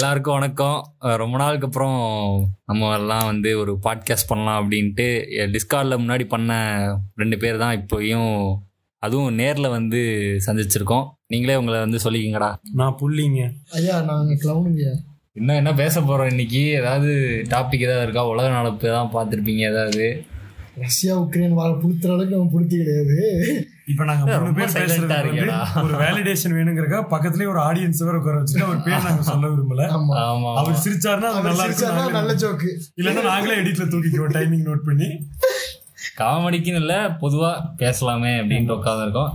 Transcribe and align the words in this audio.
எல்லாருக்கும் 0.00 0.38
வணக்கம். 0.38 0.94
ரொம்ப 0.98 1.36
நாளுக்கு 1.38 1.66
அப்புறம் 1.66 1.96
நம்ம 2.66 2.90
எல்லாம் 2.98 3.24
வந்து 3.24 3.58
ஒரு 3.58 3.78
பாட்காஸ்ட் 3.82 4.28
பண்ணலாம் 4.28 4.58
அப்படின்ட்டு 4.60 5.06
டிஸ்கார்டில் 5.54 6.00
முன்னாடி 6.02 6.24
பண்ண 6.24 6.52
ரெண்டு 7.14 7.36
பேர் 7.36 7.58
தான் 7.58 7.78
இப்போயும் 7.78 8.54
அதுவும் 9.02 9.34
நேரில் 9.34 9.68
வந்து 9.68 10.00
சந்திச்சிருக்கோம். 10.46 11.08
நீங்களே 11.26 11.56
உங்களை 11.56 11.80
வந்து 11.80 11.98
சொல்லிக்கிங்கடா. 12.04 12.50
நான் 12.72 12.96
புள்ளிங்க. 13.00 13.50
ஐயா 13.72 14.00
நாங்க 14.00 14.32
கிளவுனுங்க 14.34 14.84
இன்னும் 15.32 15.56
என்ன 15.56 15.74
பேச 15.74 16.00
போகிறோம் 16.00 16.28
இன்னைக்கு? 16.28 16.62
ஏதாவது 16.68 17.12
டாபிக் 17.48 17.86
ஏதாவது 17.88 18.02
இருக்கா? 18.02 18.28
உலக 18.28 18.48
நடப்பு 18.48 18.88
தான் 18.88 19.12
பார்த்துருப்பீங்க 19.14 19.64
ஏதாவது? 19.72 20.24
ரஷ்யா 20.80 21.14
உக்ரைன் 21.20 21.56
வாழ 21.58 21.70
புளுத்துற 21.82 22.10
அளவுக்கு 22.14 22.36
நம்ம 22.36 22.50
புளுத்தி 22.54 22.76
கிடையாது. 22.80 23.16
இப்ப 23.86 24.04
நாங்க 24.04 24.38
மூணு 24.38 24.54
பேர் 24.54 24.74
பேசுறது. 24.76 25.16
ஒரு 25.82 25.94
வேலிடேஷன் 26.02 26.54
வேணுங்கிறக்கா 26.56 26.98
பக்கத்துலயே 27.12 27.48
ஒரு 27.54 27.60
ஆடியன்ஸ் 27.60 28.02
வேற 28.04 28.16
உட்கார 28.18 28.36
வச்சுட்டு 28.40 28.66
அவர் 28.66 28.82
பேர் 28.82 29.06
நாங்க 29.06 29.22
சொல்ல 29.22 29.48
விரும்பல. 29.48 29.84
அவர் 30.60 30.82
சிரிச்சாருன்னா 30.86 31.30
அது 31.32 31.48
நல்லா 31.48 31.64
இருக்கும் 31.64 32.18
நல்ல 32.18 32.34
ஜோக்கு 32.34 32.70
இல்லன்னா 33.00 33.24
நாங்களே 33.24 33.56
எடிட்ல 33.62 33.86
தூக்கிக்குவோம் 33.94 34.36
டைமிங் 34.38 34.66
நோட் 34.68 34.86
பண்ணி. 34.88 35.08
காமெடிக்குன்னு 36.20 36.82
இல்லை 36.82 37.00
பொதுவாக 37.20 37.66
பேசலாமே 37.82 38.32
அப்படின்ட்டு 38.40 38.78
உட்காந்துருக்கோம் 38.78 39.32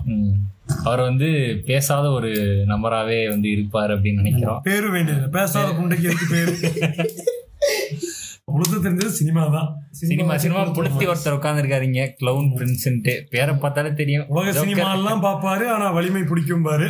அவர் 0.83 1.01
வந்து 1.01 1.27
பேசாத 1.65 2.05
ஒரு 2.09 2.29
நம்பராகவே 2.71 3.19
வந்து 3.29 3.47
இருப்பார் 3.51 3.91
அப்படின்னு 3.91 4.21
நினைக்கிறோம். 4.21 4.61
பேரு 4.63 4.89
வேண்டியது 4.91 5.29
பேசாத 5.29 5.71
புண்டைக்கு 5.79 6.07
எதுக்கு 6.11 6.27
பேரு? 6.31 6.53
உளுத்து 8.55 8.77
தெரிஞ்சது 8.85 9.11
சினிமா 9.19 9.43
தான். 9.55 9.69
சினிமா 9.99 10.33
சினிமா 10.43 10.61
புளுத்தி 10.77 11.05
ஒருத்தர் 11.11 11.37
உட்காந்துருக்காருங்க 11.37 12.01
கிளவுன் 12.19 12.49
பிரின்ஸ்ன்ட்டு 12.57 13.13
பேரை 13.33 13.53
பார்த்தாலே 13.63 13.91
தெரியும். 14.01 14.25
உலக 14.33 14.53
சினிமா 14.59 14.87
எல்லாம் 14.97 15.23
பாப்பாரு 15.25 15.65
ஆனா 15.75 15.87
வலிமை 15.97 16.23
பிடிக்கும் 16.31 16.65
பாரு. 16.67 16.87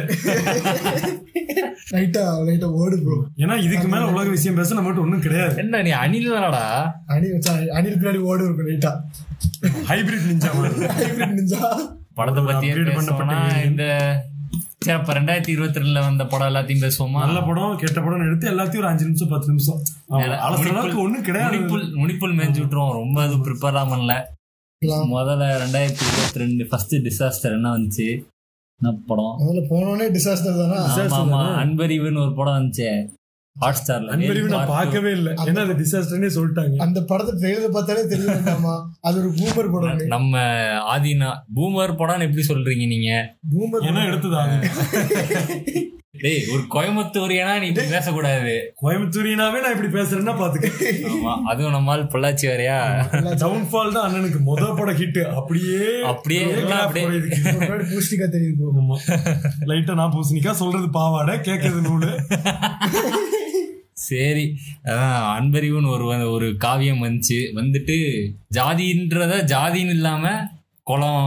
லைட்டா 1.96 2.24
லைட்டா 2.48 2.68
ஓடு 2.82 2.98
ப்ரோ 3.06 3.18
ஏன்னா 3.44 3.56
இதுக்கு 3.66 3.88
மேல 3.94 4.04
உலக 4.14 4.28
விஷயம் 4.36 4.60
பேச 4.60 4.76
நம்மகிட்ட 4.78 5.06
ஒண்ணும் 5.06 5.24
கிடையாது. 5.26 5.56
என்ன 5.64 5.82
நீ 5.88 5.92
அணில் 6.04 6.34
தானடா? 6.36 6.64
அணில் 7.16 7.36
வச்சா 7.36 7.54
அணில் 7.80 7.98
பின்னாடி 8.00 8.22
ஓடு 8.32 8.46
இருக்கும் 8.48 8.70
லைட்டா 8.72 8.94
ஹைபிரிட் 9.92 10.30
நிஞ்சா 10.32 10.52
ஹைபிரிட் 11.00 11.38
நிஞ்சா 11.40 11.62
படத்தை 12.20 12.42
பத்தி 12.48 12.68
இந்த 13.70 13.86
அப்ப 14.92 15.14
ரெண்டாயிரத்தி 15.14 15.50
இருபத்தி 15.50 15.80
ரெண்டுல 15.80 16.00
வந்த 16.00 16.26
படம் 16.26 16.48
எல்லாத்தையும் 16.48 16.84
பேசுவோமா? 16.86 17.12
நல்ல 17.12 17.42
படம் 17.42 17.78
கெட்ட 17.78 18.02
படம் 18.02 18.26
எடுத்து 18.26 18.50
எல்லாத்தையும் 18.50 18.78
ஒரு 18.78 18.88
அஞ்சு 18.88 19.06
நிமிஷம் 19.06 19.28
பத்து 19.28 19.48
நிமிஷம். 19.48 19.82
அளவுக்கு 20.08 21.02
ஒண்ணும் 21.02 21.22
கிடையாது. 21.22 21.58
முனிப்புல் 21.58 21.94
முனிப்புல் 21.94 22.38
மேய்ஞ்சு 22.38 22.62
விட்டுருவோம். 22.64 22.92
ரொம்ப 22.92 23.22
அது 23.22 23.36
ப்ரிப்பேர்லாம் 23.36 23.92
பண்ணல 23.94 24.24
முதல்ல 24.86 25.44
ரெண்டாயிரத்தி 25.64 26.06
இருபத்தி 26.12 26.40
ரெண்டு 26.44 26.68
ஃபர்ஸ்ட் 26.68 26.96
டிசாஸ்டர் 26.96 27.52
என்ன 27.52 27.72
வந்துச்சு? 27.78 28.08
என்ன 28.82 28.98
படம்? 29.08 29.36
முதல்ல 29.40 29.62
போனோடனே 29.70 30.08
டிசாஸ்டர் 30.18 30.58
தானா? 30.62 30.80
ஆமா 31.20 32.22
ஒரு 32.22 32.34
படம் 32.36 32.54
வந்துச்சு. 32.54 32.90
ஹாட் 33.62 33.80
ஸ்டார்ல 33.80 34.14
நான் 34.54 34.72
பார்க்கவே 34.72 35.12
இல்லை. 35.18 35.32
ஏன்னா 35.48 35.64
அது 35.66 35.74
டிசாஸ்டர்னே 35.82 36.30
சொல்லிட்டாங்க. 36.38 36.76
அந்த 36.86 37.00
படத்தை 37.10 37.34
ட்ரெயிலர் 37.42 37.76
பார்த்தாலே 37.76 38.04
தெரியுமாமா 38.14 38.76
அது 39.08 39.20
ஒரு 39.22 39.32
பூமர் 39.40 39.72
படம். 39.76 40.06
நம்ம 40.16 40.34
ஆதினா 40.94 41.32
பூமர் 41.58 42.00
படம்னு 42.02 42.28
எப்படி 42.30 42.46
சொல்றீங்க 42.52 42.88
நீங்க? 42.94 43.12
பூமர் 43.54 44.08
எடுத்தது 44.12 44.38
அது 44.44 45.92
டேய் 46.24 46.44
ஒரு 46.54 46.62
கோயம்புத்தூரியனா 46.74 47.54
நீ 47.62 47.66
இப்படி 47.70 47.88
பேசக்கூடாது. 47.94 48.52
கோயம்புத்தூரினாவே 48.82 49.62
நான் 49.64 49.74
இப்படி 49.76 49.90
பேசுறேன்னா 49.96 50.34
பாத்துக்க. 50.42 50.68
ஆமா 51.12 51.32
அதுவும் 51.52 51.76
நம்மால் 51.76 52.04
பொள்ளாச்சி 52.14 52.46
வேறையா? 52.50 52.78
டவுன்ஃபால் 53.44 53.96
தான் 53.96 54.06
அண்ணனுக்கு. 54.08 54.40
முத 54.50 54.70
பட 54.80 54.92
ஹிட் 55.00 55.20
அப்படியே 55.40 55.82
அப்படியே 56.12 56.44
எல்லாம் 56.62 56.84
அப்படியே. 56.86 57.06
bro. 58.60 58.70
ஆமா. 58.84 58.98
லைட்டா 59.72 60.00
நான் 60.02 60.16
பூசணிக்கா 60.16 60.54
சொல்றது 60.62 60.90
பாவாடை 61.00 61.36
கேட்கறது 61.50 61.84
நூலு. 61.90 62.12
சரி. 64.04 64.46
அதான் 64.86 65.18
அன்பறிவுன்னு 65.36 65.90
ஒரு 65.90 66.06
ஒரு 66.32 66.58
காவியம் 66.58 67.04
வந்துச்சு. 67.04 67.40
வந்துட்டு 67.56 67.98
ஜாதின்றத 68.54 69.34
ஜாதின்னு 69.54 69.90
இல்லாம 69.90 70.26
குளம் 70.88 71.26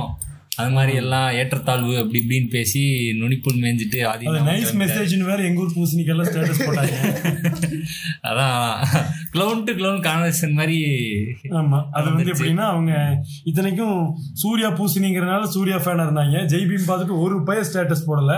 அது 0.56 0.70
மாதிரி 0.70 0.96
எல்லாம் 0.96 1.32
ஏற்றத்தாழ்வு 1.32 1.98
அப்படி 1.98 2.20
இப்படின்னு 2.20 2.48
பேசி 2.48 2.80
நுனிப்புல் 3.12 3.58
மேய்ஞ்சிட்டு 3.62 3.98
அது 4.02 4.24
நைஸ் 4.46 4.72
மெசேஜ்னு 4.74 5.24
வேற 5.24 5.42
எங்க 5.42 5.60
ஊர் 5.60 5.74
பூசணிக்கெல்லாம் 5.76 6.28
ஸ்டேட்டஸ் 6.28 6.62
போட்டாங்க. 6.66 6.94
அதான் 8.28 8.62
க்ளோன் 9.32 9.64
டு 9.64 9.72
க்ளோன் 9.72 10.00
கான்வர்சேஷன் 10.02 10.52
மாதிரி 10.52 10.78
ஆமா. 11.58 11.78
அது 11.90 12.06
வந்து 12.10 12.32
எப்படின்னா 12.32 12.64
அவங்க 12.66 12.92
இத்தனைக்கும் 13.44 13.98
சூர்யா 14.34 14.70
பூசணிங்கிறனால 14.70 15.44
சூர்யா 15.46 15.76
ஃபேனா 15.76 16.06
இருந்தாங்க. 16.06 16.38
ஜெய்பீம் 16.46 16.88
பார்த்துட்டு 16.88 17.20
ஒரு 17.20 17.42
பய 17.42 17.60
ஸ்டேட்டஸ் 17.62 18.06
போடல. 18.06 18.32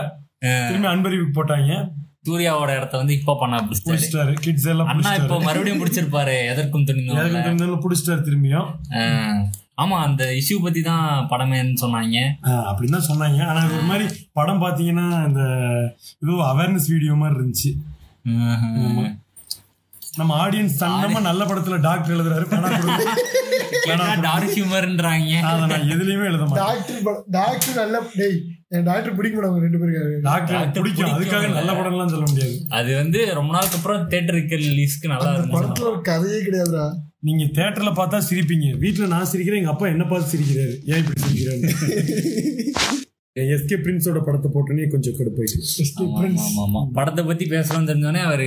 திரும்பி 0.68 0.88
அன்பறிவுக்கு 0.88 1.36
போட்டாங்க. 1.38 1.72
சூர்யாவோட 2.26 2.70
இடத்த 2.78 2.94
வந்து 3.00 3.14
இப்ப 3.18 3.36
பண்ண 3.40 3.60
பிடிச்சிட்டாரு. 3.68 4.32
கிட்ஸ் 4.44 4.68
எல்லாம் 4.72 4.90
அண்ணா 4.92 5.12
இப்போ 5.20 5.36
மறுபடியும் 5.46 5.80
பிடிச்சிருப்பாரு. 5.82 6.34
எதற்கும் 6.52 6.88
தெரிஞ்சாலும் 6.90 7.82
புடிச்சிட்டாரு 7.84 8.22
திரும்பியும். 8.28 8.68
ஆமா 9.82 9.96
அந்த 10.06 10.22
இஷ்யூ 10.40 10.56
பத்தி 10.62 10.80
தான் 10.88 11.04
படமேன்னு 11.32 11.76
சொன்னாங்க. 11.82 12.18
அப்படின்னு 12.68 12.96
தான் 12.96 13.08
சொன்னாங்க. 13.10 13.40
ஆனா 13.50 13.60
ஒரு 13.76 13.84
மாதிரி 13.90 14.06
படம் 14.38 14.62
பாத்தீங்கன்னா 14.64 15.06
இந்த 15.28 15.42
ஏதோ 16.24 16.34
அவேர்னஸ் 16.52 16.90
வீடியோ 16.94 17.14
மாதிரி 17.22 17.38
இருந்துச்சு. 17.38 17.72
நம்ம 20.18 20.32
ஆடியன்ஸ் 20.44 20.76
தன்னமா 20.80 21.20
நல்ல 21.20 21.42
படத்துல 21.44 21.80
டாக்டர் 21.80 22.14
எழுதுறாரு 22.16 22.46
பணம் 22.50 24.22
டார்க் 24.22 24.54
ஹியூமர்ன்றாங்க 24.56 25.34
அதை 25.48 25.66
நான் 25.72 25.88
எதுலயுமே 25.94 26.26
எழுத 26.30 26.44
மாட்டேன். 26.44 26.62
டாக்டர் 26.64 27.24
டாக்டர் 27.30 27.74
நல்ல 27.74 27.98
டேய் 28.16 28.38
என் 28.68 28.82
டாக்டர் 28.82 29.14
பிடிக்க 29.14 29.34
மாட்டாங்க 29.36 29.60
ரெண்டு 29.66 29.78
பேருக்கு? 29.78 30.20
டாக்டர் 30.22 30.72
பிடிக்கும். 30.76 31.12
அதுக்காக 31.16 31.48
நல்ல 31.52 31.72
படம்லாம் 31.72 32.12
சொல்ல 32.14 32.26
முடியாது. 32.28 32.56
அது 32.68 32.90
வந்து 32.96 33.34
ரொம்ப 33.34 33.52
நாளுக்கு 33.52 33.76
அப்புறம் 33.76 34.08
தேட்டருக்கு 34.10 34.58
ரிலீஸ்க்கு 34.64 35.12
நல்லா 35.12 35.30
இருந்துச்சு. 35.34 35.56
படத்துல 35.56 35.90
ஒரு 35.92 36.00
கதையே 36.02 36.40
கிடையாதுடா. 36.42 36.86
நீங்க 37.20 37.44
தியேட்டர்ல 37.56 37.92
பார்த்தா 38.00 38.18
சிரிப்பீங்க. 38.30 38.66
வீட்டுல 38.84 39.06
நான் 39.06 39.30
சிரிக்கிறேன் 39.32 39.62
எங்க 39.62 39.70
அப்பா 39.70 39.86
என்ன 39.86 40.04
பார்த்து 40.04 40.32
சிரிக்கிறாரு? 40.34 40.74
ஏன் 40.84 41.00
இப்படி 41.02 41.20
சிரிக்கிறாரு? 41.26 41.62
எஸ்கே 43.42 43.76
பிரின்ஸோட 43.78 44.24
படத்தை 44.24 44.50
போட்டோன்னே 44.54 44.88
கொஞ்சம் 44.88 45.14
ஆமா. 46.58 46.90
படத்தை 46.92 47.24
பத்தி 47.24 47.44
பேசலாம்னு 47.44 47.88
தெரிஞ்சோடனே 47.88 48.22
அவரு 48.22 48.44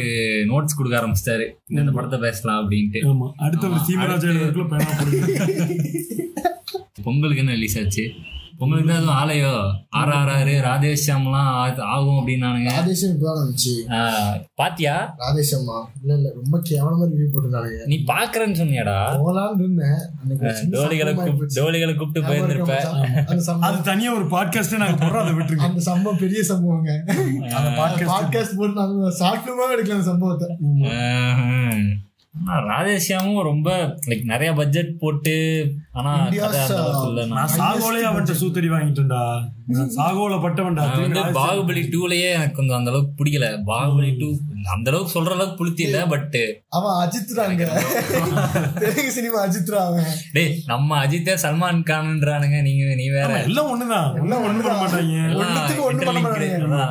நோட்ஸ் 0.47 0.77
கொடுக்க 0.77 0.99
ஆரம்பிச்சிட்டாரு. 0.99 1.45
இந்த 1.67 1.91
படத்தை 1.91 2.19
பேசலாம் 2.19 2.59
அப்படின்ட்டு. 2.61 3.01
ஆமா. 3.03 3.31
அடுத்த 3.35 3.67
ஒரு 3.67 3.75
சீமராஜா 3.75 4.27
எழுதுறதுக்குள்ள 4.31 4.67
பேனா 4.67 4.91
போடுங்க. 4.97 5.45
பொங்கலுக்கு 7.03 7.37
என்ன 7.37 7.53
ரிலீஸ் 7.53 7.79
ஆச்சு? 7.79 8.11
பொங்கலுக்கு 8.61 8.89
தான் 8.89 8.99
எதுவும் 8.99 9.15
ஆலையோ? 9.15 9.51
ஆறு 9.89 10.13
ஆறு 10.13 10.31
ஆறு 10.31 10.61
ராதேஷாம்லாம் 10.65 11.47
ஆகும் 11.85 12.17
அப்படின்னானுங்க. 12.19 12.71
ராதேஷம் 12.71 13.13
இப்பதான் 13.13 13.39
வந்துச்சு. 13.41 13.73
ஆஹ், 13.89 14.41
பாத்தியா? 14.55 15.15
ராதேஷம்மா 15.17 15.77
இல்ல 16.01 16.13
இல்ல 16.13 16.31
ரொம்ப 16.35 16.61
கேவலமா 16.69 17.07
ரிவ்யூ 17.11 17.29
போட்டிருந்தானுங்க. 17.31 17.85
நீ 17.85 18.03
பாக்குறேன்னு 18.07 18.59
சொன்னியாடா? 18.61 18.97
போகலான்னு 19.17 19.59
இருந்தேன் 19.59 20.69
டோலிகளை. 20.71 21.13
டோலிகளை 21.55 21.95
கூப்பிட்டு 21.95 22.21
ஞாபகம் 22.21 22.29
போயிருந்திருப்ப? 22.29 22.75
இருக்கா 22.75 22.91
மச்சான்? 22.91 23.25
அந்த 23.27 23.43
சம்பவம். 23.43 23.75
அது 23.75 23.83
தனியா 23.83 24.13
ஒரு 24.13 24.25
பாட்காஸ்டே 24.25 24.77
நாங்க 24.77 25.05
போடுறோம் 25.05 25.23
அதை 25.23 25.33
விட்டுருங்க 25.33 25.59
அந்த 25.59 25.81
சம்பவம் 25.81 26.19
பெரிய 26.19 26.41
சம்பவங்க. 26.41 26.91
அந்த 27.53 27.69
பாட்காஸ்ட் 27.81 28.11
பாட்காஸ்ட் 28.13 28.57
போட்டு 28.57 28.73
நாங்க 28.73 29.11
ஷார்ட் 29.11 29.49
எடுக்கல 29.75 29.91
அந்த 29.91 30.03
சம்பவத்தை. 30.03 30.47
ராதேஷியாமும் 32.67 33.41
ரொம்ப 33.41 33.69
லைக் 34.07 34.23
நிறைய 34.23 34.53
பட்ஜெட் 34.53 34.99
போட்டு 34.99 35.33
ஆனா. 35.91 36.11
நான். 37.27 37.49
சாகோலே 37.57 38.01
அவன்கிட்ட 38.03 38.35
சூத்தடி 38.41 38.69
வாங்கிட்டேன்டா 38.69 39.23
நான் 39.67 39.91
சாகோல 39.97 40.37
பட்டவன்டா. 40.41 40.85
வந்து 41.01 41.23
பாகுபலி 41.39 41.83
டூலயே 41.87 42.31
எனக்கு 42.31 42.55
கொஞ்சம் 42.55 42.77
அந்த 42.77 42.91
அளவுக்கு 42.91 43.23
பிடிக்கல. 43.23 43.47
பாகுபலி 43.65 44.19
டூ 44.19 44.29
அந்த 44.73 44.87
அளவுக்கு 44.91 45.13
சொல்ற 45.13 45.31
அளவுக்கு 45.35 45.57
புளுத்தி 45.59 45.83
இல்ல 45.87 45.99
பட் 46.11 46.35
அவன் 46.77 46.95
அஜித்ராங்க 47.03 47.65
தெலுங்கு 48.81 49.11
சினிமா 49.17 49.37
அஜித்ரா 49.45 49.79
அவன். 49.89 50.09
டேய் 50.35 50.51
நம்ம 50.71 50.97
அஜித்தே 51.03 51.35
சல்மான் 51.43 51.81
கான்ன்றானுங்க 51.89 52.57
நீங்க 52.67 52.95
நீ 53.01 53.05
வேற. 53.17 53.31
எல்லாம் 53.47 53.69
ஒண்ணுதான். 53.73 54.09
எல்லாம் 54.21 54.43
ஒண்ணு 54.47 54.63
பண்ண 54.67 54.77
மாட்டாங்க. 54.83 55.15
ஒண்ணுத்துக்கு 55.41 55.85
ஒண்ணு 55.89 56.07
பண்ண 56.09 56.21
மாட்டானுங்க. 56.25 56.87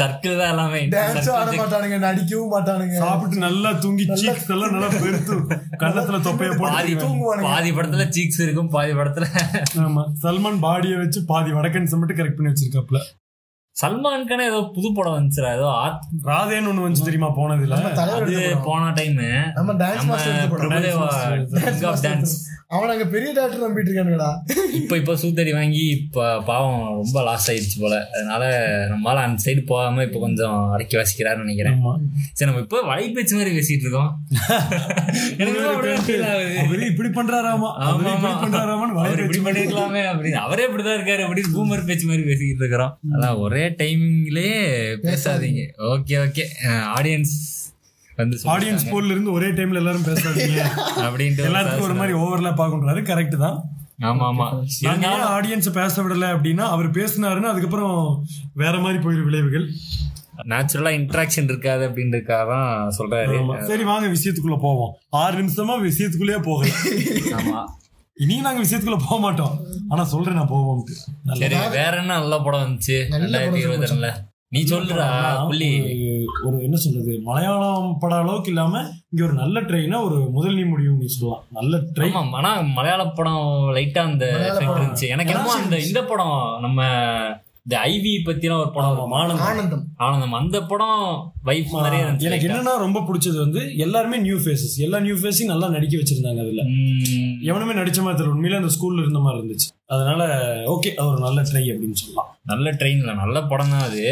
சர்க்கிள் 0.00 0.38
தான் 0.40 0.52
எல்லாமே 0.54 0.82
டான்ஸும் 0.94 1.38
ஆட 1.40 1.50
மாட்டானுங்க 1.62 1.98
நடிக்கவும் 2.06 2.54
மாட்டானுங்க. 2.56 2.96
சாப்பிட்டு 3.04 3.44
நல்லா 3.46 3.72
தூங்கி 3.84 4.06
சீக்ஸ் 4.22 4.52
எல்லாம் 4.56 4.74
நல்லா 4.76 4.90
பெருத்து 5.02 5.36
கன்னத்துல 5.82 6.20
தொப்பைய 6.28 6.52
பாதி 6.62 6.92
போட்டு 6.92 7.04
தூங்குவானுங்க. 7.06 7.48
பாதி 7.50 7.72
படத்துல 7.78 8.06
சீக்ஸ் 8.18 8.42
இருக்கும் 8.46 8.72
பாதி 8.78 8.94
படத்துல. 9.00 9.26
ஆமா 9.86 10.04
சல்மான் 10.24 10.62
பாடியை 10.68 10.98
வச்சு 11.02 11.22
பாதி 11.34 11.52
வடக்கன்ஸ் 11.58 12.00
மட்டும் 12.00 12.20
கரெக்ட் 12.20 12.38
பண்ணி 12.40 12.52
வச்சிருக்காப்ல 12.52 13.00
சல்மான் 13.76 14.26
கானே 14.30 14.44
ஏதோ 14.48 14.58
புது 14.74 14.88
படம் 14.96 15.14
வந்துச்சுடா 15.16 15.48
ஏதோ 15.56 15.68
ராதேன்னு 16.28 16.70
ஒண்ணு 16.72 16.84
வந்து 16.86 17.06
தெரியுமா? 17.06 17.28
போனதுல 17.38 17.78
அது. 18.16 18.42
போன 18.66 18.92
டைம் 18.98 19.16
நம்ம 19.54 19.72
டான்ஸ் 19.82 20.08
மாஸ்டர் 20.10 22.02
Dance. 22.04 22.34
அவன் 22.74 22.92
அங்க 22.92 23.04
பெரிய 23.04 23.30
டாக்டர் 23.32 23.62
நம்பிட்டு 23.64 23.90
இருக்கானுங்கடா. 23.90 24.28
இப்ப 24.78 24.96
இப்ப 24.96 25.14
சூத்தடி 25.22 25.52
வாங்கி 25.54 25.82
இப்ப 25.96 26.20
பாவம் 26.42 26.78
ரொம்ப 27.00 27.22
லாஸ் 27.22 27.48
ஆயிடுச்சு 27.50 27.76
போல. 27.80 27.96
அதனால 28.14 28.44
நம்மளால 28.92 29.22
அந்த 29.26 29.42
சைடு 29.44 29.62
போகாம 29.66 30.02
இப்ப 30.02 30.18
கொஞ்சம் 30.18 30.70
அடக்கி 30.70 30.96
வாசிக்கிறாருன்னு 30.96 31.44
நினைக்கிறேன். 31.44 31.76
ஆமா. 31.80 31.92
சரி 32.32 32.48
நம்ம 32.50 32.62
இப்ப 32.64 32.80
வலைபேச்சு 32.90 33.36
மாதிரி 33.38 33.52
பேசிட்டு 33.58 33.84
இருக்கோம். 33.86 34.10
எனக்கு 35.38 35.60
இப்படி 36.92 37.10
பண்றாராமா? 37.18 37.70
ஆமா. 37.88 38.14
பண்றாராமான்னு 38.44 38.98
அவர் 39.04 39.22
இப்படி 39.26 39.42
பண்ணிருக்கலாமே 39.46 40.02
அப்படின்னு. 40.12 40.40
அவரே 40.46 40.66
இப்படிதான் 40.68 40.98
இருக்காரு 40.98 41.24
அப்படின்னு 41.26 41.54
பூமர் 41.58 41.86
பேச்சு 41.86 42.06
மாதிரி 42.06 42.26
பேசிக்கிட்டு 42.30 42.64
இருக்கிறோம். 42.64 42.94
அதான் 43.14 43.38
ஒரே 43.46 43.63
டைமிங்லயே 43.68 44.56
பேசாதீங்க. 45.02 45.62
ஓகே 45.88 46.14
ஓகே 46.18 46.44
ஆடியன்ஸ் 46.96 47.34
வந்து 48.18 48.36
ஆடியன்ஸ் 48.44 48.90
போல்ல 48.90 49.10
இருந்து 49.10 49.32
ஒரே 49.32 49.46
டைம்ல 49.46 49.74
எல்லாரும் 49.74 50.04
பேசாதீங்க. 50.04 50.60
அப்படின்ட்டு 51.06 51.44
எல்லாத்துக்கும் 51.44 51.80
ஒரு 51.80 51.94
மாதிரி 51.94 52.18
ஓவர்லாப் 52.18 52.62
ஆகுன்றாரு 52.64 53.02
கரெக்ட் 53.02 53.36
தான். 53.36 53.58
ஆமா 54.02 54.24
ஆமா. 54.28 54.46
நாங்க 54.82 55.06
ஏன் 55.06 55.26
ஆடியன்ஸ் 55.34 55.72
பேச 55.72 56.02
விடல 56.02 56.28
அப்படின்னா 56.34 56.64
அவர் 56.68 56.86
பேசினாருன்னா 56.90 57.44
அதுக்கப்புறம் 57.44 58.24
வேற 58.54 58.78
மாதிரி 58.78 59.04
போயிரு 59.04 59.24
விளைவுகள். 59.24 59.66
நேச்சுரலா 60.46 60.90
இன்ட்ராக்ஷன் 60.90 61.44
இருக்காது 61.44 61.88
அப்படின்றதுக்காக 61.88 62.46
தான் 62.46 62.90
சொல்றாரு. 62.98 63.36
சரி 63.66 63.84
வாங்க 63.84 64.06
விஷயத்துக்குள்ள 64.08 64.58
போவோம். 64.60 64.92
ஆறு 65.10 65.42
நிமிஷமா 65.42 65.76
விஷயத்துக்குள்ளேயே 65.84 66.42
போகல. 66.42 66.70
ஆமா. 67.34 67.60
இனியும் 68.16 68.42
நாங்க 68.42 68.62
விஷயத்துக்குள்ள 68.62 68.98
போக 68.98 69.18
மாட்டோம். 69.18 69.58
ஆனா 69.88 70.04
சொல்றேன் 70.04 70.34
நான் 70.34 70.84
சரி 71.32 71.54
வேற 71.54 71.90
என்ன 71.90 72.18
நல்ல 72.18 72.40
படம் 72.40 72.60
வந்துச்சு? 72.60 73.08
நல்ல 73.08 73.38
ரெண்டாயிரத்தி 73.38 73.50
ரெண்டுல 73.50 74.14
நீ 74.48 74.62
சொல்றா 74.62 75.46
புள்ளி. 75.46 75.78
ஒரு- 76.44 76.62
என்ன 76.62 76.76
சொல்றது? 76.76 77.20
மலையாளம் 77.24 77.96
பட 78.00 78.14
அளவுக்கு 78.14 78.48
இல்லாம 78.48 78.90
இங்க 79.10 79.24
ஒரு 79.24 79.32
நல்ல 79.32 79.60
ட்ரெயினா 79.60 80.04
ஒரு 80.04 80.28
முதல் 80.30 80.54
நீ 80.54 80.62
முடியும் 80.62 80.98
நீ 80.98 81.06
சொல்லலாம். 81.06 81.44
நல்ல 81.50 81.76
ட்ரெயின் 81.76 82.20
ஆமா 82.20 82.30
ஆனா 82.30 82.60
மலையாள 82.60 83.06
படம் 83.06 83.72
லைட்டா 83.74 83.98
அந்த. 83.98 84.56
இருந்துச்சு. 84.60 85.08
எனக்கு 85.08 85.32
என்னமோ 85.32 85.54
அந்த 85.54 85.78
இந்த 85.78 86.04
படம் 86.04 86.58
நம்ம 86.60 86.82
இந்த 87.68 87.84
ஐவி 87.84 88.28
பத்தின 88.28 88.60
ஒரு 88.60 88.70
படம். 88.72 89.10
ஆனந்தம். 89.10 89.46
ஆனந்தம். 89.46 89.86
ஆனந்தம். 89.96 90.32
அந்த 90.32 90.62
படம் 90.62 91.32
வைப் 91.42 91.66
இருந்துச்சு. 91.76 92.20
எனக்கு. 92.20 92.48
என்னன்னா 92.48 92.76
ரொம்ப 92.78 93.00
பிடிச்சது 93.00 93.38
வந்து 93.38 93.76
எல்லாருமே 93.76 94.16
நியூ 94.16 94.36
ஃபேஸஸ் 94.36 94.76
எல்லா 94.76 95.00
நியூ 95.00 95.14
ஃபேஸையும் 95.14 95.44
நல்லா 95.44 95.68
நடிக்க 95.68 95.96
வச்சிருந்தாங்க 95.96 96.40
அதுல. 96.40 96.62
எவனுமே 97.40 97.72
நடிச்ச 97.72 98.02
மாதிரி 98.02 98.28
தெரியல. 98.28 98.32
உண்மையில 98.32 98.56
அந்த 98.56 98.74
ஸ்கூல்ல 98.80 98.98
இருந்த 98.98 99.18
மாதிரி 99.18 99.42
இருந்துச்சு. 99.42 99.73
அதனால 99.92 100.22
ஓகே 100.74 100.90
அது 100.98 101.08
ஒரு 101.08 101.18
நல்ல 101.24 101.40
ட்ரை 101.48 101.62
அப்படின்னு 101.72 101.98
சொல்லலாம். 102.02 102.28
நல்ல 102.50 102.66
ட்ரெயின்ல 102.78 103.12
நல்ல 103.14 103.36
படம் 103.50 103.72
தான் 103.72 103.84
அது. 103.88 104.04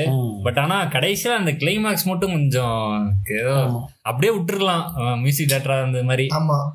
பட் 0.44 0.58
ஆனா 0.62 0.76
கடைசியில 0.94 1.32
அந்த 1.40 1.52
கிளைமேக்ஸ் 1.62 2.04
மட்டும் 2.10 2.34
கொஞ்சம் 2.34 2.80
ஏதோ. 3.38 3.54
அப்படியே 4.10 4.30
விட்டுருக்கலாம் 4.36 4.84
மியூசிக் 5.22 5.50
டேரக்டரா 5.52 5.76
இருந்த 5.80 6.02
மாதிரி. 6.08 6.26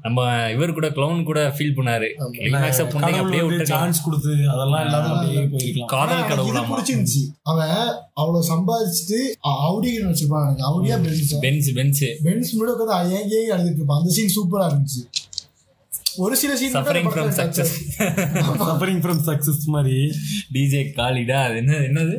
நம்ம 0.05 0.25
இவர் 0.55 0.75
கூட 0.77 0.89
கிளவுன் 0.97 1.23
கூட 1.29 1.41
ஃபீல் 1.57 1.75
பண்ணாரு. 1.77 2.09
கிளைமேக்ஸ 2.37 2.85
புண்டைங்க 2.93 3.01
கடவுள் 3.01 3.21
அப்படியே 3.21 3.43
விட்டுருக்கலாம். 3.43 3.83
சான்ஸ் 3.83 4.03
கொடுத்து 4.07 4.33
அதெல்லாம் 4.53 4.83
இல்லாம 4.87 5.11
அப்படியே 5.15 5.43
போயிருக்கலாம். 5.53 5.91
காதல் 5.95 6.27
கடவுளாமா? 6.31 6.65
பிடிச்சிருந்துச்சு. 6.71 7.23
அவன் 7.51 7.75
அவ்வளவு 8.21 8.49
சம்பாதிச்சுட்டு 8.51 9.19
அவுடின்னு 9.67 10.11
வச்சிருப்பான். 10.11 10.65
அவுடியா 10.71 10.97
பென்ஸ் 11.05 11.33
பென்ஸ் 11.45 11.71
பென்ஸ் 11.79 12.03
பென்ஸ் 12.27 12.53
முன்னாடி 12.57 12.75
உட்காந்து 12.77 13.41
அழுதுட்டு 13.55 13.81
இருப்பான். 13.81 14.01
அந்த 14.01 14.11
சீன் 14.17 14.35
சூப்பரா 14.37 14.67
இருந்துச்சு. 14.71 15.03
ஒரு 16.23 16.35
சில 16.41 16.51
scene 16.59 16.73
suffering 16.75 17.09
from 17.13 17.31
success 17.39 17.73
suffering 18.61 19.01
from 19.03 19.21
success 19.29 19.63
மாதிரி. 19.75 19.97
டிஜே 20.53 20.81
காலிடா? 20.97 21.39
அது 21.47 21.57
என்ன 21.61 21.73
என்னது? 21.87 22.15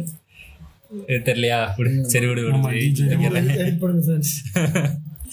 தெரியலையா? 1.27 1.59
சரி 2.13 2.27
விடு 2.29 2.43
விடு. 2.45 2.59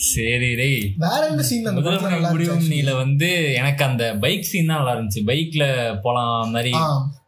சரி. 0.05 0.49
டேய். 0.59 0.79
வேற 1.03 1.21
என்ன 1.29 1.43
சீன் 1.49 1.67
அந்த 1.69 1.75
முதல் 1.77 1.93
படத்துல 1.93 2.01
முறை 2.03 2.15
நல்லா 2.15 2.31
முடிவும் 2.31 2.55
இருந்துச்சு? 2.55 2.73
நீல 2.75 2.93
வந்து 2.95 3.29
எனக்கு 3.59 3.83
அந்த 3.83 4.03
பைக் 4.23 4.49
சீன் 4.49 4.69
தான் 4.71 4.79
நல்லா 4.79 4.95
இருந்துச்சு. 4.95 5.21
பைக்ல 5.29 5.65
போலாம் 6.05 6.51
மாதிரி 6.55 6.73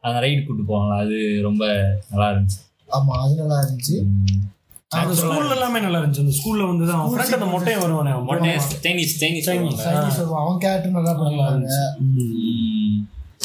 அந்த 0.07 0.17
ரைடு 0.25 0.41
கூட்டு 0.45 0.65
போவாங்களா 0.71 0.97
அது 1.05 1.17
ரொம்ப 1.41 1.63
நல்லா 2.11 2.29
இருந்துச்சு. 2.33 2.59
ஆமா 2.97 3.15
அது 3.23 3.35
நல்லா 3.35 3.59
இருந்துச்சு. 3.63 3.97
அந்த 4.91 5.13
ஸ்கூல்ல 5.15 5.55
எல்லாமே 5.55 5.79
நல்லா 5.79 5.99
இருந்துச்சு. 5.99 6.19
அந்த 6.19 6.35
ஸ்கூல்ல 6.37 6.67
வந்து 6.67 6.85
தான் 6.87 6.99
அவன் 6.99 7.13
friend 7.13 7.33
அந்த 7.37 7.45
மொட்டையை 7.45 7.79
வருவானே 7.81 8.11
மொட்டை. 8.23 8.51
Chinese 8.83 9.15
Chinese. 9.19 9.47
சைனீஸ். 9.47 9.81
அவன் 10.35 10.59
கேரக்டர் 10.59 10.91
நல்லா. 10.91 11.13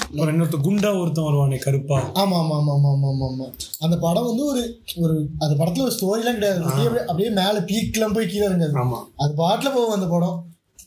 அப்புறம் 0.04 0.32
இன்னொருத்த 0.34 0.58
குண்டா 0.62 0.98
ஒருத்தன் 0.98 1.24
வருவானே 1.24 1.58
கருப்பா. 1.58 1.98
ஆமா 2.14 2.36
ஆமா 2.36 2.54
ஆமா 2.56 2.72
ஆமா 2.72 2.88
ஆமா 2.90 3.08
ஆமா 3.08 3.26
ஆமா. 3.26 3.46
அந்த 3.80 3.96
படம் 3.98 4.26
வந்து 4.26 4.44
ஒரு 4.44 4.62
ஒரு 4.96 5.14
அந்த 5.38 5.54
படத்துல 5.54 5.82
ஒரு 5.82 5.94
ஸ்டோரி 5.98 6.20
எல்லாம் 6.20 6.34
கிடையாது. 6.34 6.62
அப்படியே 7.08 7.30
மேல 7.30 7.60
பீக்லாம் 7.70 8.12
போய் 8.12 8.26
கீழே 8.26 8.48
ஆமா. 8.76 9.00
அது 9.16 9.34
பாட்டுல 9.36 9.74
போகும் 9.74 9.90
அந்த 9.90 10.06
படம். 10.06 10.38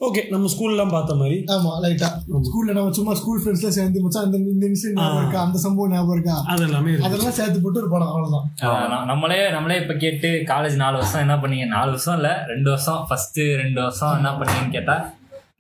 ஓகே 0.01 0.21
நம்ம 0.31 0.49
ஸ்கூல்லாம் 0.53 0.91
பார்த்த 0.93 1.13
மாதிரி. 1.19 1.35
ஆமா 1.53 1.71
லைட்டா 1.83 2.07
ஸ்கூல்ல 2.47 2.71
நம்ம 2.77 2.93
சும்மா 2.97 3.13
ஸ்கூல் 3.19 3.39
ஃப்ரெண்ட்ஸ்ல 3.41 3.69
சேர்ந்து 3.77 4.01
மச்சான் 4.05 4.25
இந்த 4.27 4.37
இந்த 4.53 4.65
இன்சிடென்ட் 4.69 4.99
ஞாபகம் 5.01 5.21
இருக்கா? 5.21 5.41
அந்த 5.47 5.59
சம்பவம் 5.65 5.93
ஞாபகம் 5.95 6.15
இருக்கா? 6.17 6.35
அது 6.51 6.63
எல்லாமே 6.67 6.89
இருக்கு. 6.91 7.07
அதெல்லாம் 7.09 7.35
சேர்த்து 7.39 7.61
போட்டு 7.63 7.81
ஒரு 7.83 7.89
படம் 7.93 8.11
அவ்வளவுதான். 8.13 9.05
நம்மளே 9.11 9.39
நம்மளே 9.51 9.77
இப்ப 9.83 9.95
கேட்டு 10.03 10.31
காலேஜ் 10.51 10.75
நாலு 10.83 10.97
வருஷம் 11.01 11.23
என்ன 11.25 11.37
பண்ணீங்க? 11.43 11.67
நாலு 11.75 11.89
வருஷம் 11.95 12.17
இல்ல 12.19 12.31
ரெண்டு 12.51 12.69
வருஷம். 12.69 12.99
ஃபர்ஸ்ட் 13.09 13.39
ரெண்டு 13.63 13.79
வருஷம் 13.81 14.15
என்ன 14.19 14.31
பண்ணீங்கன்னு 14.39 14.75
கேட்டா 14.77 14.97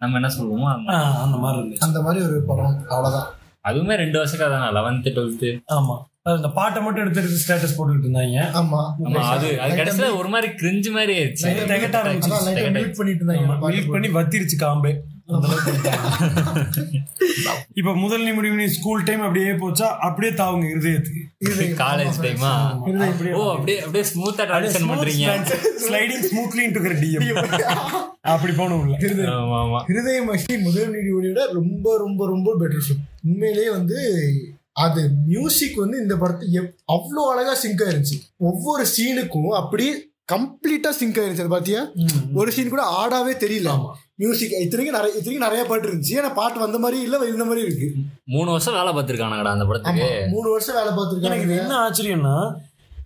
நம்ம 0.01 0.19
என்ன 0.21 0.31
சொல்லுவோமோ 0.37 0.67
அந்த 1.23 1.37
மாதிரி. 1.45 1.77
அந்த 1.87 1.99
மாதிரி 2.05 2.23
அந்த 2.25 2.33
ஒரு 2.33 2.45
படம் 2.51 2.75
அவ்வளவுதான். 2.93 3.29
அதுவுமே 3.69 3.95
ரெண்டு 4.03 4.17
வருஷம் 4.19 4.41
கதை 4.41 4.57
தான் 4.57 4.75
லெவன்த்து 4.79 5.15
டுவெல்த்து 5.17 5.51
ஆமா. 5.77 5.95
அது 6.25 6.35
இந்த 6.35 6.49
பாட்டை 6.49 6.81
மட்டும் 6.81 7.03
எடுத்து 7.03 7.21
எடுத்து 7.21 7.41
ஸ்டேட்டஸ் 7.41 7.77
போட்டுக்கிட்டு 7.77 8.07
இருந்தாங்க. 8.07 8.53
ஆமா. 8.53 9.05
ஆமா 9.05 9.25
அது 9.25 9.59
அது 9.59 9.75
கடைசியில 9.75 10.17
ஒரு 10.17 10.27
மாதிரி 10.27 10.53
கிரிஞ்சு 10.53 10.91
மாதிரி 10.91 11.17
ஆயிடுச்சு. 11.17 11.67
திகட்ட 11.67 12.01
ஆரம்பிச்சு. 12.01 12.29
மியூட் 12.77 12.91
பண்ணிட்டு 12.91 13.25
இருந்தாங்க. 13.25 13.65
மில்க் 13.65 13.91
பண்ணி 13.91 14.07
வத்திருச்சு 14.07 14.59
காம்பே. 14.59 15.01
அந்த. 15.27 15.47
இப்ப 17.73 17.95
முதல் 17.95 18.23
நிமிடம் 18.23 18.55
நீ 18.55 18.65
ஸ்கூல் 18.65 19.03
டைம் 19.03 19.21
அப்படியே 19.21 19.51
போச்சா? 19.51 19.81
அப்படியே 19.81 20.33
தாவுங்க 20.33 20.73
இருதயத்துக்கு. 20.73 21.75
காலேஜ் 21.79 22.21
டைமா 22.21 22.75
ஓ 23.33 23.51
அப்படியே 23.51 23.79
அப்படியே 23.79 24.11
ஸ்மூத்தா 24.11 24.49
ட்ரான்ஸ்ஃபர் 24.49 24.89
பண்றீங்க. 24.89 25.45
ஸ்லைடிங் 25.87 26.31
ஸ்மூத்லி 26.31 26.67
இன்டு 26.67 26.99
டிஎம் 26.99 27.37
அப்படி 28.21 28.53
போகணும் 28.53 28.79
உள்ள 28.79 29.31
ஆமா 29.31 29.59
ஆமா. 29.59 29.83
ஹிருதய 29.87 30.27
மஷி 30.27 30.61
முதல் 30.61 31.11
விட 31.11 31.51
ரொம்ப 31.51 31.97
ரொம்ப 31.97 32.27
ரொம்ப 32.27 32.55
பெட்டர் 32.59 32.97
உண்மையிலேயே 33.23 33.69
வந்து 33.69 34.21
அது 34.83 35.01
மியூசிக் 35.27 35.77
வந்து 35.83 35.97
இந்த 35.97 36.15
படத்தை 36.15 36.47
அவ்வளோ 36.95 37.23
அழகா 37.33 37.53
சிங்க் 37.55 37.83
ஆயிருந்துச்சு. 37.85 38.17
ஒவ்வொரு 38.37 38.85
சீனுக்கும் 38.95 39.55
அப்படியே 39.61 39.93
கம்ப்ளீட்டா 40.33 40.89
சிங்க் 40.89 41.17
ஆயிருந்துச்சு. 41.17 41.43
அது 41.45 41.55
பாத்தியா? 41.55 41.81
ஒரு 42.33 42.51
சீன் 42.51 42.73
கூட 42.73 42.83
ஆடாவே 42.99 43.33
தெரியல. 43.43 43.71
மியூசிக் 44.15 44.53
இத்தனைக்கும் 44.65 44.97
நிறைய 44.97 45.17
இத்தனைக்கும் 45.17 45.47
நிறைய 45.47 45.63
பாட்டு 45.69 45.87
இருந்துச்சு. 45.87 46.17
ஆனா 46.17 46.29
பாட்டு 46.29 46.59
வந்த 46.59 46.77
மாதிரி 46.77 47.01
இல்ல 47.01 47.17
இருந்த 47.17 47.45
மாதிரி 47.45 47.65
இருக்கு. 47.65 47.87
மூணு 48.25 48.49
வருஷம் 48.51 48.73
வேலை 48.73 48.91
பார்த்திருக்கானுங்கடா 48.93 49.53
அந்த 49.57 49.65
படத்துக்கு. 49.65 50.07
மூணு 50.29 50.49
வருஷம் 50.49 50.77
வேலை 50.79 50.91
பார்த்துருக்காங்க 50.97 51.57
என்ன 51.63 51.77
ஆச்சரியம்னா 51.85 52.37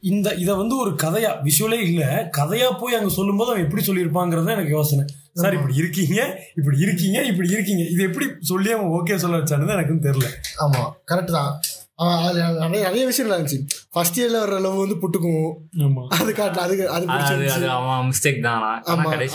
இந்த 0.04 0.34
இத 0.34 0.56
வந்து 0.56 0.78
ஒரு 0.78 0.92
கதையா 0.96 1.32
விஷுவலே 1.44 1.80
இல்ல 1.82 2.04
கதையா 2.38 2.78
போய் 2.80 2.96
அங்க 2.96 3.10
சொல்லும்போது 3.10 3.52
அவன் 3.52 3.64
எப்படி 3.64 3.84
சொல்லியிருப்பாங்கிறது 3.86 4.52
எனக்கு 4.52 4.72
யோசனை. 4.72 5.04
சார் 5.34 5.54
இப்படி 5.54 5.76
இருக்கீங்க 5.76 6.20
இப்படி 6.56 6.78
இருக்கீங்க 6.80 7.22
இப்படி 7.24 7.50
இருக்கீங்க. 7.50 7.84
இது 7.90 8.04
எப்படி 8.04 8.26
சொல்லி 8.42 8.72
அவன் 8.72 8.92
ஓகே 8.92 9.16
சொல்ல 9.16 9.38
வச்சானது 9.38 9.72
எனக்கும் 9.72 10.02
தெரியல. 10.02 10.30
ஆமா 10.60 10.82
கரெக்ட் 11.12 11.32
தான். 11.32 11.52
நிறைய 12.00 12.44
நிறைய 12.80 13.06
விஷயம் 13.06 13.32
இருந்துச்சு 13.32 13.58
ஃபர்ஸ்ட் 13.92 14.20
இயர்ல 14.20 14.38
வர்ற 14.40 14.62
லவ் 14.62 14.76
வந்து 14.76 14.96
புட்டுக்கும் 14.96 15.48
ஆமா. 15.80 16.04
அது 16.10 16.32
காட்டல 16.32 16.60
அது 16.60 17.08
அது 17.50 17.70
அவன் 17.70 18.08
மிஸ்டேக் 18.10 18.42
தான். 18.42 18.64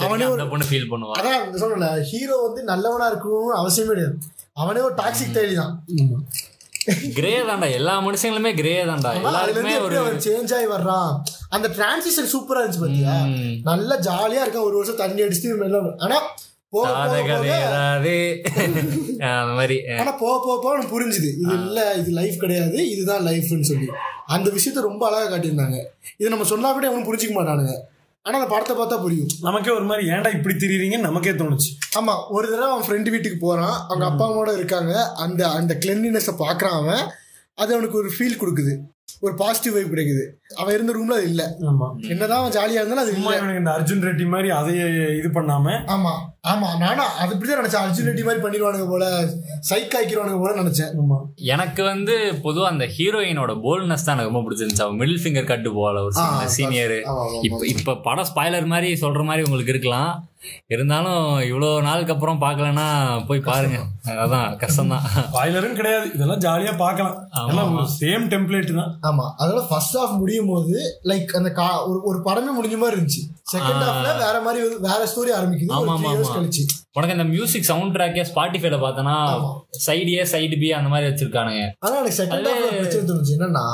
அவனே 0.01 0.25
ஒரு- 0.25 0.33
அந்த 0.33 0.47
பொண்ணு 0.47 0.65
ஃபீல் 0.71 0.91
பண்ணுவா 0.91 1.17
அதான் 1.21 1.43
சொல்லல 1.55 2.03
ஹீரோ 2.03 2.37
வந்து 2.37 2.63
நல்லவனா 2.63 3.13
இருக்கணும்னு 3.13 3.61
அவசியமே 3.63 3.87
கிடையாது. 3.87 4.17
அவனே 4.55 4.81
ஒரு 4.81 4.95
டாக்ஸிக் 4.95 5.37
தைலி 5.37 5.55
தான் 5.55 5.75
ஆமா. 6.01 6.19
கிரே 7.15 7.39
தான்டா. 7.39 7.73
எல்லா 7.73 8.07
மனுஷங்களுமே 8.07 8.55
கிரே 8.55 8.85
தான்டா. 8.85 9.15
எப்படி 9.47 9.97
ஒரு 9.97 10.17
சேஞ்ச் 10.17 10.55
ஆகி 10.55 10.67
வர்றான்? 10.67 11.23
அந்த 11.49 11.69
டிரான்சிஷன் 11.69 12.33
சூப்பரா 12.33 12.49
இருந்துச்சு 12.49 12.81
பாத்தியா. 12.81 13.25
நல்லா 13.63 13.99
ஜாலியா 13.99 14.45
இருக்கான் 14.45 14.57
ஒரு 14.57 14.75
வருஷம் 14.75 14.97
தண்ணி 14.97 15.23
அடிச்சுட்டு 15.23 15.95
ஆனா 15.99 16.21
ஆனா 20.01 20.11
போக 20.11 20.21
போக 20.21 20.63
போக 20.63 20.83
புரிஞ்சுது. 20.83 21.17
இது 21.17 21.53
இல்ல 21.53 21.95
இது 21.95 22.11
லைஃப் 22.11 22.37
கிடையாது 22.37 22.91
இதுதான் 22.91 23.27
லைஃப்னு 23.27 23.61
சொல்லி. 23.61 23.89
அந்த 24.27 24.51
விஷயத்த 24.51 24.81
ரொம்ப 24.81 25.07
அழகா 25.07 25.37
காட்டியிருந்தாங்க. 25.37 25.81
இதை 26.17 26.29
நம்ம 26.29 26.45
சொன்னா 26.45 26.73
கூட 26.73 26.87
அவனும் 26.87 27.05
புரிஞ்சுக்க 27.05 27.19
மாட்டானுங்க. 27.19 27.94
ஆனா 28.27 28.39
அந்த 28.39 28.51
படத்தை 28.51 28.77
பார்த்தா 28.77 29.01
புரியும். 29.01 29.29
நமக்கே 29.41 29.71
ஒரு 29.71 29.85
மாதிரி 29.85 30.09
ஏன்டா 30.09 30.35
இப்படி 30.35 30.55
திரியுறீங்கன்னு 30.55 31.01
நமக்கே 31.01 31.31
தோணுச்சு. 31.31 31.71
ஆமா 31.99 32.15
ஒரு 32.29 32.51
தடவை 32.51 32.71
அவன் 32.73 32.87
ஃப்ரெண்டு 32.87 33.11
வீட்டுக்கு 33.11 33.39
போறான். 33.41 33.85
அவங்க 33.89 34.05
அப்பா 34.05 34.31
அம்மாவோட 34.31 34.57
இருக்காங்க. 34.57 35.13
அந்த 35.15 35.49
அந்த 35.51 35.79
கிளென்லினஸை 35.81 36.35
பாக்குறான் 36.39 36.79
அவன். 36.81 37.03
அது 37.55 37.73
அவனுக்கு 37.73 37.99
ஒரு 37.99 38.11
ஃபீல் 38.19 38.41
கொடுக்குது. 38.41 38.77
ஒரு 39.21 39.35
பாசிட்டிவ் 39.35 39.73
வைப் 39.73 39.93
கிடைக்குது. 39.93 40.25
அவன் 40.55 40.75
இருந்த 40.75 40.93
ரூம்ல 40.93 41.17
அது 41.17 41.25
இல்ல. 41.25 41.57
ஆமா. 41.61 42.09
என்னதான் 42.09 42.39
அவன் 42.39 42.53
ஜாலியா 42.53 42.81
இருந்தாலும் 42.81 43.05
அது 43.05 43.15
இல்ல. 43.15 43.55
இந்த 43.59 43.71
அர்ஜுன் 43.71 44.07
ரெட்டி 44.09 44.27
மாதிரி 44.27 44.51
அதையே 44.51 44.85
இது 45.17 45.29
பண்ணாம 45.35 45.67
ஆமா. 45.87 46.15
ஆமா 46.45 46.79
நானும் 46.79 47.13
அது 47.19 47.35
இப்படிதான் 47.35 47.61
நினைச்சேன். 47.61 47.85
அர்ஜுன் 47.85 48.09
ரெட்டி 48.09 48.25
மாதிரி 48.25 48.43
பண்ணிடுவானுங்க 48.43 48.89
போல 48.89 49.05
சைக் 49.71 49.95
ஆக்கிடுவானுங்க 49.95 50.39
போல 50.39 50.61
நினைச்சேன். 50.61 50.93
ஆமா. 51.03 51.19
எனக்கு 51.35 51.83
வந்து 51.83 52.13
பொதுவா 52.43 52.65
அந்த 52.65 52.85
ஹீரோயினோட 52.99 53.53
போல்ட்னஸ் 53.65 54.05
தான் 54.05 54.19
எனக்கு 54.19 54.33
ரொம்ப 54.33 54.43
பிடிச்சிருந்துச்சு. 54.43 54.83
அவன் 54.83 54.99
மிடில் 54.99 55.23
ஃபிங்கர் 55.23 55.45
கட்டு 55.45 55.73
போல 55.73 56.03
ஒரு 56.03 56.15
சீனியர் 56.49 56.91
ஆமா, 56.91 57.15
ஆமா, 57.15 57.39
இப்ப 57.43 57.67
இப்ப 57.67 57.97
படம் 57.97 58.27
ஸ்பாய்லர் 58.35 58.67
மாதிரி 58.67 58.93
சொல்ற 59.01 59.25
மாதிரி 59.25 59.45
உங்களுக்கு 59.45 59.73
இருக்கலாம். 59.73 60.13
இருந்தாலும் 60.67 61.41
இவ்வளவு 61.41 61.83
நாளுக்கு 61.83 62.13
அப்புறம் 62.13 62.41
பார்க்கலன்னா 62.41 62.87
போய் 63.27 63.41
பாருங்க. 63.41 63.79
அதான் 64.07 64.57
கஷ்டம்தான். 64.57 65.05
பாய்லரும் 65.33 65.73
கிடையாது. 65.73 66.11
இதெல்லாம் 66.15 66.39
ஜாலியா 66.39 66.77
பார்க்கலாம். 66.77 67.17
எல்லாம் 67.49 67.75
ஒரு 67.75 67.87
சேம் 68.01 68.27
டெம்ப்ளேட் 68.29 68.75
தான். 68.75 68.99
ஆமா 69.03 69.43
அதோட 69.43 69.67
ஃபர்ஸ்ட் 69.69 69.97
ஹாஃப் 69.97 70.19
முடியும் 70.19 70.47
போது 70.47 71.01
லைக் 71.05 71.31
அந்த 71.31 71.53
கா- 71.57 71.89
ஒரு 71.89 72.03
ஒரு 72.03 72.19
படமே 72.19 72.53
முடிஞ்ச 72.59 72.77
மாதிரி 72.77 73.01
இருந்துச்சு. 73.01 73.23
செகண்ட் 73.53 73.83
ஹாஃப்ல 73.85 74.19
வேற 74.19 74.41
மாதிரி 74.41 74.75
வேற 74.81 75.07
ஸ்டோரி 75.07 75.33
ஆரம்பிக்குது. 75.39 75.73
ஒரு 75.79 75.91
ஆமா, 75.91 75.99
கழிச்சு 76.37 76.65
உனக்கு 76.97 77.17
இந்த 77.17 77.27
மியூசிக் 77.33 77.69
சவுண்ட் 77.69 77.95
ட்ராக்கே 77.97 78.25
ஸ்பாட்டிஃபைல 78.31 78.77
பார்த்தனா. 78.85 79.15
சைடு 79.87 80.13
ஏ 80.19 80.25
சைடு 80.33 80.57
பி 80.61 80.69
அந்த 80.79 80.89
மாதிரி 80.93 81.09
வச்சிருக்கானுங்க. 81.11 81.63
ஆனா 81.85 81.95
எனக்கு 82.01 82.19
செகண்ட் 82.23 82.49
ஹாஃப்ல 82.51 82.71
பிரச்சனை 82.79 83.05
தோணுச்சு. 83.11 83.35
என்னன்னா 83.37 83.67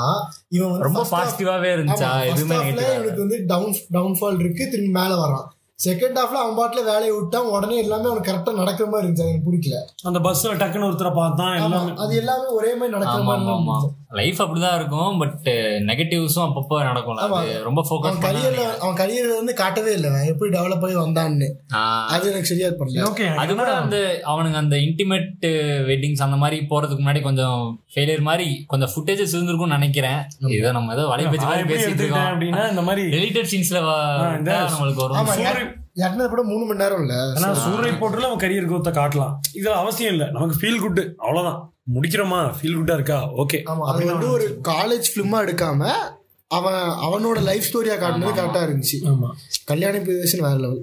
இவன் 0.57 0.81
ரொம்ப 0.87 1.05
பாசிட்டிவாவே 1.11 1.71
இருந்துச்சா? 1.77 2.11
எதுவுமே 2.31 2.57
இவனுக்கு 2.71 3.23
வந்து 3.25 3.39
டவுன் 3.53 3.75
டவுன்ஃபால் 3.97 4.39
இருக்கு 4.43 4.63
திரும்பி 4.73 4.93
மேல 4.99 5.13
வரான் 5.23 5.47
செகண்ட் 5.85 6.17
ஹாஃப்ல 6.19 6.39
அவன் 6.41 6.57
பாட்டுல 6.57 6.83
வேலையை 6.83 7.11
விட்டான். 7.17 7.47
உடனே 7.55 7.77
எல்லாமே 7.83 8.09
அவனுக்கு 8.09 8.31
கரெக்டா 8.31 8.53
நடக்கிற 8.61 8.89
மாதிரி 8.89 9.07
இருந்துச்சு. 9.07 9.29
எனக்கு 9.29 9.47
பிடிக்கல. 9.47 9.77
அந்த 10.03 10.19
பஸ்ல 10.19 10.51
டக்குன்னு 10.61 10.89
ஒருத்தரை 10.89 11.13
பார்த்தான். 11.13 11.55
ஆமா. 11.55 11.65
எல்லாமே 11.65 11.91
அது 12.05 12.15
எல்லாமே 12.15 12.47
ஒரே 12.59 12.71
மாதிரி 12.75 12.97
நடக்கிற 12.97 13.23
மாதிரி. 13.23 13.99
லைஃப் 14.19 14.39
அப்படிதான் 14.41 14.75
இருக்கும் 14.75 15.19
பட் 15.19 15.49
நெகட்டிவ்ஸும் 15.89 16.45
அப்பப்போ 16.45 16.77
நடக்கும்ல. 16.87 17.21
ஆமா. 17.25 17.37
அது 17.41 17.51
ரொம்ப 17.63 17.81
ஃபோக்கஸ் 17.89 18.17
கரியர்ல 18.25 18.63
அவன் 18.85 18.97
கரியர்ல 19.01 19.35
வந்து 19.35 19.53
காட்டவே 19.61 19.91
இல்லை. 19.93 20.09
எப்படி 20.27 20.49
டெவலப் 20.57 20.83
ஆகி 20.87 20.95
வந்தான்னு. 20.95 21.47
அது 22.15 22.29
எனக்கு 22.29 22.49
சரியா 22.51 22.67
பண்ணல 22.79 23.05
ஓகே 23.09 23.27
அது 23.43 23.55
கூட 23.55 23.71
அந்த 23.75 23.97
அவனுங்க 24.33 24.59
அந்த 24.63 24.75
இன்டிமேட் 24.87 25.47
வெட்டிங்ஸ் 25.89 26.25
அந்த 26.27 26.39
மாதிரி 26.43 26.59
போறதுக்கு 26.69 26.99
முன்னாடி 27.03 27.21
கொஞ்சம் 27.21 27.59
ஃபெயிலியர் 27.95 28.27
மாதிரி 28.29 28.49
கொஞ்சம் 28.67 28.91
ஃபுட்டேஜஸ் 28.93 29.35
இருந்திருக்கும்னு 29.35 29.77
நினைக்கிறேன். 29.77 30.19
இதை 30.57 30.71
நம்ம 30.71 30.93
ஏதோ 30.93 31.05
வலை 31.13 31.25
பேச்சு 31.25 31.47
மாதிரி 31.47 31.73
பேசிட்டு 31.73 32.03
இருக்கோம். 32.03 32.29
அப்படின்னா 32.33 32.69
இந்த 32.69 32.81
மாதிரி 32.81 33.03
டெலிட்டட் 33.15 33.51
சீன்ஸ்ல 33.53 33.79
நம்மளுக்கு 34.73 35.03
வரும். 35.05 35.70
யாருன்னா 35.95 36.25
கூட 36.27 36.41
மூணு 36.49 36.63
மணி 36.65 36.81
நேரம் 36.81 37.01
இல்ல. 37.03 37.15
ஆனா 37.37 37.47
சூரிய 37.63 37.93
போட்டுல 38.01 38.27
அவன் 38.27 38.41
கரியர் 38.43 38.67
growth 38.69 38.89
காட்டலாம். 38.97 39.33
இது 39.59 39.69
அவசியம் 39.79 40.13
இல்ல. 40.15 40.25
நமக்கு 40.35 40.57
ஃபீல் 40.59 40.81
குட் 40.83 41.01
அவ்வளவுதான். 41.23 41.59
முடிக்கிறோமா? 41.95 42.39
ஃபீல் 42.57 42.77
குட்டா 42.79 42.95
இருக்கா? 42.99 43.19
ஓகே 43.43 43.59
ஆமா 43.71 43.83
அது 43.91 44.03
வந்து 44.11 44.27
ஒரு 44.35 44.47
காலேஜ் 44.69 45.11
பிலிமா 45.13 45.37
எடுக்காம 45.45 45.81
அவன் 46.51 46.77
அவனோட 47.05 47.39
லைஃப் 47.49 47.67
ஸ்டோரியா 47.67 47.95
காட்டினது 47.99 48.31
கரெக்டா 48.39 48.61
இருந்துச்சு. 48.67 48.97
ஆமா. 49.11 49.29
கல்யாண 49.71 49.95
பிரியதர்ஷன் 50.05 50.45
வேற 50.47 50.57
லெவல் 50.63 50.81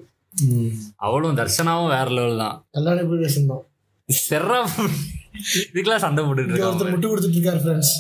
அவளும் 1.07 1.39
தர்ஷனாவும் 1.41 1.93
வேற 1.95 2.09
லெவல் 2.19 2.43
தான். 2.43 2.57
கல்யாண 2.77 2.99
பிரியதர்ஷன் 3.09 3.51
தான். 3.53 3.65
செர்ரா 4.09 4.59
இதுக்கெல்லாம் 5.65 6.05
சண்டை 6.05 6.21
போட்டுட்டு 6.23 6.51
இருக்காங்க 6.51 6.71
ஒருத்தர் 6.71 6.93
முட்டு 6.93 7.11
கொடுத்துட்டு 7.11 7.39
இருக்காரு 7.39 7.61
ஃப்ரெண்ட்ஸ் 7.65 7.93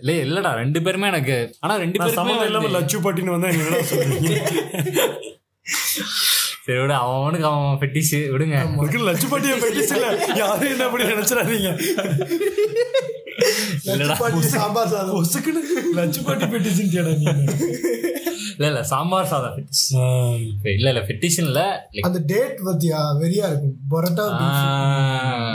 இல்ல 0.00 0.12
இல்லடா 0.26 0.52
ரெண்டு 0.62 0.78
பேருமே 0.86 1.10
எனக்கு. 1.12 1.36
ஆனா 1.64 1.74
ரெண்டு 1.84 1.98
பேருமே 1.98 2.18
சம்மந்தம் 2.18 2.48
இல்லாம 2.50 2.70
லட்சு 2.76 3.00
பாட்டின்னு 3.06 3.36
வந்தா 3.36 3.50
என்ன 3.54 3.82
சொல்றீங்க 3.92 4.36
சரி 6.64 6.78
விடு 6.80 6.94
அவனுக்கு 7.04 7.46
அவன் 7.50 7.78
பெட்டிஷ் 7.82 8.10
விடுங்க. 8.32 8.56
உங்களுக்கு 8.70 8.98
லட்சு 9.08 9.26
பாட்டியை 9.30 9.54
பெட்டிஸ் 9.62 9.92
இல்ல. 9.96 10.08
யாரும் 10.40 10.72
என்ன 10.72 10.86
அப்படி 10.88 11.04
நினைச்சிடாதீங்க. 11.12 11.70
இல்லடா. 13.92 14.16
சாம்பார் 14.54 14.90
சாதம். 14.94 15.16
ஒசுக்குன்னு 15.20 15.62
லட்சு 15.98 16.22
பாட்டி 16.26 16.46
பெட்டிஸ்ன்னு 16.54 16.94
கேடா 16.96 17.12
நீங்க 17.20 17.36
இல்ல 18.54 18.68
இல்ல 18.72 18.80
சாம்பார் 18.92 19.30
சாதம் 19.32 19.54
பெட்டிஷ். 19.58 19.86
இல்ல 20.78 20.88
இல்ல 20.92 21.02
பெட்டிஷன் 21.10 21.48
இல்ல 21.50 21.62
அந்த 22.08 22.20
டேட் 22.32 22.58
பத்தியா? 22.68 22.98
வெறியா 23.22 23.46
இருக்கும். 23.50 23.76
பரோட்டா 23.92 24.26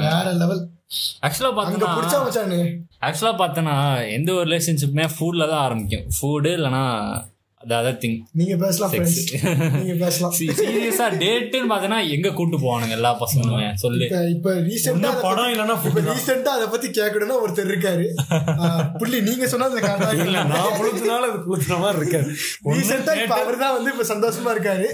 வேற 0.06 0.26
லெவல் 0.42 0.64
ஆக்சுவலா 1.28 1.52
மச்சானு. 2.26 2.58
ஆக்சுவலா 3.06 3.32
பார்த்தோன்னா 3.40 3.76
எந்த 4.18 4.30
ஒரு 4.34 4.46
ரிலேஷன்ஷிப்புமே 4.50 5.06
ஃபுட்ல 5.16 5.48
தான் 5.52 5.64
ஆரம்பிக்கும். 5.68 6.06
ஃபுட் 6.18 6.50
இல்லைன்னா 6.58 6.84
other 7.70 7.94
திங் 8.00 8.18
நீங்க 8.32 8.56
பேசலாம் 8.56 8.92
நீங்க 9.76 9.94
பேசலாம். 9.94 10.34
சீரியஸா 10.60 11.06
டேட்டுன்னு 11.22 11.70
பார்த்தோன்னா 11.72 12.10
எங்க 12.10 12.32
கூட்டு 12.32 12.58
போவானுங்க 12.58 12.90
எல்லா 12.90 13.20
பசங்களுமே? 13.20 13.74
சொல்லு. 13.76 14.06
இப்ப 14.30 14.54
ரீசெண்டா 14.62 15.22
படம் 15.22 15.50
இல்லைன்னா 15.50 15.76
இப்ப. 15.86 16.04
ரீசெண்டா 16.10 16.52
அத 16.56 16.68
பத்தி 16.68 16.88
கேட்கணும்னா 16.90 17.38
ஒருத்தர் 17.44 17.72
இருக்காரு. 17.72 18.06
புள்ளி 18.98 19.22
நீங்க 19.22 19.48
சொன்னது 19.48 19.82
இல்ல 20.22 20.44
நான் 20.44 20.78
புளுத்துனால 20.80 21.30
அது 21.30 21.40
புளுத்துன 21.48 21.80
மாதிரி 21.80 21.98
இருக்காது 21.98 22.30
ரீசெண்டா 22.70 23.16
இப்ப 23.24 23.42
அவர்தான் 23.42 23.74
வந்து 23.74 23.92
இப்ப 23.92 24.08
சந்தோஷமா 24.14 24.54
இருக்காரு. 24.56 24.88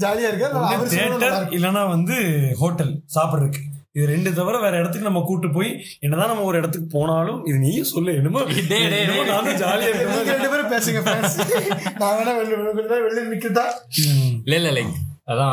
ஜாலியா 0.00 0.30
இருக்காரு. 0.30 1.48
இல்லனா 1.50 1.88
வந்து 1.88 2.16
ஹோட்டல் 2.58 3.02
சாப்பிடுறதுக்கு. 3.14 3.62
இது 3.94 4.04
ரெண்டு 4.06 4.30
தவிர 4.34 4.56
வேற 4.58 4.74
இடத்துக்கு 4.78 5.06
நம்ம 5.06 5.20
கூட்டு 5.22 5.48
போய் 5.50 5.68
என்னதான் 6.00 6.30
நம்ம 6.30 6.44
ஒரு 6.44 6.58
இடத்துக்கு 6.58 6.88
போனாலும் 6.94 7.40
இது 7.46 7.56
நீயும் 7.60 7.90
சொல்லு 7.90 8.12
என்னமோ. 8.14 8.40
நானும் 9.28 9.58
ஜாலியா 9.60 9.90
ரெண்டு 10.30 10.48
பேரும் 10.52 10.72
பேசுங்க. 10.72 11.00
நான் 12.00 12.16
வேணா 12.18 12.32
வெளில 12.38 12.56
வெளில 13.00 13.26
நிக்கிறதா? 13.28 13.66
இல்ல 14.46 14.56
இல்ல 14.60 14.72
லைக் 14.72 14.94
அதான் 15.28 15.52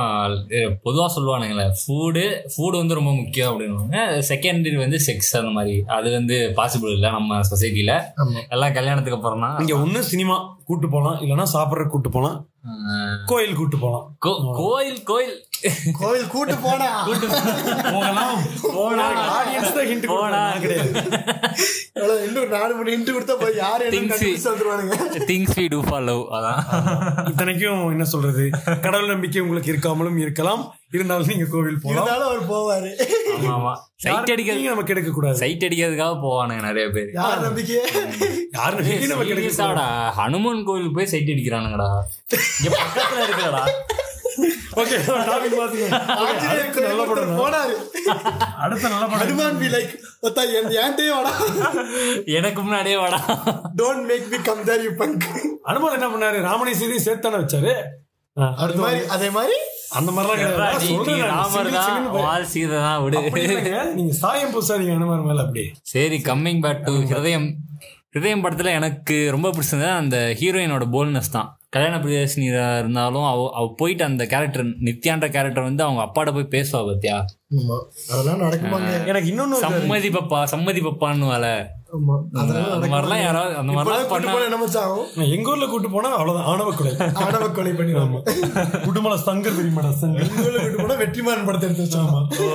அஹ், 0.54 0.72
பொதுவா 0.84 1.06
சொல்லுவானுங்களே 1.14 1.66
ஃபுடு 1.78 2.24
ஃபுட் 2.54 2.78
வந்து 2.78 2.98
ரொம்ப 2.98 3.12
முக்கியம் 3.14 3.52
அப்படின்னு 3.52 4.02
செகண்டரி 4.28 4.78
வந்து 4.78 5.00
செக்ஸ் 5.06 5.32
அந்த 5.38 5.52
மாதிரி. 5.52 5.76
அது 5.96 6.08
வந்து 6.12 6.38
பாசிபிள் 6.58 6.92
இல்லை 6.92 7.12
நம்ம 7.12 7.40
சொசைட்டில 7.50 7.94
ஆமா. 8.18 8.42
எல்லாம் 8.50 8.76
கல்யாணத்துக்கு 8.76 9.20
அப்புறம் 9.20 9.46
தான் 9.46 9.62
இங்க 9.64 9.76
ஒண்ணு 9.80 10.02
சினிமா 10.10 10.38
கூட்டு 10.66 10.90
போலாம் 10.90 11.20
இல்லனா 11.22 11.46
சாப்பிடுற 11.54 11.86
கூட்டு 11.90 12.12
போலாம் 12.12 12.38
அஹ், 12.68 13.16
கோயில் 13.28 13.56
கூட்டு 13.56 13.78
போலாம் 13.80 14.06
கோ- 14.26 14.40
கோயில் 14.58 15.00
கோயில். 15.06 15.38
கோவில் 16.00 16.28
கூட்டு 16.34 16.56
போனா. 16.66 16.90
போகலாம். 17.94 18.38
போனா 18.76 19.06
ஆடியன்ஸ் 19.38 19.76
தான் 19.78 19.88
ஹிண்ட் 19.92 20.08
போனா. 20.14 20.42
கிடையாது. 20.64 20.92
இன்னும் 22.28 22.52
நாலு 22.56 22.74
மணி 22.78 22.94
இன்ட்டு 22.96 23.16
கொடுத்தா 23.16 23.36
போய் 23.42 23.58
யாரு 23.64 23.84
என்ன 23.90 24.18
things 25.32 25.56
we 25.60 25.66
do 25.74 25.80
for 25.88 26.06
love 26.10 26.24
அதான். 26.38 26.62
இத்தனைக்கும் 27.32 27.84
என்ன 27.96 28.06
சொல்றது? 28.14 28.46
கடவுள் 28.86 29.14
நம்பிக்கை 29.14 29.44
உங்களுக்கு 29.46 29.74
இருக்காமலும் 29.74 30.20
இருக்கலாம். 30.26 30.64
இருந்தாலும் 30.96 31.30
நீங்க 31.32 31.46
கோவில் 31.52 31.82
போலாம். 31.84 31.96
இருந்தாலும் 31.98 32.28
அவர் 32.30 32.48
போவாரு. 32.52 32.90
ஆமா 33.56 33.74
சைட் 34.06 34.32
அடிக்கிறது 34.34 34.58
நீங்க 34.60 34.72
நம்ம 34.74 34.86
கெடுக்க 34.90 35.12
கூடாது 35.18 35.40
சைட் 35.44 35.66
அடிக்கிறதுக்காக 35.68 36.16
போவானுங்க 36.26 36.64
நிறைய 36.70 36.88
பேர். 36.96 37.12
யார் 37.20 37.46
நம்பிக்கையே? 37.48 37.84
யாரு 38.58 38.76
கெடுக்க 38.88 39.08
கூடாது. 39.14 39.30
சீரியஸாடா 39.32 39.86
ஹனுமான் 40.20 40.66
கோயிலுக்கு 40.70 40.98
போய் 41.00 41.12
சைட் 41.14 41.32
அடிக்கிறானுங்கடா. 41.36 41.90
இங்க 42.58 42.70
பக்கத்துல 42.78 43.26
இருக்குடா 43.28 43.64
ஓகே 44.80 44.98
டாபிக் 45.30 45.56
பாத்துங்க. 45.60 45.88
நல்ல 46.88 47.04
படம் 47.10 47.40
போனாரு. 47.40 47.74
அடுத்த 48.64 48.90
நல்ல 48.94 49.06
படம் 49.06 49.22
ஹனுமான் 49.22 49.60
பி 49.62 49.68
லைக் 49.76 49.94
ஒத்தா 50.28 50.44
வாடா. 51.16 51.32
எனக்கு 52.38 52.62
முன்னாடியே 52.62 52.98
வாடா. 53.02 53.20
Don't 53.82 54.06
make 54.12 54.30
me 54.32 54.38
come 54.50 54.64
there 54.70 54.84
you 54.84 54.92
punk 55.02 55.28
என்ன 55.98 56.08
பண்ணாரு? 56.14 56.40
ராமனை 56.42 56.74
சீதையும் 56.74 57.06
வச்சாரு? 57.46 57.74
அடுத்து 58.62 58.82
மாதிரி 58.82 59.02
அதே 59.16 59.30
மாதிரி? 59.38 59.58
அந்த 60.00 60.12
மாதிரிலாம். 60.12 61.24
ராமர் 61.32 61.72
தான். 61.72 62.10
வால் 62.12 62.46
சீதை 62.46 62.78
தான் 62.78 63.02
விடு. 63.04 63.22
நீங்க 63.94 64.14
சாயம் 64.14 64.54
பூசாதீங்க 64.54 64.96
அனுமார் 65.00 65.26
மேல 65.30 65.42
அப்படி. 65.42 65.64
சரி 65.82 66.20
கம்மிங் 66.30 66.62
பேக் 66.62 66.86
டு 66.86 66.94
ஹிருதயம். 67.12 67.50
ஹிருதயம் 68.14 68.44
படத்துல 68.44 68.72
எனக்கு 68.80 69.18
ரொம்ப 69.32 69.50
பிடிச்சது 69.50 69.90
அந்த 69.96 70.18
ஹீரோயினோட 70.40 70.86
போல்னஸ் 70.96 71.36
தான். 71.38 71.50
கல்யாண 71.74 71.98
பிரியதர்ஷினியா 71.98 72.64
இருந்தாலும் 72.78 73.26
அவ 73.26 73.44
அவ 73.54 73.66
போயிட்டு 73.78 74.04
அந்த 74.04 74.24
கேரக்டர் 74.28 74.64
நித்யான்ற 74.88 75.28
கேரக்டர் 75.32 75.68
வந்து 75.68 75.84
அவங்க 75.84 76.02
அப்பாட்ட 76.02 76.32
போய் 76.34 76.54
பேசுவா 76.54 76.82
பத்தியா? 76.88 77.18
எனக்கு 79.12 79.30
இன்னொன்னு 79.32 79.62
சம்மதி 79.64 80.10
பப்பா 80.14 80.40
சம்மதி 80.52 80.82
பப்பான்னு 80.84 81.30
ஆகும்? 84.82 85.08
எங்க 85.30 85.50
ஊர்ல 85.50 85.66
கூட்டு 85.68 85.90
போனா 85.90 86.12
அவ்வளவுதான். 86.14 86.48
ஆணவ 86.52 86.70
கொலை 86.74 86.92
ஆணவ 87.24 87.48
கொலை 87.52 87.74
பண்ணிடுவாங்க 87.74 88.20
குட்டுமலை 88.86 89.18
சங்கர் 89.26 89.58
தெரியுமாடா 89.58 89.92
சங்கர்? 90.02 90.30
கூட்டு 90.36 90.78
போனா 90.78 90.98
வெற்றிமாறன் 91.02 91.48
படத்தை 91.48 91.68
எடுத்து 91.70 91.88
வச்சாமா 91.88 92.22
ஓ, 92.42 92.52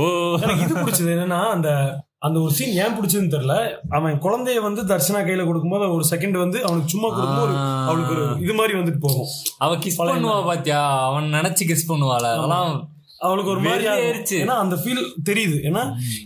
ஓ. 0.00 0.08
எனக்கு 0.42 0.64
இது 0.66 0.74
பிடிச்சது 0.78 1.14
என்னன்னா 1.14 1.40
அந்த 1.52 1.70
அந்த 2.18 2.40
ஒரு 2.40 2.52
சீன் 2.52 2.72
ஏன் 2.72 2.94
பிடிச்சதுன்னு 2.96 3.32
தெரியல. 3.34 3.76
அவன் 3.88 4.14
குழந்தைய 4.14 4.60
வந்து 4.60 4.82
தர்ஷனா 4.82 5.20
கையில 5.26 5.44
கொடுக்கும்போது 5.44 5.94
ஒரு 5.94 6.04
செகண்ட் 6.10 6.36
வந்து 6.38 6.64
அவனுக்கு 6.64 6.88
சும்மா 6.88 7.08
கொடுக்கும்போது. 7.08 7.54
அவளுக்கு 7.86 8.14
ஒரு 8.14 8.40
இது 8.40 8.54
மாதிரி 8.54 8.78
வந்துட்டு 8.78 9.00
போகும். 9.00 9.26
அவ 9.58 9.76
கிஸ் 9.76 9.98
பண்ணுவா 9.98 10.44
பாத்தியா? 10.44 11.02
அவன் 11.08 11.24
நினைச்சு 11.24 11.66
கிஸ் 11.72 11.88
பண்ணுவாள். 11.88 12.28
அதெல்லாம் 12.34 12.94
அவளுக்கு 13.20 13.50
ஒரு 13.52 13.60
மாதிரி 13.60 13.84
ஆகும். 13.90 14.00
வெறியேறிச்சு. 14.00 14.36
ஏன்னா 14.44 14.54
அந்த 14.62 14.76
ஃபீல் 14.80 15.00
தெரியுது. 15.28 15.56
ஏன்னா 15.68 15.82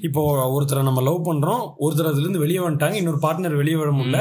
இப்போ 0.07 0.21
ஒருத்தரை 0.55 0.83
நம்ம 0.89 1.03
லவ் 1.09 1.27
பண்றோம் 1.29 1.63
ஒருத்தர் 1.85 2.11
அதுல 2.11 2.25
இருந்து 2.25 2.43
வெளியே 2.45 2.61
வந்துட்டாங்க 2.65 2.99
இன்னொரு 3.01 3.21
பார்ட்னர் 3.25 3.59
வெளியே 3.61 3.77
வர 3.83 3.91
முடியல. 3.99 4.21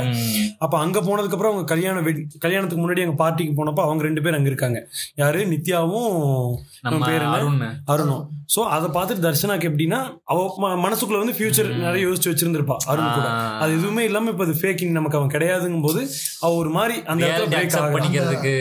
அப்ப 0.65 0.75
அங்க 0.77 0.99
போனதுக்கு 1.01 1.37
அப்புறம் 1.37 1.53
அவங்க 1.53 1.67
கல்யாணம் 1.73 2.07
கல்யாணத்துக்கு 2.45 2.83
முன்னாடி 2.83 3.05
அங்க 3.05 3.17
பார்ட்டிக்கு 3.23 3.55
போனப்போ 3.59 3.83
அவங்க 3.87 4.03
ரெண்டு 4.09 4.23
பேர் 4.25 4.37
அங்க 4.39 4.51
இருக்காங்க. 4.53 4.81
யாரு? 5.23 5.39
நித்யாவும் 5.53 6.11
நம்ம 6.85 6.99
பேர் 7.09 7.25
அருணும் 7.93 8.25
சோ 8.53 8.61
அதை 8.75 8.87
பார்த்துட்டு 8.93 9.25
தர்ஷனாக்கு 9.25 9.67
எப்படின்னா 9.69 9.97
அவ 10.31 10.37
மனசுக்குள்ள 10.85 11.19
வந்து 11.23 11.35
ஃபியூச்சர் 11.37 11.67
நிறைய 11.83 12.01
யோசிச்சு 12.07 12.29
வச்சிருந்திருப்பா 12.31 12.77
அருண் 12.91 13.11
கூட. 13.17 13.27
அது 13.63 13.71
எதுவுமே 13.77 14.03
இல்லாம 14.09 14.31
இப்ப 14.33 14.45
அது 14.47 14.55
ஃபேக்கிங் 14.61 14.95
நமக்கு 14.97 15.17
அவன் 15.19 15.33
கிடையாதுங்கும் 15.33 15.85
போது 15.87 16.01
அவ 16.43 16.51
ஒரு 16.61 16.71
மாதிரி 16.77 16.95
அந்த 17.11 17.21
இடத்துல 17.27 17.59
ஆகுறா. 17.59 17.91
பண்ணிக்கிறதுக்கு 17.95 18.53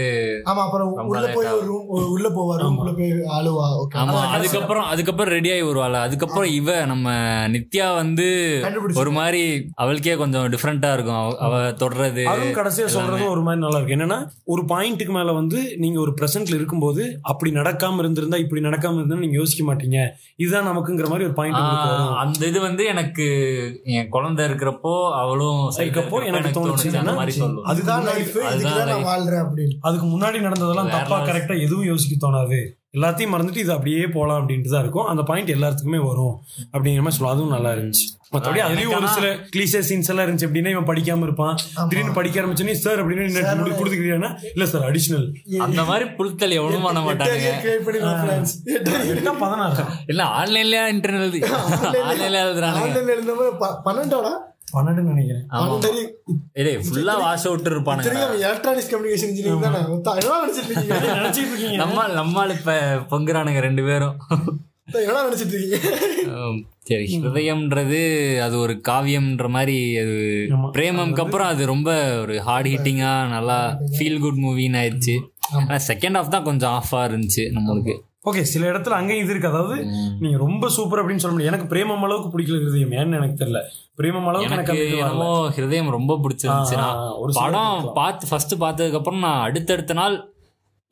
ஆமா 0.50 0.62
அப்புறம் 0.66 0.90
உள்ள 1.12 1.24
போய் 1.36 1.50
ஒரு 1.54 1.66
ரூம் 1.70 1.86
உள்ள 2.16 2.28
போவா 2.36 2.56
ரூம்குள்ள 2.62 2.92
போய் 2.98 3.12
ஆளுவா 3.38 3.66
ஓகே 3.82 3.97
ஆமா 3.98 4.28
அதுக்கப்புறம் 4.30 4.84
அதுக்கப்புறம் 4.84 5.32
ரெடி 5.32 5.52
ஆகி 5.52 5.62
வருவாள். 5.62 5.94
அதுக்கப்புறம் 5.94 6.50
இவ 6.50 6.84
நம்ம 6.84 7.10
நித்யா 7.48 7.94
வந்து 7.94 8.60
ஒரு 8.94 9.10
மாதிரி 9.10 9.70
அவளுக்கே 9.74 10.14
கொஞ்சம் 10.16 10.52
டிஃப்ரெண்டா 10.52 10.92
இருக்கும். 10.92 11.36
அவ- 11.38 11.70
தொடர்றது 11.70 12.24
கடைசியா 12.54 12.88
சொல்றதும் 12.96 13.28
ஒரு 13.28 13.42
மாதிரி 13.42 13.66
நல்லா 13.66 13.78
இருக்கு. 13.78 13.94
என்னன்னா 13.94 14.28
ஒரு 14.44 14.62
பாயிண்ட்டுக்கு 14.62 15.08
மேல 15.08 15.32
வந்து 15.32 15.74
நீங்க 15.76 16.00
ஒரு 16.00 16.14
பிரசன்ட்ல 16.20 16.54
இருக்கும்போது 16.54 17.18
அப்படி 17.22 17.52
நடக்காம 17.52 17.98
இருந்திருந்தா 17.98 18.36
இப்படி 18.36 18.62
நடக்காம 18.62 18.94
இருந்தா 18.94 19.16
நீங்க 19.16 19.36
யோசிக்க 19.36 19.74
மாட்டீங்க. 19.74 20.08
இதுதான் 20.36 20.66
நமக்குங்கிற 20.66 21.04
மாதிரி 21.04 21.24
ஒரு 21.24 21.32
பாயிண்ட் 21.32 21.56
அந்த 22.16 22.46
இது 22.46 22.60
வந்து 22.60 22.84
எனக்கு 22.84 23.26
என் 23.84 24.08
குழந்தை 24.08 24.46
இருக்கிறப்போ 24.46 25.12
அவளும் 25.12 25.70
இருக்கப்போ 25.90 26.24
எனக்கு 26.24 26.60
தோணுச்சு. 26.60 26.96
அந்த 26.98 27.12
மாதிரி 27.12 27.36
சொல்லும். 27.38 27.64
அதுதான் 28.42 28.86
அதுக்கு 29.80 30.06
முன்னாடி 30.06 30.40
நடந்ததெல்லாம் 30.40 30.90
தப்பா. 30.90 31.24
கரெக்டா 31.26 31.60
எதுவும் 31.62 31.84
யோசிக்க 31.84 32.26
தோணாது. 32.26 32.77
எல்லாத்தையும் 32.94 33.32
மறந்துட்டு 33.32 33.56
இது 33.56 33.72
அப்படியே 33.72 34.06
போகலாம் 34.06 34.38
அப்படின்ட்டு 34.38 34.68
தான் 34.68 34.80
இருக்கும். 34.80 35.06
அந்த 35.06 35.22
பாயிண்ட் 35.22 35.50
எல்லாத்துக்குமே 35.50 36.00
வரும் 36.04 36.36
அப்படிங்கிற 36.72 36.98
மாதிரி 36.98 37.10
சொல்லுவோம் 37.10 37.34
அதுவும் 37.34 37.50
நல்லா 37.50 37.72
இருந்துச்சு. 37.72 38.06
மற்றபடி 38.32 38.60
அதுலயும் 38.62 38.94
ஒரு 38.96 39.08
சில 39.08 39.26
கிளீசே 39.52 39.80
சீன்ஸ் 39.88 40.08
எல்லாம் 40.08 40.26
இருந்துச்சு. 40.26 40.46
அப்படின்னா 40.46 40.70
இவன் 40.70 40.86
படிக்காம 40.86 41.22
இருப்பான். 41.22 41.54
திடீர்னு 41.88 42.12
படிக்க 42.12 42.40
ஆரம்பிச்சோன்னே 42.40 42.72
சார் 42.78 43.00
அப்படின்னு 43.02 43.26
கொடுத்துக்கிறீங்கன்னா 43.78 44.30
இல்ல 44.52 44.66
சார் 44.66 44.90
அடிஷனல் 44.90 45.26
அந்த 45.60 45.84
மாதிரி 45.84 46.08
புழுத்தல் 46.10 46.50
எவனும் 46.50 46.82
பண்ண. 46.82 47.04
எட்டா 49.12 49.32
பதினாறு 49.38 49.84
இல்ல 50.06 50.22
ஆன்லைன்லயா 50.38 50.84
இன்டர்னல் 50.92 51.34
ஆன்லைன்ல 52.78 53.32
ப- 53.58 53.78
பன்னெண்டோடா 53.84 54.32
பன்னெண்டுன்னு 54.72 55.12
நினைக்கிறேன். 55.12 55.46
ஃபுல்லா 56.88 57.14
வாஷ் 57.18 57.46
அவுட் 57.46 57.68
இருப்பானுங்க. 57.68 58.02
தெரியும் 58.02 58.32
எலக்ட்ரானிக்ஸ் 58.32 58.90
கம்யூனிகேஷன் 58.94 59.28
இன்ஜினியரிங் 59.28 59.60
தானே? 59.60 59.78
மொத்தம் 59.88 60.18
என்ன 60.18 60.34
நினைச்சிட்டு 60.40 60.70
இருக்கீங்க? 60.70 60.94
நினைச்சிட்டு 61.20 61.50
இருக்கீங்க. 61.50 61.76
நம்ம 61.76 62.06
நம்மால் 62.08 62.56
இப்ப 62.58 62.74
பொங்குறானுங்க 63.10 63.60
ரெண்டு 63.60 63.82
பேரும். 63.82 64.16
நினைச்சிட்டு 64.94 65.54
இருக்கீங்க? 65.54 65.78
சரி 66.80 67.06
ஹிருதயம்ன்றது 67.14 67.98
அது 68.40 68.58
ஒரு 68.58 68.80
காவியம்ன்ற 68.88 69.48
மாதிரி 69.48 69.98
அது. 69.98 70.14
பிரேமம்க்கு 70.74 71.20
அப்புறம் 71.20 71.46
அது 71.46 71.66
ரொம்ப 71.66 72.20
ஒரு 72.20 72.42
ஹார்ட் 72.42 72.66
ஹிட்டிங்கா 72.66 73.28
நல்லா 73.28 73.78
ஃபீல் 73.98 74.20
குட் 74.20 74.38
மூவின்னு 74.44 74.80
ஆயிடுச்சு. 74.82 75.16
ஆனா 75.52 75.74
செகண்ட் 75.88 76.18
ஹாஃப் 76.18 76.28
தான் 76.28 76.42
கொஞ்சம் 76.42 76.82
ஆஃபா 76.82 77.00
இருந்துச்சு 77.08 77.44
நம்மளுக்கு. 77.56 77.94
ஓகே 78.28 78.42
சில 78.52 78.70
இடத்துல 78.72 78.96
அங்கேயும் 79.00 79.24
இது 79.24 79.32
இருக்கு. 79.34 79.52
அதாவது 79.52 79.76
நீங்க 80.20 80.38
ரொம்ப 80.38 80.68
சூப்பர் 80.68 81.00
அப்படின்னு 81.02 81.24
சொல்ல 81.24 81.36
முடியாது. 81.36 81.52
எனக்கு 81.52 81.74
பிரேமம் 81.74 82.04
அளவுக்கு 82.08 82.32
பிடிக்கல 82.32 82.62
ஹிருதயம். 82.62 82.96
ஏன்னு 83.00 83.18
எனக்கு 83.20 83.44
தெரியல. 83.44 83.62
பிரேமம் 84.00 84.28
அளவுக்கு 84.30 84.54
எனக்கு. 84.54 84.80
என்னமோ 84.96 85.30
ஹிருதயம் 85.58 85.94
ரொம்ப 85.98 86.18
பிடிச்சிருந்துச்சு. 86.24 86.80
ஒரு 87.18 87.32
படம். 87.42 87.92
பார்த்து 87.94 88.26
ஃபர்ஸ்ட் 88.32 88.56
பார்த்ததுக்கு 88.64 89.00
அப்புறம் 89.02 89.24
நான் 89.28 89.44
அடுத்தடுத்த 89.50 89.92
நாள் 89.92 90.16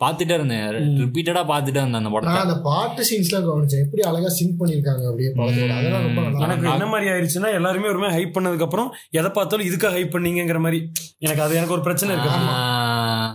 பார்த்துட்டே 0.01 0.35
இருந்தேன். 0.37 0.65
ரிப்பீட்டடா 1.03 1.43
பார்த்துட்டே 1.51 1.79
இருந்தேன் 1.81 2.01
அந்த 2.01 2.11
படத்தை. 2.15 2.33
நான் 2.33 2.47
அந்த 2.47 2.57
பாட்டு 2.67 3.03
சீன்ஸ்லாம் 3.11 3.47
கவனிச்சேன். 3.47 3.85
எப்படி 3.85 4.03
அழகா 4.09 4.31
சிங்க் 4.39 4.59
பண்ணிருக்காங்க 4.63 5.05
அப்படியே 5.11 5.31
எனக்கு 6.47 6.69
என்ன 6.73 6.87
மாதிரி 6.87 7.11
ஆயிடுச்சுன்னா 7.11 7.53
எல்லாருமே 7.53 7.89
ஒரு 7.89 7.99
மாதிரி 7.99 8.17
ஹைப் 8.17 8.35
பண்ணதுக்கு 8.37 8.67
அப்புறம் 8.69 8.91
எதை 9.11 9.31
பார்த்தாலும் 9.31 9.67
இதுக்காக 9.67 9.95
ஹைப் 9.99 10.15
பண்ணீங்கங்கிற 10.17 10.61
மாதிரி. 10.61 10.81
எனக்கு 11.19 11.43
அது 11.43 11.55
எனக்கு 11.55 11.73
ஒரு 11.73 11.83
பிரச்சனை 11.83 12.15
இருக்கு. 12.15 12.33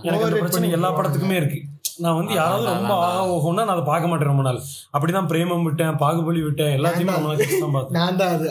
எனக்கு 0.02 0.26
அந்த 0.26 0.38
பிரச்சனை 0.38 0.70
எல்லா 0.70 0.90
படத்துக்குமே 0.98 1.38
இருக்கு. 1.42 1.60
நான் 2.02 2.18
வந்து 2.18 2.34
யாராவது 2.34 2.66
ரொம்ப 2.72 2.92
ஆகா 3.02 3.20
ஓகோன்னா 3.34 3.62
நான் 3.62 3.74
அதை 3.74 3.84
பார்க்க 3.84 4.10
மாட்டேன் 4.10 4.30
ரொம்ப 4.30 4.42
நாள். 4.42 4.60
அப்படிதான் 4.94 5.30
பிரேமம் 5.32 5.66
விட்டேன் 5.68 6.00
பாகுபலி 6.02 6.42
விட்டேன் 6.44 6.74
எல்லாத்தையுமே 6.78 7.16
ரொம்ப 7.16 7.28
நாள் 7.28 7.40
கழிச்சு 7.40 7.60
தான் 7.60 7.76
பார்த்தேன். 7.76 7.98
நான் 8.00 8.18
தான் 8.20 8.32
அது. 8.34 8.48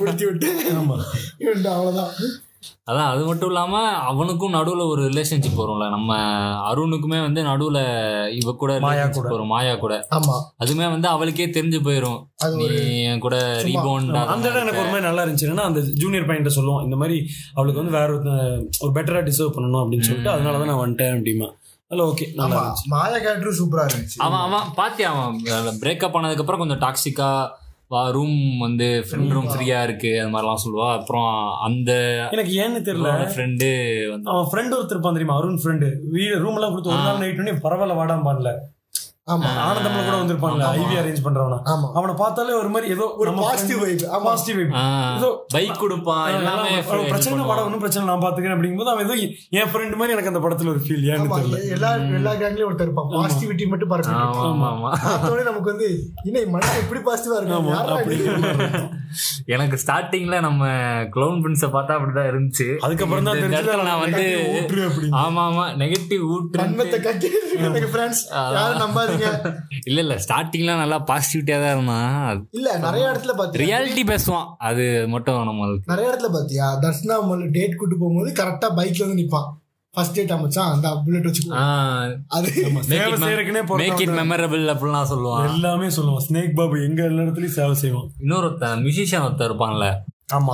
பிடிச்சி 0.00 0.26
விட்டு 0.30 0.50
ஆமா. 0.78 0.98
இவன்ட்ட 1.44 1.70
அவ்வளவுதான். 1.76 2.12
அதான் 2.90 3.10
அது 3.10 3.22
மட்டும் 3.24 3.50
இல்லாம 3.50 3.74
அவனுக்கும் 4.08 4.54
நடுவுல 4.54 4.82
ஒரு 4.84 5.02
ரிலேஷன்ஷிப் 5.08 5.58
வரும்ல. 5.60 5.86
நம்ம 5.94 6.10
அருணுக்குமே 6.70 7.18
வந்து 7.20 7.40
நடுவுல 7.42 7.78
இவ 8.38 8.52
கூட 8.54 8.72
மாயா 8.84 9.04
கூட. 9.08 9.26
வரும் 9.28 9.52
மாயா 9.54 9.74
கூட. 9.74 9.94
ஆமா. 10.16 10.36
அதுமே 10.62 10.86
வந்து 10.90 11.08
அவளுக்கே 11.08 11.46
தெரிஞ்சு 11.56 11.80
போயிரும். 11.86 12.18
அது 12.44 12.54
நீ 12.60 12.68
என் 13.10 13.24
கூட 13.26 13.36
ரீபவுண்ட் 13.68 14.18
அந்த 14.34 14.46
இடம் 14.48 14.62
எனக்கு 14.62 14.82
ஒரு 14.82 14.92
மாதிரி 14.92 15.06
நல்லா 15.08 15.24
இருந்துச்சு. 15.24 15.48
ஏன்னா 15.48 15.68
அந்த 15.70 15.82
ஜூனியர் 16.02 16.28
பையன்ட்ட 16.30 16.52
சொல்லுவோம் 16.58 16.84
இந்த 16.84 16.96
மாதிரி 16.96 17.18
அவளுக்கு 17.54 17.82
வந்து 17.82 17.96
வேற 17.98 18.08
ஒரு 18.18 18.34
ஒரு 18.80 18.92
பெட்டரா 18.92 19.22
டிசர்வ் 19.28 19.56
பண்ணணும் 19.56 19.82
அப்படின்னு 19.82 20.08
சொல்லிட்டு 20.08 20.34
அதனால 20.34 20.58
தான் 20.58 20.72
நான் 20.72 20.82
வந்துட்டேன் 20.84 21.14
அப்படிமா 21.16 21.50
அதில் 21.90 22.04
ஓகே 22.04 22.26
நல்லா 22.34 22.60
மாயா 22.86 23.18
சூப்பரா 23.58 23.82
இருந்துச்சு. 23.88 24.18
அவன் 24.18 24.40
அவன் 24.40 24.70
பாத்தியா 24.76 25.10
அவன் 25.14 25.80
பிரேக்கப் 25.82 26.16
ஆனதுக்கு 26.18 26.44
அப்புறம் 26.44 26.62
கொஞ்சம் 26.62 26.82
டாக்ஸிக்கா 26.84 27.28
வா 27.88 28.02
ரூம் 28.10 28.38
வந்து 28.58 28.86
ஃப்ரெண்ட் 29.06 29.32
ரூம் 29.32 29.48
ஃப்ரீயா 29.50 29.78
இருக்கு 29.82 30.10
அது 30.20 30.30
மாதிரிலாம் 30.30 30.62
சொல்லுவா. 30.64 30.88
அப்புறம் 30.94 31.28
அந்த 31.60 31.90
எனக்கு 32.32 32.54
ஏன்னு 32.62 32.80
தெரியல 32.88 33.10
ஃப்ரெண்டு 33.34 33.68
வந்து 34.10 34.30
அவன் 34.30 34.48
ஃப்ரெண்ட் 34.52 34.76
ஒருத்தர் 34.76 34.96
இருப்பான் 34.96 35.18
தெரியுமா? 35.18 35.36
அருண் 35.36 35.60
ஃப்ரெண்டு 35.62 35.88
வீடு 36.14 36.38
ரூம் 36.38 36.56
எல்லாம் 36.56 36.72
கொடுத்து 36.72 36.94
ஒரு 36.94 37.02
நாள் 37.02 37.20
நைட் 37.24 37.36
பண்ணி 37.36 37.54
பரவாயில்ல 37.66 37.98
வாடாம 38.00 38.26
பண்ணல 38.30 38.52
ஆமா. 39.28 39.50
ஆனந்தம்ல 39.60 40.00
கூட 40.00 40.16
வந்திருப்பான்ல 40.16 40.64
ஐவி 40.78 40.94
அரேஞ்ச் 41.00 41.22
பண்றவனா. 41.26 41.58
ஆமா. 41.72 41.86
அவனை 41.96 42.14
பார்த்தாலே 42.14 42.54
ஒரு 42.54 42.70
மாதிரி 42.72 42.88
ஏதோ 42.94 43.04
ஒரு 43.20 43.30
பாசிட்டிவ் 43.38 43.78
வைப் 43.82 44.02
பாசிட்டிவ் 44.24 44.58
வைப் 44.58 44.74
ஏதோ 45.14 45.28
பைக் 45.54 45.78
கொடுப்பான் 45.82 46.26
எல்லாமே 46.34 46.72
பிரச்சனை 47.06 47.38
வாடா 47.42 47.62
ஒன்றும் 47.66 47.82
பிரச்சனை 47.84 48.04
நான் 48.06 48.24
பாத்துக்கிறேன் 48.24 48.56
அப்படிங்கும்போது 48.56 48.92
அவன் 48.92 49.06
ஏதோ 49.06 49.14
என் 49.58 49.70
ஃப்ரெண்ட் 49.70 49.96
மாதிரி 49.96 50.14
எனக்கு 50.16 50.32
அந்த 50.32 50.42
படத்துல 50.44 50.72
ஒரு 50.74 50.82
ஃபீல் 50.84 51.06
ஏன்னு 51.08 51.30
தெரியல. 51.32 51.60
எல்லா 51.76 51.90
எல்லா 52.18 52.34
கேங்லயும் 52.34 52.68
ஒருத்தர் 52.68 52.88
இருப்பான். 52.88 53.08
பாசிட்டிவிட்டி 53.16 53.66
மட்டும் 53.66 53.94
இருப்பான். 53.94 54.20
ஆமா 54.50 54.68
ஆமா. 54.72 54.90
பார்த்தோன்னே 55.06 55.46
நமக்கு 55.48 55.72
வந்து 55.72 55.88
இன்னும் 56.24 56.52
மனுஷன் 56.54 56.82
எப்படி 56.82 57.02
பாசிட்டிவா 57.08 57.40
இது? 57.40 58.28
எனக்கு 59.48 59.76
ஸ்டார்டிங்ல 59.78 60.36
நம்ம 60.40 60.62
க்ளவுன் 61.14 61.42
பிரின்ஸ 61.42 61.66
பார்த்தா 61.72 61.96
அப்படிதான் 61.96 62.30
இருந்துச்சு. 62.30 62.68
அதுக்கப்புறம் 62.84 63.26
தான் 63.26 63.42
தெரிஞ்சது 63.42 63.58
நான் 63.84 64.04
வந்து. 64.04 64.24
ஆமா 65.22 65.42
ஆமா. 65.48 65.66
நெகட்டிவ் 65.82 66.24
ஊற்று 66.30 66.62
எனக்கு 67.64 67.90
ஃப்ரெண்ட்ஸ் 67.92 68.22
யாரும் 68.56 68.80
நம்பாதீங்க 69.14 69.56
இல்ல 69.84 70.00
இல்ல 70.00 70.14
ஸ்டார்டிங்ல 70.14 70.76
நல்லா 70.82 70.98
பாசிட்டிவிட்டியா 71.10 71.58
தான் 71.64 71.74
இருந்தான். 71.74 72.48
இல்ல 72.50 72.76
நிறைய 72.78 73.06
இடத்துல 73.08 73.32
பாத்தியா? 73.36 73.78
ரியாலிட்டி 73.78 74.02
பேசுவான். 74.12 74.48
அது 74.58 75.08
மட்டும் 75.08 75.48
நம்மளுக்கு 75.50 75.92
நிறைய 75.92 76.08
இடத்துல 76.12 76.32
பாத்தியா? 76.32 76.78
தர்ஷனா 76.80 77.50
டேட் 77.50 77.76
கூட்டு 77.76 77.98
போகும்போது 77.98 78.32
கரெக்டா 78.42 78.68
பைக்ல 78.78 79.06
வந்து 79.06 79.20
நிப்பான். 79.22 79.50
ஃபர்ஸ்ட் 79.94 80.14
டேட் 80.14 80.30
அமைச்சான் 80.30 80.70
அந்த 80.74 80.88
புல்லட் 81.04 81.24
வச்சு 81.24 81.42
அது 82.26 82.48
சேவை 82.52 83.12
செய்யறதுக்குனே 83.12 83.62
மேக் 83.82 84.00
இட் 84.00 84.16
மெமரபிள் 84.20 84.64
அப்படிலாம் 84.72 85.10
சொல்லுவான். 85.12 85.44
எல்லாமே 85.52 85.86
சொல்லுவான். 85.86 86.24
ஸ்னேக் 86.28 86.54
பாபு 86.54 86.84
எங்க 86.88 87.02
எல்லா 87.04 87.22
இடத்துலயும் 87.22 87.56
சேவை 87.58 87.74
செய்வான். 87.74 88.08
இன்னொரு 88.20 88.46
ஒருத்தன் 88.46 88.82
மியூசிஷியன் 88.84 89.24
ஒருத்தன் 89.26 89.50
இருப்பான்ல. 89.50 89.86
ஆமா. 90.34 90.52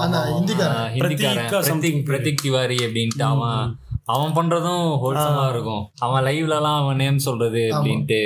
ஹிந்திக்காரன். 0.95 1.81
பிரதீக் 2.11 2.43
திவாரி 2.43 2.77
அப்படின்ட்டு 2.77 3.23
அவன். 3.23 3.80
அவன் 4.13 4.35
பண்றதும் 4.37 4.85
ஹோல்சமா 5.03 5.45
இருக்கும். 5.51 5.83
அவன் 5.99 6.25
லைவ்ல 6.27 6.57
எல்லாம் 6.59 6.79
அவன் 6.83 6.97
நேம் 6.97 7.19
சொல்றது 7.19 7.63
அப்படின்ட்டு. 7.73 8.21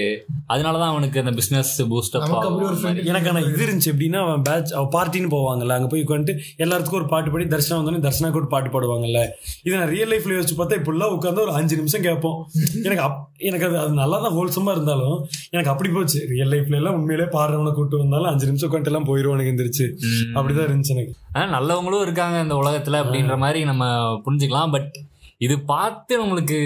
அதனாலதான் 0.52 0.92
அவனுக்கு 0.92 1.18
அந்த 1.22 1.32
பிசினஸ் 1.38 1.70
பூஸ்ட் 1.92 2.16
அப் 2.18 2.34
எனக்கு 3.10 3.30
ஆனா 3.30 3.40
இது 3.48 3.62
இருந்துச்சு 3.66 3.90
எப்படின்னா 3.92 4.20
அவன் 4.26 4.42
பேட்ச் 4.42 4.72
அவன் 4.72 4.90
பார்ட்டின்னு 4.96 5.30
போவாங்கல்ல 5.34 5.76
அங்க 5.78 5.88
போய் 5.92 6.04
உட்காந்துட்டு 6.04 6.34
எல்லாத்துக்கும் 6.64 7.00
ஒரு 7.00 7.08
பாட்டு 7.12 7.30
பாடி 7.30 7.46
தர்ஷனா 7.54 7.78
வந்தோடனே 7.78 8.02
தர்ஷனாக்கு 8.06 8.40
ஒரு 8.42 8.48
பாட்டு 8.54 8.70
பாடுவாங்கல்ல. 8.74 9.22
இது 9.66 9.74
நான் 9.78 9.92
ரியல் 9.94 10.12
லைஃப்ல 10.12 10.36
யோசிச்சு 10.38 10.58
பார்த்தா 10.60 10.78
இப்படிலாம் 10.80 11.14
உட்காந்து 11.16 11.44
ஒரு 11.46 11.54
அஞ்சு 11.60 11.78
நிமிஷம் 11.80 12.06
கேட்போம். 12.08 12.38
எனக்கு 12.86 13.04
அப் 13.08 13.20
எனக்கு 13.48 13.66
அது 13.68 13.78
அது 13.84 13.94
நல்லா 14.02 14.18
தான் 14.24 14.36
ஹோல்சமா 14.38 14.74
இருந்தாலும் 14.76 15.16
எனக்கு 15.50 15.72
அப்படி 15.72 15.90
போச்சு. 15.96 16.20
ரியல் 16.34 16.52
லைஃப்ல 16.54 16.80
எல்லாம் 16.80 16.98
உண்மையிலே 16.98 17.28
பாடுறவனை 17.38 17.72
கூட்டு 17.72 18.02
வந்தாலும் 18.02 18.30
அஞ்சு 18.32 18.46
நிமிஷம் 18.46 18.70
உட்காந்து 18.70 18.92
எல்லாம் 18.92 19.08
போயிடும் 19.10 19.34
எனக்கு 19.36 19.52
எந்திரிச்சு 19.54 19.86
அப்படிதான் 20.36 20.68
இருந்துச்சு 20.68 20.94
எனக்கு. 20.96 21.14
ஆனா 21.32 21.46
நல்லவங்களும் 21.56 22.04
இருக்காங்க 22.06 22.36
இந்த 22.40 22.56
உலகத்துல 22.62 23.00
அப்படின்ற 23.04 23.36
மாதிரி 23.44 23.62
நம்ம 23.72 23.84
புரிஞ்சுக்கலாம். 24.26 24.72
பட் 24.76 24.90
இது 25.40 25.54
பார்த்து 25.64 26.14
நம்மளுக்கு 26.18 26.58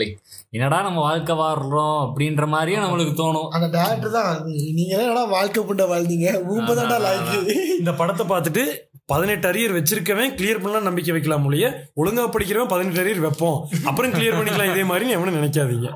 லைக் 0.00 0.16
என்னடா 0.50 0.82
நம்ம 0.82 1.00
வாழ்க்கை 1.00 1.34
வாழ்றோம் 1.36 1.98
அப்படின்ற 2.04 2.46
மாதிரியும் 2.46 2.84
நம்மளுக்கு 2.84 3.14
தோணும். 3.16 3.48
அந்த 3.50 3.66
டேரக்டர் 3.68 4.16
தான் 4.16 4.32
நீங்க 4.72 4.92
என்னடா 4.96 5.24
வாழ்க்கை 5.32 5.62
புண்ட 5.64 5.84
வாழ்ந்தீங்க? 5.86 6.28
ஊம்பதான்டா 6.50 6.98
லாய்க்கு 7.04 7.38
இந்த 7.78 7.92
படத்தை 7.92 8.26
பார்த்துட்டு 8.26 8.64
பதினெட்டு 9.08 9.46
அரியர் 9.48 9.76
வச்சிருக்கவன் 9.76 10.34
கிளியர் 10.36 10.60
பண்ணலாம் 10.60 10.86
நம்பிக்கை 10.86 11.12
வைக்கலாம் 11.12 11.42
மொழிய 11.44 11.66
ஒழுங்கா 11.96 12.22
படிக்கிறவன் 12.28 12.70
பதினெட்டு 12.70 13.02
அரியர் 13.02 13.24
வைப்போம். 13.24 13.58
அப்புறம் 13.84 14.12
கிளியர் 14.12 14.38
பண்ணிக்கலாம் 14.38 14.70
இதே 14.70 14.84
மாதிரி 14.84 15.10
எவனும் 15.10 15.38
நினைக்காதீங்க. 15.38 15.88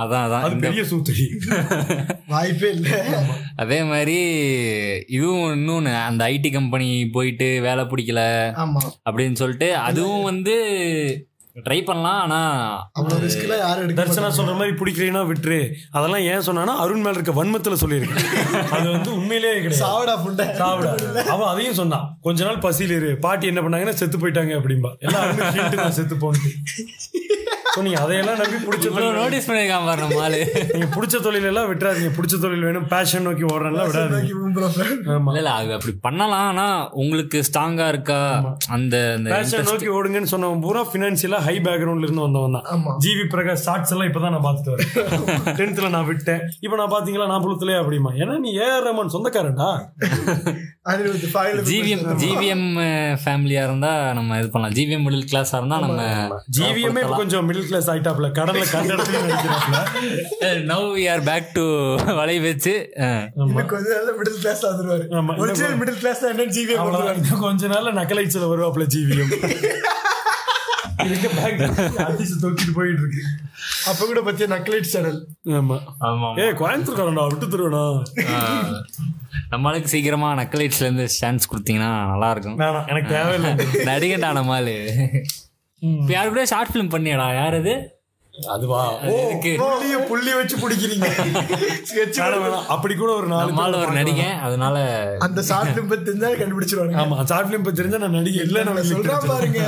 அதான் 0.00 0.24
அதான். 0.26 0.60
பெரிய 0.64 0.82
சூத்தடி 0.82 1.24
வாய்ப்பே 2.28 2.68
இல்ல. 2.70 2.88
அதே 3.56 3.78
மாதிரி 3.84 4.16
இதுவும் 5.08 5.48
இன்னொன்னு 5.56 5.94
அந்த 6.04 6.24
ஐடி 6.30 6.50
கம்பெனி 6.52 6.86
போயிட்டு 7.08 7.48
வேலை 7.60 7.84
பிடிக்கல 7.84 8.20
ஆமா. 8.58 8.82
அப்படின்னு 9.08 9.32
சொல்லிட்டு 9.34 9.70
அதுவும் 9.86 10.22
வந்து 10.24 10.54
ட்ரை 11.64 11.78
பண்ணலாம் 11.84 12.18
ஆனா 12.20 12.38
அவ்வளவு 12.92 13.22
ரிஸ்க் 13.26 13.44
எல்லாம் 13.44 13.58
யாரும் 13.58 13.84
எடுக்க 13.84 14.02
தர்சனா 14.02 14.30
சொல்ற 14.38 14.52
மாதிரி 14.58 14.72
பிடிக்கலைன்னா 14.80 15.22
விட்டுரு. 15.30 15.60
அதெல்லாம் 15.90 16.24
ஏன் 16.32 16.44
சொன்னானா 16.48 16.74
அருண் 16.84 17.04
மேல 17.06 17.18
இருக்க 17.18 17.32
வன்மத்துல 17.38 17.78
சொல்லியிருக்கேன் 17.82 18.68
அது 18.76 18.86
வந்து 18.90 19.10
உண்மையிலேயே 19.18 19.60
கிடையாது. 19.60 19.82
சாவடா 19.84 20.16
புண்ட. 20.24 20.42
சாப்பிட 20.60 21.22
அவன் 21.34 21.50
அதையும் 21.52 21.78
சொன்னான். 21.80 22.06
கொஞ்ச 22.26 22.44
நாள் 22.48 22.64
பசியில 22.66 22.96
இரு. 23.00 23.12
பாட்டி 23.26 23.46
என்ன 23.52 23.60
பண்ணாங்கன்னா 23.60 23.96
செத்து 24.02 24.18
போயிட்டாங்க 24.18 24.54
அப்படிம்பா. 24.60 24.92
எல்லாம் 25.06 25.96
செத்து 26.00 26.16
போன்ட்டு. 26.24 26.52
So, 27.76 27.82
நீங்க 27.84 27.98
அதையெல்லாம் 28.02 28.38
நம்பி 28.40 28.58
பிடிச்ச 28.66 28.86
தொழில் 28.88 29.16
நோட்டீஸ் 29.16 29.46
பண்ணிருக்கான் 29.48 29.86
பாரு 29.88 30.00
நம்ம 30.02 30.20
ஆளு. 30.26 30.38
நீங்க 30.72 30.86
பிடிச்ச 30.94 31.16
தொழில் 31.24 31.48
எல்லாம் 31.50 31.68
விட்டுறாதீங்க 31.70 32.10
பிடிச்ச 32.16 32.36
தொழில் 32.44 32.64
வேணும். 32.66 32.86
பேஷன் 32.92 33.26
நோக்கி 33.26 33.44
ஓடுறேன்லாம் 33.50 33.88
விடாதீங்க. 33.90 34.30
ஆமா. 35.14 35.30
இல்ல 35.32 35.40
இல்ல 35.42 35.50
அது 35.58 35.74
அப்படி 35.76 35.92
பண்ணலாம் 36.06 36.46
ஆனா 36.50 36.66
உங்களுக்கு 37.02 37.38
ஸ்ட்ராங்கா 37.48 37.88
இருக்கா? 37.94 38.18
அந்த 38.76 38.94
அந்த 39.16 39.28
பேஷன் 39.34 39.68
நோக்கி 39.70 39.88
ஓடுங்கன்னு 39.96 40.32
சொன்னவன் 40.34 40.62
பூரா 40.66 40.82
பினான்சியலா 40.94 41.40
ஹை 41.46 41.56
பேக்ரவுண்ட்ல 41.66 42.08
இருந்து 42.08 42.26
வந்தவன் 42.26 42.56
தான். 42.58 42.66
ஜிவி 43.04 43.26
பிரகாஷ் 43.34 43.66
ஷார்ட்ஸ் 43.66 43.94
எல்லாம் 43.96 44.10
இப்பதான் 44.10 44.34
நான் 44.36 44.46
பார்த்துட்டு 44.48 44.72
வரேன். 44.74 45.56
டென்த்ல 45.60 45.90
நான் 45.96 46.08
விட்டேன். 46.10 46.42
இப்போ 46.64 46.78
நான் 46.82 46.94
பாத்தீங்களா 46.96 47.30
நான் 47.32 47.44
புளுத்துலயே 47.46 47.80
அப்படிமா. 47.82 48.12
ஏன்னா 48.22 48.36
நீ 48.46 48.52
ஏஆர் 48.64 48.86
ரஹ்மான் 48.88 49.14
சொந்தக்காரன்டா. 49.16 49.70
ஜிவிஎம் 51.68 52.02
ஜிவிஎம் 52.20 52.66
ஃபேமிலியா 53.22 53.62
இருந்தா 53.64 53.90
நம்ம 54.12 54.36
இது 54.40 54.48
பண்ணலாம். 54.50 54.74
ஜிவிஎம் 54.76 55.04
மிடில் 55.06 55.26
கிளாஸா 55.30 55.56
இருந்தா 55.60 55.78
நம்ம 55.84 56.02
ஜிவிஎம்மே 56.56 57.02
இப்போ 57.04 57.16
கொஞ்சம் 57.16 57.46
மிடில் 57.48 57.68
கிளாஸ் 57.70 57.88
ஆயிட்டாப்ல. 57.92 58.28
கடல்ல 58.38 58.64
கண்ட 58.66 58.94
now 60.70 60.86
we 60.96 61.04
are 61.14 61.24
back 61.28 61.48
to 61.56 61.64
வலை 62.20 62.36
வச்சு 62.46 62.74
கொஞ்ச 63.66 63.86
நாள்ல 63.90 64.12
மிடில் 64.20 64.40
கிளாஸ் 64.42 64.64
இன்னும் 65.06 65.32
ஒரிஜினல் 65.42 65.78
மிடில் 65.82 66.00
கிளாஸ் 66.02 66.22
என்ன 66.32 66.48
கொஞ்ச 67.46 67.72
நாள்ல 67.74 67.92
நக்கலைச்சில 68.00 68.50
வருவாப்ல 68.54 68.86
ஜிவிஎம் 68.96 69.34
எங்க 71.06 71.28
பேக் 71.38 71.60
அடிச்சு 72.06 72.36
தொக்கிட்டு 72.42 72.74
போயிட்டு 72.78 73.02
இருக்கு. 73.02 73.22
அப்ப 73.90 74.00
கூட 74.10 74.20
பத்திய 74.20 74.46
நக்லைட் 74.54 74.92
சேனல் 74.92 75.18
ஆமா. 75.58 75.76
ஆமா 76.08 76.28
ஏய் 76.44 76.56
கோயம்புத்தூர்காரன்டா 76.60 77.24
விட்டு 77.28 77.46
தருவேனா 77.54 77.84
நம்மளுக்கு 79.52 79.92
சீக்கிரமா 79.92 80.28
நக்கலைட்ஸ்ல 80.40 80.86
இருந்து 80.86 81.06
சான்ஸ் 81.18 81.50
கொடுத்தீங்கன்னா 81.50 81.90
நல்லா 82.12 82.30
இருக்கும் 82.30 82.58
எனக்கு 82.92 83.10
தேவையில்லை. 83.16 83.52
நடிகண்டா 83.90 84.30
நம்மளு 84.38 84.76
இப்ப 85.82 86.10
யாரு 86.12 86.28
கூட 86.28 86.44
ஷார்ட் 86.46 86.72
ஃபிலிம் 86.72 86.92
பண்ணியாடா? 86.94 87.26
யார் 87.34 87.56
அது? 87.60 87.74
அதுவா? 88.54 88.80
புள்ளிய 89.60 89.96
புள்ளி 90.08 90.32
வச்சு 90.38 90.56
பிடிக்கிறீங்க. 90.62 91.08
அப்படி 92.74 92.94
கூட 92.94 93.10
ஒரு 93.20 93.28
நாலு 93.32 93.78
ஒரு. 93.82 93.92
நடிகன் 93.98 94.38
அதனால 94.46 94.76
அந்த 95.26 95.42
ஷார்ட் 95.50 95.72
பிலிம் 95.76 95.90
பத்தி 95.92 96.04
தெரிஞ்சா 96.04 96.30
கண்டுபிடிச்சிருவாங்க 96.42 96.96
ஆமா 97.02 97.18
ஷார்ட் 97.32 97.48
பிலிம் 97.50 97.66
பத்தி 97.66 97.80
தெரிஞ்சா 97.80 98.00
நான் 98.04 98.16
நடிகை 98.18 98.42
இல்ல 98.48 98.64
நம்ம 98.68 98.86
சொல்றான் 98.92 99.30
பாருங்க. 99.32 99.60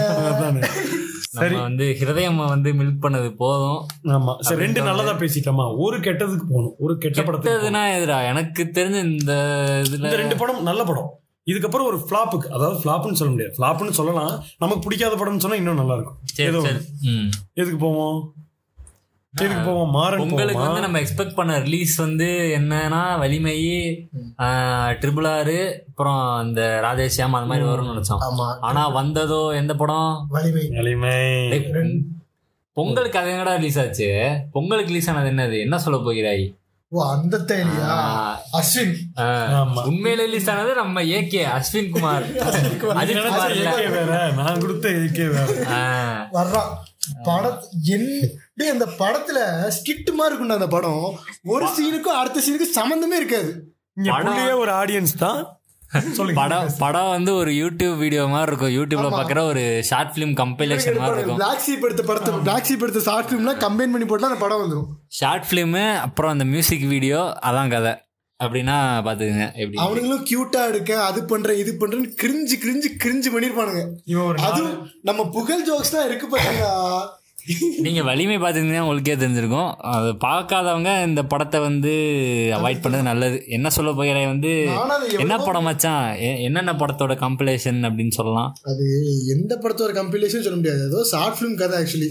நம்ம 1.39 1.57
வந்து 1.63 1.87
ஹிருதயம் 2.01 2.39
வந்து 2.53 2.71
மில்க் 2.73 3.03
பண்ணது 3.05 3.29
போதும். 3.43 3.81
ஆமா. 4.17 4.33
சரி 4.47 4.61
ரெண்டு 4.65 4.81
நல்லதா 4.83 5.13
பேசிட்டோமா? 5.23 5.67
ஒரு 5.85 5.97
கெட்டதுக்கு 6.07 6.47
போகணும். 6.53 6.75
ஒரு 6.79 6.95
கெட்ட 6.99 7.19
படத்துக்கு 7.23 7.57
போகணும். 7.57 7.75
கெட்டதுன்னா 7.75 7.83
எதுடா? 7.97 8.19
எனக்கு 8.33 8.63
தெரிஞ்ச 8.79 8.99
இந்த 9.09 9.35
இதுல 9.87 10.05
இந்த 10.05 10.21
ரெண்டு 10.23 10.37
படம் 10.37 10.63
நல்ல 10.63 10.85
படம். 10.85 11.11
இதுக்கப்புறம் 11.47 11.89
ஒரு 11.91 11.99
ஃபிளாப்புக்கு 12.07 12.49
அதாவது 12.57 12.79
ஃபிளாப்னு 12.81 13.19
சொல்ல 13.21 13.33
முடியாது. 13.35 13.55
ஃபிளாப்னு 13.59 13.99
சொல்லலாம். 13.99 14.33
நமக்கு 14.65 14.83
பிடிக்காத 14.87 15.17
படம்னு 15.21 15.45
சொன்னா 15.45 15.61
இன்னும் 15.61 15.81
நல்லா 15.83 15.95
இருக்கும். 15.99 16.19
சரி 16.37 16.49
ஏதோ 16.51 16.61
சரி. 16.67 16.81
எதுக்கு 17.61 17.79
போவோம்? 17.87 18.19
எதுக்கு 19.37 19.63
போவோம் 19.65 19.91
மாறன் 19.91 20.19
உங்களுக்கு 20.19 20.61
வந்து 20.61 20.81
நம்ம 20.81 21.01
எக்ஸ்பெக்ட் 21.01 21.35
பண்ண 21.35 21.59
ரிலீஸ் 21.59 21.97
வந்து 21.97 22.25
என்னன்னா 22.59 23.19
வலிமை 23.19 23.57
ட்ரிபிள் 25.01 25.27
ஆறு 25.29 25.85
அப்புறம் 25.89 26.47
இந்த 26.47 26.81
ராதேஷ்யாம் 26.85 27.31
அந்த 27.33 27.41
மாதிரி 27.41 27.67
வரும்னு 27.67 27.91
நினைச்சோம். 27.91 28.59
ஆனா 28.61 28.89
வந்ததோ 28.89 29.51
எந்த 29.55 29.75
படம்? 29.75 30.27
வலிமை. 30.29 30.69
வலிமை. 30.69 32.05
பொங்கலுக்கு 32.73 33.19
அது 33.19 33.31
என்னடா 33.31 33.55
ரிலீஸ் 33.55 33.79
ஆச்சு? 33.79 34.39
பொங்கலுக்கு 34.53 34.91
ரிலீஸ் 34.91 35.11
ஆனது 35.11 35.31
என்னது? 35.31 35.61
என்ன 35.61 35.79
சொல்ல 35.79 36.01
போகிறாய்? 36.05 36.55
ஓ 36.89 37.11
அந்த 37.11 37.39
தேலியா 37.39 37.95
அஸ்வின். 38.53 38.95
உண்மையில 39.89 40.17
ரிலீஸ் 40.17 40.51
ஆனது 40.51 40.75
நம்ம 40.75 41.03
ஏகே 41.03 41.45
அஸ்வின் 41.57 41.91
குமார். 41.91 42.33
அஜித் 42.33 43.23
குமார் 43.23 43.51
இல்ல. 43.51 43.71
AK 43.71 43.91
வேற. 43.91 44.31
நான் 44.37 44.61
கொடுத்த 44.61 44.89
ஏகே 44.89 45.31
வேற. 45.31 45.67
ஆ, 45.67 46.29
வர்றான் 46.33 46.71
பட 47.27 47.45
டேய், 48.59 48.73
அந்த 48.75 48.87
படத்துல 49.01 49.39
ஸ்கிட் 49.77 50.11
மாதிரி 50.19 50.33
இருக்கும்டா 50.33 50.59
அந்த 50.61 50.71
படம். 50.77 51.05
ஒரு 51.55 51.67
சீனுக்கும் 51.77 52.19
அடுத்த 52.23 52.43
சீனுக்கும் 52.47 52.77
சம்பந்தமே 52.79 53.17
இருக்காது. 53.23 53.53
புள்ளியே 54.09 54.57
ஒரு 54.65 54.73
ஆடியன்ஸ் 54.81 55.15
தான். 55.23 55.41
படம் 56.39 56.71
படம் 56.81 57.11
வந்து 57.13 57.31
ஒரு 57.35 57.51
யூடியூப் 57.59 57.95
வீடியோ 58.03 58.25
மாதிரி 58.33 58.51
இருக்கும். 58.51 58.73
யூடியூப்ல 58.79 59.11
பாக்குற 59.15 59.43
ஒரு 59.53 59.63
ஷார்ட் 59.91 60.13
பிலிம் 60.17 60.35
கம்பைலேஷன் 60.41 60.99
மாதிரி 61.03 61.21
இருக்கும். 61.21 61.41
எடுத்த 61.87 62.03
படத்தை 62.11 62.35
பிளாக் 62.49 62.67
சீப் 62.69 62.85
எடுத்த 62.87 63.03
ஷார்ட் 63.07 63.31
ஃபிலிம்லாம் 63.31 63.63
கம்பைன் 63.65 63.95
பண்ணி 63.95 64.09
போட்டா 64.11 64.29
அந்த 64.31 64.41
படம் 64.45 64.61
வந்துடும் 64.63 64.91
ஷார்ட் 65.21 65.47
ஃபிலிமு 65.51 65.85
அப்புறம் 66.07 66.35
அந்த 66.35 66.47
மியூசிக் 66.53 66.87
வீடியோ 66.93 67.21
அதான் 67.51 67.73
கதை. 67.77 67.95
அப்படின்னா 68.41 68.75
பாத்துக்கங்க 69.05 69.47
எப்படி 69.55 69.79
அவனுங்களும் 69.79 70.27
கியூட்டா 70.29 70.67
எடுக்க 70.67 71.03
அது 71.03 71.25
பண்றேன் 71.25 71.57
இது 71.57 71.73
பண்றேன்னு 71.73 72.11
கிரிஞ்சு 72.23 72.57
கிரிஞ்சு 72.65 72.89
கிரிஞ்சு 73.05 73.31
பண்ணிருப்பானுங்க. 73.31 73.83
அதுவும் 74.49 74.77
நம்ம 75.03 75.29
புகழ் 75.29 75.63
ஜோக்ஸ் 75.63 75.91
தான் 75.91 76.07
இருக்கு 76.07 76.27
பாத்தீங்களா? 76.27 76.75
நீங்க 77.85 78.01
வலிமை 78.09 78.37
பார்த்துருந்தீங்கன்னா 78.43 78.85
உங்களுக்கே 78.87 79.15
தெரிஞ்சிருக்கும். 79.23 79.69
அது 79.95 80.09
பார்க்காதவங்க 80.27 80.91
இந்த 81.09 81.23
படத்தை 81.33 81.59
வந்து 81.67 81.93
அவாய்ட் 82.57 82.83
பண்ணது 82.85 83.05
நல்லது. 83.11 83.37
என்ன 83.57 83.71
சொல்ல 83.77 83.91
போகிற 83.99 84.25
வந்து 84.33 84.53
என்ன 85.25 85.39
படம் 85.47 85.67
மச்சான்? 85.69 86.07
என்னென்ன 86.47 86.75
படத்தோட 86.83 87.17
கம்பைலேஷன் 87.25 87.81
அப்படின்னு 87.89 88.17
சொல்லலாம். 88.19 88.51
அது 88.73 88.85
எந்த 89.35 89.53
படத்தோட 89.65 89.93
கம்பெனிலேஷன் 90.01 90.45
சொல்ல 90.47 90.59
முடியாது. 90.61 90.83
ஏதோ 90.91 91.03
ஷார்ட் 91.13 91.37
ஃபிலிம் 91.39 91.59
கதை 91.63 91.77
ஆக்சுவலி 91.81 92.11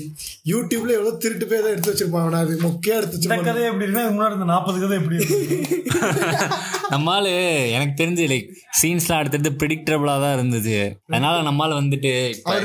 யூடியூப்ல 0.51 0.95
எவ்வளவு 0.97 1.21
திருட்டு 1.25 1.47
போய் 1.51 1.63
தான் 1.65 1.73
எடுத்து 1.75 1.91
வச்சிருப்பான் 1.93 2.25
அவன. 2.25 2.41
அது 2.45 2.55
மொக்கையா 2.67 2.97
எடுத்து 2.99 3.17
வச்சிருப்பான். 3.17 3.47
கதை 3.49 3.65
எப்படி 3.71 3.87
இருந்தா 3.87 4.05
முன்னாடி 4.15 4.37
இந்த 4.39 4.49
நாற்பது 4.53 4.79
கதை 4.85 4.97
எப்படி 5.01 5.17
நம்மால 6.93 7.29
எனக்கு 7.77 7.93
தெரிஞ்சு 8.01 8.25
லைக் 8.31 8.49
சீன்ஸ்லாம் 8.79 9.19
அடுத்தடுத்து 9.21 9.51
ப்ரிடிக்டபிளா 9.61 10.13
தான் 10.23 10.35
இருந்தது. 10.37 10.75
அதனால 11.13 11.35
நம்மால 11.47 11.77
வந்துட்டு 11.79 12.11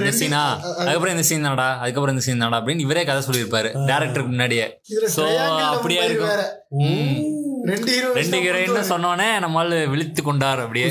இந்த 0.00 0.12
சீனா 0.20 0.42
அதுக்கப்புறம் 0.80 1.14
இந்த 1.14 1.24
சீன் 1.30 1.46
நாடா 1.46 1.66
அதுக்கப்புறம் 1.82 2.14
இந்த 2.14 2.24
சீன் 2.26 2.42
நாடா 2.44 2.58
அப்படின்னு 2.62 2.78
இவரே 2.78 3.04
கதை 3.04 3.22
சொல்லியிருப்பாரு. 3.22 3.70
டேரக்டருக்கு 3.74 4.26
முன்னாடியே. 4.26 4.80
சோ 5.16 5.36
அப்படியே 5.58 6.04
இருக்கும். 6.04 7.41
ரெண்டு 7.70 7.90
ஹீரோ 7.92 8.08
ரெண்டு 8.18 8.38
ஹீரோயின் 8.44 8.88
சொன்னோடனே 8.90 9.26
நம்மால் 9.40 9.72
விழித்து 9.90 10.20
கொண்டார் 10.22 10.60
அப்படியே. 10.60 10.86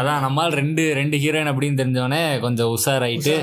அதான் 0.00 0.24
நம்மால் 0.24 0.56
ரெண்டு 0.58 0.82
ரெண்டு 0.94 1.16
ஹீரோயின் 1.22 1.50
அப்படின்னு 1.52 1.78
தெரிஞ்சோடனே 1.80 2.40
கொஞ்சம் 2.40 2.70
உஷாராயிட்டு 2.74 3.34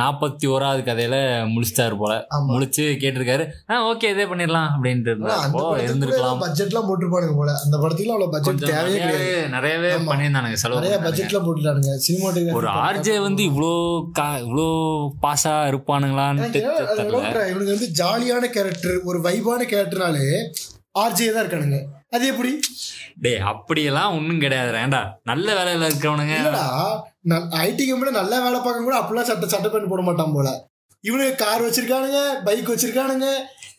நாற்பத்தி 0.00 0.46
ஓராவது 0.54 0.82
கதையில 0.88 1.16
முழிச்சிட்டாரு 1.52 1.96
போல. 1.98 2.12
ஆமா. 2.36 2.48
முழிச்சு 2.54 2.84
கேட்டிருக்காரு. 3.02 3.44
ஆ 3.70 3.80
ஓகே 3.90 4.10
இதே 4.14 4.24
பண்ணிடலாம் 4.24 4.70
அப்படின்ட்டு 4.74 5.16
ஓ 5.60 5.76
இருந்திருக்கலாம். 5.84 6.40
பட்ஜெட் 6.44 6.72
எல்லாம் 6.72 6.88
போட்டுருப்பானுங்க 6.88 7.36
போல. 7.36 7.52
அந்த 7.64 7.76
படத்துக்கு 7.82 8.12
அவ்வளவு 8.12 8.32
பட்ஜெட் 8.36 8.64
தேவையே 8.72 8.98
கிடையாது. 9.04 9.48
நிறையவே. 9.56 9.92
பண்ணியிருந்தானுங்க 10.10 10.60
செலவு 10.64 10.80
நிறைய. 10.80 10.98
பட்ஜெட்ல 11.06 11.40
போட்டுட்டானுங்க. 11.46 11.92
சினிமாட்டோகிராஃபி 12.08 12.58
ஒரு 12.62 12.70
ஆர்ஜே 12.86 13.18
வந்து 13.28 13.44
இவ்வளோ 13.50 13.72
கா 14.12 14.28
இவ்வளோ 14.46 14.68
பாஸா 15.26 15.56
இருப்பானுங்களான்னு 15.72 16.48
இவனுக்கு 17.50 17.72
வந்து 17.74 17.90
ஜாலியான 18.02 18.44
கேரக்டர் 18.58 18.98
ஒரு 19.04 19.20
வைபான 19.20 19.66
கேரக்டர்னாலே 19.72 20.26
ஆர்ஜே 20.94 21.26
தான் 21.34 21.42
இருக்கானுங்க. 21.44 21.78
அது 22.14 22.24
எப்படி? 22.32 22.50
டேய் 23.24 23.44
அப்படியெல்லாம் 23.52 24.14
ஒன்றும் 24.16 24.42
கிடையாது 24.44 24.72
ஏன்டா? 24.82 25.00
நல்ல 25.30 25.46
வேலையில 25.58 25.88
இருக்கிறவனுங்க. 25.88 26.36
ஐடி 27.66 27.84
கம்பெனி 27.88 28.12
நல்லா 28.20 28.38
வேலை 28.46 28.58
பார்க்க 28.66 28.86
கூட 28.88 28.96
அப்படிலாம் 29.00 29.28
சட்டை 29.30 29.48
சட்டை 29.54 29.70
பேண்ட் 29.74 29.90
போட 29.92 30.02
மாட்டான் 30.08 30.34
போல. 30.36 30.50
இவனுக்கு 31.04 31.36
கார் 31.44 31.64
வச்சிருக்கானுங்க 31.66 32.18
பைக் 32.46 32.72
வச்சிருக்கானுங்க. 32.72 33.28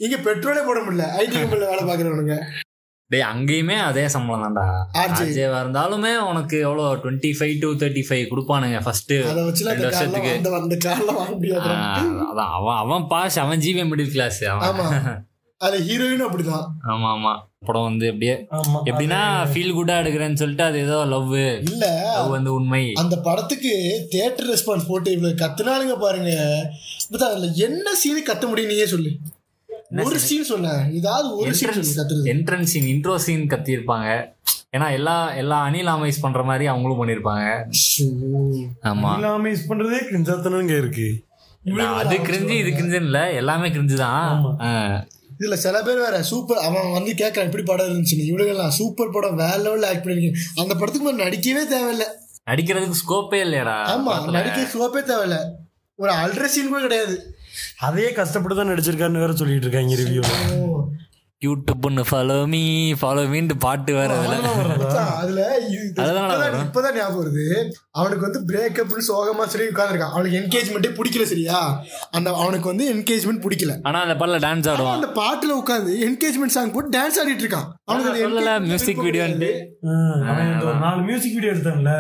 இங்க 0.06 0.16
பெட்ரோலே 0.28 0.64
போட 0.70 0.80
முடியல. 0.86 1.08
ஐடி 1.22 1.34
கம்பெனில 1.42 1.72
வேலை 1.74 1.84
பாக்குறவனுங்க 1.90 2.38
டேய் 3.12 3.26
அங்கேயுமே 3.32 3.76
அதே 3.88 4.04
சம்பளம் 4.14 4.44
தான்டா. 4.46 4.64
ஆர்ஜேவா 5.02 5.58
இருந்தாலுமே 5.64 6.12
உனக்கு 6.30 6.56
எவ்வளோ? 6.68 6.86
Twenty 7.02 7.32
five 7.40 7.54
to 7.64 7.70
thirty 7.82 8.04
five 8.08 8.24
கொடுப்பானுங்க 8.32 8.80
first 8.86 9.14
ரெண்டு 9.68 9.86
வருஷத்துக்கு. 9.88 10.32
அதான். 12.30 12.54
அவன் 12.58 12.80
அவன் 12.84 13.06
பாஸ் 13.14 13.38
அவன் 13.44 13.64
ஜிவே 13.66 13.86
மிடில் 13.92 14.12
கிளாஸ் 14.16 14.42
அவன். 14.54 14.82
அதுல 15.64 15.82
ஹீரோயினும் 15.88 16.28
அப்படிதான். 16.28 16.66
ஆமா 16.94 17.10
ஆமா. 17.16 17.34
படம் 17.68 17.88
வந்து 17.88 18.06
அப்படியே 18.12 18.34
எப்படின்னா 18.90 19.20
ஃபீல் 19.52 19.76
குட்டா 19.76 19.96
எடுக்கிறேன்னு 20.02 20.40
சொல்லிட்டு 20.42 20.66
அது 20.70 20.78
ஏதோ 20.86 20.98
லவ் 21.14 21.36
இல்ல 21.70 21.86
வந்து 22.34 22.50
உண்மை. 22.58 22.82
அந்த 23.04 23.16
படத்துக்கு 23.28 23.72
தியேட்டர் 24.14 24.50
ரெஸ்பான்ஸ் 24.54 24.90
போட்டு 24.90 25.12
இவ்வளவு 25.16 25.40
கத்துனாலுங்க 25.44 25.96
பாருங்க. 26.06 26.32
அதுல 27.30 27.50
என்ன 27.68 27.96
சீன் 28.02 28.28
கத்த 28.30 28.50
முடியும் 28.50 28.74
நீயே 28.74 28.88
சொல்லு. 28.94 29.12
ஒரு 30.06 30.20
சீன் 30.28 30.50
சொல்ல. 30.52 30.68
ஏதாவது 31.00 31.28
ஒரு 31.40 31.54
சீன் 31.60 31.76
சொல்லு 31.80 31.98
கத்துறது. 32.00 32.30
என்ட்ரன்ஸ் 32.34 32.72
சீன் 32.74 32.90
இன்ட்ரோ 32.94 33.16
சீன் 33.26 33.52
கத்தியிருப்பாங்க. 33.54 34.08
ஏன்னா 34.76 34.88
எல்லா 34.98 35.16
எல்லா 35.42 35.58
அனில் 35.68 35.92
அமைஸ் 35.94 36.24
பண்ற 36.24 36.42
மாதிரி 36.44 36.66
அவங்களும் 36.72 37.00
பண்ணியிருப்பாங்க. 37.02 37.48
ஷோ. 37.84 38.06
ஆமா. 38.92 39.12
இல்லாம 39.18 39.50
யூஸ் 39.50 39.70
பண்றதே 39.72 40.00
கிரிஞ்சாத்தனம் 40.10 40.64
இங்க 40.66 40.78
இருக்கு 40.84 41.08
அது 42.00 42.16
கிரிஞ்சு 42.30 42.56
இது 42.62 42.70
கிரிஞ்சுன்னு 42.70 43.10
இல்ல 43.10 43.20
எல்லாமே 43.42 43.68
கிரிஞ்சு 43.76 43.98
தான். 44.06 44.24
இதுல 45.40 45.54
சில 45.54 45.82
பேர் 45.82 45.98
வேற 45.98 46.24
சூப்பர் 46.24 46.58
அவன் 46.58 46.92
வந்து 46.92 47.12
கேட்கறான் 47.12 47.44
எப்படி 47.44 47.64
படம் 47.64 47.88
இருந்துச்சுன்னு 47.88 48.30
இவனுங்கெல்லாம் 48.32 48.68
சூப்பர் 48.68 49.10
படம் 49.10 49.36
வேற 49.36 49.58
லெவல்ல 49.58 49.86
ஆக்ட் 49.86 50.06
பண்ணிருக்கீங்க. 50.06 50.34
அந்த 50.56 50.76
படத்துக்கு 50.76 51.12
மேல 51.12 51.30
நடிக்கவே 51.30 51.64
தேவையில்ல. 51.76 52.06
நடிக்கிறதுக்கு 52.52 53.02
ஸ்கோப்பே 53.08 53.40
இல்லையாடா. 53.46 53.78
ஆமா. 53.86 54.32
நடிக்க 54.32 54.62
சோப்பே 54.74 55.04
தேவையில்ல. 55.06 55.38
ஒரு 55.96 56.12
அல்ட்ரா 56.12 56.46
சீன் 56.46 56.70
கூட 56.70 56.82
கிடையாது. 56.82 57.36
அதையே 57.80 58.12
கஷ்டப்பட்டு 58.12 58.58
தான் 58.58 58.70
நடிச்சிருக்காருன்னு 58.70 59.20
வேற 59.20 59.34
சொல்லிட்டு 59.34 59.68
இருக்காங்க 59.68 59.96
ரிவ்யூல 59.96 60.28
யூடியூப்னு 61.46 62.04
ஃபாலோ 62.12 62.38
மீ 62.54 62.62
ஃபாலோ 63.02 63.24
மீன்ட்டு 63.34 63.56
பாட்டு 63.60 63.94
வேற 63.94 64.12
அதுல. 64.18 65.42
இப்பதான் 66.64 66.96
ஞாபகம் 66.96 67.20
வருது. 67.20 67.46
அவனுக்கு 67.92 68.26
வந்து 68.28 68.42
பிரேக்கப்னு 68.50 69.04
சோகமா 69.10 69.46
சரி 69.54 69.66
உட்காந்துருக்கான் 69.66 70.16
அவனுக்கு 70.16 70.40
என்கேஜ்மெண்ட்டே 70.40 70.92
பிடிக்கல 71.00 71.24
சரியா? 71.34 71.60
அந்த 72.12 72.34
அவனுக்கு 72.44 72.68
வந்து 72.68 72.86
என்கேஜ்மெண்ட் 72.94 73.44
பிடிக்கல. 73.46 73.76
ஆனா 73.84 74.02
அந்த 74.06 74.26
பாட்டுல 74.26 74.40
டான்ஸ் 74.48 74.70
ஆடுவான். 74.74 74.98
அந்த 75.00 75.10
பாட்டுல 75.22 75.52
உட்காந்து 75.62 75.94
என்கேஜ்மெண்ட் 76.08 76.56
சாங் 76.58 76.72
போட்டு 76.72 76.92
டான்ஸ் 76.98 77.20
ஆடிட்டு 77.22 77.44
இருக்கான். 77.46 77.68
அவனுக்கு 77.86 78.60
மியூசிக் 78.68 79.04
ஒரு 80.64 80.78
நாலு 80.86 81.02
மியூசிக் 81.10 81.34
வீடியோ 81.34 81.52
எடுத்தான்ல. 81.52 81.94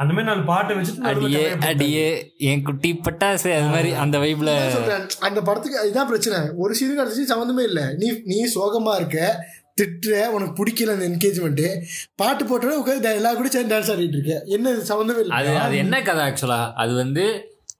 அந்த 0.00 0.10
மாதிரி 0.14 0.28
நாலு 0.30 0.42
பாட்டை 0.50 0.74
வச்சுட்டு 0.76 1.08
அடியே. 1.10 1.44
அடியே 1.70 2.08
என் 2.50 2.62
குட்டி 2.68 2.90
பட்டாசு 3.06 3.48
அது 3.56 3.68
மாதிரி 3.74 3.90
அந்த 4.02 4.18
வைப்ல 4.24 4.52
அந்த 5.28 5.40
படத்துக்கு 5.48 5.82
இதுதான் 5.86 6.10
பிரச்சனை. 6.10 6.38
ஒரு 6.62 6.74
சீன் 6.80 7.32
சம்மந்தமே 7.32 7.64
இல்லை. 7.70 7.86
நீ 8.02 8.08
நீ 8.32 8.38
சோகமா 8.54 8.94
இருக்க 9.00 9.18
திட்டுற 9.80 10.14
உனக்கு 10.36 10.54
பிடிக்கல 10.58 10.94
அந்த 10.94 11.06
என்கேஜ்மெண்ட் 11.10 11.66
பாட்டு 12.20 12.44
போட்டோட 12.44 12.72
உட்காந்து 12.80 13.14
எல்லா 13.20 13.30
கூட 13.34 13.48
சேர்ந்து 13.48 13.74
டான்ஸ் 13.74 13.92
ஆடிட்டு 13.94 14.18
இருக்க. 14.18 14.34
என்ன 14.56 14.72
இது 14.74 14.82
சம்மந்தமே 14.92 15.22
இல்லை. 15.24 15.36
அது 15.38 15.52
அது 15.66 15.76
என்ன 15.84 16.02
கதை 16.08 16.24
ஆக்சுவலா 16.28 16.60
அது 16.82 16.94
வந்து 17.02 17.24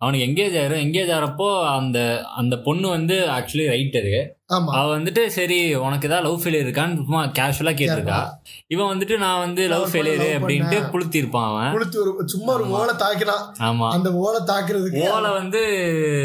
அவனுக்கு 0.02 0.26
எங்கேஜ் 0.26 0.54
ஆயிரும். 0.61 0.85
எங்கேஜ் 0.87 1.11
ஆகிறப்போ 1.14 1.48
அந்த 1.78 1.98
அந்த 2.42 2.54
பொண்ணு 2.66 2.87
வந்து 2.96 3.16
ஆக்சுவலி 3.38 3.66
ரைட்டரு 3.74 4.14
அவ 4.50 4.96
வந்துட்டு 4.96 5.26
சரி 5.28 5.56
உனக்கு 5.76 6.08
ஏதாவது 6.08 6.28
லவ் 6.28 6.40
ஃபெயிலியர் 6.40 6.66
இருக்கான்னு 6.66 6.96
சும்மா 6.96 7.24
கேஷுவலா 7.38 7.72
கேட்டிருக்கா? 7.74 8.18
இவன் 8.66 8.90
வந்துட்டு 8.90 9.18
நான் 9.18 9.38
வந்து 9.38 9.68
லவ் 9.68 9.88
ஃபெயிலியர் 9.88 10.24
அப்படின்ட்டு 10.38 10.78
பண்ண. 10.78 10.90
புளுத்திருப்பான் 10.92 11.48
அவன். 11.50 11.72
கொடுத்து 11.72 12.00
ஒரு 12.00 12.28
சும்மா 12.28 12.52
ஒரு 12.52 12.66
ஓலை 12.70 12.94
தாக்கினான் 12.94 13.44
ஆமா. 13.60 13.88
அந்த 13.90 14.12
ஓலை 14.20 14.40
தாக்குறதுக்கு 14.46 15.04
ஓலை 15.10 15.30
வந்து 15.30 15.60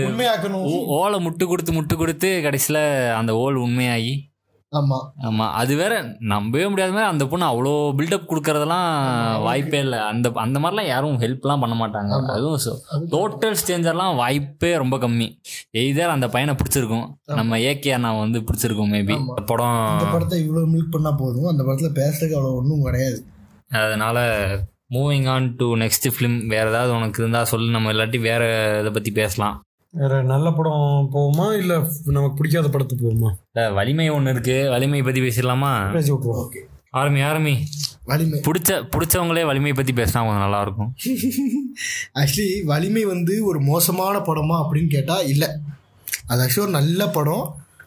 உண்மையாக்கணும். 0.08 0.66
ஓலை 0.96 1.28
முட்டு 1.28 1.46
கொடுத்து 1.46 1.74
முட்டு 1.74 1.96
கொடுத்து 1.96 2.28
கடைசியில 2.44 2.80
அந்த 3.14 3.34
ஓல் 3.36 3.62
உண்மையாகி 3.62 4.16
ஆமா. 4.80 4.98
ஆமா 5.28 5.46
அது 5.62 5.74
வேற 5.82 5.94
நம்பவே 6.32 6.66
முடியாத 6.72 6.94
மாதிரி 6.96 7.12
அந்த 7.12 7.26
பொண்ணு 7.32 7.46
அவ்வளோ 7.50 7.74
பில்டப் 7.98 8.28
கொடுக்கறதெல்லாம் 8.30 8.88
வாய்ப்பே 9.46 9.80
இல்லை. 9.86 10.00
அந்த 10.12 10.32
அந்த 10.46 10.60
மாதிரிலாம் 10.60 10.92
யாரும் 10.92 11.20
ஹெல்ப்லாம் 11.24 11.64
பண்ண 11.64 11.76
மாட்டாங்க. 11.82 12.20
அதுவும் 12.36 13.10
டோட்டல் 13.16 13.58
ஸ்டேஞ்சர்லாம் 13.62 14.20
வாய்ப்பே 14.22 14.72
ரொம்ப 14.84 14.98
கம்மி. 15.06 15.28
எய்தர் 15.82 16.16
அந்த 16.16 16.30
பையனை 16.36 16.56
பிடிச்சிருக்கும். 16.62 17.08
நம்ம 17.40 17.60
ஏகே 17.72 17.94
அண்ணா 17.98 18.12
வந்து 18.20 18.42
பிடிச்சிருக்கும் 18.48 18.94
மேபி 18.96 19.18
படம் 19.52 20.14
படத்தை 20.16 20.40
இவ்வளவு 20.46 20.72
மில்க் 20.76 20.94
பண்ணா 20.96 21.14
போதும். 21.24 21.52
அந்த 21.54 21.64
படத்துல 21.68 21.92
பேசுறதுக்கு 22.00 22.38
அவ்வளவு 22.40 22.60
ஒண்ணும் 22.62 22.86
கிடையாது. 22.88 23.20
அதனால 23.84 24.18
moving 24.94 25.28
on 25.34 25.48
to 25.60 25.68
next 25.82 26.08
film 26.16 26.36
வேற 26.52 26.66
ஏதாவது 26.70 26.92
உனக்கு 26.98 27.22
இருந்தா 27.22 27.40
சொல்லு. 27.52 27.70
நம்ம 27.76 27.94
இல்லாட்டி 27.94 28.20
வேற 28.28 28.44
இதை 28.82 28.92
பத்தி 28.98 29.12
பேசலாம். 29.22 29.56
வேற 30.00 30.14
நல்ல 30.32 30.48
படம் 30.52 31.10
போவோமா 31.14 31.46
இல்ல 31.62 31.74
நமக்கு 32.16 32.38
பிடிக்காத 32.40 32.68
படத்துக்கு 32.70 33.04
போவோமா 33.06 33.30
இல்ல, 33.54 33.62
வலிமை 33.78 34.08
ஒன்று 34.16 34.32
இருக்கு. 34.34 34.56
வலிமை 34.74 35.02
பத்தி 35.02 35.22
பேசிடலாமா? 35.22 35.72
பேசி 35.94 36.12
விட்டுருவோம். 36.12 36.50
Army 37.02 37.22
army. 37.22 37.54
வலிமை. 38.12 38.38
பிடிச்ச 38.48 38.72
பிடிச்சவங்களே 38.94 39.44
வலிமை 39.46 39.74
பத்தி 39.74 39.94
பேசினா 39.94 40.24
கொஞ்சம் 40.26 40.46
நல்லா 40.46 40.60
இருக்கும் 40.62 40.92
ஆக்சுவலி 42.22 42.50
வலிமை 42.72 43.04
வந்து 43.14 43.36
ஒரு 43.46 43.60
மோசமான 43.70 44.18
படமா 44.28 44.58
அப்படின்னு 44.64 44.92
கேட்டா 44.96 45.18
இல்ல. 45.34 45.46
அது 46.28 46.42
ஆக்சுவலி 46.44 46.66
ஒரு 46.68 46.76
நல்ல 46.80 47.08
படம். 47.18 47.46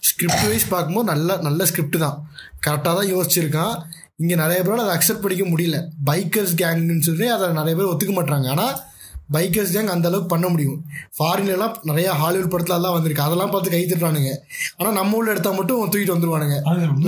ஸ்கிரிப்ட் 0.09 0.49
வைஸ் 0.51 0.73
பார்க்கும்போது 0.73 1.11
நல்ல 1.13 1.37
நல்ல 1.47 1.61
ஸ்கிரிப்ட் 1.71 1.97
தான். 1.99 2.19
கரெக்டாக 2.67 2.95
தான் 2.99 3.11
யோசிச்சிருக்கான். 3.15 3.75
இங்கே 4.23 4.35
நிறைய 4.35 4.61
பேரால் 4.63 4.85
அதை 4.85 4.95
அக்செப்ட் 4.97 5.25
பண்ணிக்க 5.25 5.45
முடியல. 5.53 5.79
பைக்கர்ஸ் 6.09 6.55
கேங்குன்னு 6.63 7.07
சொல்லி 7.09 7.27
அதை 7.37 7.49
நிறைய 7.61 7.75
பேர் 7.79 7.91
ஒத்துக்க 7.93 8.15
மாட்டாங்க 8.19 8.49
ஆனால் 8.55 8.75
பைக்கர்ஸ் 9.37 9.73
கேங் 9.77 9.91
அந்த 9.95 10.07
அளவுக்கு 10.11 10.31
பண்ண 10.35 10.47
முடியும். 10.53 10.79
ஃபாரின்லாம் 11.17 11.75
நிறைய 11.91 12.09
ஹாலிவுட் 12.21 12.53
படத்துல 12.53 12.79
எல்லாம் 12.79 12.95
வந்திருக்கு. 12.97 13.25
அதெல்லாம் 13.27 13.53
பார்த்து 13.55 13.75
கை 13.75 13.83
தட்டுறானுங்க. 13.85 14.33
ஆனால் 14.79 14.97
நம்ம 14.99 15.17
ஊர்ல 15.19 15.35
எடுத்தா 15.35 15.53
மட்டும் 15.59 15.83
தூக்கிட்டு 15.93 16.17
வந்துருவானுங்க. 16.17 16.57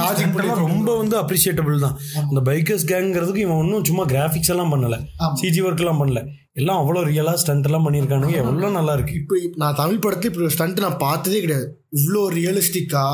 லாஜிக் 0.00 0.36
ரொம்ப 0.66 0.90
வந்து 1.02 1.16
அப்ரிஷியேட்டபிள் 1.22 1.84
தான். 1.86 1.96
இந்த 2.30 2.42
பைக்கர்ஸ் 2.50 2.86
கேங்கிறதுக்கு 2.92 3.44
இவன் 3.46 3.62
ஒன்றும் 3.62 3.86
சும்மா 3.90 4.06
கிராஃபிக்ஸ் 4.14 4.52
எல்லாம் 4.56 4.74
பண்ணல. 4.74 4.98
சிஜி 5.42 5.62
ஒர்க் 5.66 5.84
எல்லாம் 5.84 6.02
பண்ணல. 6.02 6.22
எல்லாம் 6.60 6.78
அவ்வளோ 6.82 7.00
ரியலா 7.08 7.32
ஸ்டண்ட் 7.40 7.66
எல்லாம் 7.68 7.84
பண்ணியிருக்கானுங்க. 7.86 8.36
எவ்வளோ 8.44 8.70
நல்லா 8.78 8.92
இருக்கு. 8.96 9.14
இப்போ 9.20 9.34
இப்ப 9.44 9.58
நான் 9.62 9.78
தமிழ் 9.80 10.00
படத்துல 10.04 10.30
இப்படி 10.30 10.46
ஒரு 10.46 10.54
ஸ்டண்ட் 10.56 10.84
நான் 10.86 11.02
பார்த்ததே 11.04 11.40
கிடையாது. 11.44 11.66
இவ்வளோ 11.98 12.22
ரியலிஸ்டிக்கா 12.38 13.04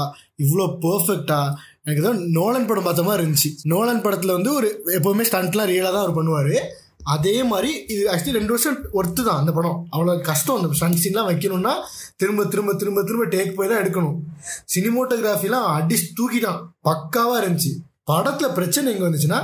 இவ்வளோ 0.45 0.65
பெர்ஃபெக்டா 0.85 1.41
எனக்கு 1.85 2.03
தான் 2.07 2.21
நோலன் 2.37 2.67
படம் 2.69 2.87
பார்த்த 2.87 3.03
மாதிரி 3.09 3.23
இருந்துச்சு. 3.23 3.51
நோலன் 3.73 4.03
படத்துல 4.07 4.35
வந்து 4.39 4.51
ஒரு 4.59 4.69
எப்பவுமே 4.99 5.27
ஸ்டண்ட்லாம் 5.29 5.71
ரியலாக 5.73 5.93
தான் 5.97 6.05
அவர் 6.05 6.19
பண்ணுவார். 6.19 6.57
அதே 7.15 7.35
மாதிரி 7.51 7.71
இது 7.93 8.03
ஆக்சுவலி 8.13 8.37
ரெண்டு 8.39 8.55
வருஷம் 8.55 8.79
ஒர்த்து 8.99 9.21
தான் 9.29 9.41
அந்த 9.41 9.53
படம். 9.59 9.79
அவ்வளோ 9.95 10.15
கஷ்டம் 10.29 10.59
அந்த 10.59 10.79
ஸ்டண்ட் 10.79 11.03
சீன்லாம் 11.03 11.29
வைக்கணும்னா 11.31 11.75
திரும்ப 12.23 12.47
திரும்ப 12.53 12.75
திரும்ப 12.81 13.05
திரும்ப 13.09 13.27
டேக் 13.35 13.57
போய் 13.59 13.71
தான் 13.71 13.83
எடுக்கணும். 13.83 14.17
சினிமோட்டோகிராஃபிலாம் 14.75 15.69
அடி 15.77 15.99
தூக்கிட்டான். 16.19 16.61
பக்காவாக 16.89 17.41
இருந்துச்சு. 17.43 17.73
படத்தில் 18.13 18.57
பிரச்சனை 18.59 18.93
எங்கே 18.95 19.07
வந்துச்சுன்னா 19.07 19.41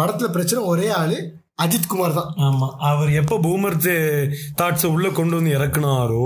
படத்தில் 0.00 0.34
பிரச்சனை 0.36 0.60
ஒரே 0.72 0.88
ஆள் 1.00 1.16
அஜித் 1.64 1.90
குமார் 1.90 2.16
தான். 2.18 2.30
ஆமா. 2.46 2.68
அவர் 2.88 3.10
எப்போ 3.20 3.34
பூமர் 3.44 3.76
தாட்ஸை 4.60 4.88
உள்ள 4.94 5.08
கொண்டு 5.18 5.34
வந்து 5.38 5.52
இறக்குனாரோ 5.58 6.24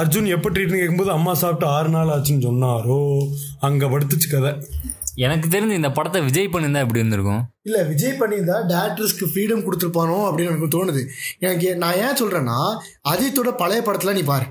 அர்ஜுன் 0.00 0.28
எப்போ 0.36 0.48
ட்ரீட்மெண்ட் 0.54 0.82
கேட்கும்போது 0.82 1.12
அம்மா 1.16 1.32
சாப்பிட்டு 1.42 1.66
ஆறு 1.76 1.90
நாள் 1.96 2.12
ஆச்சுன்னு 2.14 2.46
சொன்னாரோ 2.48 3.00
அங்க 3.68 3.88
படுத்துச்சு 3.94 4.30
கதை. 4.34 4.52
எனக்கு 5.16 5.48
தெரிஞ்சு 5.48 5.70
இந்த 5.70 5.90
படத்தை 5.90 6.20
விஜய் 6.20 6.48
பண்ணியிருந்தா 6.52 6.78
எப்படி 6.78 6.98
இருந்திருக்கும்? 6.98 7.44
இல்ல 7.62 7.82
விஜய் 7.82 8.18
பண்ணியிருந்தா 8.18 8.58
டேரக்டர்ஸ்க்கு 8.68 9.26
ஃப்ரீடம் 9.34 9.64
கொடுத்துருப்பானோ 9.64 10.28
அப்படின்னு 10.28 10.56
எனக்கு 10.56 10.84
தோணுது. 10.84 11.06
எனக்கு 11.38 11.76
நான் 11.76 11.94
ஏன் 11.94 12.24
சொல்றேன்னா 12.24 12.78
அஜித்தோட 13.08 13.56
பழைய 13.56 13.82
படத்துல 13.82 14.12
நீ 14.12 14.22
பாரு. 14.22 14.44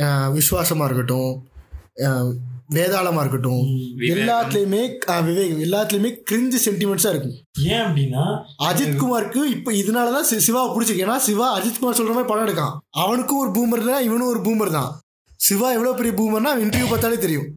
அஹ் 0.00 0.38
விஸ்வாசமா 0.38 0.84
இருக்கட்டும் 0.84 1.48
அஹ் 1.96 2.32
வேதாளமா 2.74 3.18
இருக்கட்டும் 3.18 3.62
எல்லாத்துலயுமே 3.98 4.98
விவேக் 5.08 5.66
எல்லாத்துலயுமே 5.66 6.16
கிரிஞ்சு 6.30 6.56
சென்டிமெண்ட்ஸா 6.64 7.08
இருக்கும். 7.08 7.36
ஏன் 7.60 7.80
அப்படின்னா 7.80 8.42
அஜித் 8.64 8.96
குமாருக்கு 8.96 9.44
இப்ப 9.44 9.72
இதனாலதான் 9.72 10.32
சி- 10.32 10.40
சிவாவை 10.46 10.76
பிடிச்சிருக்கு. 10.76 11.06
ஏன்னா 11.06 11.16
சிவா 11.16 11.58
அஜித் 11.58 11.78
குமார் 11.78 11.94
சொல்ற 11.94 12.06
மாதிரி 12.06 12.26
படம் 12.26 12.42
எடுக்கான். 12.42 12.80
அவனுக்கும் 12.90 13.38
ஒரு 13.38 13.50
பூமர் 13.50 13.90
தான் 13.90 14.02
இவனும் 14.02 14.26
ஒரு 14.26 14.40
பூமர் 14.40 14.70
தான். 14.70 15.00
சிவா 15.36 15.72
எவ்வளவு 15.72 15.96
பெரிய 15.96 16.14
பூமர்னா 16.14 16.62
இன்டர்வியூ 16.62 16.88
பார்த்தாலே 16.88 17.18
தெரியும். 17.18 17.54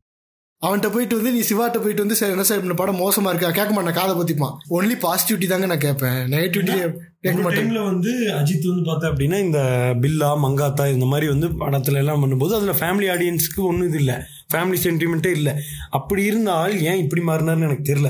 அவன்கிட்ட 0.62 0.92
போயிட்டு 0.92 1.16
வந்து 1.16 1.32
நீ 1.32 1.40
சிவாட்ட 1.40 1.78
போயிட்டு 1.80 2.02
வந்து 2.02 2.16
சார் 2.16 2.30
என்ன 2.30 2.44
சார் 2.44 2.62
இந்த 2.62 2.74
படம் 2.74 2.96
மோசமா 2.96 3.30
இருக்கா? 3.30 3.50
கேட்க 3.50 3.74
மாட்டேன் 3.74 3.94
காதை 3.94 4.14
பத்திப்பான் 4.16 4.56
ஒன்லி 4.70 4.96
பாசிட்டிவிட்டி 5.06 5.48
தாங்க 5.48 5.66
நான் 5.66 5.78
கேட்பேன். 5.78 6.18
நெகட்டிவிட்டி 6.34 6.76
கேட்க 7.22 7.42
மாட்டேன். 7.42 7.74
வந்து 7.84 8.12
அஜித் 8.40 8.68
வந்து 8.72 8.84
பார்த்தா 8.90 9.12
அப்படின்னா 9.12 9.40
இந்த 9.40 9.60
பில்லா 10.02 10.32
மங்காத்தா 10.44 10.92
இந்த 10.94 11.06
மாதிரி 11.06 11.28
வந்து 11.28 11.48
படத்துல 11.48 11.94
எல்லாம் 11.94 12.24
பண்ணும்போது 12.24 12.54
அதுல 12.54 12.72
ஃபேமிலி 12.72 13.10
ஆடியன்ஸ்க்கு 13.16 13.62
ஒன்றும் 13.62 13.88
இது 13.88 13.98
இல்லை. 13.98 14.18
ஃபேமிலி 14.54 14.78
சென்டிமெண்ட்டே 14.84 15.32
இல்லை. 15.32 15.54
அப்படி 15.90 16.24
இருந்த 16.24 16.54
ஆள் 16.54 16.80
ஏன் 16.80 17.02
இப்படி 17.04 17.22
மாறினார்னு 17.22 17.62
எனக்கு 17.62 17.94
தெரியல. 17.94 18.10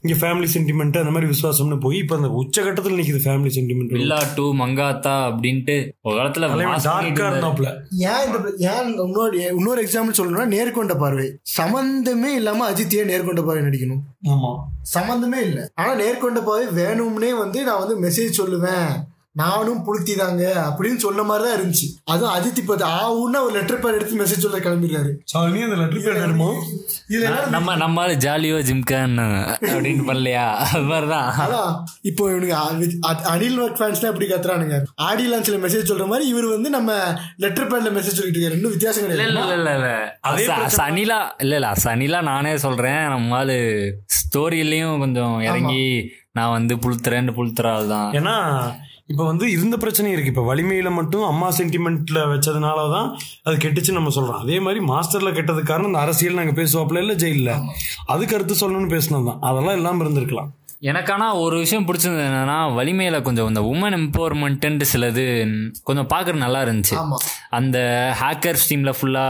இங்க 0.00 0.26
ஃபேமிலி 0.26 0.46
சென்டிமெண்ட் 0.54 0.98
அந்த 0.98 1.10
மாதிரி 1.10 1.32
விசுவாசம்னு 1.32 1.80
போய் 1.80 1.98
இப்போ 1.98 2.16
அந்த 2.16 2.28
உச்சகட்டத்தில் 2.28 2.98
நிக்குது 3.00 3.20
family 3.24 3.50
sentiment 3.54 3.92
Billa 3.92 4.22
to 4.34 4.54
Mankatha 4.54 5.14
அப்படின்ட்டு 5.30 5.90
ஒரு 6.02 6.16
காலத்துல 6.16 6.48
mass 6.50 6.82
பண்ணிட்டு 6.82 7.22
டார்க்கா 7.22 7.26
இருந்தாரு. 7.26 7.38
இருந்தாப்ல 7.40 7.76
ஏன் 7.90 8.26
இந்த 8.26 8.52
ஏன் 8.56 8.98
இன்னொரு 8.98 9.44
இன்னொரு 9.56 9.82
எக்ஸாம்பிள் 9.84 10.18
சொல்லணும்னா 10.18 10.56
நேர்கொண்ட 10.56 10.98
பார்வை. 10.98 11.38
சம்பந்தமே 11.42 12.34
இல்லாம 12.34 12.70
அஜித் 12.70 12.94
ஏன் 12.94 13.08
நேர்கொண்ட 13.08 13.44
பார்வை 13.44 13.64
நடிக்கணும். 13.64 14.00
ஆமா. 14.24 14.56
சம்பந்தமே 14.82 15.40
இல்லை. 15.40 15.62
ஆனா 15.74 15.94
நேர்கொண்ட 15.94 16.44
பார்வை 16.44 16.84
வேணும்னே 16.84 17.38
வந்து 17.38 17.64
நான் 17.64 17.86
வந்து 17.86 18.08
மெசேஜ் 18.08 18.40
சொல்லுவேன். 18.40 19.08
நானும் 19.40 19.82
புளுத்தி 19.86 20.14
தாங்க 20.20 20.44
அப்படின்னு 20.68 21.00
சொன்ன 21.04 21.24
மாதிரி 21.28 21.44
தான் 21.46 21.56
இருந்துச்சு. 21.58 21.86
அதுவும் 22.12 22.32
அஜித் 22.36 22.60
இப்ப 22.62 22.76
ஆவுன்னா 23.00 23.40
ஒரு 23.46 23.54
லெட்டர் 23.58 23.82
பேர் 23.82 23.96
எடுத்து 23.98 24.20
மெசேஜ் 24.22 24.44
சொல்ல 24.44 24.58
கிளம்பிடுறாரு. 24.66 25.10
சாமி 25.32 25.62
அந்த 25.66 25.78
லெட்டர் 25.82 26.04
பேர் 26.06 26.20
வருமோ 26.24 26.50
இதுல 27.10 27.26
என்ன 27.28 27.46
நம்ம 27.54 27.76
நம்ம 27.82 28.06
ஜாலியோ 28.24 28.58
ஜிம்கான் 28.68 29.16
அப்படின்னு 29.70 30.04
பண்ணலையா? 30.10 30.46
அது 30.66 30.84
மாதிரிதான். 30.90 31.28
அதான் 31.44 31.72
இப்போ 32.10 32.22
இவனுக்கு 32.32 32.56
அனில் 33.34 33.60
ஒர்க் 33.64 33.80
ஃபேன்ஸ்லாம் 33.80 34.12
எப்படி 34.12 34.28
கத்துறானுங்க? 34.30 34.76
ஆடி 35.08 35.24
லான்ச்ல 35.32 35.58
மெசேஜ் 35.64 35.90
சொல்ற 35.90 36.06
மாதிரி 36.12 36.26
இவர் 36.32 36.48
வந்து 36.54 36.70
நம்ம 36.76 36.90
லெட்டர் 37.44 37.70
பேர்ல 37.72 37.92
மெசேஜ் 37.98 38.18
சொல்லிட்டு 38.18 38.38
இருக்காரு. 38.38 38.56
ரெண்டும் 38.56 38.74
வித்தியாசம் 38.76 39.04
இல்ல 39.04 39.14
கிடையாது 39.14 39.56
இல்ல 39.58 39.74
இல்ல. 39.78 39.90
இல்ல 40.42 40.56
சனிலா 40.80 41.18
இல்ல 41.44 41.54
இல்ல 41.60 41.72
சனிலா 41.86 42.20
நானே 42.32 42.54
சொல்றேன். 42.66 43.02
நம்ம 43.14 43.36
ஆளு 43.40 43.58
ஸ்டோரியிலயும் 44.18 45.02
கொஞ்சம் 45.04 45.36
இறங்கி 45.48 45.84
நான் 46.38 46.54
வந்து 46.56 46.74
புளுத்துறேன்னு 46.82 47.32
புளுத்துறாள் 47.38 47.90
தான் 47.94 48.10
ஏன்னா 48.18 48.34
இப்போ 49.10 49.24
வந்து 49.30 49.44
இருந்த 49.54 49.76
பிரச்சனை 49.82 50.08
இருக்கு. 50.14 50.32
இப்போ 50.32 50.44
வலிமையில 50.50 50.90
மட்டும் 50.98 51.24
அம்மா 51.30 51.48
சென்டிமெண்ட்ல 51.58 52.20
வச்சதுனால 52.32 52.86
தான் 52.94 53.08
அது 53.46 53.56
கெட்டுச்சு 53.64 53.96
நம்ம 53.98 54.12
சொல்றோம். 54.16 54.40
அதே 54.44 54.56
மாதிரி 54.66 54.80
மாஸ்டர்ல 54.92 55.32
கெட்டதுக்கு 55.38 55.70
காரணம் 55.72 55.90
இந்த 55.92 56.02
அரசியல் 56.04 56.40
நாங்க 56.40 56.54
பேசுவாப்ல 56.60 57.02
இல்ல 57.04 57.14
ஜெயில 57.24 57.52
அதுக்கு 58.14 58.36
அடுத்து 58.38 58.60
சொல்லணும்னு 58.62 58.94
பேசினது 58.96 59.28
தான் 59.30 59.42
அதெல்லாம் 59.50 59.78
இல்லாம 59.80 60.04
இருந்திருக்கலாம். 60.06 60.50
எனக்கு 60.82 61.12
ஆனா 61.12 61.34
ஒரு 61.34 61.58
விஷயம் 61.58 61.86
பிடிச்சது 61.86 62.20
என்னன்னா 62.26 62.74
வலிமையில 62.76 63.22
கொஞ்சம் 63.22 63.48
இந்த 63.48 63.60
உமன் 63.60 63.96
எம்பவர்மெண்ட் 63.96 64.82
சிலது 64.82 65.24
கொஞ்சம் 65.82 66.08
பாக்குற 66.08 66.34
நல்லா 66.34 66.62
இருந்துச்சு. 66.62 66.94
அந்த 67.50 67.78
ஹேக்கர் 68.20 68.54
ஸ்டீம்ல 68.54 68.94
ஃபுல்லா 69.00 69.24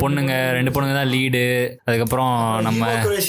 பொண்ணுங்க 0.00 0.52
ரெண்டு 0.52 0.70
பொண்ணுங்க 0.70 0.94
தான் 0.94 1.08
லீடு 1.08 1.76
அதுக்கப்புறம் 1.84 2.60
நம்ம 2.60 2.86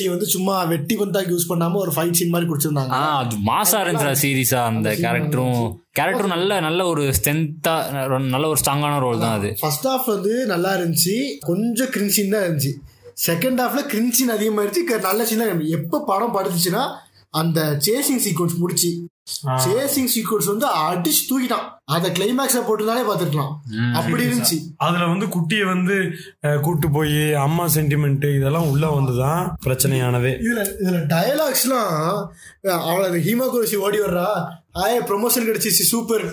வந்து 0.10 0.26
சும்மா 0.26 0.64
வெட்டி 0.64 0.96
பந்தாக்கு 0.96 1.30
யூஸ் 1.30 1.50
பண்ணாம 1.50 1.74
ஒரு 1.74 1.92
ஃபைட் 1.96 2.12
சீன் 2.12 2.30
மாதிரி 2.30 2.52
குடிச்சிருந்தாங்க 2.52 2.94
அது 2.94 3.36
மாசா 3.36 3.84
இருந்துச்சு 3.84 4.22
சீரியஸா 4.22 4.66
அந்த 4.66 4.90
கேரக்டரும் 4.90 5.80
கேரக்டரும் 5.96 6.28
நல்ல 6.28 6.60
நல்ல 6.60 6.86
ஒரு 6.86 7.02
ஸ்ட்ரென்த்தா 7.02 7.90
நல்ல 8.20 8.48
ஒரு 8.48 8.60
ஸ்ட்ராங்கான 8.66 9.00
ரோல் 9.00 9.20
தான் 9.20 9.34
அது. 9.34 9.56
ஃபர்ஸ்ட் 9.60 9.88
ஹாஃப் 9.88 10.06
வந்து 10.06 10.46
நல்லா 10.46 10.76
இருந்துச்சு. 10.76 11.38
கொஞ்சம் 11.40 11.88
கிரின்சின் 11.88 12.30
தான் 12.30 12.42
இருந்துச்சு. 12.42 12.74
செகண்ட் 13.28 13.60
ஹாஃப்ல 13.62 13.82
கிரின்சின் 13.94 14.34
அதிகமாயிருச்சு. 14.38 15.02
நல்ல 15.02 15.26
சீன் 15.26 15.70
எப்போ 15.70 16.04
படம் 16.06 16.36
படுத்துச்சுன்னா 16.36 16.84
அந்த 17.30 17.62
சேசிங் 17.86 18.22
சீக்வன்ஸ் 18.26 18.58
முடிச்சு. 18.58 18.92
சேசிங் 19.66 20.12
சீக்வன்ஸ் 20.14 20.48
வந்து 20.52 20.68
அடிச்சு 20.86 21.24
தூக்கிட்டான். 21.30 21.68
அதை 21.96 22.08
கிளைமேக்ஸை 22.12 22.62
போட்டுனாலே 22.68 23.04
பார்த்துருக்கலாம். 23.10 23.54
அப்படி 24.00 24.24
இருந்துச்சு. 24.26 24.58
அதுல 24.86 25.06
வந்து 25.06 25.26
குட்டியை 25.36 25.66
வந்து 25.66 25.98
கூட்டு 26.62 26.88
போய் 26.92 27.34
அம்மா 27.44 27.66
சென்டிமெண்ட் 27.76 28.26
இதெல்லாம் 28.38 28.70
உள்ள 28.72 28.86
வந்துதான் 28.96 29.44
பிரச்சனையானதே. 29.66 30.32
இதுல 30.46 30.64
இதுல 30.86 31.02
டயலாக்ஸ்லாம் 31.14 31.94
அவளை 32.90 33.08
ஹீமோக்ரோசி 33.28 33.78
ஓடி 33.86 34.00
வர்றா. 34.00 34.30
ஆயே 34.82 34.98
ப்ரொமோஷன் 35.10 35.48
கிடைச்சிச்சு 35.50 35.86
சூப்பர் 35.92 36.26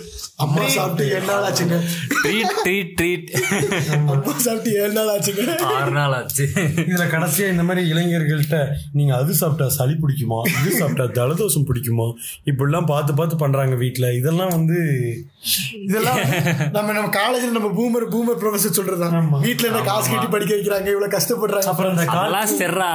அம்மா 0.45 0.63
சாப்பிட்டு 0.77 1.05
ஏழு 1.17 1.27
நாள் 1.29 1.45
ஆச்சுங்க. 1.49 1.77
ட்ரீட் 2.23 2.55
ட்ரீட் 2.65 2.91
ட்ரீட் 2.99 3.29
அம்மா 3.97 4.33
சாப்பிட்டு 4.47 4.71
ஏழு 4.81 4.93
நாள் 4.97 5.13
ஆச்சுங்க. 5.15 5.45
ஆறு 5.75 5.93
நாள் 5.99 6.17
ஆச்சு. 6.19 6.45
இதுல 6.87 7.05
கடைசியா 7.15 7.47
இந்த 7.55 7.65
மாதிரி 7.69 7.83
இளைஞர்கள்ட்ட 7.93 8.59
நீங்க 8.99 9.13
அது 9.21 9.35
சாப்பிட்டா 9.41 9.69
சளி 9.79 9.95
பிடிக்குமா? 10.03 10.41
இது 10.61 10.73
சாப்பிட்டா 10.81 11.07
ஜலதோஷம் 11.19 11.67
பிடிக்குமா? 11.71 12.09
இப்படிலாம் 12.53 12.91
பார்த்து 12.93 13.15
பார்த்து 13.21 13.39
பண்றாங்க 13.45 13.77
வீட்ல. 13.85 14.13
இதெல்லாம் 14.21 14.53
வந்து 14.57 14.79
இதெல்லாம் 15.87 16.21
நம்ம 16.77 16.89
நம்ம 16.97 17.09
காலேஜ்ல 17.19 17.51
நம்ம 17.57 17.71
பூமர் 17.79 18.07
பூமர் 18.15 18.41
ப்ரொஃபசர் 18.43 18.77
சொல்றதுதான். 18.79 19.17
ஆமா. 19.23 19.39
வீட்ல 19.47 19.69
என்ன 19.71 19.83
காசு 19.91 20.09
கட்டி 20.13 20.29
படிக்க 20.35 20.53
வைக்கிறாங்க 20.57 20.89
இவ்வளவு 20.95 21.15
கஷ்டப்படுறாங்க. 21.17 21.71
அப்புறம் 21.73 21.93
இந்த 21.95 22.07
கால் 22.13 22.21
அதெல்லாம் 22.23 22.53
சரிடா. 22.61 22.91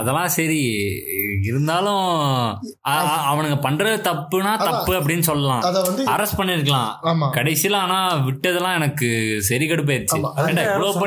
அதெல்லாம் 0.00 0.32
சரி. 0.38 0.62
இருந்தாலும் 1.50 2.04
அவனுங்க 3.32 3.58
பண்றது 3.66 3.96
தப்புனா 4.10 4.52
தப்பு. 4.68 4.85
அப்படின்னு 4.92 5.20
சொல்லலாம். 5.20 5.60
அத 5.60 5.80
வந்து 5.80 6.04
அரெஸ்ட் 6.04 6.38
பண்ணிருக்கலாம். 6.38 6.88
கடைசியில 7.04 7.74
ஆனா 7.74 8.14
விட்டதெல்லாம் 8.14 8.74
எனக்கு 8.74 9.36
சரி 9.42 9.70
கடுப்பாயிருச்சு. 9.70 10.16
இவ்வளவு 10.16 11.00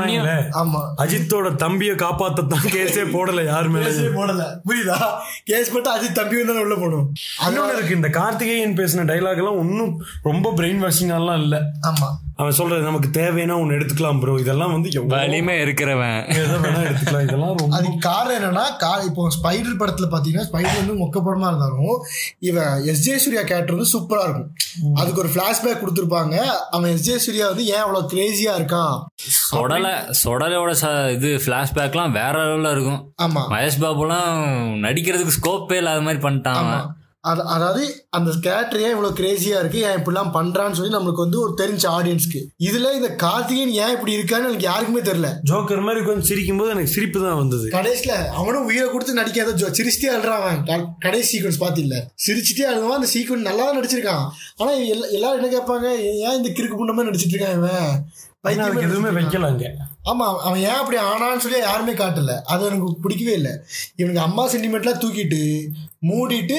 ஆமா. 0.52 0.82
அஜித்தோட 0.98 1.56
தம்பியை 1.56 1.96
காப்பாத்தத்தான் 1.96 2.68
கேஸே 2.68 3.06
போடல 3.10 3.46
யாரு 3.46 3.70
மேல 3.70 3.90
கேஸே 3.90 4.14
போடல. 4.20 4.44
புரியுதா? 4.68 5.12
கேஸ் 5.44 5.72
போட்டு 5.72 5.90
அது 5.90 6.12
தம்பி 6.12 6.44
வந்து 6.44 6.62
உள்ள 6.62 6.76
போகணும். 6.76 7.14
இன்னொன்னு 7.48 7.74
இருக்கு 7.74 7.96
இந்த 7.96 8.10
கார்த்திகேயன் 8.10 8.76
பேசின 8.76 9.08
டைலாக் 9.10 9.38
எல்லாம் 9.38 9.58
ஒன்னும் 9.58 10.04
ரொம்ப 10.22 10.54
பிரெயின் 10.58 10.88
வாஷிங்லாம் 10.88 11.42
இல்ல. 11.42 11.62
ஆமா. 11.88 12.29
அவன் 12.40 12.52
சொல்றது 12.52 12.82
நமக்கு 12.82 13.10
தேவைன்னா 13.22 13.54
ஒன்னு 13.54 13.74
எடுத்துக்கலாம் 13.74 14.20
ப்ரோ 14.20 14.36
இதெல்லாம் 14.40 14.72
வந்து 14.72 15.06
வலிமை 15.08 15.56
இருக்கிறவன். 15.56 16.24
எடுத்துக்கலாம். 16.30 17.24
இதெல்லாம் 17.24 17.58
ரொம்ப 17.58 17.68
அதுக்கு 17.70 17.98
காரணம் 18.00 18.56
என்னன்னா 18.56 18.78
கா 18.78 18.98
இப்போ 18.98 19.28
ஸ்பைடர் 19.28 19.80
படத்துல 19.80 20.08
பாத்தீங்கன்னா 20.12 20.46
ஸ்பைடர் 20.52 20.86
வந்து 20.86 20.94
மொக்க 20.94 21.24
படமா 21.26 21.48
இருந்தாலும் 21.48 22.06
இவன் 22.40 22.86
எஸ் 22.86 23.00
ஜே 23.00 23.18
சூர்யா 23.18 23.42
கேரக்டர் 23.42 23.76
வந்து 23.76 23.98
சூப்பரா 23.98 24.24
இருக்கும். 24.24 24.52
அதுக்கு 24.96 25.20
ஒரு 25.20 25.30
பிளாஷ்பேக் 25.30 25.84
கொடுத்துருப்பாங்க. 25.84 26.36
அவன் 26.72 26.92
எஸ் 26.92 27.02
ஜே 27.02 27.18
சூர்யா 27.18 27.48
வந்து 27.48 27.66
ஏன் 27.66 27.78
அவ்வளவு 27.78 28.10
கிரேசியா 28.10 28.62
இருக்கான்? 28.62 29.04
சொடலை 29.52 30.14
சொடலையோட 30.24 30.76
ச- 30.82 31.12
இது 31.12 31.42
பிளாஷ்பேக்லாம் 31.46 32.12
வேற 32.12 32.32
லெவல்ல 32.32 32.72
இருக்கும். 32.72 33.14
ஆமா. 33.24 33.54
மகேஷ் 33.54 33.82
பாபுலாம் 33.82 34.48
நடிக்கிறதுக்கு 34.86 35.32
ஸ்கோப்பே 35.42 35.74
இல்லாத 35.74 36.02
மாதிரி 36.02 36.24
பண்ணிட்டான். 36.24 36.88
அது 37.22 37.44
அதாவது 37.44 38.08
அந்த 38.10 38.32
கேரக்டர் 38.42 38.82
ஏன் 38.82 38.90
இவ்வளவு 38.90 39.16
கிரேசியா 39.16 39.60
இருக்கு 39.60 39.82
ஏன் 39.82 39.98
இப்படிலாம் 39.98 40.34
பண்றான்னு 40.34 40.72
சொல்லி 40.72 40.96
நம்மளுக்கு 40.96 41.16
வந்து 41.16 41.42
ஒரு 41.42 41.54
தெரிஞ்ச 41.58 41.86
ஆடியன்ஸ்க்கு 41.86 42.42
இதுல 42.60 42.94
இந்த 42.94 43.16
கார்த்திகேயன் 43.16 43.70
ஏன் 43.70 43.90
இப்படி 43.90 44.16
இருக்கான்னு 44.18 44.48
எனக்கு 44.48 44.64
யாருக்குமே 44.64 45.00
தெரியல. 45.00 45.32
ஜோக்கர் 45.46 45.82
மாதிரி 45.82 46.06
கொஞ்சம் 46.06 46.22
சிரிக்கும் 46.22 46.58
போது 46.58 46.70
எனக்கு 46.70 46.92
சிரிப்பு 46.92 47.22
தான் 47.22 47.36
வந்தது. 47.36 47.70
கடைசியில 47.70 48.08
அவனும் 48.08 48.66
உயிரை 48.66 48.90
கொடுத்து 48.90 49.14
நடிக்காத 49.14 49.52
ஜோ- 49.52 49.72
சிரிச்சிட்டே 49.72 50.16
அழுறான் 50.16 50.64
அவன். 50.64 50.88
கடைசி 51.00 51.40
சீக்வன்ஸ் 51.40 51.60
பாத்தில 51.60 52.02
சிரிச்சிட்டே 52.28 52.62
அழுவான் 52.62 52.98
அந்த 52.98 53.08
சீக்வன்ஸ் 53.14 53.48
நல்லா 53.50 53.78
நடிச்சிருக்கான். 53.78 54.30
ஆனா 54.58 54.72
எல்லா- 54.72 55.12
எல்லாரும் 55.12 55.44
என்ன 55.44 55.60
கேட்பாங்க 55.60 56.00
ஏன் 56.00 56.44
இந்த 56.44 56.50
கிறுக்கு 56.50 56.78
புண்டமா 56.80 57.00
நடிச்சிட்டு 57.00 57.32
இருக்கான் 57.32 57.54
இவன்? 57.54 58.06
எதுவுமே 58.42 59.10
நடிச்சிட்டு 59.10 59.24
இருக்கான். 59.24 59.26
வைக்கல 59.26 59.46
அங்க. 59.46 59.74
ஆமா 60.06 60.38
அவன் 60.40 60.60
ஏன் 60.60 60.70
அப்படி 60.70 60.98
ஆனான்னு 60.98 61.38
சொல்லி 61.38 61.58
யாருமே 61.58 61.92
காட்டல. 61.92 62.42
அது 62.42 62.66
எனக்கு 62.66 62.96
பிடிக்கவே 63.02 63.34
இல்லை. 63.34 63.52
இவனுக்கு 63.96 64.24
அம்மா 64.24 64.52
சென்டிமெண்ட்லாம் 64.52 65.02
தூக்கிட்டு 65.06 65.68
மூடிட்டு 66.02 66.58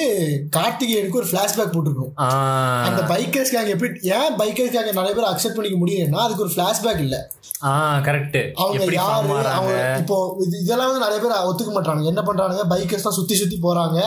கார்த்திகேயனுக்கு 0.55 1.15
ஒரு 1.15 1.25
பிளாஷ்பேக் 1.25 1.73
போட்டிருக்கோம். 1.73 2.11
அந்த 2.83 3.01
பைக்கர்ஸ் 3.03 3.53
கேங் 3.53 3.67
எப்படி 3.67 3.99
ஏன் 4.09 4.33
பைக்கர்ஸ் 4.37 4.73
கேங் 4.73 4.93
நிறைய 4.93 5.13
பேர் 5.13 5.31
அக்செப்ட் 5.31 5.55
பண்ணிக்க 5.55 5.85
முடியலன்னா 5.85 6.19
அதுக்கு 6.19 6.43
ஒரு 6.43 6.51
பிளாஷ்பேக் 6.51 6.99
இல்ல. 6.99 7.31
கரெக்ட் 8.03 8.51
அவங்க 8.53 8.73
எப்படி 8.73 8.95
யாரு 8.95 9.13
அவங்க 9.49 9.71
இப்போ 9.97 10.35
இது- 10.39 10.61
இதெல்லாம் 10.61 10.91
வந்து 10.91 11.05
நிறைய 11.05 11.21
பேர் 11.21 11.45
ஒத்துக்க 11.45 11.71
மாட்டாங்க 11.71 12.05
என்ன 12.05 12.21
பண்றாங்க 12.21 12.63
பைக்கர்ஸ் 12.69 13.01
தான் 13.01 13.13
சுத்தி 13.13 13.35
சுத்தி 13.35 13.59
போறாங்க. 13.63 13.97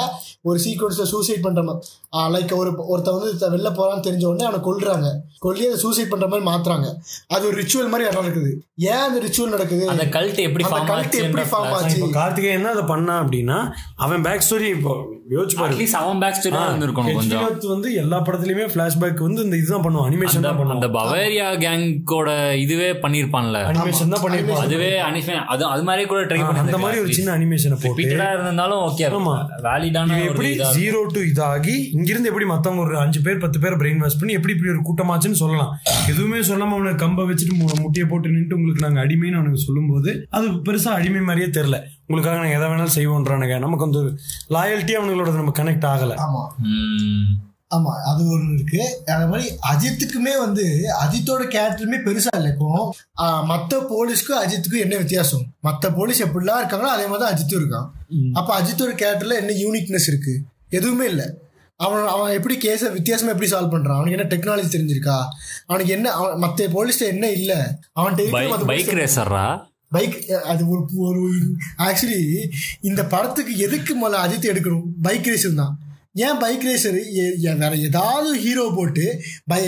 ஒரு 0.42 0.60
சீக்வன்ஸ்ல 0.60 1.02
சூசைட் 1.04 1.40
பண்ற 1.40 1.62
மாதிரி 1.62 1.86
லைக் 2.34 2.56
ஒரு 2.56 2.70
ஒருத்த 2.70 3.12
வந்து 3.12 3.48
வெளில 3.48 3.72
போறான்னு 3.72 4.06
தெரிஞ்ச 4.06 4.24
உடனே 4.24 4.44
அவனை 4.44 4.64
கொல்றாங்க. 4.64 5.08
கொல்லி 5.38 5.66
அதை 5.66 5.78
சூசைட் 5.78 6.08
பண்ற 6.08 6.28
மாதிரி 6.28 6.46
மாத்துறாங்க. 6.48 6.88
அது 7.26 7.46
ஒரு 7.46 7.62
ரிச்சுவல் 7.62 7.88
மாதிரி 7.88 8.10
நடக்குது 8.10 8.50
ஏன் 8.76 9.02
அந்த 9.06 9.20
ரிச்சுவல் 9.20 9.48
நடக்குது? 9.48 9.88
அந்த 9.88 10.04
கல்ட் 10.06 10.38
எப்படி 10.38 10.64
cult 10.64 10.78
எப்படி 11.22 11.42
ஃபார்ம் 11.42 11.72
ஆச்சு? 11.72 11.96
இப்போ 11.96 12.10
கார்த்திகேயன் 12.12 12.62
தான் 12.62 12.72
அதை 12.72 12.84
பண்ணா 12.84 13.20
அப்படின்னா 13.20 13.58
அவன் 13.96 14.22
பேக் 14.22 14.44
ஸ்டோரி 14.48 14.68
இப்போ 14.74 14.94
யோசிச்சு 15.24 15.56
பாரு. 15.58 15.72
அட்லீஸ்ட் 15.72 15.98
அவன் 15.98 16.18
பேக் 16.22 16.38
ஸ்டோரி 16.38 16.58
இருந்திருக்கணும் 16.62 17.16
கொஞ்சம். 17.18 17.44
வந்து 17.74 17.88
எல்லா 18.00 18.16
படத்துலயுமே 18.26 18.64
பிளாஷ்பேக் 18.74 19.20
வந்து 19.26 19.44
இந்த 19.46 19.56
இதுதான் 19.60 19.84
பண்ணுவான். 19.84 20.08
அனிமேஷன் 20.10 20.44
தான் 20.46 20.58
அந்த 20.74 20.88
பண்ணுவான் 20.88 21.12
பவேரியா 21.12 21.46
கேங்கோட 21.62 22.28
இதுவே 22.64 22.88
பண்ணிருப்பான்ல. 23.04 23.60
அனிமேஷன் 23.70 24.12
தான் 24.14 24.22
பண்ணிருப்பான். 24.24 24.60
அதுவே 24.66 24.90
அனிமே 25.06 25.36
அது 25.54 25.64
அது 25.74 25.84
மாதிரி 25.88 26.04
கூட 26.12 26.20
ட்ரை 26.30 26.40
பண்ணி 26.42 26.62
அந்த 26.64 26.80
மாதிரி 26.84 27.00
ஒரு 27.04 27.16
சின்ன 27.18 27.32
அனிமேஷனை 27.38 27.78
போட்டு. 27.84 28.06
இருந்தாலும் 28.08 28.82
ஓகே 28.88 29.06
ஆமா. 29.20 29.36
வேலிடான 29.68 30.20
எப்படி 30.28 30.50
ஜீரோ 30.78 31.00
டு 31.16 31.22
இதாகி 31.30 31.76
இங்கிருந்து 31.96 32.30
எப்படி 32.32 32.48
மத்தவங்க 32.52 32.84
ஒரு 32.86 32.98
அஞ்சு 33.04 33.22
பேர் 33.28 33.42
பத்து 33.46 33.60
பேர் 33.64 33.78
பிரெயின் 33.82 34.04
வாஷ் 34.04 34.20
பண்ணி 34.22 34.38
எப்படி 34.40 34.54
இப்படி 34.56 34.72
ஒரு 34.74 34.84
கூட்டமாச்சுன்னு 34.90 35.42
சொல்லலாம். 35.44 35.72
எதுவுமே 36.12 36.42
சொல்லாம 36.50 36.76
அவனை 36.78 36.94
கம்ப 37.04 37.28
வச்சுட்டு 37.30 37.80
முட்டியை 37.84 38.08
போட்டு 38.12 38.36
நின்று 38.36 38.58
உங்களுக்கு 38.60 38.86
நாங்க 38.86 39.00
அடிமைன்னு 39.06 39.40
அவனுக்கு 39.40 39.66
சொல்லும்போது 39.68 40.12
அது 40.38 40.46
பெருசா 40.68 40.92
அடிமை 41.00 41.24
மாதிரியே 41.30 41.50
தெரியல. 41.58 41.80
உங்களுக்காக 42.08 42.36
நாங்க 42.36 42.56
எதை 42.56 42.68
வேணாலும் 42.68 42.96
செய்வோன்றானுங்க 42.96 43.58
நமக்கு 43.58 43.86
வந்து 43.86 44.00
லாயல்ட்டி 44.50 44.94
அவங்களோட 44.98 45.32
நம்ம 45.34 45.54
கனெக்ட் 45.58 45.86
ஆகல. 45.86 46.14
ஆமா. 46.24 46.42
ம். 46.70 47.30
ஆமா 47.70 47.92
அது 48.04 48.22
ஒன்று 48.30 48.54
இருக்கு. 48.54 48.80
அதே 49.12 49.24
மாதிரி 49.24 49.46
அஜித்துக்குமே 49.70 50.38
வந்து 50.38 50.64
அஜித்தோட 51.02 51.44
கேரக்டருமே 51.54 51.98
பெருசா 52.06 52.32
இல்லை 52.36 52.50
இப்போ. 52.50 52.68
மத்த 53.50 53.80
போலீஸ்க்கும் 53.92 54.42
அஜித்துக்கும் 54.42 54.84
என்ன 54.84 54.96
வித்தியாசம்? 54.96 55.44
மத்த 55.62 55.94
போலீஸ் 55.94 56.22
எப்படிலாம் 56.22 56.60
இருக்காங்களோ 56.62 56.92
அதே 56.96 57.06
மாதிரி 57.06 57.22
தான் 57.24 57.32
அஜித்தும் 57.34 57.60
இருக்கான். 57.62 57.88
அப்ப 58.32 58.60
அஜித்தோட 58.60 58.92
கேரக்டர்ல 59.02 59.34
என்ன 59.34 59.54
யூனிக்னஸ் 59.64 60.08
இருக்கு? 60.08 60.34
எதுவுமே 60.70 61.06
இல்லை. 61.06 61.26
அவன் 61.80 62.06
அவன் 62.06 62.32
எப்படி 62.32 62.56
கேஸை 62.58 62.92
வித்தியாசமா 62.92 63.30
எப்படி 63.30 63.50
சால்வ் 63.50 63.72
பண்றான்? 63.72 63.98
அவனுக்கு 63.98 64.16
என்ன 64.18 64.28
டெக்னாலஜி 64.32 64.68
தெரிஞ்சிருக்கா? 64.74 65.16
அவனுக்கு 65.66 65.92
என்ன 65.92 66.12
அவன் 66.12 66.42
மத்த 66.42 66.68
போலீஸ்ல 66.76 67.06
என்ன 67.06 67.30
இல்ல? 67.30 67.52
அவன் 67.92 68.66
பைக் 68.66 68.92
ரேசர்ரா 69.00 69.46
பைக் 69.92 70.14
அது 70.52 70.62
ஒரு 70.68 70.82
ஒரு 71.08 71.22
ஆக்சுவலி 71.86 72.20
இந்த 72.80 73.00
படத்துக்கு 73.12 73.52
எதுக்கு 73.66 73.92
முதல்ல 73.94 74.22
அஜித் 74.24 74.50
எடுக்கணும்? 74.52 74.86
பைக் 75.02 75.28
ரேசர் 75.32 75.60
தான். 75.62 75.74
ஏன் 76.26 76.38
பைக் 76.42 76.64
ரேசர் 76.68 76.98
வேற 77.60 77.72
ஏதாவது 77.88 78.28
ஹீரோ 78.44 78.64
போட்டு 78.76 79.04
பை 79.46 79.60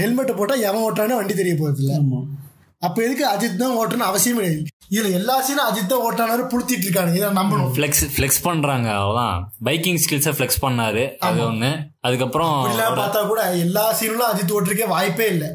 ஹெல்மெட்டை 0.00 0.34
போட்டா 0.36 0.54
எவன் 0.68 0.84
ஓட்டுறான்னு 0.86 1.18
வண்டி 1.18 1.34
தெரிய 1.34 1.56
போறது 1.60 1.82
இல்ல 1.84 1.94
அப்ப 2.82 2.98
எதுக்கு 3.06 3.24
அஜித் 3.32 3.60
தான் 3.60 3.76
ஓட்டணும் 3.80 4.08
அவசியம் 4.10 4.38
கிடையாது 4.38 4.62
இதுல 4.90 5.10
எல்லா 5.18 5.34
சீனும் 5.46 5.68
அஜித் 5.68 5.92
தான் 5.92 6.04
ஓட்டானாரு 6.06 6.44
புளுத்திட்டு 6.52 6.86
இருக்கானுங்க 6.86 7.18
இதை 7.20 7.28
நம்பணும். 7.38 7.70
ஃபிளெக்ஸ் 7.76 8.02
ஃபிளெக்ஸ் 8.14 8.40
பண்றாங்க 8.46 8.88
அவ்வளவுதான். 8.96 9.36
பைக்கிங் 9.68 10.00
ஸ்கில்ஸை 10.04 10.32
ஃபிளெக்ஸ் 10.36 10.62
பண்ணாரு 10.64 11.04
அது 11.26 11.40
ஒண்ணு. 11.48 11.70
அதுக்கப்புறம் 12.06 12.54
பார்த்தா 13.00 13.20
கூட 13.30 13.42
எல்லா 13.66 13.84
சீனும் 14.00 14.30
அஜித் 14.32 14.54
ஓட்டுறதுக்கே 14.56 14.88
வாய்ப்பே 14.94 15.28
இல்லை. 15.34 15.50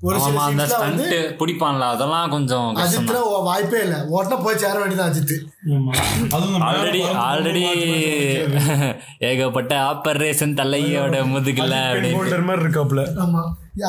ஒரு 0.00 0.18
சில 0.24 0.40
அந்த 0.42 0.64
ஸ்டண்ட் 0.70 1.00
பிடிப்பான்ல 1.38 1.84
அதெல்லாம் 1.92 2.32
கொஞ்சம் 2.34 2.66
அஜித்ல 2.82 3.16
வாய்ப்பே 3.46 3.78
இல்லை. 3.86 3.96
ஓட்டினா 4.12 4.36
போய் 4.44 4.60
சேர 4.62 4.74
வேண்டியதான் 4.78 5.08
அஜித் 5.12 5.32
ஆல்ரெடி 6.66 7.00
ஆல்ரெடி 7.24 7.62
ஏகப்பட்ட 9.28 9.72
ஆப்பரேஷன் 9.88 10.54
தலையோட 10.60 11.22
முதுகுல 11.32 11.74
மாதிரி 12.48 12.62
இருக்காப்ல 12.64 13.04
ஆமா. 13.24 13.42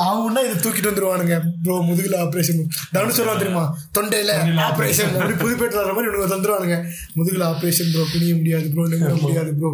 அவங்கன்னா 0.04 0.41
இதை 0.48 0.56
தூக்கிட்டு 0.63 0.89
வந்துருவானுங்க. 0.89 1.36
ப்ரோ 1.63 1.76
முதுகுல 1.88 2.17
ஆபரேஷன் 2.24 2.60
தனு 2.95 3.15
சொல்லுவா 3.17 3.36
தெரியுமா? 3.38 3.63
தொண்டையில 3.95 4.34
ஆபரேஷன் 4.65 5.13
அப்படி 5.15 5.38
புதுப்பேட்டில் 5.43 5.82
வர 5.82 5.93
மாதிரி 5.93 6.10
இவனுங்க 6.10 6.32
தந்துருவானுங்க. 6.34 6.78
முதுகுல 7.17 7.48
ஆபரேஷன் 7.52 7.91
ப்ரோ 7.93 8.06
குனிய 8.12 8.34
முடியாது 8.39 8.67
ப்ரோ 8.74 8.86
நிமிர 8.93 9.13
முடியாது 9.24 9.54
ப்ரோ 9.60 9.72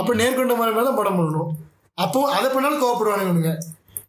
அப்ப 0.00 0.18
நேர்கொண்ட 0.22 0.56
மாதிரி 0.60 0.84
தான் 0.90 1.00
படம் 1.00 1.18
பண்ணணும். 1.20 1.50
அப்போ 1.98 2.20
அதை 2.36 2.48
பண்ணாலும் 2.50 2.82
கோவப்படுவானுங்க 2.82 3.28
இவனுங்க. 3.28 3.52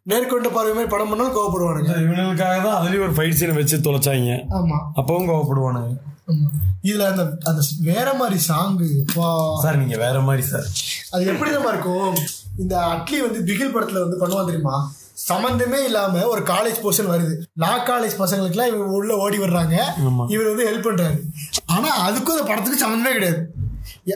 நேர்கொண்ட 0.08 0.48
பார்வை 0.52 0.84
படம் 0.84 1.08
பண்ணாலும் 1.08 1.36
கோவப்படுவானுங்க. 1.36 1.94
இவனுக்காக 2.02 2.62
தான் 2.62 2.78
அதுலயும் 2.82 3.06
ஒரு 3.06 3.12
ஃபைட் 3.12 3.38
சீனை 3.40 3.54
வச்சு 3.54 3.76
தொலைச்சாங்க. 3.76 4.30
ஆமா. 4.50 4.78
அப்பவும் 4.96 5.30
கோவப்படுவானுங்க. 5.30 5.96
இதுல 6.82 7.04
அந்த 7.10 7.22
அந்த 7.44 7.62
வேற 7.80 8.14
மாதிரி 8.14 8.40
சாங்கு 8.48 8.88
சார் 9.62 9.78
நீங்க 9.78 9.96
வேற 9.96 10.20
மாதிரி 10.20 10.42
சார். 10.46 10.66
அது 11.10 11.26
எப்படி 11.26 11.50
நம்ம 11.50 11.68
இருக்கும்? 11.68 12.14
இந்த 12.58 12.74
அட்லி 12.78 13.18
வந்து 13.20 13.40
பிகில் 13.46 13.74
படத்துல 13.74 14.00
வந்து 14.00 14.20
பண்ணுவான் 14.20 14.44
தெரியுமா? 14.44 14.92
சம்பந்தமே 15.12 15.84
இல்லாம 15.84 16.26
ஒரு 16.26 16.42
காலேஜ் 16.42 16.82
போர்ஷன் 16.82 17.10
வருது. 17.12 17.34
லா 17.54 17.72
காலேஜ் 17.86 18.18
பசங்களுக்குலாம் 18.18 18.70
இவங்க 18.72 18.84
உள்ள 18.84 19.16
ஓடி 19.16 19.38
வர்றாங்க. 19.38 19.76
இவர் 20.28 20.46
வந்து 20.46 20.66
ஹெல்ப் 20.70 20.86
பண்றாரு. 20.88 21.18
ஆனா 21.66 21.88
அதுக்கும் 22.08 22.36
அந்த 22.36 22.44
படத்துக்கு 22.46 22.86
சம்மந்தமே 22.86 23.12
கிடையாது. 23.12 23.40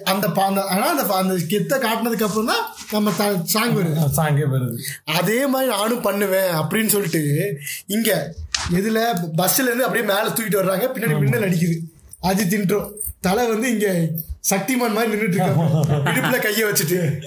அந்த 0.04 0.28
பா- 0.28 0.64
அந்த 0.64 1.14
அந்த 1.14 1.34
கெத்த 1.34 1.78
காட்டினதுக்கு 1.78 2.22
அப்புறம் 2.22 2.46
தான் 2.46 2.64
நம்ம 2.90 3.10
சாங் 3.44 3.76
வருது. 3.76 4.08
சாங்கே 4.16 4.44
வருது. 4.48 4.76
அதே 5.04 5.46
மாதிரி 5.46 5.70
நானும் 5.70 6.00
பண்ணுவேன் 6.00 6.54
அப்படின்னு 6.54 6.86
சொல்லிட்டு 6.86 7.56
இங்க 7.86 8.34
எதுல 8.72 8.98
பஸ்ல 9.36 9.62
இருந்து 9.62 9.84
அப்படியே 9.84 10.08
மேல 10.08 10.28
தூக்கிட்டு 10.28 10.62
வர்றாங்க 10.62 10.90
பின்னாடி 10.94 11.18
மின்னல் 11.18 11.50
அடிக்குது. 11.50 11.78
அது 12.20 12.44
தின்றோம் 12.44 12.90
தலை 13.20 13.48
வந்து 13.48 13.70
இங்க 13.70 14.08
சக்திமான் 14.50 14.92
மாதிரி 14.92 15.12
நின்றுட்டு 15.12 15.34
இருக்காங்க 15.34 15.64
இடுப்புல 16.10 16.40
கைய 16.40 16.66
வச்சுட்டு. 16.66 17.20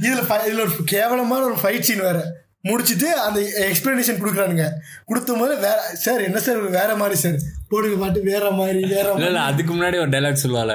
இதுல 0.00 0.20
இதுல 0.46 0.60
ஒரு 0.60 0.70
கேவலமான 0.84 1.44
ஒரு 1.44 1.54
ஃபைட் 1.54 1.80
சீன் 1.80 2.00
வேற. 2.00 2.43
முடிச்சிட்டு 2.64 3.08
அந்த 3.20 3.38
எக்ஸ்பிளனேஷன் 3.68 4.20
கொடுக்குறானுங்க. 4.20 4.66
கொடுத்த 5.04 5.32
போது 5.40 5.54
வேற 5.64 5.76
சார் 6.04 6.26
என்ன 6.28 6.38
சார் 6.40 6.60
வேற 6.78 6.90
மாதிரி 6.96 7.18
சார் 7.20 7.38
போடுங்க 7.68 7.96
பாட்டு 7.96 8.20
வேற 8.32 8.50
மாதிரி 8.58 8.80
வேற 8.92 9.06
இல்ல 9.20 9.40
அதுக்கு 9.50 9.72
முன்னாடி 9.74 9.96
ஒரு 10.02 10.12
டைலாக் 10.14 10.42
சொல்லுவால 10.42 10.74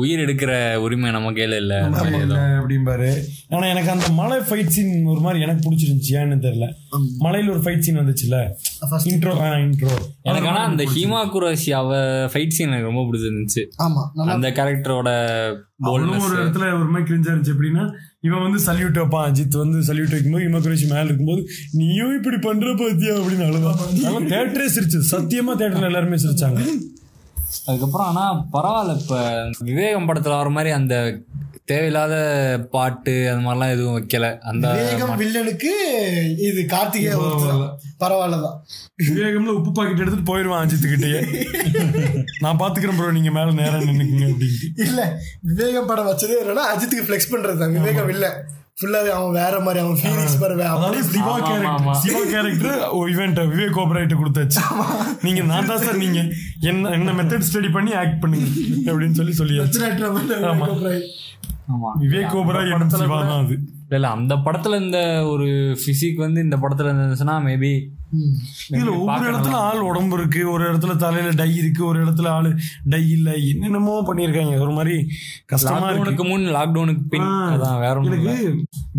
உயிர் 0.00 0.22
எடுக்கிற 0.24 0.50
உரிமை 0.76 1.10
நம்ம 1.10 1.30
கையில 1.32 1.56
இல்ல. 1.56 1.74
அப்படிம்பாரு. 2.58 3.08
ஆனா 3.50 3.66
எனக்கு 3.66 3.90
அந்த 3.90 4.08
மலை 4.18 4.36
ஃபைட் 4.48 4.72
சீன் 4.74 4.90
ஒரு 5.06 5.20
மாதிரி 5.20 5.42
எனக்கு 5.42 5.62
பிடிச்சிருந்துச்சு 5.66 6.12
ஏன்னு 6.18 6.44
தெரியல. 6.44 6.66
மலையில 7.24 7.52
ஒரு 7.54 7.62
ஃபைட் 7.64 7.84
சீன் 7.86 8.00
வந்துச்சுல? 8.00 8.36
இன்ட்ரோ 9.12 9.32
இன்ட்ரோ 9.64 9.94
எனக்கு 10.22 10.48
ஆனா 10.48 10.60
அந்த 10.64 10.84
ஹீமா 10.94 11.22
குரோசி 11.34 11.70
அவ 11.80 11.90
ஃபைட் 12.32 12.54
சீன் 12.56 12.70
எனக்கு 12.70 12.90
ரொம்ப 12.90 13.04
பிடிச்சிருந்துச்சு. 13.08 13.64
ஆமா 13.86 14.04
அந்த 14.36 14.50
கேரக்டரோட 14.58 15.10
ஒரு 15.92 16.04
இடத்துல 16.36 16.64
ஒரு 16.78 16.90
மாதிரி 16.92 17.08
கிரிஞ்சா 17.10 17.32
இருந்துச்சு. 17.32 17.54
எப்படின்னா 17.56 17.86
இவன் 18.28 18.44
வந்து 18.46 18.60
சல்யூட் 18.68 18.98
வைப்பான் 19.00 19.26
அஜித் 19.28 19.58
வந்து 19.62 19.78
சல்யூட் 19.88 20.14
வைக்கும்போது 20.14 20.46
இமக்குரேஷி 20.48 20.86
மேல 20.88 21.04
இருக்கும்போது 21.04 21.42
நீயும் 21.72 22.14
இப்படி 22.16 22.38
பண்ற 22.38 22.74
பாத்தியா 22.78 23.14
அப்படின்னு 23.14 23.46
அழுதான். 23.48 24.28
தேட்டரே 24.34 24.68
சிரிச்சு 24.76 25.00
சத்தியமா 25.14 25.54
தேட்டர்ல 25.60 25.90
எல்லாருமே 25.90 26.18
சிரிச்சாங்க. 26.24 26.62
அதுக்கப்புறம் 27.66 28.08
ஆனா 28.10 28.24
பரவாயில்ல 28.52 28.94
இப்ப 29.00 29.18
விவேகம் 29.58 30.08
படத்துல 30.08 30.36
வர 30.36 30.48
மாதிரி 30.48 30.70
அந்த 30.72 30.94
தேவையில்லாத 31.70 32.14
பாட்டு 32.74 33.14
அந்த 33.30 33.42
மாதிரிலாம் 33.46 33.72
எதுவும் 33.74 33.96
வைக்கல. 33.96 34.26
அந்த 34.50 34.66
வேகம் 34.78 35.18
வில்லனுக்கு 35.22 35.72
இது 36.48 36.60
ஒருத்தர் 37.22 37.62
பரவாயில்லதான். 38.02 38.58
விவேகம்ல 39.08 39.56
உப்பு 39.58 39.72
பாக்கெட் 39.72 40.02
எடுத்துட்டு 40.02 40.30
போயிருவான் 40.30 40.62
அஜித் 40.64 40.90
கிட்டயே 40.92 41.20
நான் 42.44 42.60
பாத்துக்கிறேன் 42.62 42.98
ப்ரோ 42.98 43.10
நீங்க 43.18 43.32
மேல 43.38 43.56
நேரம் 43.60 43.88
நின்னுக்குங்க 43.88 44.28
அப்படின்ட்டு. 44.32 44.68
இல்ல 44.86 45.00
விவேகம் 45.50 45.90
படம் 45.90 46.10
வச்சதே 46.10 46.38
என்னன்னா 46.44 46.64
அஜித்துக்கு 46.72 47.08
ஃபிளெக்ஸ் 47.08 47.32
பண்றது 47.34 47.60
தான். 47.62 47.76
விவேகம் 47.78 48.12
இல்ல. 48.14 48.28
ஃபுல்லாவே 48.80 49.10
அவன் 49.14 49.36
வேற 49.38 49.54
மாதிரி 49.60 49.80
அவன் 49.84 49.96
ஃபீலிங்ஸ் 50.00 50.36
பாரு 50.40 50.56
அதாவது 50.64 50.98
சிவா. 51.12 51.32
கேரக்டர் 51.46 51.96
சிவா 52.02 52.20
கேரக்டர் 52.32 52.76
இவன்ட்ட 53.12 53.44
விவேக் 53.52 53.80
ஓபராய்ட்ட 53.82 54.16
கொடுத்தாச்சு. 54.18 54.60
நீங்க 55.26 55.42
நான் 55.50 55.70
தான் 55.70 55.82
சார் 55.84 56.02
நீங்க. 56.04 56.20
என்ன 56.70 56.92
என்ன 56.98 57.14
மெத்தட் 57.18 57.48
ஸ்டடி 57.48 57.70
பண்ணி 57.76 57.92
ஆக்ட் 58.02 58.20
பண்ணுங்க 58.22 58.46
அப்படின்னு 58.90 59.18
சொல்லி 59.20 59.34
சொல்லியாச்சு. 59.40 59.80
ஆமா. 60.52 60.68
விவேக் 62.02 62.36
ஓபராய் 62.36 62.72
என்னும் 62.72 62.94
சிவா 62.94 63.18
தான் 63.22 63.42
அது? 63.42 63.56
இல்ல 63.84 63.98
இல்ல 63.98 64.08
அந்த 64.16 64.34
படத்துல 64.44 64.78
இந்த 64.80 64.98
ஒரு 65.28 65.46
பிசிக் 65.82 66.18
வந்து 66.18 66.40
இந்த 66.40 66.56
படத்துல 66.56 66.90
இருந்துச்சுன்னா 66.90 67.36
மேபி 67.44 67.70
இதுல 68.70 68.90
ஒவ்வொரு 68.96 69.24
இடத்துல 69.30 69.56
ஆள் 69.64 69.80
உடம்பு 69.86 70.14
இருக்கு 70.18 70.40
ஒரு 70.50 70.62
இடத்துல 70.68 70.92
தலையில 70.96 71.32
டை 71.32 71.48
இருக்கு 71.56 71.82
ஒரு 71.86 71.98
இடத்துல 72.04 72.28
ஆளு 72.30 72.50
டை 72.86 73.02
இல்ல 73.10 73.28
என்னென்னமோ 73.50 73.94
பண்ணிருக்காங்க 74.08 74.54
ஒரு 74.60 74.72
மாதிரி 74.72 74.94
கஷ்டமா 75.46 75.76
இருக்கு. 75.78 75.88
லாக்டவுனுக்கு 75.88 76.26
முன் 76.30 76.46
லாக்டவுனுக்கு 76.56 77.04
பின். 77.08 77.28
அதான் 77.52 77.80
வேற 77.80 77.94
எனக்கு. 78.08 78.34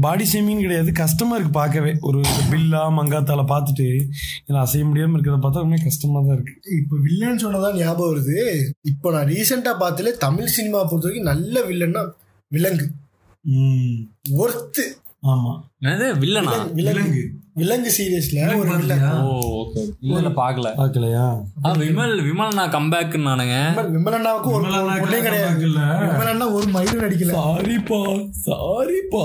பாடி 0.01 0.28
ஷேமிங் 0.32 0.61
கிடையாது 0.61 0.93
கஷ்டமா 1.01 1.36
இருக்கு 1.36 1.53
பார்க்கவே. 1.53 1.93
ஒரு 2.01 2.22
பில்லா 2.51 2.84
மங்காத்தால 2.97 3.43
பார்த்துட்டு 3.53 3.88
இதுல 4.41 4.63
அசைய 4.63 4.86
முடியாம 4.86 5.15
இருக்கிறத 5.15 5.41
பார்த்தா 5.41 5.65
ரொம்ப 5.65 5.80
கஷ்டமா 5.84 6.22
தான் 6.22 6.38
இருக்கு. 6.38 6.55
இப்ப 6.80 7.01
வில்லன் 7.05 7.43
சொன்னதான் 7.43 7.78
ஞாபகம் 7.80 8.11
வருது. 8.11 8.39
இப்ப 8.86 9.11
நான் 9.11 9.30
ரீசெண்டா 9.32 9.74
பார்த்ததுல 9.80 10.15
தமிழ் 10.20 10.55
சினிமா 10.55 10.82
பொறுத்த 10.84 11.07
வரைக்கும் 11.07 11.32
நல்ல 11.34 11.65
வில்லன்னா 11.70 12.03
விலங்கு. 12.50 12.91
ஒர்த்து. 14.30 14.97
ஆமா. 15.24 15.62
என்னது? 15.82 16.14
வில்லனா? 16.20 16.74
விலங்கு. 16.74 17.38
விலங்கு 17.60 17.91
சீரியஸ்ல 17.97 18.57
ஒரு 18.57 18.70
வில்லன் 20.01 20.38
பாக்கல 20.38 20.68
பார்க்கலையா? 20.78 21.26
ஆ, 21.66 21.72
விமல் 21.74 22.14
விமல் 22.22 22.53
நான் 22.53 22.72
கம்பேக் 22.72 23.16
நானுங்க 23.20 23.55
விமலண்ணாவுக்கு 23.93 24.49
ஒரு 24.51 24.66
பொண்ணே 25.01 25.22
கிடையாது. 25.22 25.66
விமலண்ணா 26.03 26.53
ஒரு 26.53 26.68
மயிலும் 26.68 27.01
நடிக்கல. 27.01 27.32
சாரிப்பா 27.32 27.99
சாரிப்பா 28.45 29.24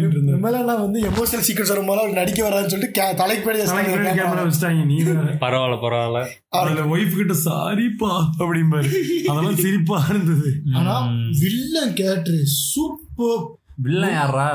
இருந்தேன் 0.00 0.34
விமலண்ணா 0.34 0.80
வந்து 0.80 1.00
எமோஷனல் 1.00 1.46
சீக்கிரம் 1.48 1.68
வரும்போது 1.68 2.00
அவர் 2.00 2.12
நடிக்க 2.12 2.48
வரான்னு 2.48 2.66
சொல்லிட்டு 2.66 3.00
கே- 3.00 3.14
தலைக்கு 3.14 3.50
வச்சுட்டாங்க 3.50 4.84
நீ 4.84 4.96
பரவாயில்ல 5.40 5.78
பரவாயில்ல. 5.80 6.22
அதுல 6.48 6.96
ஒய்ஃப் 6.96 7.16
கிட்ட 7.16 7.34
சாரிப்பா 7.44 8.12
அப்படிம்பாரு. 8.38 8.90
அதெல்லாம் 9.28 9.56
சிரிப்பா 9.56 10.06
இருந்தது. 10.08 10.50
ஆனா 10.74 10.96
வில்லன் 11.40 11.94
கேரக்டர் 11.94 12.40
சூப்பர் 12.44 13.42
வில்லன் 13.76 14.12
யாரா 14.12 14.48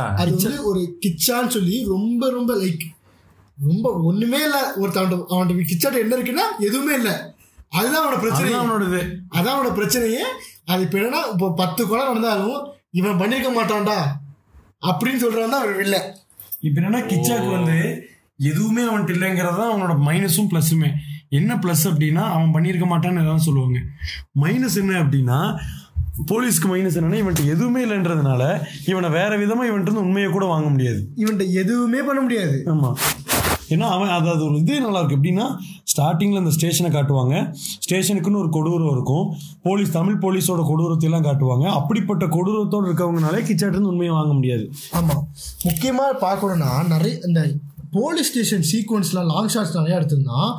ஒரு 0.64 0.98
கிச்சான்னு 1.02 1.48
சொல்லி 1.48 1.86
ரொம்ப 1.88 2.30
ரொம்ப 2.30 2.56
லைக் 2.56 2.84
ரொம்ப 3.58 3.88
ஒண்ணுமே 4.04 4.40
இல்ல. 4.44 4.58
ஒருத்தன் 4.76 5.14
அவன் 5.34 5.68
கிச்சாட்ட 5.72 5.98
என்ன 6.00 6.16
இருக்குன்னா 6.16 6.46
எதுவுமே 6.60 6.94
இல்ல. 6.94 7.12
அதுதான் 7.72 8.02
அவனோட 8.02 8.20
பிரச்சனை. 8.20 8.50
அவனோடது 8.54 9.00
அதான் 9.38 9.56
அவனோட 9.56 9.72
பிரச்சனையே. 9.80 10.24
அது 10.72 10.84
இப்ப 10.84 10.98
என்னன்னா 11.00 11.22
இப்போ 11.34 11.48
பத்து 11.62 11.88
கொலை 11.88 12.04
நடந்தாலும் 12.06 12.60
இவன் 12.92 13.20
பண்ணிருக்க 13.22 13.52
மாட்டான்டா. 13.58 13.98
அப்படின்னு 14.82 15.22
சொல்றான் 15.24 15.56
தான் 15.56 15.68
வில்ல 15.80 15.98
இப்ப 16.64 16.76
என்னன்னா 16.82 17.02
கிச்சாக்கு 17.08 17.50
வந்து 17.52 17.78
எதுவுமே 18.50 18.82
அவன்கிட்ட 18.82 19.14
இல்லைங்கிறது 19.14 19.58
தான் 19.58 19.72
அவனோட 19.72 19.94
மைனஸும் 20.08 20.50
ப்ளஸுமே 20.52 20.90
என்ன 21.32 21.56
ப்ளஸ் 21.56 21.84
அப்படின்னா 21.90 22.24
அவன் 22.34 22.54
பண்ணியிருக்க 22.56 22.86
மாட்டான்னு 22.86 23.24
ஏதாவது 23.24 23.48
சொல்லுவாங்க. 23.48 23.80
மைனஸ் 24.44 24.78
என்ன 24.82 25.00
அப்படின்னா 25.04 25.40
போலீஸ்க்கு 26.32 26.68
மைனஸ் 26.74 26.98
என்னன்னா 27.00 27.22
இவன்ட்டு 27.24 27.52
எதுவுமே 27.54 27.80
இல்லைன்றதுனால 27.86 28.44
இவனை 28.86 29.10
வேற 29.10 29.38
விதமா 29.38 29.64
இவன்ட்டு 29.72 30.04
உண்மையை 30.04 30.30
கூட 30.32 30.46
வாங்க 30.46 30.70
முடியாது. 30.70 31.00
இவன்ட்ட 31.24 31.46
எதுவுமே 31.62 32.02
பண்ண 32.02 32.22
முடியாது. 32.22 32.58
ஆமா. 32.74 32.92
ஏன்னா 33.70 33.88
அவன் 33.96 34.08
அது 34.08 34.30
அது 34.30 34.46
ஒரு 34.46 34.58
இதே 34.58 34.80
நல்லா 34.80 35.00
இருக்கு 35.00 35.18
எப்படின்னா 35.18 35.46
ஸ்டார்டிங்ல 35.92 36.38
அந்த 36.38 36.50
ஸ்டேஷனை 36.50 37.02
காட்டுவாங்க. 37.02 37.56
ஸ்டேஷனுக்குன்னு 37.86 38.42
ஒரு 38.42 38.50
கொடூரம் 38.50 38.92
இருக்கும். 38.92 39.36
போலீஸ் 39.62 39.92
தமிழ் 39.92 40.20
போலீஸோட 40.22 40.64
கொடூரத்தை 40.68 41.10
எல்லாம் 41.12 41.24
காட்டுவாங்க. 41.24 41.66
அப்படிப்பட்ட 41.66 42.26
கொடூரத்தோடு 42.26 42.90
இருக்கவங்கனாலே 42.90 43.42
கிச்சாட்டு 43.50 43.76
இருந்து 43.76 43.88
உண்மையை 43.88 44.16
வாங்க 44.16 44.34
முடியாது. 44.34 44.72
ஆமா. 44.94 45.16
முக்கியமா 45.64 46.06
பார்க்கணும்னா 46.22 46.88
நிறைய 46.88 47.20
இந்த 47.28 47.54
போலீஸ் 47.92 48.30
ஸ்டேஷன் 48.30 48.66
சீக்வன்ஸ்லாம் 48.72 49.26
லாங் 49.26 49.48
ஷாட்ஸ் 49.48 49.78
நிறைய 49.78 50.00
எடுத்திருந்தான் 50.00 50.52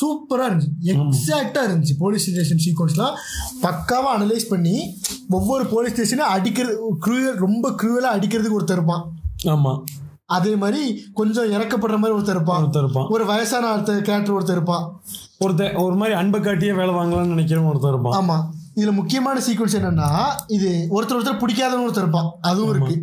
சூப்பரா 0.00 0.44
இருந்துச்சு. 0.50 0.70
எக்ஸாக்டா 0.82 1.60
இருந்துச்சு 1.66 1.94
போலீஸ் 1.98 2.30
ஸ்டேஷன் 2.30 2.62
சீக்வன்ஸ்லாம் 2.64 3.14
பக்காவா 3.62 4.10
அனலைஸ் 4.16 4.48
பண்ணி 4.48 4.96
ஒவ்வொரு 5.30 5.66
போலீஸ் 5.66 5.92
ஸ்டேஷனும் 5.92 6.26
அடிக்கிறது 6.26 6.76
க்ரூவல் 7.06 7.34
ரொம்ப 7.34 7.70
க்ரூவலா 7.70 8.10
அடிக்கிறதுக்கு 8.16 8.58
ஒருத்தர் 8.58 8.78
இருப்பான். 8.80 9.04
ஆமா. 9.44 9.84
அதே 10.26 10.56
மாதிரி 10.56 11.04
கொஞ்சம் 11.14 11.50
இறக்கப்படுற 11.50 11.96
மாதிரி 11.98 12.18
ஒருத்தர் 12.18 12.36
இருப்பான். 12.36 12.62
ஒருத்தர் 12.62 12.84
இருப்பான். 12.84 13.06
ஒரு 13.06 13.26
வயசான 13.26 13.76
ஒருத்தர் 13.76 14.06
கேரக்டர் 14.08 14.36
ஒருத்தர் 14.36 14.56
இருப்பான். 14.58 15.00
ஒருத்தன் 15.38 15.74
ஒரு 15.74 15.94
மாதிரி 15.94 16.16
அன்பை 16.16 16.40
காட்டியே 16.40 16.74
வேலை 16.74 16.94
வாங்கலாம்னு 16.94 17.32
நினைக்கிறவன் 17.34 17.70
ஒருத்தர் 17.72 17.94
இருப்பான். 17.94 18.16
ஆமா. 18.20 18.36
இதுல 18.78 18.92
முக்கியமான 18.92 19.40
சீக்வன்ஸ் 19.40 19.76
என்னன்னா 19.78 20.08
இது 20.46 20.88
ஒருத்தர் 20.90 21.18
ஒருத்தர் 21.18 21.42
பிடிக்காதவங்க 21.42 21.86
ஒருத்தர் 21.88 22.04
இருப்பான். 22.06 22.30
அதுவும் 22.40 22.70
இருக்கு. 22.70 22.96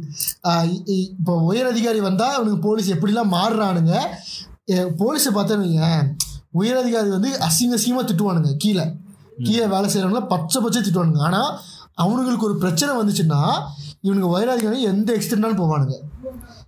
இப்போ 0.86 1.36
உயர் 1.41 1.71
அதிகாரி 1.74 2.01
வந்தா 2.01 2.28
அவனுக்கு 2.34 2.59
போலீஸ் 2.67 2.91
எப்படிலாம் 2.91 3.34
மாறுறானுங்க 3.38 3.93
போலீஸை 5.01 5.32
பார்த்தவங்க 5.36 5.88
உயர் 6.51 6.82
அதிகாரி 6.84 7.09
வந்து 7.09 7.32
அசிங்க 7.47 7.78
அசிங்கமா 7.78 8.03
திட்டுவானுங்க 8.05 8.51
கீழே. 8.57 8.86
கீழே 9.43 9.65
வேலை 9.65 9.88
செய்யறவங்கள 9.93 10.28
பச்சை 10.28 10.61
பச்சை 10.61 10.82
திட்டுவானுங்க. 10.82 11.21
ஆனா 11.30 11.41
அவனுங்களுக்கு 12.03 12.47
ஒரு 12.49 12.57
பிரச்சனை 12.57 12.91
வந்துச்சுன்னா 12.95 13.41
இவனுங்க 14.03 14.30
உயர் 14.36 14.49
அதிகாரி 14.49 14.82
எந்த 14.82 15.09
எக்ஸ்டெண்டாலும் 15.13 15.61
போவானுங்க. 15.61 15.95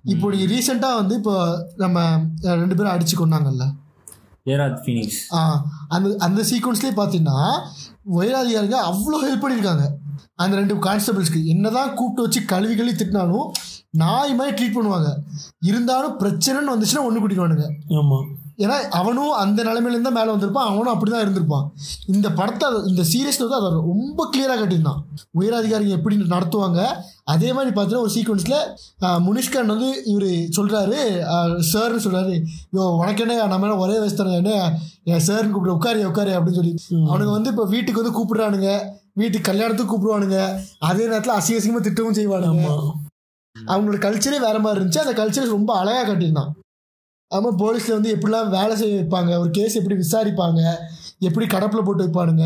இப்போ 0.06 0.28
நீ 0.34 0.46
ரீசெண்டாக 0.48 1.00
வந்து 1.00 1.14
இப்போ 1.16 1.36
நம்ம 1.78 2.00
ரெண்டு 2.60 2.76
பேரும் 2.76 2.94
அடிச்சு 2.94 3.16
கொண்டாங்கல்ல? 3.16 3.66
ஏராத் 4.46 4.82
ஃபினிக்ஸ் 4.82 5.22
ஆ, 5.34 5.40
அந்த 5.90 6.08
அந்த 6.22 6.42
சீக்வன்ஸ்லேயே 6.50 6.96
பார்த்தீங்கன்னா 6.98 7.40
உயரதிகாரிங்க 8.16 8.80
அவ்வளோ 8.90 9.20
ஹெல்ப் 9.24 9.44
பண்ணியிருக்காங்க. 9.44 9.86
அந்த 10.40 10.54
ரெண்டு 10.58 10.76
கான்ஸ்டபிள்ஸ்க்கு 10.86 11.40
என்னதான் 11.48 11.94
கூப்பிட்டு 11.96 12.26
வச்சு 12.26 12.40
கழுவி 12.46 12.76
கழுவி 12.76 12.96
திட்டினாலும் 12.96 13.48
நாய் 13.96 14.34
மாதிரி 14.34 14.56
ட்ரீட் 14.58 14.78
பண்ணுவாங்க. 14.78 15.10
இருந்தாலும் 15.62 16.16
பிரச்சனைன்னு 16.22 16.74
வந்துச்சுன்னா 16.74 17.06
ஒன்று 17.08 17.22
கூட்டிடுவானுங்க 17.22 17.68
ஆமா. 17.98 18.20
ஏன்னா 18.64 18.76
அவனும் 19.00 19.34
அந்த 19.44 19.60
நிலைமையிலேருந்து 19.68 20.12
மேலே 20.18 20.30
வந்திருப்பான் 20.34 20.68
அவனும் 20.70 20.94
அப்படி 20.94 21.12
தான் 21.12 21.24
இருந்திருப்பான். 21.26 21.66
இந்த 22.14 22.28
படத்தை 22.40 22.68
இந்த 22.92 23.04
சீரியஸில் 23.12 23.46
வந்து 23.46 23.60
அதை 23.60 23.70
ரொம்ப 23.90 24.28
கிளியராக 24.34 24.58
கட்டியிருந்தான். 24.62 25.02
உயரதிகாரிங்க 25.40 25.98
எப்படி 26.00 26.18
நடத்துவாங்க 26.36 26.82
அதே 27.34 27.50
மாதிரி 27.58 27.72
பார்த்தீங்கன்னா 27.72 28.06
ஒரு 28.08 28.14
சீக்வன்ஸில் 28.16 28.60
முனிஷ்கான் 29.28 29.72
வந்து 29.74 29.90
இவர் 30.14 30.30
சொல்கிறாரு 30.58 31.00
சார்னு 31.72 32.04
சொல்கிறாரு 32.06 32.36
யோ 32.78 32.84
உனக்கு 33.02 33.24
என்ன 33.26 33.40
நம்ம 33.54 33.68
என்ன 33.68 33.80
ஒரே 33.86 33.96
வயசு 34.02 34.20
தானே 34.20 34.36
என்ன 34.42 34.54
என் 35.14 35.26
சார்னு 35.30 35.54
கூப்பிடு 35.56 35.78
உட்காரு 35.78 36.10
உட்காரு 36.12 36.34
அப்படின்னு 36.38 36.60
சொல்லி. 36.62 36.76
அவனுங்க 37.10 37.32
வந்து 37.38 37.52
இப்போ 37.54 37.66
வீட்டுக்கு 37.76 38.02
வந்து 38.02 38.18
கூப்பிடுறானுங்க 38.20 38.70
வீட்டுக்கு 39.22 39.50
கல்யாணத்துக்கு 39.50 39.92
கூப்பிடுவானுங்க 39.94 40.40
அதே 40.90 41.04
நேரத்தில் 41.12 41.38
அசிங்க 41.40 41.60
அசிங்கமாக 41.60 41.86
திட்டவும் 41.88 42.18
செய்வானுங்க. 42.20 42.70
அவங்களோட 43.56 44.00
கல்ச்சரே 44.06 44.40
வேற 44.46 44.58
மாதிரி 44.64 44.80
இருந்துச்சு 44.80 45.04
அந்த 45.04 45.16
கல்ச்சர் 45.20 45.56
ரொம்ப 45.58 45.72
அழகா 45.82 46.04
கட்டியிருந்தான். 46.10 46.54
ஆமா 47.32 47.50
போலீஸ்ல 47.60 47.94
வந்து 47.94 48.14
எப்படிலாம் 48.16 48.50
வேலை 48.52 48.74
செய்ய 48.76 48.96
வைப்பாங்க? 48.98 49.32
ஒரு 49.40 49.52
கேஸ் 49.52 49.76
எப்படி 49.76 49.96
விசாரிப்பாங்க? 50.02 50.62
எப்படி 51.22 51.46
கடப்பில் 51.48 51.86
போட்டு 51.86 52.06
வைப்பானுங்க? 52.06 52.46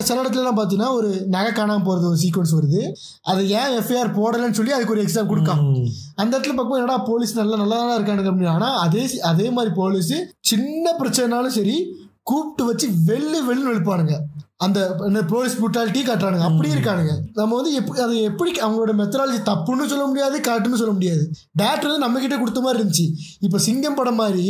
சில 0.00 0.22
இடத்துலலாம் 0.22 0.56
பார்த்தீங்கன்னா 0.56 0.90
ஒரு 0.94 1.08
நகை 1.26 1.52
காணாமல் 1.52 1.86
போகிறது 1.86 2.06
ஒரு 2.08 2.18
சீக்வன்ஸ் 2.18 2.52
வருது. 2.56 2.80
அதை 3.24 3.42
ஏன் 3.52 3.72
எஃப்ஐஆர் 3.78 4.10
போடலைன்னு 4.18 4.58
சொல்லி 4.58 4.72
அதுக்கு 4.72 4.94
ஒரு 4.94 5.04
எக்ஸாம் 5.04 5.30
கொடுக்கான் 5.30 5.62
ம். 5.64 5.86
அந்த 6.16 6.30
இடத்துல 6.30 6.52
பார்க்கும்போது 6.52 6.82
என்னடா 6.82 6.98
போலீஸ் 7.08 7.32
நல்லா 7.34 7.56
நல்லா 7.56 7.78
தான் 7.80 7.98
இருக்கானுங்க 7.98 8.30
அப்படின்னு. 8.32 8.54
ஆனால் 8.54 8.76
அதே 8.84 9.02
அதே 9.30 9.48
மாதிரி 9.50 9.72
போலீஸ் 9.74 10.12
சின்ன 10.50 10.94
பிரச்சனைனாலும் 11.00 11.56
சரி 11.58 11.76
கூப்பிட்டு 12.22 12.64
வச்சு 12.64 12.86
வெள்ளு 13.06 13.38
வெள்ளு 13.48 13.66
எழுப்பானுங்க 13.72 14.14
அந்த 14.64 15.20
போலீஸ் 15.32 15.54
புட்டாலிட்டி 15.62 16.00
காட்டுறானுங்க. 16.06 16.46
அப்படி 16.48 16.68
இருக்கானுங்க. 16.74 17.12
நம்ம 17.38 17.56
வந்து 17.58 17.72
எப்படி 17.80 18.00
அதை 18.04 18.16
எப்படி 18.30 18.50
அவங்களோட 18.64 18.92
மெத்தடாலஜி 19.00 19.38
தப்புன்னு 19.50 19.90
சொல்ல 19.92 20.04
முடியாது 20.10 20.36
காட்டுன்னு 20.48 20.80
சொல்ல 20.80 20.94
முடியாது. 20.96 21.24
டேரக்டர் 21.60 21.90
வந்து 21.90 22.04
நம்ம 22.06 22.20
கிட்ட 22.24 22.38
கொடுத்த 22.40 22.60
மாதிரி 22.64 22.80
இருந்துச்சு. 22.80 23.06
இப்போ 23.46 23.58
சிங்கம் 23.66 23.98
படம் 24.00 24.20
மாதிரி 24.22 24.46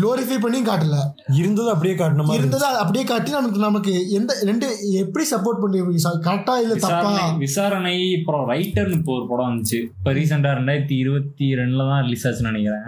க்ளோரிஃபை 0.00 0.36
பண்ணி 0.42 0.58
காட்டல. 0.68 0.98
இருந்தது 1.40 1.68
அப்படியே 1.74 1.94
காட்டின 2.00 2.24
மாதிரி 2.26 2.40
இருந்ததை 2.42 2.68
அப்படியே 2.82 3.04
காட்டி 3.10 3.30
நமக்கு 3.38 3.58
நமக்கு 3.66 3.94
எந்த 4.18 4.34
ரெண்டு 4.50 4.66
எப்படி 5.02 5.24
சப்போர்ட் 5.32 5.62
பண்ணி 5.62 5.80
கரெக்டா 6.28 6.54
இல்ல 6.64 6.74
தப்பா? 6.84 7.12
விசாரணை 7.46 7.96
அப்புறம் 8.18 8.44
ரைட்டர்னு 8.52 8.98
இப்போ 9.00 9.12
ஒரு 9.18 9.26
படம் 9.32 9.50
வந்துச்சு. 9.50 9.80
இப்போ 9.98 10.12
ரீசெண்டாக 10.18 10.58
ரெண்டாயிரத்தி 10.60 10.96
இருபத்தி 11.04 11.48
ரெண்டுல 11.62 11.88
தான் 11.90 12.04
ரிலீஸ் 12.06 12.26
ஆச்சுன்னு 12.28 12.52
நினைக்கிறேன். 12.52 12.86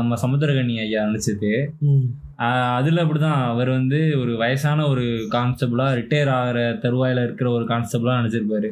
நம்ம 0.00 0.18
சமுத்திரகனி 0.24 0.76
ஐயா 0.84 1.04
நடிச்சது. 1.08 1.52
அதுல 2.74 3.02
அப்படிதான். 3.04 3.42
அவர் 3.48 3.70
வந்து 3.70 4.00
ஒரு 4.20 4.36
வயசான 4.36 4.86
ஒரு 4.86 5.04
கான்ஸ்டபிளா 5.34 5.86
ரிட்டையர் 5.98 6.30
ஆகிற 6.30 6.60
தருவாயில 6.82 7.24
இருக்கிற 7.24 7.50
ஒரு 7.50 7.64
கான்ஸ்டபிளா 7.64 8.16
நடிச்சிருப்பாரு. 8.18 8.70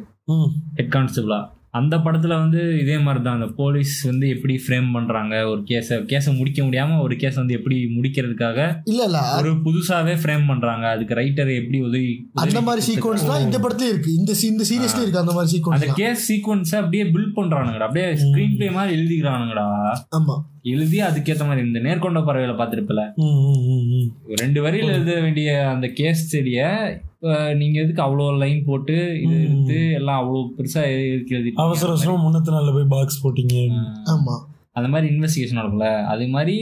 ஹெட் 0.75 0.93
கான்ஸ்டபிளா 0.95 1.39
அந்த 1.71 1.97
படத்துல 1.97 2.33
வந்து 2.37 2.79
இதே 2.79 2.97
மாதிரி 2.97 3.23
தான் 3.23 3.37
அந்த 3.39 3.47
போலீஸ் 3.55 4.03
வந்து 4.03 4.29
எப்படி 4.29 4.53
ஃப்ரேம் 4.63 4.87
பண்றாங்க 4.91 5.33
ஒரு 5.49 5.61
கேஸை 5.61 5.95
கேஸை 6.11 6.37
முடிக்க 6.37 6.63
முடியாம 6.63 7.01
ஒரு 7.01 7.15
கேஸ் 7.15 7.35
வந்து 7.35 7.53
எப்படி 7.53 7.77
முடிக்கிறதுக்காக 7.97 8.57
இல்ல 8.85 9.01
இல்ல. 9.03 9.19
ஒரு 9.37 9.51
புதுசாவே 9.65 10.15
ஃப்ரேம் 10.23 10.47
பண்றாங்க. 10.47 10.85
அதுக்கு 10.87 11.13
ரைட்டர் 11.13 11.51
எப்படி 11.55 11.79
உதவி 11.81 12.09
அந்த 12.35 12.61
மாதிரி 12.61 12.83
சீக்வன்ஸ் 12.87 13.27
தான் 13.27 13.41
இந்த 13.41 13.57
படத்துலயும் 13.57 13.93
இருக்கு. 13.93 14.13
இந்த 14.13 14.31
இந்த 14.49 14.65
சீரியஸ்லயும் 14.71 15.05
இருக்கு 15.05 15.23
அந்த 15.23 15.33
மாதிரி 15.33 15.61
அந்த 15.69 15.85
சீக்வன்ஸ் 15.85 15.99
கேஸ் 16.01 16.25
சீக்வன்ஸை 16.31 16.75
அப்படியே 16.75 17.03
பில்ட் 17.13 17.37
பண்றானுங்கடா. 17.37 17.87
அப்படியே 17.89 18.07
ஸ்கிரீன் 18.23 18.57
பிளே 18.57 18.69
மாதிரி 18.69 18.97
எழுதிக்கிறானுங்கடா. 18.97 19.67
ஆமா. 20.17 20.37
எழுதி 20.65 20.97
அதுக்கேத்த 21.01 21.43
மாதிரி 21.45 21.65
இந்த 21.67 21.79
நேர்கொண்ட 21.79 22.19
ம், 23.19 23.37
ம். 23.91 24.07
ரெண்டு 24.39 24.59
வரியில 24.61 24.93
எழுத 24.95 25.13
வேண்டிய 25.21 25.49
அந்த 25.69 25.87
கேஸ் 25.93 26.23
ஸ்டடிய 26.23 26.63
நீங்க 27.55 27.77
எதுக்கு 27.79 28.01
அவ்வளோ 28.01 28.25
லைன் 28.37 28.61
போட்டு 28.65 28.95
இது. 29.23 29.37
எடுத்து 29.45 29.77
எல்லாம் 29.93 30.19
அவ்வளோ 30.21 30.41
பெருசா 30.57 30.81
எதுக்கு 30.91 31.35
எழுதிட்டு 31.35 31.63
அவசர 31.63 31.89
அவசரம் 31.89 32.23
முன்னத்து 32.23 32.51
நாள்ல 32.51 32.73
போய் 32.73 32.91
பாக்ஸ் 32.91 33.23
போட்டீங்க. 33.23 33.55
ஆமா. 34.13 34.35
அந்த 34.75 34.87
மாதிரி 34.89 35.07
இன்வெஸ்டிகேஷன் 35.13 35.59
நடக்கும்ல. 35.59 35.89
அது 36.05 36.27
மாதிரி 36.27 36.55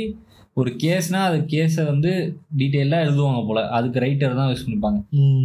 ஒரு 0.58 0.72
கேஸ்னா 0.84 1.20
அது 1.24 1.38
கேஸை 1.52 1.84
வந்து 1.86 2.12
டீட்டெயிலாக 2.58 3.06
எழுதுவாங்க 3.06 3.41
போல. 3.48 3.62
அதுக்கு 3.70 4.00
ரைட்டர் 4.00 4.39
தான் 4.39 4.50
யூஸ் 4.50 4.66
பண்ணிப்பாங்க. 4.66 5.00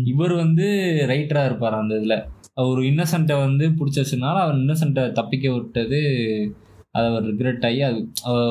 இவர் 0.06 0.34
வந்து 0.36 0.66
ரைட்டராக 1.10 1.44
இருப்பார் 1.44 1.80
அந்த 1.80 1.94
இதில். 1.94 2.16
ஒரு 2.64 2.80
இன்னசென்ட்டை 2.82 3.36
வந்து 3.38 3.64
பிடிச்சி 3.76 4.00
வச்சதுனால 4.00 4.40
அவர் 4.42 4.58
இன்னசென்ட்டை 4.58 5.04
தப்பிக்க 5.12 5.46
விட்டது 5.52 6.00
அது 6.94 7.06
அவர் 7.10 7.26
ரிக்ரெட் 7.28 7.64
ஆகி 7.66 7.78
அது 7.82 7.98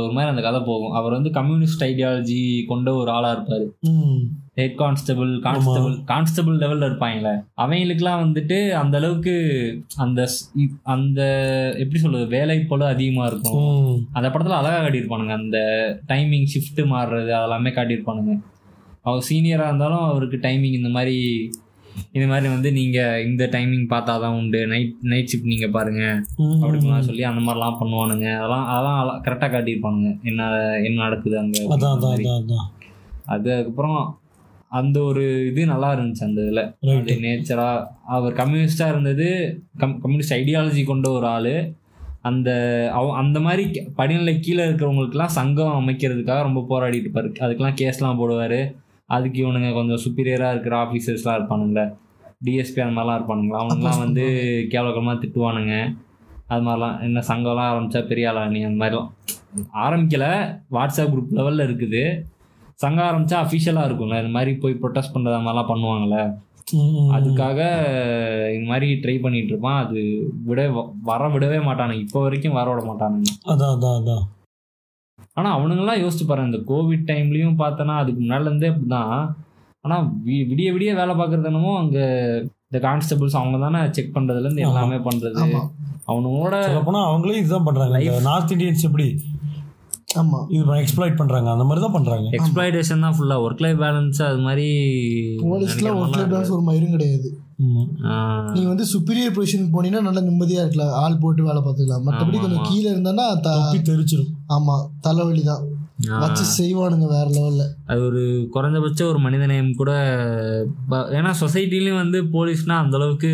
ஒரு 0.03 0.13
மாதிரி 0.13 0.31
அந்த 0.33 0.43
கதை 0.45 0.59
போகும். 0.59 0.93
அவர் 0.99 1.11
வந்து 1.11 1.29
கம்யூனிஸ்ட் 1.29 1.83
ஐடியாலஜி 1.83 2.39
கொண்ட 2.65 2.93
ஒரு 2.93 3.09
ஆளாக 3.11 3.33
இருப்பார். 3.35 3.65
ஹெட் 4.55 4.75
கான்ஸ்டபிள் 4.75 5.31
கான்ஸ்டபிள் 5.39 5.95
கான்ஸ்டபிள் 6.03 6.55
லெவல்ல 6.57 6.87
இருப்பாங்களே. 6.89 7.33
அவங்களுக்குலாம் 7.57 8.23
வந்துட்டு 8.23 8.57
அந்த 8.81 8.97
அளவுக்கு 8.97 9.35
அந்த 9.95 10.27
அந்த 10.95 11.21
எப்படி 11.79 11.99
சொல்றது 11.99 12.27
வேலை 12.27 12.57
போல 12.63 12.87
அதிகமா 12.87 13.25
இருக்கும். 13.25 14.07
அந்த 14.13 14.29
படத்துல 14.29 14.59
அழகா 14.61 14.79
காட்டியிருப்பானுங்க. 14.83 15.35
அந்த 15.41 15.57
டைமிங் 16.07 16.47
ஷிஃப்ட் 16.53 16.81
மாறுறது 16.93 17.33
அதெல்லாமே 17.39 17.73
காட்டியிருப்பானுங்க. 17.77 18.35
அவர் 19.01 19.27
சீனியரா 19.29 19.67
இருந்தாலும் 19.69 20.05
அவருக்கு 20.09 20.37
டைமிங் 20.37 20.77
இந்த 20.79 20.89
மாதிரி 20.89 21.17
இந்த 22.11 22.27
மாதிரி 22.27 22.53
வந்து 22.53 22.71
நீங்க 22.71 23.21
இந்த 23.21 23.45
டைமிங் 23.45 23.87
பார்த்தாதான் 23.89 24.37
உண்டு. 24.37 24.67
நைட் 24.67 24.93
நைட் 25.01 25.35
ஷிஃப்ட் 25.35 25.45
நீங்க 25.45 25.67
பாருங்க. 25.67 26.21
ம். 26.35 26.63
அப்படிலாம் 26.63 26.99
சொல்லி 26.99 27.23
அந்த 27.23 27.51
மாதிரிலாம் 27.51 27.77
பண்ணுவானுங்க. 27.81 28.35
அதெல்லாம் 28.35 28.65
அதெல்லாம் 28.65 29.23
கரெக்டாக 29.23 29.53
காட்டியிருப்பானுங்க. 29.53 30.23
என்ன 30.23 30.65
என்ன 30.83 31.01
நடக்குது 31.01 31.39
அங்க 31.39 31.75
அதான் 31.75 32.65
அதுக்கப்புறம் 33.25 34.19
அந்த 34.69 35.01
ஒரு 35.01 35.47
இது 35.47 35.65
நல்லா 35.65 35.93
இருந்துச்சு 35.93 36.23
அந்த 36.23 36.41
இதில். 36.41 36.75
Right. 36.81 36.99
அது 36.99 37.19
நேச்சரா 37.21 37.85
அவர் 38.05 38.33
கம்யூனிஸ்டா 38.33 38.89
இருந்தது. 38.89 39.59
கம் 39.77 40.01
கம்யூனிஸ்ட் 40.01 40.33
ஐடியாலஜி 40.33 40.83
கொண்ட 40.83 41.11
ஒரு 41.11 41.27
ஆளு. 41.27 41.73
அந்த 42.21 42.49
அவ 42.93 43.13
அந்த 43.13 43.39
மாதிரி 43.39 43.83
படிநிலை 43.95 44.39
கீழே 44.39 44.63
இருக்கிறவங்களுக்குலாம் 44.63 45.25
சங்கம் 45.25 45.87
அமைக்கிறதுக்காக 45.87 46.41
ரொம்ப 46.41 46.65
போராடிட்டு 46.69 47.05
இருப்பாரு. 47.05 47.33
அதுக்கெல்லாம் 47.39 47.75
கேஸ்லாம் 47.81 48.19
போடுவார். 48.19 48.75
அதுக்கு 49.11 49.45
இவனுங்க 49.45 49.73
கொஞ்சம் 49.73 50.01
சுப்பீரியராக 50.05 50.53
இருக்கிற 50.53 50.75
ஆஃபீஸர்ஸ்லாம் 50.83 51.37
இருப்பானுங்களே 51.39 51.85
டிஎஸ்பி 52.45 52.81
அந்த 52.81 52.93
மாதிரிலாம் 52.97 53.19
இருப்பானுங்களா 53.19 53.59
அவனுங்கலாம் 53.61 53.99
வந்து 53.99 54.23
கேவலகமாக 54.69 55.19
திட்டுவானுங்க. 55.21 55.73
அது 56.47 56.61
மாதிரிலாம். 56.67 57.01
என்ன 57.01 57.19
சங்கம்லாம் 57.27 57.71
ஆரம்பிச்சா 57.71 58.07
பெரிய 58.07 58.29
ஆளா 58.29 58.45
நீ? 58.45 58.63
அந்த 58.63 58.85
மாதிரிலாம். 58.85 59.09
ஆரம்பிக்கல. 59.85 60.25
வாட்ஸ்அப் 60.71 61.11
குரூப் 61.13 61.35
லெவலில் 61.39 61.67
இருக்குது. 61.67 62.01
சங்கம் 62.75 63.05
ஆரம்பிச்சா 63.05 63.37
அஃபிஷியலாக 63.43 63.87
இருக்கும்ல. 63.89 64.17
இந்த 64.17 64.27
மாதிரி 64.27 64.53
போய் 64.55 64.79
ப்ரொட்டஸ்ட் 64.81 65.13
பண்ணுறது 65.13 65.39
அந்த 65.39 65.49
மாதிரிலாம் 65.49 66.31
ம். 66.73 67.09
அதுக்காக 67.11 67.59
இந்த 68.55 68.65
மாதிரி 68.67 68.93
ட்ரை 68.93 69.21
பண்ணிட்டு 69.21 69.47
இருப்பான். 69.47 69.85
அது 69.85 70.01
விட 70.45 70.59
வர 71.03 71.27
விடவே 71.27 71.59
மாட்டானுங்க. 71.67 71.99
இப்போ 71.99 72.21
வரைக்கும் 72.21 72.53
வர 72.53 72.73
விட 72.73 72.81
மாட்டானுங்க. 72.85 73.31
அதான் 73.45 73.73
அதான் 73.75 73.97
அதான். 73.99 74.23
ஆனால் 75.41 75.55
அவனுங்கெல்லாம் 75.57 76.01
யோசிச்சு 76.03 76.25
பாரு 76.31 76.49
இந்த 76.49 76.61
கோவிட் 76.71 77.05
டைம்லேயும் 77.11 77.59
பார்த்தனா 77.63 77.95
அதுக்கு 78.01 78.21
முன்னாடிலேருந்தே 78.23 78.71
அப்படிதான். 78.71 79.19
ஆனால் 79.85 80.07
விடிய 80.25 80.71
விடிய 80.73 80.91
வேலை 81.01 81.13
பார்க்குறது 81.19 81.49
என்னமோ 81.51 81.71
அங்கே 81.83 82.03
இந்த 82.67 82.79
கான்ஸ்டபிள்ஸ் 82.87 83.37
அவங்க 83.39 83.57
தானே 83.65 83.79
செக் 83.97 84.15
பண்ணுறதுலேருந்து. 84.17 84.65
எல்லாமே 84.67 84.97
பண்ணுறது 85.07 85.39
அவனோட 86.11 86.53
சொல்ல 86.67 86.81
போனா 86.85 87.01
அவங்களே 87.09 87.39
இதுதான் 87.41 87.65
பண்றாங்க. 87.67 87.97
இந்த 88.07 88.21
நார்த் 88.27 88.53
இந்தியன்ஸ் 88.53 88.85
எப்படி 88.89 89.07
ஆமா. 90.21 90.39
இது 90.55 90.63
எக்ஸ்ப்ளாய்ட் 90.81 91.19
பண்றாங்க. 91.19 91.47
அந்த 91.53 91.65
மாதிரி 91.67 91.81
தான் 91.83 91.95
பண்றாங்க. 91.95 92.25
எக்ஸ்ப்ளாய்டேஷன் 92.37 93.03
தான் 93.05 93.15
ஃபுல்லாக 93.17 93.43
ஒர்க் 93.45 93.61
லைஃப் 93.65 93.79
பேலன்ஸ் 93.83 94.19
அது 94.27 94.39
மாதிரி 94.47 94.65
போலீஸ்லாம் 95.43 95.99
ஒர்க் 96.01 96.17
லைஃப் 96.33 96.53
ஒரு 96.57 96.63
மயிரும் 96.69 96.95
கிடையாது. 96.95 97.29
நீங்க 98.53 98.67
வந்து 98.71 98.85
சுப்பீரியர் 98.91 99.35
பொசிஷன் 99.35 99.71
போனீங்கன்னா 99.73 100.05
நல்லா 100.07 100.21
நிம்மதியா 100.27 100.61
இருக்கலாம். 100.63 100.93
ஆள் 101.01 101.19
போட்டு 101.23 101.41
வேலை 101.47 101.61
பார்த்துக்கலாம். 101.65 102.05
மற்றபடி 102.07 102.37
கொஞ்சம். 102.43 102.65
கீழே 102.69 102.87
இருந்தானா 102.93 103.25
தொப்பி 103.47 103.79
தெரிச்சிரும் 103.89 104.31
ஆமா 104.57 104.75
தலைவலி 105.07 105.43
தான். 105.51 105.63
வச்சு 106.23 106.43
செய்வானுங்க 106.57 107.07
வேற 107.15 107.25
லெவல்ல 107.35 107.63
அது 107.91 108.01
ஒரு 108.09 108.21
குறைஞ்சபட்ச 108.55 109.01
ஒரு 109.09 109.19
மனிதநேயம் 109.25 109.71
கூட 109.81 109.91
ஏன்னா 111.19 111.31
சொசைட்டிலையும் 111.41 112.01
வந்து 112.03 112.19
போலீஸ்னா 112.35 112.77
அந்த 112.83 112.97
அளவுக்கு 112.99 113.31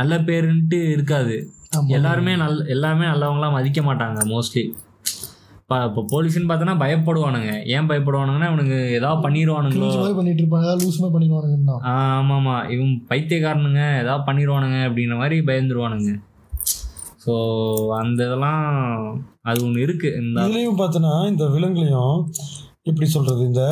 நல்ல 0.00 0.14
பேருன்ட்டு 0.28 0.78
இருக்காது. 0.94 1.36
எல்லாருமே 1.96 2.32
நல் 2.42 2.58
எல்லாமே 2.74 3.04
நல்லவங்களாம் 3.10 3.56
மதிக்க 3.58 3.80
மாட்டாங்க 3.82 4.20
மோஸ்ட்லி 4.32 4.64
இப்போ 5.64 5.76
இப்போ 5.88 6.00
போலீஸ்னு 6.10 6.48
பார்த்தோன்னா 6.48 6.74
பயப்படுவானுங்க. 6.82 7.52
ஏன் 7.74 7.86
பயப்படுவானுங்கன்னா 7.90 8.48
இவனுக்கு 8.50 8.78
ஏதாவது 8.96 9.20
பண்ணிடுவானுங்களோ 9.26 9.88
பண்ணிட்டு 10.18 10.42
இருப்பாங்க 10.42 10.66
ஏதாவது 10.66 10.82
லூஸ் 10.84 10.98
மாதிரி 11.02 11.14
பண்ணிடுவானுங்கன்னா. 11.14 11.76
ஆ 11.90 11.92
ஆமாம்மா 12.18 12.56
இவன் 12.74 12.90
பைத்தியக்காரனுங்க. 13.12 13.82
ஏதாவது 14.02 14.26
பண்ணிடுவானுங்க 14.28 14.78
அப்படின்ற 14.88 15.16
மாதிரி 15.22 15.38
பயந்துருவானுங்க. 15.50 16.12
ஸோ 17.24 17.34
அந்த 18.00 18.18
இதெல்லாம் 18.28 18.62
அது 19.50 19.58
ஒன்று 19.66 19.86
இருக்கு. 19.86 20.10
இந்த 20.22 20.44
இதுலயும் 20.46 20.80
பார்த்தோன்னா 20.82 21.14
இந்த 21.32 21.46
விலங்குலையும் 21.54 22.18
எப்படி 22.90 23.06
சொல்றது? 23.16 23.42
இந்த 23.50 23.64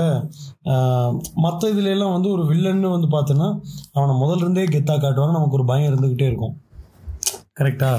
மற்ற 1.44 1.62
இதுல 1.74 1.94
எல்லாம் 1.96 2.14
வந்து 2.16 2.28
ஒரு 2.36 2.44
வில்லன்னு 2.52 2.96
வந்து 2.96 3.10
பார்த்தோன்னா 3.16 3.48
அவனை 3.96 4.14
முதல்ல 4.22 4.44
இருந்தே 4.44 4.68
கெத்தா 4.76 4.96
காட்டுவாங்க. 4.96 5.38
நமக்கு 5.38 5.58
ஒரு 5.60 5.70
பயம் 5.72 5.90
இருந்துகிட்டே 5.90 6.30
இருக்கும். 6.32 6.56
கரெக்டா 7.60 7.92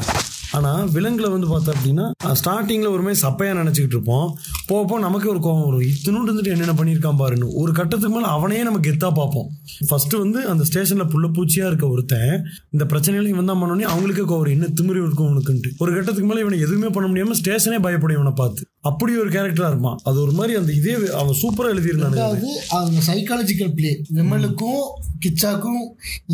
ஆனால் 0.58 0.90
விலங்குல 0.96 1.30
வந்து 1.34 1.48
பார்த்தா 1.52 1.74
அப்படின்னா 1.76 2.06
ஸ்டார்டிங்கில் 2.40 2.94
ஒரு 2.96 3.04
மாதிரி 3.06 3.20
சப்பையாக 3.26 3.60
நினச்சிக்கிட்டு 3.60 3.96
இருப்போம். 3.98 4.28
போக 4.70 5.00
நமக்கு 5.06 5.28
ஒரு 5.34 5.40
கோவம் 5.46 5.66
வரும். 5.68 5.86
இத்தனோண்டு 5.92 6.30
இருந்துட்டு 6.30 6.54
என்னென்ன 6.56 6.76
பண்ணியிருக்கான் 6.80 7.20
பாருன்னு. 7.22 7.48
ஒரு 7.62 7.72
கட்டத்துக்கு 7.80 8.16
மேலே 8.16 8.30
அவனையே 8.36 8.64
நம்ம 8.68 8.82
கெத்தாக 8.88 9.14
பார்ப்போம். 9.20 9.48
ஃபர்ஸ்ட் 9.90 10.16
வந்து 10.24 10.42
அந்த 10.52 10.64
ஸ்டேஷனில் 10.70 11.12
புள்ளப்பூச்சியாக 11.14 11.72
இருக்க 11.72 11.88
ஒருத்தன் 11.94 12.34
இந்த 12.76 12.86
பிரச்சனையில 12.92 13.32
இவன் 13.34 13.50
தான் 13.52 13.62
பண்ணோடனே 13.62 13.88
அவங்களுக்கு 13.94 14.26
கோவம் 14.32 14.54
என்ன 14.56 14.70
திமிரி 14.80 15.02
இருக்கும் 15.06 15.32
உனக்குன்ட்டு 15.32 15.72
ஒரு 15.84 15.92
கட்டத்துக்கு 15.96 16.30
மேலே 16.32 16.44
இவனை 16.46 16.60
எதுவுமே 16.68 16.92
பண்ண 16.98 17.08
முடியாமல் 17.12 17.40
ஸ்டேஷனே 17.42 17.80
பயப்படும் 17.88 18.18
இவனை 18.20 18.34
பார்த்து. 18.42 18.62
அப்படி 18.90 19.12
ஒரு 19.24 19.30
கேரக்டராக 19.34 19.72
இருப்பான். 19.74 20.00
அது 20.10 20.18
ஒரு 20.26 20.34
மாதிரி 20.38 20.54
அந்த 20.60 20.72
இதே 20.80 20.94
அவன் 21.20 21.40
சூப்பராக 21.42 21.74
எழுதியிருந்தாங்க 21.76 22.20
அதாவது 22.24 23.04
சைக்காலஜிக்கல் 23.10 23.74
பிளே 23.78 23.92
விமலுக்கும் 24.18 24.82
கிச்சாக்கும் 25.26 25.84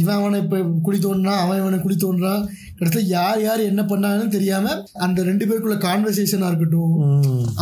இவன் 0.01 0.17
அவனை 0.19 0.37
இப்போ 0.43 0.59
குடி 0.85 0.99
தோன்றா 1.05 1.33
அவன் 1.43 1.59
இவனை 1.61 1.77
குடி 1.83 1.97
தோன்றான். 2.05 2.43
கிட்டத்தட்ட 2.79 3.01
யார் 3.17 3.39
யார் 3.45 3.61
என்ன 3.69 3.81
பண்ணாங்கன்னு 3.89 4.35
தெரியாம 4.35 4.75
அந்த 5.05 5.23
ரெண்டு 5.29 5.45
பேருக்குள்ள 5.47 5.77
கான்வர்சேஷனா 5.87 6.49
இருக்கட்டும். 6.51 6.93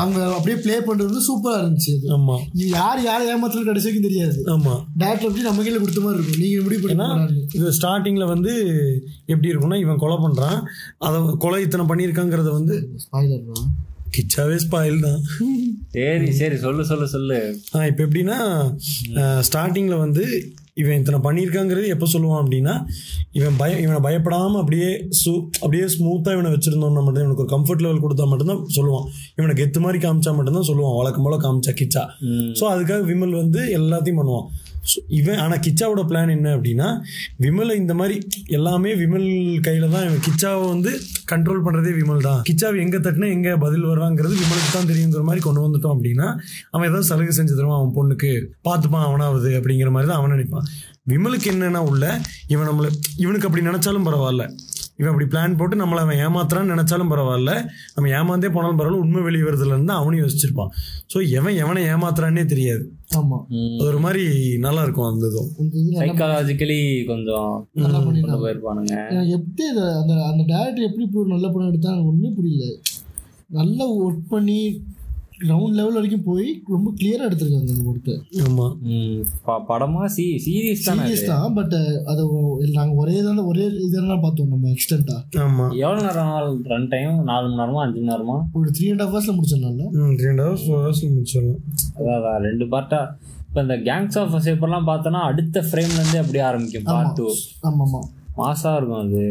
அவங்க 0.01 0.19
அப்படியே 0.35 0.57
ப்ளே 0.63 0.75
பண்றது 0.87 1.09
வந்து 1.11 1.23
சூப்பரா 1.29 1.61
இருந்துச்சு 1.61 1.93
இது 2.57 2.67
யார் 2.79 3.01
யார் 3.07 3.25
ஏமாத்தல 3.31 3.63
கடைசி 3.69 3.87
வரைக்கும் 3.87 4.07
தெரியாது. 4.07 4.37
ஆமாம் 4.55 4.83
டேரக்டர் 5.03 5.29
அப்படி 5.29 5.47
நம்ம 5.47 5.63
கையில 5.63 5.81
கொடுத்த 5.83 6.03
மாதிரி 6.05 6.19
இருக்கும். 6.19 6.41
நீங்க 6.43 6.59
எப்படி 6.61 6.93
ஏன்னா 6.95 7.07
பண்ணி 7.15 7.41
இது 7.59 7.73
ஸ்டார்டிங்கில் 7.79 8.31
வந்து 8.33 8.53
எப்படி 9.33 9.51
இருக்கும்னா 9.51 9.79
இவன் 9.85 10.01
கொலை 10.03 10.19
பண்ணுறான் 10.25 10.59
அதை 11.07 11.19
கொலை 11.45 11.61
இத்தனை 11.65 11.85
பண்ணியிருக்காங்கிறத 11.91 12.53
வந்து 12.59 12.77
ஸ்பாய்லர் 13.05 13.65
கிச்சாவே 14.15 14.57
ஸ்பாயில் 14.63 15.03
தான். 15.07 15.19
சரி 15.95 16.29
சரி 16.37 16.57
சொல்லு 16.63 16.83
சொல்லு 16.91 17.07
சொல்லு. 17.15 17.39
இப்போ 17.89 18.01
எப்படின்னா 18.05 18.37
ஸ்டார்டிங்கில் 19.47 20.03
வந்து 20.05 20.23
இவன் 20.81 20.99
இத்தனை 21.01 21.19
பண்ணியிருக்காங்கிறது 21.25 21.87
எப்போ 21.95 22.07
சொல்லுவான் 22.13 22.41
அப்படின்னா 22.43 22.73
இவன் 23.39 23.57
பய 23.61 23.73
இவனை 23.85 23.99
பயப்படாமல் 24.07 24.61
அப்படியே 24.61 24.89
சு 25.21 25.31
அப்படியே 25.63 25.85
ஸ்மூத்தாக 25.95 26.35
இவனை 26.37 26.51
வச்சிருந்தோம்னா 26.55 27.03
மட்டும் 27.07 27.23
இவனுக்கு 27.25 27.45
ஒரு 27.45 27.51
கம்ஃபர்ட் 27.55 27.83
லெவல் 27.85 28.03
கொடுத்தா 28.05 28.27
மட்டும்தான் 28.31 28.63
சொல்லுவான். 28.77 29.05
இவனுக்கு 29.39 29.63
எத்து 29.65 29.79
மாதிரி 29.85 30.01
காமிச்சா 30.05 30.33
மட்டும்தான் 30.37 30.67
சொல்லுவான். 30.71 30.97
வழக்கம் 30.99 31.27
போல 31.27 31.37
காமிச்சா 31.45 31.73
கிச்சா. 31.81 32.03
ஸோ 32.59 32.65
அதுக்காக 32.73 33.01
விமல் 33.11 33.35
வந்து 33.41 33.61
எல்லாத்தையும் 33.79 34.19
பண்ணுவான். 34.21 34.47
இவன் 35.19 35.39
ஆனால் 35.43 35.61
கிச்சாவோட 35.65 36.01
பிளான் 36.09 36.33
என்ன 36.35 36.47
அப்படின்னா 36.57 36.87
விமலை 37.43 37.75
இந்த 37.83 37.93
மாதிரி 37.99 38.15
எல்லாமே 38.57 38.91
விமல் 39.01 39.27
கையில் 39.67 39.93
தான் 39.95 40.05
இவன். 40.07 40.21
கிச்சாவை 40.27 40.63
வந்து 40.73 40.91
கண்ட்ரோல் 41.31 41.63
பண்ணுறதே 41.65 41.93
விமல் 41.99 42.25
தான். 42.27 42.41
கிச்சாவை 42.49 42.79
எங்கே 42.85 42.99
தட்டினா 43.07 43.29
எங்கே 43.37 43.53
பதில் 43.65 43.89
வருவாங்கிறது 43.91 44.35
விமலுக்கு 44.41 44.71
தான் 44.77 44.89
தெரியுங்கிற 44.91 45.23
மாதிரி 45.29 45.43
கொண்டு 45.47 45.65
வந்துட்டோம் 45.65 45.95
அப்படின்னா 45.95 46.27
அவன் 46.71 46.87
ஏதாவது 46.89 47.09
சலுகை 47.11 47.33
செஞ்சு 47.39 47.57
தருவான் 47.59 47.79
அவன் 47.79 47.95
பொண்ணுக்கு. 47.99 48.31
பார்த்துப்பான் 48.69 49.07
அவனாவது 49.09 49.51
அப்படிங்கிற 49.59 49.91
மாதிரி 49.95 50.09
தான் 50.11 50.21
அவன் 50.21 50.35
நினைப்பான். 50.35 50.67
விமலுக்கு 51.11 51.47
என்னென்னா 51.51 51.81
உள்ள 51.91 52.05
இவன் 52.53 52.69
நம்மளை 52.69 52.89
இவனுக்கு 53.23 53.47
அப்படி 53.49 53.67
நினச்சாலும் 53.69 54.07
பரவாயில்ல. 54.09 54.45
இவன் 54.99 55.09
அப்படி 55.11 55.27
பிளான் 55.31 55.57
போட்டு 55.59 55.75
நம்மளை 55.81 56.01
அவன் 56.05 56.21
ஏமாத்துறான்னு 56.25 56.73
நினைச்சாலும் 56.75 57.11
பரவாயில்ல. 57.11 57.51
நம்ம 57.95 58.09
ஏமாந்தே 58.19 58.49
போனாலும் 58.55 58.79
பரவாயில்ல 58.79 59.03
உண்மை 59.05 59.21
வெளியே 59.27 59.45
வருதுலேருந்து 59.47 59.93
அவனையும் 59.97 60.23
யோசிச்சிருப்பான். 60.25 60.71
ஸோ 61.13 61.17
எவன் 61.39 61.59
எவனை 61.63 61.83
ஏமாத்துறான்னே 61.93 62.45
தெரியாது. 62.53 62.83
ஆமா. 63.19 63.37
அது 63.77 63.87
ஒரு 63.91 63.99
மாதிரி 64.05 64.23
நல்லா 64.65 64.83
இருக்கும் 64.87 65.09
அந்த 65.09 65.25
இதுவும். 65.31 65.51
சைக்காலஜிக்கலி 65.99 66.79
கொஞ்சம் 67.11 67.51
நல்லா 67.75 68.37
போயிருப்பானுங்க. 68.43 68.95
எப்படி 69.37 69.65
அந்த 69.71 70.13
அந்த 70.31 70.43
டேரக்டர் 70.53 70.87
எப்படி 70.89 71.07
நல்ல 71.35 71.47
படம் 71.49 71.71
எடுத்தா 71.71 71.93
எனக்கு 71.95 72.11
ஒன்றுமே 72.13 72.31
புரியல. 72.39 72.65
நல்லா 73.59 73.85
ஒர்க் 74.03 74.23
பண்ணி 74.31 74.59
கிரவுண்ட் 75.39 75.75
லெவல் 75.77 75.95
வரைக்கும் 75.95 76.23
போய் 76.23 76.45
ரொம்ப 76.71 76.89
கிளியரா 76.95 77.25
எடுத்திருக்காங்க 77.27 77.67
அந்த 77.67 77.83
படத்தை 77.87 78.13
ஆமாம் 78.43 78.73
ம், 78.91 79.17
ப- 79.45 79.61
படமா 79.67 80.03
சி 80.13 80.25
சீரியஸ் 80.45 80.85
தானே 80.85 81.01
அது? 81.01 81.09
சீரியஸ் 81.09 81.29
தான் 81.31 81.55
பட் 81.57 81.75
அது 82.11 82.21
ஒ- 82.31 82.45
நாங்க 82.77 82.93
ஒரே 82.97 83.17
தான் 83.21 83.41
ஒரே 83.45 83.65
இதெல்லாம் 83.85 84.23
பார்த்தோம் 84.23 84.51
நம்ம 84.53 84.71
எக்ஸ்டென்ட்டா 84.73 85.17
ஆமாம் 85.43 85.73
எவ்வளவு 85.79 86.05
நேரம் 86.07 86.33
ரன் 86.71 86.89
டைம் 86.91 87.15
நாலு 87.25 87.47
மணி 87.49 87.59
நேரமா 87.61 87.81
அஞ்சு 87.83 87.99
மணி 87.99 88.11
நேரமா? 88.11 88.37
ஒரு 88.55 88.69
த்ரீ 88.71 88.87
அண்ட் 88.89 89.03
ஹாஃப் 89.03 89.11
ஹவர்ஸ்ல 89.11 89.35
முடிச்சிடலாம்ல. 89.35 89.87
ம் 89.99 90.15
ரெண்டு 90.23 90.43
ஹவர்ஸ் 90.43 90.65
ஃபோர் 90.65 90.79
ஹவர்ஸில் 90.79 91.13
முடிச்சிடலாம். 91.13 91.61
அதான் 92.13 92.39
ரெண்டு 92.43 92.67
பார்ட்டா 92.71 93.01
இப்போ 93.47 93.61
இந்த 93.61 93.77
கேங்ஸ் 93.85 94.17
ஆஃப் 94.19 94.33
வசேப்பெல்லாம் 94.33 94.87
பார்த்தோன்னா 94.87 95.23
அடுத்த 95.27 95.65
ஃப்ரேம்ல 95.67 95.99
இருந்தே 95.99 96.21
அப்படியே 96.21 96.45
ஆரம்பிக்கும் 96.45 96.87
பார்ட் 96.89 97.15
டூ 97.17 97.27
ஆமா 97.63 97.83
ஆமா 97.85 98.01
மாசா 98.37 98.71
இருக்கும் 98.75 99.03
அது. 99.03 99.21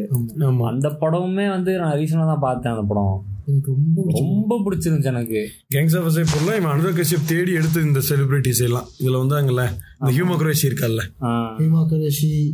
ஆமாம் 0.44 0.68
அந்த 0.70 0.88
படமுமே 1.00 1.46
வந்து 1.50 1.72
நான் 1.78 1.96
ரீசனாக 1.98 2.28
தான் 2.28 2.44
பார்த்தேன் 2.44 2.72
அந்த 2.72 2.84
படம். 2.88 3.16
எனக்கு 3.46 3.72
ரொம்ப. 3.72 4.04
ரொம்ப 4.06 4.60
பிடிச்சிருந்துச்சு 4.64 5.04
எனக்கு. 5.04 5.50
கேங்ஸ் 5.74 5.96
ஆஃப் 5.96 6.02
வசை 6.02 6.24
பொருளாக 6.32 6.56
இவன் 6.56 6.72
அனுராக் 6.72 6.96
கஷ்யப் 6.96 7.26
தேடி 7.26 7.52
எடுத்து 7.52 7.82
இந்த 7.82 8.00
செலிபிரிட்டிஸ் 8.08 8.62
எல்லாம். 8.62 8.84
இதில் 8.98 9.14
வந்து 9.14 9.36
அங்கல்ல 9.36 9.68
இந்த 10.06 10.24
ஹியூமோக்ரேசி 10.24 10.62
இருக்கால்ல. 10.62 11.00
ஆ. 11.22 11.56
ஹேமா 11.58 11.86
கரேஷி 11.86 12.52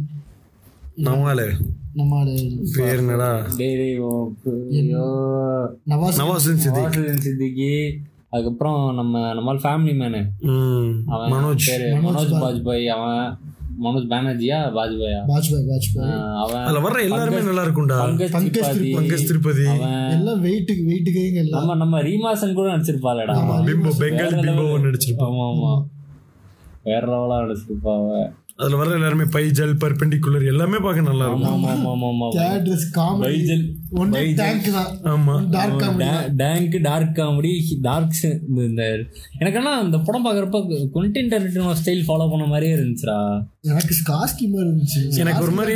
நம்மளால 0.96 1.50
நம்ம 1.94 2.24
பேர் 2.76 2.96
என்னடா? 2.96 3.46
டேய் 3.56 3.76
டேய், 3.76 3.98
ஓ, 3.98 4.32
ஐயோ. 4.70 5.04
நவாஸ் 5.86 6.18
நவாசுதீன் 6.18 7.16
சித்திக் 7.16 8.00
அதுக்கப்புறம் 8.30 8.94
நம்ம 8.94 9.34
நம்ம 9.34 9.54
ஃபேமிலி 9.54 9.90
மேனு 9.90 10.26
ம் 10.40 11.10
அவன் 11.10 11.32
மனோஜ். 11.32 11.70
மனோஜ் 11.70 12.32
பாஜ்பாய் 12.32 12.86
அவன் 12.86 13.38
மனோஜ் 13.78 14.08
பானர்ஜியா 14.08 14.58
வாஜ்பாய்? 14.74 15.14
வாஜ்பாய் 15.30 15.62
ஆ, 16.06 16.08
அவன் 16.42 16.62
அதில் 16.62 16.84
வர்ற 16.84 16.98
எல்லாருமே 17.04 17.40
நல்லா 17.42 17.64
இருக்கும்டா 17.64 17.98
பங்கஜ் 18.34 19.26
திருப்பதி 19.26 19.64
அவன் 19.68 19.96
எல்லாம் 20.12 20.42
வெயிட்டுக்கு 20.44 20.84
வெயிட்டுக்கு 20.88 21.22
எல்லாம்? 21.36 21.60
நம்ம 21.60 21.78
நம்ம 21.82 22.02
ரீமாசன் 22.02 22.54
கூட 22.54 22.68
நடிச்சிருப்பாளடா. 22.74 23.36
பிம்போ 23.68 23.92
பெங்காலி 24.00 24.36
பிம்போ 24.40 24.66
level. 24.66 24.84
நடிச்சிருப்பான். 24.86 25.32
ஆமா 25.32 25.46
ஆமா. 25.50 25.72
வேற 26.84 27.02
லெவலா 27.08 27.36
நடிச்சிருப்பா 27.42 27.94
அவ 27.96 28.14
அதில் 28.58 28.76
வர்ற 28.76 28.92
எல்லாருமே 28.92 29.24
பைஜல் 29.32 29.72
பர்பெண்டிகுலர் 29.74 30.44
எல்லாமே 30.46 30.78
பார்க்க 30.78 31.02
நல்லா 31.02 31.26
இருக்கும். 31.26 31.52
ஆமா 31.52 31.70
ஆமா 31.72 31.90
ஆமா 31.92 32.08
ஆமா. 32.10 32.26
கேட்ரஸ் 32.34 32.84
காமெடி 32.94 33.24
பைஜல் 33.24 33.62
ஒன்லி 33.94 34.14
பைஜல். 34.16 34.36
டேங்க் 34.40 34.68
தான். 34.72 34.90
ஆமா. 35.12 35.34
Dark 35.50 35.80
comedy 35.82 36.08
tank 36.36 36.76
dark 36.82 37.16
comedy 37.16 37.52
dark 37.80 38.20
இந்த 38.66 38.84
எனக்கு 39.38 39.58
ஆனா 39.58 39.72
இந்த 39.80 39.98
படம் 40.00 40.26
பாக்குறப்ப 40.26 40.60
குவென்டின் 40.94 41.32
டெரண்டினோ 41.32 41.72
ஸ்டைல் 41.80 42.06
ஃபாலோ 42.06 42.30
பண்ண 42.30 42.46
மாதிரியே 42.46 42.76
இருந்துச்சுடா. 42.76 43.18
எனக்கு 43.64 43.94
மாதிரி 44.04 44.62
இருந்துச்சு. 44.62 45.00
எனக்கு 45.16 45.42
ஒரு 45.42 45.52
மாதிரி. 45.52 45.74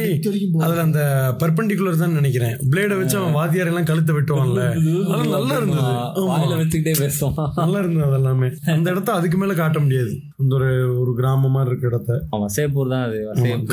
அதுல 0.64 0.80
அந்த 0.82 1.00
பர்பெண்டிகுலர் 1.40 2.00
தான் 2.00 2.12
நினைக்கிறேன். 2.12 2.56
பிளேட 2.70 2.96
வச்சு 2.98 3.16
அவன் 3.18 3.32
வாத்தியார் 3.32 3.66
எல்லாம் 3.66 3.84
கழுத்தை 3.84 4.14
வெட்டுவான்ல. 4.16 4.62
அதெல்லாம் 5.10 5.34
நல்லா 5.36 5.56
இருந்தது. 5.56 5.92
வாயில 6.30 6.58
வச்சுக்கிட்டே 6.60 6.94
பேசுவான் 7.02 7.52
நல்லா 7.54 7.78
இருந்தது 7.78 8.06
அதெல்லாமே. 8.08 8.48
அந்த 8.74 8.90
இடத்த 8.90 9.12
அதுக்கு 9.12 9.38
மேல 9.38 9.54
காட்ட 9.54 9.80
முடியாது. 9.80 10.14
அந்த 10.38 10.54
ஒரு 10.54 10.70
ஒரு 11.00 11.14
கிராமம் 11.14 11.50
மாதிரி 11.50 11.70
இருக்க 11.70 11.86
இடத்த. 11.86 12.18
சேப்பூர் 12.58 12.88
தான் 12.88 13.06
அது. 13.08 13.20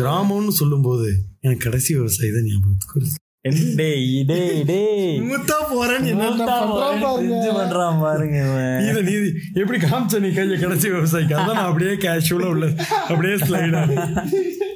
கிராமம்னு 0.02 0.56
சொல்லும்போது 0.62 1.08
எனக்கு 1.40 1.64
கடைசி 1.70 1.92
விவசாயி 1.96 2.32
தான் 2.32 2.48
ஞாபகத்துக்கு 2.52 3.00
எப்படி 3.46 3.68
காமிச்ச 9.80 10.20
நீ 10.20 10.30
கையை 10.32 10.60
கடைசி 10.60 10.90
விவசாயிக்கு? 10.90 11.36
அதான் 11.36 11.58
நான் 11.58 11.70
அப்படியே 11.72 11.92
கேஷுவலா 11.92 12.46
உள்ள 12.46 12.68
அப்படியே 13.10 13.34
ஸ்லைட் 13.34 13.76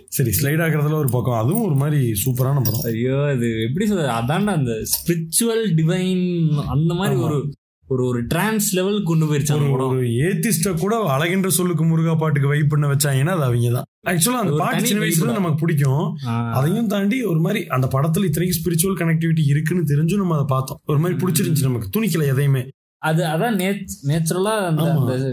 சரி 0.10 0.30
ஸ்லைட் 0.30 0.64
ஆகுறதுல 0.66 0.94
ஒரு 0.94 1.10
பக்கம். 1.12 1.40
அதுவும் 1.40 1.64
ஒரு 1.64 1.76
மாதிரி 1.76 2.12
சூப்பரான 2.26 2.62
படம். 2.64 2.84
ஐயோ 2.84 3.16
அது 3.16 3.64
எப்படி 3.68 3.88
சொல்றது? 3.88 4.10
அதான்டா 4.10 4.54
அந்த 4.60 4.84
ஸ்பிரிச்சுவல் 4.96 5.64
டிவைன் 5.76 6.50
அந்த 6.68 6.94
மாதிரி 6.94 7.16
ஒரு 7.22 7.54
ஒரு 7.88 8.04
ஒரு 8.06 8.28
டிரான்ஸ் 8.28 8.76
லெவல் 8.76 9.04
கொண்டு 9.04 9.26
போயிருச்சு 9.26 9.54
அந்த 9.56 9.84
ஒரு 9.86 10.02
ஏத்திஸ்ட 10.26 10.80
கூட 10.80 10.96
அழகின்ற 11.16 11.48
சொல்லுக்கு 11.48 11.84
முருகா 11.84 12.16
பாட்டுக்கு 12.16 12.48
வைப் 12.48 12.70
பண்ண 12.70 12.88
வச்சாங்கன்னா 12.88 13.34
அது 13.36 13.44
அவங்க 13.44 13.70
தான் 13.72 13.88
ஆக்சுவலா 14.08 14.42
அந்த 14.44 14.56
பாட்டு 14.58 14.86
சின்ன 14.86 15.06
வயசுல. 15.06 15.32
நமக்கு 15.32 15.56
பிடிக்கும். 15.56 16.06
அதையும் 16.54 16.88
தாண்டி 16.88 17.24
ஒரு 17.24 17.40
மாதிரி 17.40 17.62
அந்த 17.68 17.88
படத்துல 17.92 18.28
இத்தனைக்கு 18.30 18.58
ஸ்பிரிச்சுவல் 18.60 19.00
கனெக்டிவிட்டி 19.02 19.44
இருக்குன்னு 19.46 19.84
தெரிஞ்சும் 19.84 20.16
நம்ம 20.16 20.34
அதை 20.34 20.46
பார்த்தோம். 20.48 20.82
ஒரு 20.86 21.00
மாதிரி 21.00 21.18
பிடிச்சிருந்துச்சு 21.22 21.62
நமக்கு. 21.62 21.90
துணிக்கல 21.96 22.28
எதையுமே. 22.28 22.64
அது 23.02 23.24
அதான் 23.24 23.58
நேச்சுரலா 24.10 24.54
அந்த. 24.70 24.86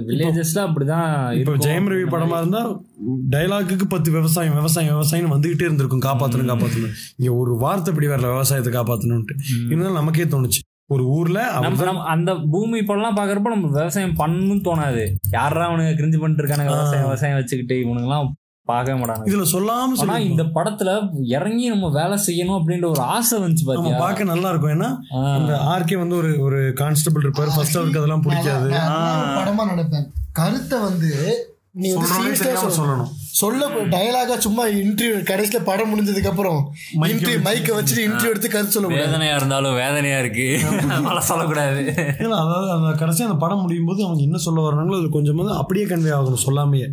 வில்லேஜஸ்ல 0.09 0.61
அப்படிதான் 0.65 1.39
இப்போ. 1.39 1.55
ஜெயம் 1.57 1.89
ரவி 1.93 2.07
படமா 2.15 2.37
இருந்தா 2.37 2.63
டைலாக்குக்கு 3.31 3.87
பத்து 3.89 4.11
விவசாயம் 4.11 4.55
விவசாயம் 4.55 4.93
விவசாயம் 4.93 5.33
வந்துகிட்டே 5.33 5.65
இருந்திருக்கும். 5.69 6.03
காப்பாத்தணும் 6.03 6.51
காப்பாத்தணும். 6.53 6.95
இங்க 7.17 7.35
ஒரு 7.35 7.57
வார்த்தை 7.57 7.95
இப்படி 7.95 8.13
வரல 8.13 8.31
விவசாயத்தை 8.35 8.73
காப்பாத்தணும்ட்டு 8.73 9.35
இருந்தாலும் 9.67 10.01
நமக்கே 10.01 10.25
தோணுச்சு. 10.25 10.61
ஒரு 10.93 11.05
ஊர்ல 11.17 11.41
அந்த 12.15 12.33
பூமி 12.53 12.77
இப்பெல்லாம் 12.81 13.19
பாக்குறப்ப 13.19 13.53
நம்ம 13.55 13.69
விவசாயம் 13.77 14.17
பண்ணணும்னு 14.23 14.65
தோணாது. 14.69 15.05
யாரா 15.37 15.67
அவனுங்க 15.69 15.93
கிரிஞ்சு 16.01 16.19
பண்ணிட்டு 16.23 16.43
இருக்கானுங்க 16.43 16.73
விவசாயம் 16.77 17.07
விவசாயம் 17.09 17.39
வச்சுக்கிட்டு 17.39 17.77
இவனுங்கெல்லாம் 17.85 18.29
பார்க்கவே 18.69 18.97
மாட்டானுங்க. 18.99 19.29
இதுல 19.31 19.47
சொல்லாம 19.55 19.89
ஆனா 19.89 19.99
சொல்லி 20.01 20.29
இந்த 20.33 20.45
படத்துல 20.57 20.91
இறங்கி 21.37 21.65
நம்ம 21.73 21.89
வேலை 21.99 22.17
செய்யணும் 22.27 22.59
அப்படின்ற 22.59 22.87
ஒரு 22.93 23.03
ஆசை 23.15 23.39
வந்துச்சு 23.43 23.67
பாத்தியா? 23.71 23.99
பார்க்க 24.05 24.31
நல்லா 24.33 24.51
இருக்கும் 24.53 24.75
ஏன்னா. 24.77 24.91
அந்த 25.39 25.53
ஆர்கே 25.73 25.99
வந்து 26.03 26.17
ஒரு 26.21 26.31
ஒரு 26.47 26.61
கான்ஸ்டபிள் 26.83 27.25
இருப்பாரு. 27.27 27.53
ஃபர்ஸ்ட் 27.57 27.79
அவருக்கு 27.81 28.01
அதெல்லாம் 28.03 28.25
பிடிக்காது. 28.27 28.71
படமா 29.41 29.67
நினைப்பேன். 29.73 30.07
கருத்தை 30.41 30.79
வந்து 30.89 31.11
நீ 31.83 31.91
சொல்லணும். 32.81 33.13
சொல்ல 33.41 33.63
டயலாகா 33.93 34.35
சும்மா 34.45 34.65
இன்டர்வியூ 34.81 35.21
கடைசியில 35.31 35.59
படம் 35.69 35.91
முடிஞ்சதுக்கு 35.93 36.31
அப்புறம் 36.33 36.59
இன்டர்வியூ 37.09 37.41
மைக்க 37.47 37.71
வச்சுட்டு 37.77 38.03
இன்டர்வியூ 38.09 38.33
எடுத்து 38.33 38.49
கருத்து 38.53 38.77
சொல்ல 38.77 38.91
வேதனையா 39.01 39.35
இருந்தாலும் 39.41 39.79
வேதனையா 39.81 40.19
இருக்கு. 40.25 40.47
சொல்லக்கூடாது. 41.31 41.81
அதாவது 42.39 42.71
அந்த 42.77 42.93
கடைசி 43.01 43.27
அந்த 43.27 43.39
படம் 43.45 43.63
முடியும் 43.65 43.89
போது 43.91 44.01
அவங்க 44.07 44.23
என்ன 44.23 44.41
சொல்ல 44.47 44.67
வர்றாங்களோ 44.67 45.01
அது 45.01 45.11
கொஞ்சமாவது 45.17 45.59
அப்படியே 45.63 45.87
கன்வே 45.93 46.13
ஆகணும் 46.19 46.45
சொல்லாமையே. 46.47 46.89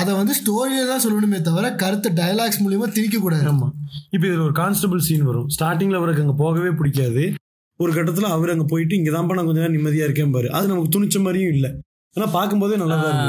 அதை 0.00 0.12
வந்து 0.20 0.34
ஸ்டோரியில 0.40 0.88
தான் 0.92 1.04
சொல்லணுமே 1.06 1.40
தவிர 1.48 1.72
கருத்தை 1.84 2.12
டயலாக்ஸ் 2.20 2.62
மூலியமா 2.64 2.88
திணிக்க 2.98 3.18
கூடாது. 3.18 3.46
ஆமா. 3.52 3.70
இப்போ 4.14 4.24
இதுல 4.28 4.44
ஒரு 4.48 4.56
கான்ஸ்டபிள் 4.62 5.06
சீன் 5.08 5.26
வரும். 5.30 5.48
ஸ்டார்டிங்ல 5.56 6.00
அவருக்கு 6.02 6.26
அங்க 6.26 6.36
போகவே 6.44 6.72
பிடிக்காது. 6.80 7.24
ஒரு 7.80 7.92
கட்டத்துல 7.92 8.28
அவர் 8.36 8.54
அங்க 8.56 8.64
போயிட்டு 8.74 8.94
இங்க 8.96 9.10
தான் 9.10 9.26
நான் 9.38 9.48
கொஞ்ச 9.48 9.60
நேரம் 9.60 9.76
நிம்மதியா 9.78 10.06
இருக்கேன் 10.08 10.34
பாரு. 10.36 10.48
அது 10.56 10.70
நமக்கு 10.72 10.94
துணிச்ச 10.96 11.18
மாதிரியும் 11.20 11.54
இல்ல. 11.56 11.68
ஆனா 12.16 12.26
பார்க்கும்போதே 12.32 12.76
நல்லா 12.76 12.96
தான் 12.98 13.20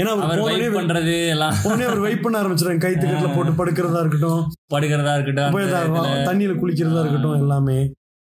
ஏன்னா 0.00 0.10
அவர் 0.14 0.24
வெயிட் 0.60 0.78
பண்றது 0.78 1.12
எல்லாம். 1.28 1.54
உடனே 1.66 1.84
அவர் 1.84 2.00
வெயிட் 2.00 2.22
பண்ண 2.22 2.36
ஆரம்பிச்சிடாங்க 2.40 2.82
கைத்துக்கட்டில 2.84 3.28
போட்டு 3.34 3.52
படுக்கிறதா 3.60 4.00
இருக்கட்டும். 4.00 4.42
படுக்கிறதா 4.74 5.12
இருக்கட்டும். 5.16 5.52
தண்ணியில 6.28 6.54
குளிக்கிறதா 6.60 7.02
இருக்கட்டும் 7.02 7.38
எல்லாமே. 7.38 7.78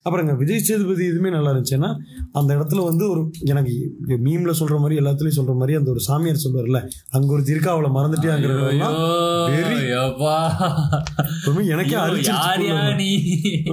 அப்புறங்க 0.06 0.32
விஜய் 0.36 0.58
சேதுபதி 0.58 1.04
இதுவுமே 1.08 1.30
நல்லா 1.30 1.50
இருந்துச்சுன்னா 1.50 1.90
அந்த 2.32 2.50
இடத்துல 2.56 2.84
வந்து 2.84 3.04
ஒரு 3.10 3.20
எனக்கு 3.44 3.74
மீம்ல 4.22 4.52
சொல்ற 4.60 4.76
மாதிரி 4.78 5.00
எல்லாத்துலயும் 5.00 5.36
சொல்ற 5.36 5.54
மாதிரி 5.54 5.76
அந்த 5.76 5.90
ஒரு 5.90 6.00
சாமியார் 6.00 6.42
சொல்வார்ல 6.44 6.78
அங்க 7.10 7.28
ஒரு 7.32 7.42
திருக்கா 7.42 7.70
அவளை 7.70 7.90
யப்பா. 9.92 10.34
ரொம்ப 11.46 11.60
எனக்கே 11.72 11.96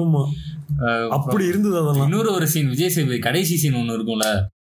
ஆமா. 0.02 0.24
அப்படி 1.12 1.44
இருந்தது 1.46 1.76
அதெல்லாம். 1.78 2.06
இன்னொரு 2.06 2.32
ஒரு 2.32 2.48
சீன் 2.48 2.70
விஜய் 2.70 2.90
சேதுபதி 2.90 3.20
கடைசி 3.22 3.56
சீன் 3.56 3.76
ஒண்ணு 3.76 3.96
இருக்கும்ல. 3.98 4.28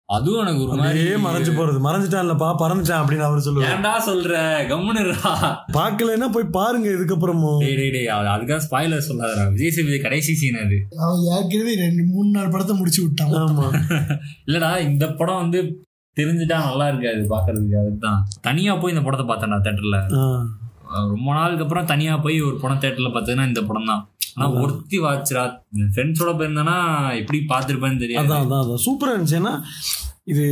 அதுவும் 0.09 0.41
எனக்கு 0.41 0.63
ஒரு 0.63 0.71
மாதிரி 0.71 0.87
அப்படியே 0.95 1.15
மறைஞ்சு 1.23 1.51
போறது. 1.51 1.77
மறைஞ்சிட்டான்லப்பா 1.85 2.47
பறந்துட்டான் 2.59 3.01
அப்படின்னு 3.01 3.25
அவர் 3.25 3.39
சொல்லுவார். 3.39 3.71
ஏன்டா 3.71 3.93
சொல்ற? 4.05 4.33
கம்முனுடா 4.69 5.31
பார்க்கலன்னா 5.73 6.27
போய் 6.31 6.45
பாருங்க 6.49 6.87
இதுக்கப்புறமும் 6.89 7.57
டேய் 7.59 7.77
டேய் 7.77 7.91
டேய் 7.91 8.11
அது- 8.15 8.31
அதுக்காக 8.33 8.61
ஸ்பாயிலர் 8.65 9.07
சொல்லாதடா. 9.07 9.45
விஜய் 9.51 9.71
சேதுபதி 9.71 9.99
கடைசி 9.99 10.33
சீன் 10.33 10.61
அது. 10.61 10.77
அவன் 11.01 11.23
ஏற்கனவே 11.33 11.73
ரெண்டு 11.79 12.03
மூணு 12.03 12.29
நாலு 12.29 12.49
படத்தை 12.49 12.75
முடிச்சு 12.75 13.01
விட்டான். 13.03 13.33
ஆமா. 13.41 13.65
இல்லடா 14.45 14.71
இந்த 14.83 15.07
படம் 15.13 15.41
வந்து 15.41 15.61
தெரிஞ்சுட்டா 16.17 16.59
நல்லா 16.65 16.87
இருக்காது 16.87 17.23
பாக்குறதுக்கு 17.29 17.79
அதுதான் 17.79 18.19
தனியா 18.41 18.75
போய் 18.75 18.93
இந்த 18.93 19.03
படத்தை 19.03 19.27
பார்த்தேன்டா 19.27 19.59
தேட்டர்ல. 19.61 19.97
ரொம்ப 21.09 21.29
நாளுக்கு 21.33 21.63
அப்புறம் 21.63 21.85
தனியா 21.85 22.17
போய் 22.17 22.37
ஒரு 22.41 22.57
படம் 22.59 22.81
தேட்டர்ல 22.81 23.09
பார்த்ததுன்னா 23.11 23.47
இந்த 23.47 23.61
படம் 23.63 23.85
தான் 23.85 24.03
ஆனா 24.35 24.47
ஒருத்தி 24.61 24.97
வாட்சரா 25.05 25.43
ஃப்ரெண்ட்ஸோட 25.93 26.31
போயிருந்தேன்னா 26.39 26.77
எப்படி 27.21 27.39
பார்த்திருப்பேன்னு 27.53 28.03
தெரியாது. 28.03 28.25
அதான் 28.25 28.43
அதான் 28.45 28.63
அதான். 28.63 28.83
சூப்பராக 28.87 29.15
இருந்துச்சு. 29.15 29.39
ஏன்னா 29.41 29.53
இது 30.33 30.45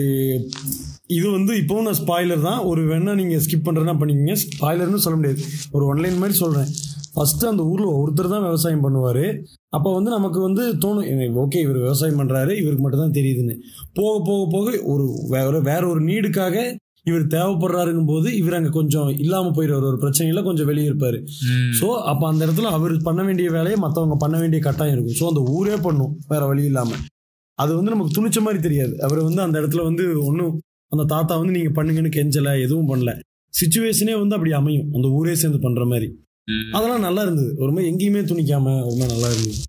இது 1.18 1.28
வந்து 1.36 1.54
இப்போவும் 1.62 1.88
நான் 1.88 2.00
ஸ்பாய்லர் 2.02 2.48
தான். 2.50 2.60
ஒரு 2.72 2.82
வேணா 2.90 3.14
நீங்கள் 3.22 3.42
ஸ்கிப் 3.46 3.68
பண்ணுறதுனா 3.68 3.96
பண்ணிக்கோங்க. 4.02 4.36
ஸ்பாய்லர்னு 4.44 5.04
சொல்ல 5.06 5.18
முடியாது. 5.20 5.42
ஒரு 5.76 5.86
ஒன்லைன் 5.92 6.22
மாதிரி 6.24 6.38
சொல்கிறேன் 6.44 6.70
ஃபஸ்ட்டு 7.16 7.50
அந்த 7.50 7.64
ஊரில் 7.72 7.98
ஒருத்தர் 8.02 8.34
தான் 8.34 8.46
விவசாயம் 8.46 8.86
பண்ணுவார். 8.86 9.26
அப்போ 9.78 9.90
வந்து 9.98 10.10
நமக்கு 10.16 10.40
வந்து 10.48 10.64
தோணும் 10.84 11.36
ஓகே 11.44 11.60
இவர் 11.66 11.80
விவசாயம் 11.86 12.20
பண்ணுறாரு 12.22 12.54
இவருக்கு 12.62 12.84
மட்டும் 12.86 13.04
தான் 13.06 13.18
தெரியுதுன்னு. 13.20 13.56
போக 14.00 14.14
போக 14.30 14.42
போக 14.56 14.72
ஒரு 14.94 15.06
வேற 15.36 15.60
வேற 15.70 15.82
ஒரு 15.94 16.02
நீடுக்காக 16.10 16.56
இவர் 17.06 17.24
தேவைப்படுறாருங்கும் 17.36 18.10
போது 18.12 18.28
இவர் 18.38 18.58
அங்கே 18.58 18.70
கொஞ்சம் 18.70 19.10
இல்லாமல் 19.24 19.56
போயிடுவார். 19.56 19.88
ஒரு 19.91 19.97
பிரச்சனையில 20.04 20.43
கொஞ்சம் 20.43 20.70
வெளியே 20.72 20.88
இருப்பார். 20.91 21.18
ஸோ 21.80 21.88
அப்போ 22.12 22.26
அந்த 22.28 22.41
இடத்துல 22.45 22.70
அவர் 22.78 22.93
பண்ண 23.01 23.22
வேண்டிய 23.24 23.49
வேலையை 23.51 23.78
மற்றவங்க 23.80 24.18
பண்ண 24.18 24.36
வேண்டிய 24.39 24.60
கட்டாயம் 24.62 24.95
இருக்கும். 24.95 25.18
ஸோ 25.22 25.26
அந்த 25.32 25.41
ஊரே 25.56 25.78
பண்ணும். 25.88 26.14
வேற 26.28 26.45
வழி 26.45 26.64
இல்லாமல் 26.64 27.01
அது 27.60 27.72
வந்து 27.76 27.91
நமக்கு 27.91 28.16
துணிச்ச 28.18 28.39
மாதிரி 28.41 28.60
தெரியாது. 28.62 28.93
அவர் 29.01 29.20
வந்து 29.22 29.41
அந்த 29.41 29.56
இடத்துல 29.62 29.84
வந்து 29.84 30.04
ஒன்றும் 30.30 30.54
அந்த 30.91 31.04
தாத்தா 31.06 31.34
வந்து 31.38 31.56
நீங்கள் 31.58 31.76
பண்ணுங்கன்னு 31.78 32.16
கெஞ்சலை 32.18 32.54
எதுவும் 32.62 32.89
பண்ணல. 32.91 33.12
சுச்சுவேஷனே 33.54 34.16
வந்து 34.20 34.36
அப்படி 34.36 34.54
அமையும். 34.54 34.88
அந்த 34.95 35.08
ஊரே 35.18 35.36
சேர்ந்து 35.36 35.60
பண்ணுற 35.66 35.84
மாதிரி. 35.86 36.08
அதெல்லாம் 36.76 37.06
நல்லா 37.08 37.22
இருந்தது. 37.22 37.51
ஒரு 37.58 37.72
மாதிரி 37.72 37.89
எங்கேயுமே 37.91 38.22
துணிக்காம 38.32 38.74
ரொம்ப 38.89 39.04
நல்லா 39.06 39.28
இருந்தது. 39.34 39.62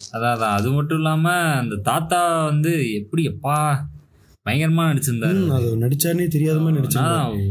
அதான் 0.00 0.32
அதான். 0.36 0.54
அது 0.58 0.68
மட்டும் 0.70 0.98
இல்லாம 0.98 1.26
அந்த 1.62 1.74
தாத்தா 1.88 2.20
வந்து 2.44 2.72
எப்படி 3.00 3.22
எப்பா 3.32 3.56
பயங்கரமா 4.46 4.84
நடிச்சிருந்தாரு 4.90 5.50
அது 5.50 5.76
நடிச்சாருனே 5.76 6.28
தெரியாத 6.28 6.58
மாதிரி 6.60 6.98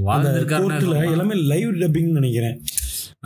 வாழ்ந்திருக்காரு 0.03 1.11
எல்லாமே 1.11 1.35
லைவ் 1.51 1.71
டப்பிங்னு 1.73 2.19
நினைக்கிறேன். 2.19 2.57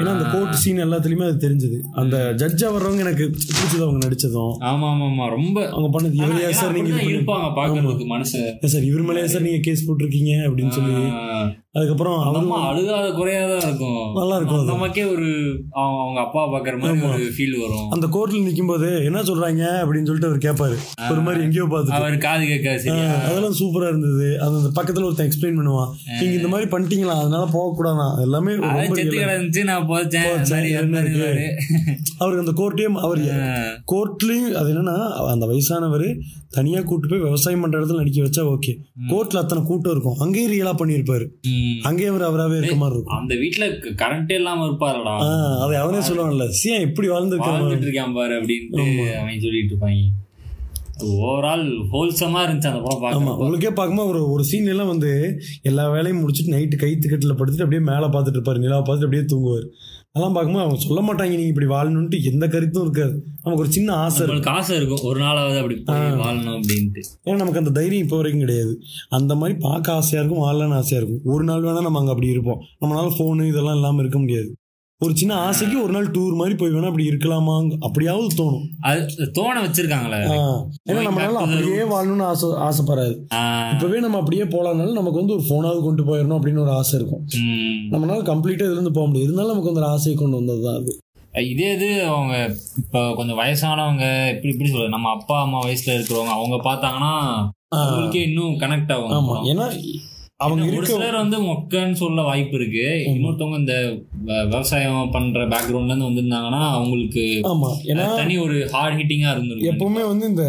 ஏன்னா 0.02 0.08
அந்த 0.08 0.30
கோர்ட் 0.30 0.54
சீன் 0.54 0.84
எல்லாத்துலயுமே 0.84 1.26
அது 1.28 1.50
தெரிஞ்சது. 1.50 1.78
அந்த 1.92 2.34
ஜட்ஜா 2.38 2.68
வர்றவங்க 2.74 2.98
எனக்கு 2.98 3.26
பிடிச்சது 3.36 3.82
அவங்க 3.82 4.08
நடிச்சதும். 4.08 4.54
ஆமா 4.60 4.88
ஆமா 4.88 5.06
ஆமா 5.06 5.30
ரொம்ப. 5.30 5.70
அவங்க 5.70 5.90
பண்ணது 5.96 6.14
இவரையா 6.16 6.50
சார் 6.50 6.72
நீங்க 6.72 7.02
இருப்பாங்க 7.14 7.48
பாக்குறதுக்கு 7.60 8.06
ஏன் 8.62 8.70
சார் 8.70 8.84
இவர் 8.84 9.06
மேலேயா 9.08 9.26
சார் 9.26 9.42
நீங்க 9.42 9.60
கேஸ் 9.60 9.86
போட்டிருக்கீங்க 9.88 10.34
அப்படின்னு 10.48 10.70
சொல்லி. 10.70 10.96
அதுக்கப்புறம் 11.78 12.20
அம்மா 12.32 12.58
அழுகாத 12.68 13.08
குறையாதான் 13.18 13.64
இருக்கும். 13.64 13.98
நல்லா 14.16 14.36
இருக்கும். 14.36 14.66
நமக்கே 14.66 15.04
ஒரு 15.06 15.28
அவங்க 15.72 16.00
அவங்க 16.04 16.20
அப்பா 16.20 16.42
பாக்குற 16.48 16.76
மாதிரி. 16.80 17.02
ஒரு 17.10 17.26
ஃபீல் 17.36 17.56
வரும். 17.60 17.90
அந்த 17.90 18.06
கோர்ட்ல 18.08 18.42
நிக்கும் 18.46 18.68
போது 18.68 18.88
என்ன 19.06 19.22
சொல்றாங்க 19.22 19.64
அப்படின்னு 19.82 20.10
சொல்லிட்டு 20.10 20.30
அவர் 20.30 20.46
கேட்பாரு 20.48 20.78
ஒரு 21.12 21.22
மாதிரி 21.22 21.44
எங்கேயோ 21.44 21.66
பார்த்துட்டு. 21.66 21.98
அவர் 22.00 22.18
காது 22.18 22.46
கேட்க 22.46 22.78
சரியா? 22.78 23.08
ஆஹ், 23.08 23.24
அதெல்லாம் 23.28 23.58
சூப்பரா 23.60 23.88
இருந்தது. 23.88 24.30
அது 24.42 24.56
அந்த 24.56 24.72
பக்கத்துல 24.78 25.04
ஒருத்தன் 25.04 25.30
எக்ஸ்பிளைன் 25.30 25.60
பண்ணுவான். 25.60 25.92
நீங்க 26.20 26.36
இந்த 26.36 26.48
மாதிரி 26.48 26.70
பண்ணிட்டீங்களா? 26.70 27.16
அதனால 27.18 27.46
போக 27.52 27.68
கூடாதான் 27.76 28.22
எல்லாமே 28.22 28.54
செத்து 28.96 29.64
நான் 29.64 29.88
போச்சேன். 29.88 30.28
அவருக்கு 32.18 32.46
அந்த 32.46 32.56
கோர்ட்லயும் 32.58 33.00
அவர் 33.00 33.22
கோர்ட்லயும் 33.92 34.52
அது 34.54 34.74
என்னன்னா 34.74 34.98
அந்த 35.28 35.46
வயசானவர் 35.46 36.08
தனியா 36.50 36.82
கூட்டு 36.82 37.08
போய் 37.08 37.20
விவசாயம் 37.20 37.62
பண்ற 37.62 37.80
இடத்துல 37.80 37.96
நடிக்க 37.96 38.22
வச்சா 38.22 38.44
ஓகே 38.48 38.74
கோர்ட்ல 39.10 39.38
அத்தனை 39.38 39.64
கூட்டம் 39.64 39.92
இருக்கும். 39.92 40.18
அங்கேயும் 40.20 40.52
ரியலா 40.52 40.74
பண்ணியிருப்பாரு. 40.80 41.26
ம். 41.68 41.80
அங்கேயும் 41.84 42.14
அவர் 42.14 42.28
அவராவே 42.28 42.58
இருக்க 42.58 42.76
மாதிரி 42.76 42.96
இருக்கும். 42.96 43.18
அந்த 43.18 43.36
வீட்டுல 43.36 43.66
கரண்டே 44.02 44.32
இல்லாம 44.34 44.66
இருப்பாருடா. 44.68 45.16
அதை 45.62 45.78
அவனே 45.78 46.02
சொல்லுவான்ல 46.08 46.48
சியா 46.60 46.78
இப்படி 46.82 47.10
வாழ்ந்துருக்கான் 47.10 47.58
வாழ்ந்துட்டு 47.58 47.88
இருக்கான் 47.88 48.14
பாரு 48.14 48.36
அப்படின்ட்டு 48.40 48.86
அவன் 49.18 49.40
சொல்லிட்டு 49.40 49.74
இருப்பாங்க. 49.74 50.06
ஓவரால் 51.18 51.64
ஹோல்சமா 51.92 52.40
இருந்துச்சு 52.44 52.70
அந்த 52.70 52.80
படம் 52.80 53.02
பார்க்க 53.02 53.34
உங்களுக்கே 53.36 53.72
பார்க்கும்போது 53.72 54.10
ஒரு 54.10 54.32
ஒரு 54.32 54.44
சீன் 54.44 54.66
எல்லாம் 54.66 54.88
வந்து 54.88 55.12
எல்லா 55.62 55.84
வேலையும் 55.90 56.22
முடிச்சுட்டு 56.22 56.54
நைட்டு 56.54 56.76
கைத்து 56.76 57.10
கட்டில் 57.10 57.36
படுத்துட்டு 57.36 57.66
அப்படியே 57.66 57.84
மேலே 57.84 58.08
பார்த்துட்டு 58.08 58.40
இருப்பாரு 58.40 58.58
நிலாவை 58.58 58.82
பார்த்துட்டு 58.82 59.08
அப்படியே 59.08 59.26
தூங்குவார். 59.26 59.68
அதெல்லாம் 60.16 60.36
பார்க்கும்போது 60.36 60.66
அவங்க 60.66 60.80
சொல்ல 60.84 61.00
மாட்டாங்க 61.08 61.34
நீங்க 61.38 61.52
இப்படி 61.54 61.68
வாழணும்ட்டு 61.68 62.18
எந்த 62.24 62.48
கருத்தும் 62.48 62.84
இருக்காது. 62.84 63.16
நமக்கு 63.44 63.64
ஒரு 63.64 63.72
சின்ன 63.72 63.96
ஆசை 63.96 64.28
நம்மளுக்கு 64.28 64.50
ஆசை 64.50 64.76
இருக்கும் 64.78 65.02
ஒரு 65.02 65.20
நாளாவது 65.22 65.58
அப்படி 65.58 65.76
வாழணும் 66.22 66.56
அப்படின்ட்டு. 66.58 67.02
ஏன்னா 67.26 67.36
நமக்கு 67.36 67.60
அந்த 67.60 67.74
தைரியம் 67.80 68.04
இப்போ 68.04 68.16
வரைக்கும் 68.16 68.46
கிடையாது. 68.46 68.74
அந்த 69.10 69.36
மாதிரி 69.36 69.60
பார்க்க 69.60 69.94
ஆசையா 69.94 70.24
இருக்கும் 70.24 70.46
வாழலான்னு 70.46 70.74
ஆசையா 70.74 71.02
இருக்கும். 71.02 71.22
ஒரு 71.34 71.44
நாள் 71.44 71.64
வேணா 71.64 71.82
நம்ம 71.82 72.00
அங்கே 72.00 72.12
அப்படி 72.12 72.28
இருப்போம். 72.28 72.62
நம்மளால 72.82 73.12
ஃபோனு 73.18 73.48
இதெல்லாம் 73.48 73.76
இல்லாமல் 73.76 74.00
இருக்க 74.00 74.20
முடியாது. 74.20 74.50
ஒரு 75.02 75.14
சின்ன 75.20 75.34
ஆசைக்கு 75.48 75.76
ஒரு 75.84 75.94
நாள் 75.96 76.06
டூர் 76.14 76.38
மாதிரி 76.38 76.56
போய் 76.60 76.72
வேணா 76.76 76.88
அப்படி 76.92 77.06
இருக்கலாமா 77.10 77.56
அப்படியாவது 77.88 78.30
தோணும். 78.40 78.64
அது 78.90 79.28
தோண 79.36 79.56
வச்சிருக்காங்களே. 79.66 80.22
ஏன்னா 80.90 81.02
நம்மளால 81.08 81.42
அப்படியே 81.42 81.84
வாழணும்னு 81.92 82.26
ஆசை 82.30 82.48
ஆசைப்படாது. 82.68 83.14
இப்பவே 83.74 84.00
நம்ம 84.06 84.20
அப்படியே 84.22 84.46
போலாம்னாலும் 84.56 84.98
நமக்கு 85.00 85.22
வந்து 85.22 85.36
ஒரு 85.38 85.46
ஃபோனாவது 85.50 85.82
கொண்டு 85.88 86.08
போயிடணும் 86.10 86.38
அப்படின்னு 86.40 86.64
ஒரு 86.66 86.74
ஆசை 86.80 86.96
இருக்கும். 87.00 87.22
நம்மளால 87.94 88.26
கம்ப்ளீட்டா 88.32 88.66
இதுல 88.68 88.80
இருந்து 88.80 88.96
போக 88.98 89.06
முடியாது. 89.08 89.28
இருந்தாலும் 89.28 89.54
நமக்கு 89.54 89.72
வந்து 89.72 89.84
ஒரு 89.84 89.92
ஆசையை 89.96 90.16
கொண்டு 90.24 90.40
வந்தது 90.42 90.64
தான் 90.68 90.80
அது 90.80 90.96
இதே 91.54 91.70
இது 91.78 91.88
அவங்க 92.12 92.36
இப்போ 92.82 93.00
கொஞ்சம் 93.18 93.40
வயசானவங்க 93.44 94.06
இப்படி 94.34 94.54
இப்படி 94.54 94.70
சொல்றது. 94.72 94.96
நம்ம 94.98 95.12
அப்பா 95.18 95.36
அம்மா 95.46 95.60
வயசுல 95.68 95.96
இருக்கிறவங்க 95.98 96.36
அவங்க 96.40 96.58
பார்த்தாங்கன்னா 96.70 97.14
அவங்களுக்கே 97.78 98.24
இன்னும் 98.30 98.56
கனெக்ட் 98.64 98.94
ஆகும் 98.96 99.16
ஆமா. 99.20 99.36
ஏன்னா 99.52 99.68
அவங்க 100.40 100.64
ஒரு 100.70 100.88
சிலர் 100.88 101.16
வந்து 101.16 101.38
மொக்கன்னு 101.42 101.96
சொல்ல 102.02 102.22
வாய்ப்பு 102.22 102.56
இருக்கு. 102.56 102.84
இன்னொருத்தவங்க 103.12 103.58
இந்த 103.58 103.76
விவசாயம் 104.48 105.12
பண்ற 105.12 105.46
பேக்ரவுண்ட்ல 105.46 105.90
இருந்து 105.90 106.10
வந்திருந்தாங்கன்னா 106.10 106.62
அவங்களுக்கு 106.72 107.24
ஆமா. 107.52 107.70
ஏன்னா 107.84 108.06
தனி 108.16 108.38
ஒரு 108.38 108.58
ஹார்ட் 108.74 108.98
ஹிட்டிங்கா 109.00 109.32
இருந்திருக்கும். 109.32 109.72
எப்பவுமே 109.72 110.04
வந்து 110.08 110.28
இந்த 110.28 110.46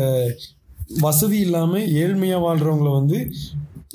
வசதி 1.00 1.38
இல்லாம 1.38 1.78
ஏழ்மையா 2.02 2.36
வாழ்றவங்கள 2.44 2.92
வந்து 2.92 3.18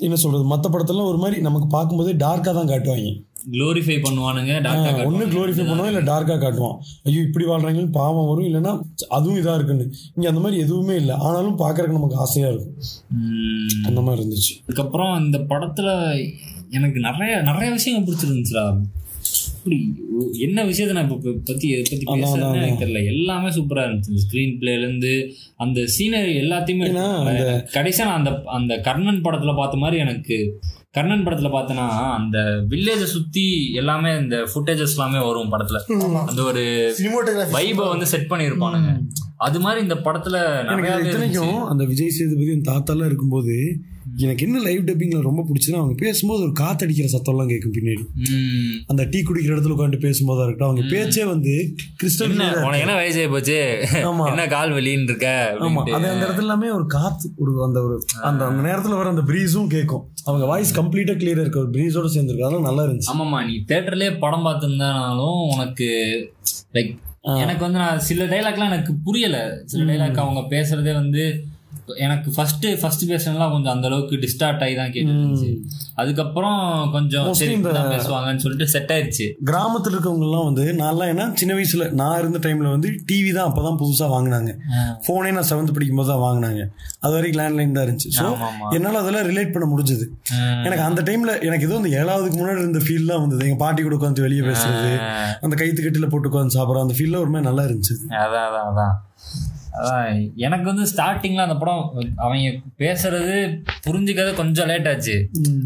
என்ன 0.00 0.16
சொல்றது 0.16 0.44
மத்த 0.48 0.66
படத்தெல்லாம் 0.68 1.10
ஒரு 1.12 1.18
மாதிரி 1.18 1.40
நமக்கு 1.40 1.68
பார்க்கும்போதே 1.68 2.14
டார்க்கா 2.24 2.52
தான் 2.52 2.70
காட்டுவாங்க. 2.72 3.12
க்ளோரிஃபை 3.44 3.96
பண்ணுவானுங்க 4.00 4.52
காட்டுவாங்க. 4.58 5.24
க்ளோரிஃபை 5.32 5.64
பண்ணுவோம் 5.64 5.90
இல்ல 5.90 6.02
டார்க்கா 6.02 6.36
காட்டுவான் 6.38 6.76
ஐயோ 7.04 7.20
இப்படி 7.22 7.44
வாழ்றாங்கன்னு 7.44 7.92
பாவம் 7.92 8.28
வரும் 8.28 8.46
இல்லைன்னா 8.46 8.72
அதுவும் 9.10 9.40
இதா 9.40 9.54
இருக்குன்னு 9.54 9.86
இங்க 10.16 10.26
அந்த 10.28 10.40
மாதிரி 10.40 10.62
எதுவுமே 10.62 10.96
இல்லை 10.96 11.16
ஆனாலும் 11.24 11.58
பாக்குறதுக்கு 11.58 11.98
நமக்கு 11.98 12.20
ஆசையா 12.20 12.48
இருக்கும். 12.48 12.76
அந்த 13.86 14.00
மாதிரி 14.00 14.20
இருந்துச்சு 14.20 14.52
அதுக்கப்புறம் 14.60 15.14
இந்த 15.24 15.40
படத்துல 15.50 15.88
எனக்கு 16.70 17.00
நிறைய 17.00 17.34
நிறைய 17.42 17.70
விஷயங்கள் 17.72 18.06
பிடிச்சிருந்துச்சுடா 18.06 18.66
இப்படி 19.56 19.76
என்ன 20.44 20.64
விஷயத்த 20.64 20.94
நான் 20.96 21.06
இப்ப 21.08 21.30
பத்தி 21.46 21.66
எதை 21.70 21.84
பத்தி 21.84 22.04
அதான், 22.04 22.22
பேசுறேன்னு. 22.22 22.58
எனக்கு 22.60 22.82
தெரியல 22.82 23.02
எல்லாமே 23.12 23.50
சூப்பரா 23.50 23.84
இருந்துச்சு 23.86 24.22
ஸ்கிரீன் 24.24 24.58
பிளேல 24.58 24.82
இருந்து 24.82 25.12
அந்த 25.56 25.80
சீனரி 25.94 26.34
எல்லாத்தையுமே. 26.42 26.88
கடைசியா 27.74 28.06
நான் 28.06 28.18
அந்த 28.18 28.30
அந்த 28.54 28.74
கர்ணன் 28.80 29.24
படத்துல 29.24 29.54
பார்த்த 29.56 29.76
மாதிரி 29.76 29.98
எனக்கு 30.04 30.38
கர்ணன் 30.94 31.26
படத்துல 31.26 31.48
பார்த்தேன்னா 31.54 31.86
அந்த 32.16 32.38
வில்லேஜை 32.70 33.06
சுத்தி 33.14 33.72
எல்லாமே 33.72 34.10
இந்த 34.18 34.36
ஃபுட்டேஜஸ் 34.50 34.94
எல்லாமே 34.96 35.20
வரும் 35.26 35.52
படத்துல. 35.52 35.78
அந்த 36.30 36.42
ஒரு 36.42 36.62
வைபை 37.52 37.88
வந்து 37.88 38.06
செட் 38.06 38.30
பண்ணியிருப்பானுங்க. 38.30 38.90
அது 39.46 39.60
மாதிரி 39.60 39.80
இந்த 39.82 39.94
படத்துல 39.94 40.36
நிறைய 40.64 40.94
அந்த 41.72 41.84
விஜய் 41.84 42.14
சேதுபதி 42.18 42.60
தாத்தாலாம் 42.70 43.10
இருக்கும்போது 43.10 43.56
எனக்கு 44.18 44.46
என்ன 44.46 44.58
லைவ் 44.60 44.84
டப்பிங்ல 44.84 45.20
ரொம்ப 45.20 45.44
பிடிச்சதுன்னா 45.48 45.74
அவங்க 45.74 45.94
பேசும்போது 45.98 46.42
ஒரு 46.42 46.52
காத்தடிக்கிற 46.60 47.06
சத்தம்லாம் 47.12 47.48
கேட்கும் 47.48 47.72
பின்னாடி. 47.72 48.04
அந்த 48.86 49.04
டீ 49.04 49.22
குடிக்கிற 49.22 49.54
இடத்துல 49.54 49.76
உட்காந்து 49.76 50.00
பேசும்போதா 50.04 50.44
இருக்கட்டும் 50.44 50.68
அவங்க 50.68 50.84
பேச்சே 50.90 51.24
வந்து 51.24 51.54
கிறிஸ்டல் 52.02 52.30
என்ன? 52.30 52.48
உனக்கு 52.60 52.78
என்ன 52.78 52.96
வயசாகி 53.00 53.30
போச்சு 53.30 53.58
ஆமா. 54.02 54.26
என்ன 54.28 54.46
கால் 54.46 54.72
வலின்னு 54.72 55.02
இருக்க? 55.02 55.28
ஆமா. 55.60 55.82
அது 55.92 56.08
அந்த 56.08 56.26
இடத்துல 56.26 56.38
எல்லாமே 56.38 56.70
ஒரு 56.70 56.86
காத்து 56.86 57.30
ஒரு 57.36 57.64
அந்த 57.64 57.82
ஒரு 57.82 57.96
அந்த 58.22 58.44
அந்த 58.44 58.68
நேரத்துல 58.68 58.96
வர 58.96 59.08
அந்த 59.08 59.22
பிரீஸும் 59.22 59.66
கேட்கும். 59.66 60.04
அவங்க 60.24 60.46
வாய்ஸ் 60.46 60.80
கம்ப்ளீட்டா 60.80 61.16
கிளியரா 61.16 61.44
இருக்கு 61.44 61.60
ஒரு 61.60 61.70
பிரீஸோட 61.70 62.10
சேர்ந்துருக்கு. 62.14 62.46
அதெல்லாம் 62.46 62.68
நல்லா 62.68 62.84
இருந்துச்சு. 62.84 63.10
ஆமாமா 63.14 63.46
நீ 63.46 63.64
தேட்டர்லயே 63.68 64.18
படம் 64.18 64.46
பார்த்துருந்தாலும் 64.46 65.40
உனக்கு 65.54 65.88
லைக் 66.72 66.92
எனக்கு 67.38 67.60
வந்து 67.60 67.78
நான் 67.78 68.00
சில 68.00 68.24
டைலாக்லாம் 68.24 68.70
எனக்கு 68.72 68.94
புரியல. 69.04 69.36
சில 69.64 69.84
டைலாக் 69.84 70.22
அவங்க 70.24 70.40
பேசுறதே 70.56 70.92
வந்து 70.94 71.22
எனக்கு 72.04 72.28
ஃபர்ஸ்ட் 72.36 72.66
ஃபர்ஸ்ட் 72.80 73.02
பேசுனதுலாம் 73.10 73.52
கொஞ்சம் 73.52 73.72
அந்த 73.72 73.86
அளவுக்கு 73.86 74.16
டிஸ்டார்ட் 74.16 74.62
ஆகி 74.62 74.74
தான் 74.74 74.92
கேட்டுருந்துச்சு 74.94 75.50
அதுக்கப்புறம் 75.96 76.60
கொஞ்சம் 76.92 77.26
சரி 77.40 77.56
பேசுவாங்கன்னு 77.90 78.42
சொல்லிட்டு 78.44 78.66
செட் 78.66 78.92
ஆயிடுச்சு 78.92 79.26
கிராமத்துல 79.48 79.94
இருக்கவங்க 79.96 80.26
எல்லாம் 80.28 80.46
வந்து 80.48 80.64
நான்லாம் 80.80 81.10
ஏன்னா 81.12 81.26
சின்ன 81.34 81.54
வயசுல 81.58 81.86
நான் 81.92 82.18
இருந்த 82.18 82.40
டைம்ல 82.46 82.70
வந்து 82.70 82.90
டிவி 83.10 83.32
தான் 83.32 83.48
அப்பதான் 83.50 83.78
புதுசா 83.82 84.08
வாங்கினாங்க. 84.14 84.50
போனே 85.06 85.30
நான் 85.30 85.48
செவன்த் 85.50 85.74
படிக்கும் 85.74 85.96
போது 85.96 86.10
தான் 86.12 86.22
வாங்கினாங்க. 86.24 86.62
அது 87.02 87.12
வரைக்கும் 87.16 87.40
லேண்ட்லைன் 87.42 87.76
தான் 87.78 87.86
இருந்துச்சு. 87.86 88.10
ஸோ. 88.18 88.26
என்னால 88.76 89.00
அதெல்லாம் 89.02 89.26
ரிலேட் 89.30 89.54
பண்ண 89.54 89.68
முடிஞ்சது. 89.72 90.06
எனக்கு 90.66 90.84
அந்த 90.88 91.02
டைம்ல 91.02 91.34
எனக்கு 91.48 91.66
ஏதோ 91.68 91.76
அந்த 91.76 91.90
ஏழாவதுக்கு 92.00 92.38
முன்னாடி 92.40 92.62
இருந்த 92.64 92.82
ஃபீல் 92.86 93.10
தான் 93.12 93.22
வந்தது. 93.24 93.44
எங்க 93.48 93.58
பாட்டி 93.64 93.82
கூட 93.82 93.96
உட்காந்து 94.00 94.26
வெளியே 94.26 94.44
பேசுறது 94.50 94.92
அந்த 95.42 95.54
கைத்து 95.56 95.82
கட்டில 95.82 96.08
போட்டு 96.08 96.30
உட்காந்து 96.32 96.56
சாப்பிட்றோம் 96.58 96.86
அந்த 96.86 96.96
ஃபீல்ல 96.98 97.22
ஒரு 97.24 97.32
மாதிரி 97.34 97.48
நல்லா 97.50 97.64
இருந்துச்சு. 97.68 97.96
அதான் 98.24 98.46
அதான் 98.48 98.68
அதான். 98.72 98.94
எனக்கு 100.44 100.66
வந்து 100.70 100.84
ஸ்டார்டிங்ல 100.90 101.44
அந்த 101.46 101.56
படம் 101.56 101.82
அவங்க 102.18 102.50
பேசுறது 102.78 103.36
புரிஞ்சுக்கிறது 103.86 104.32
கொஞ்சம் 104.34 104.68
லேட் 104.70 104.88
ஆச்சு. 104.88 105.16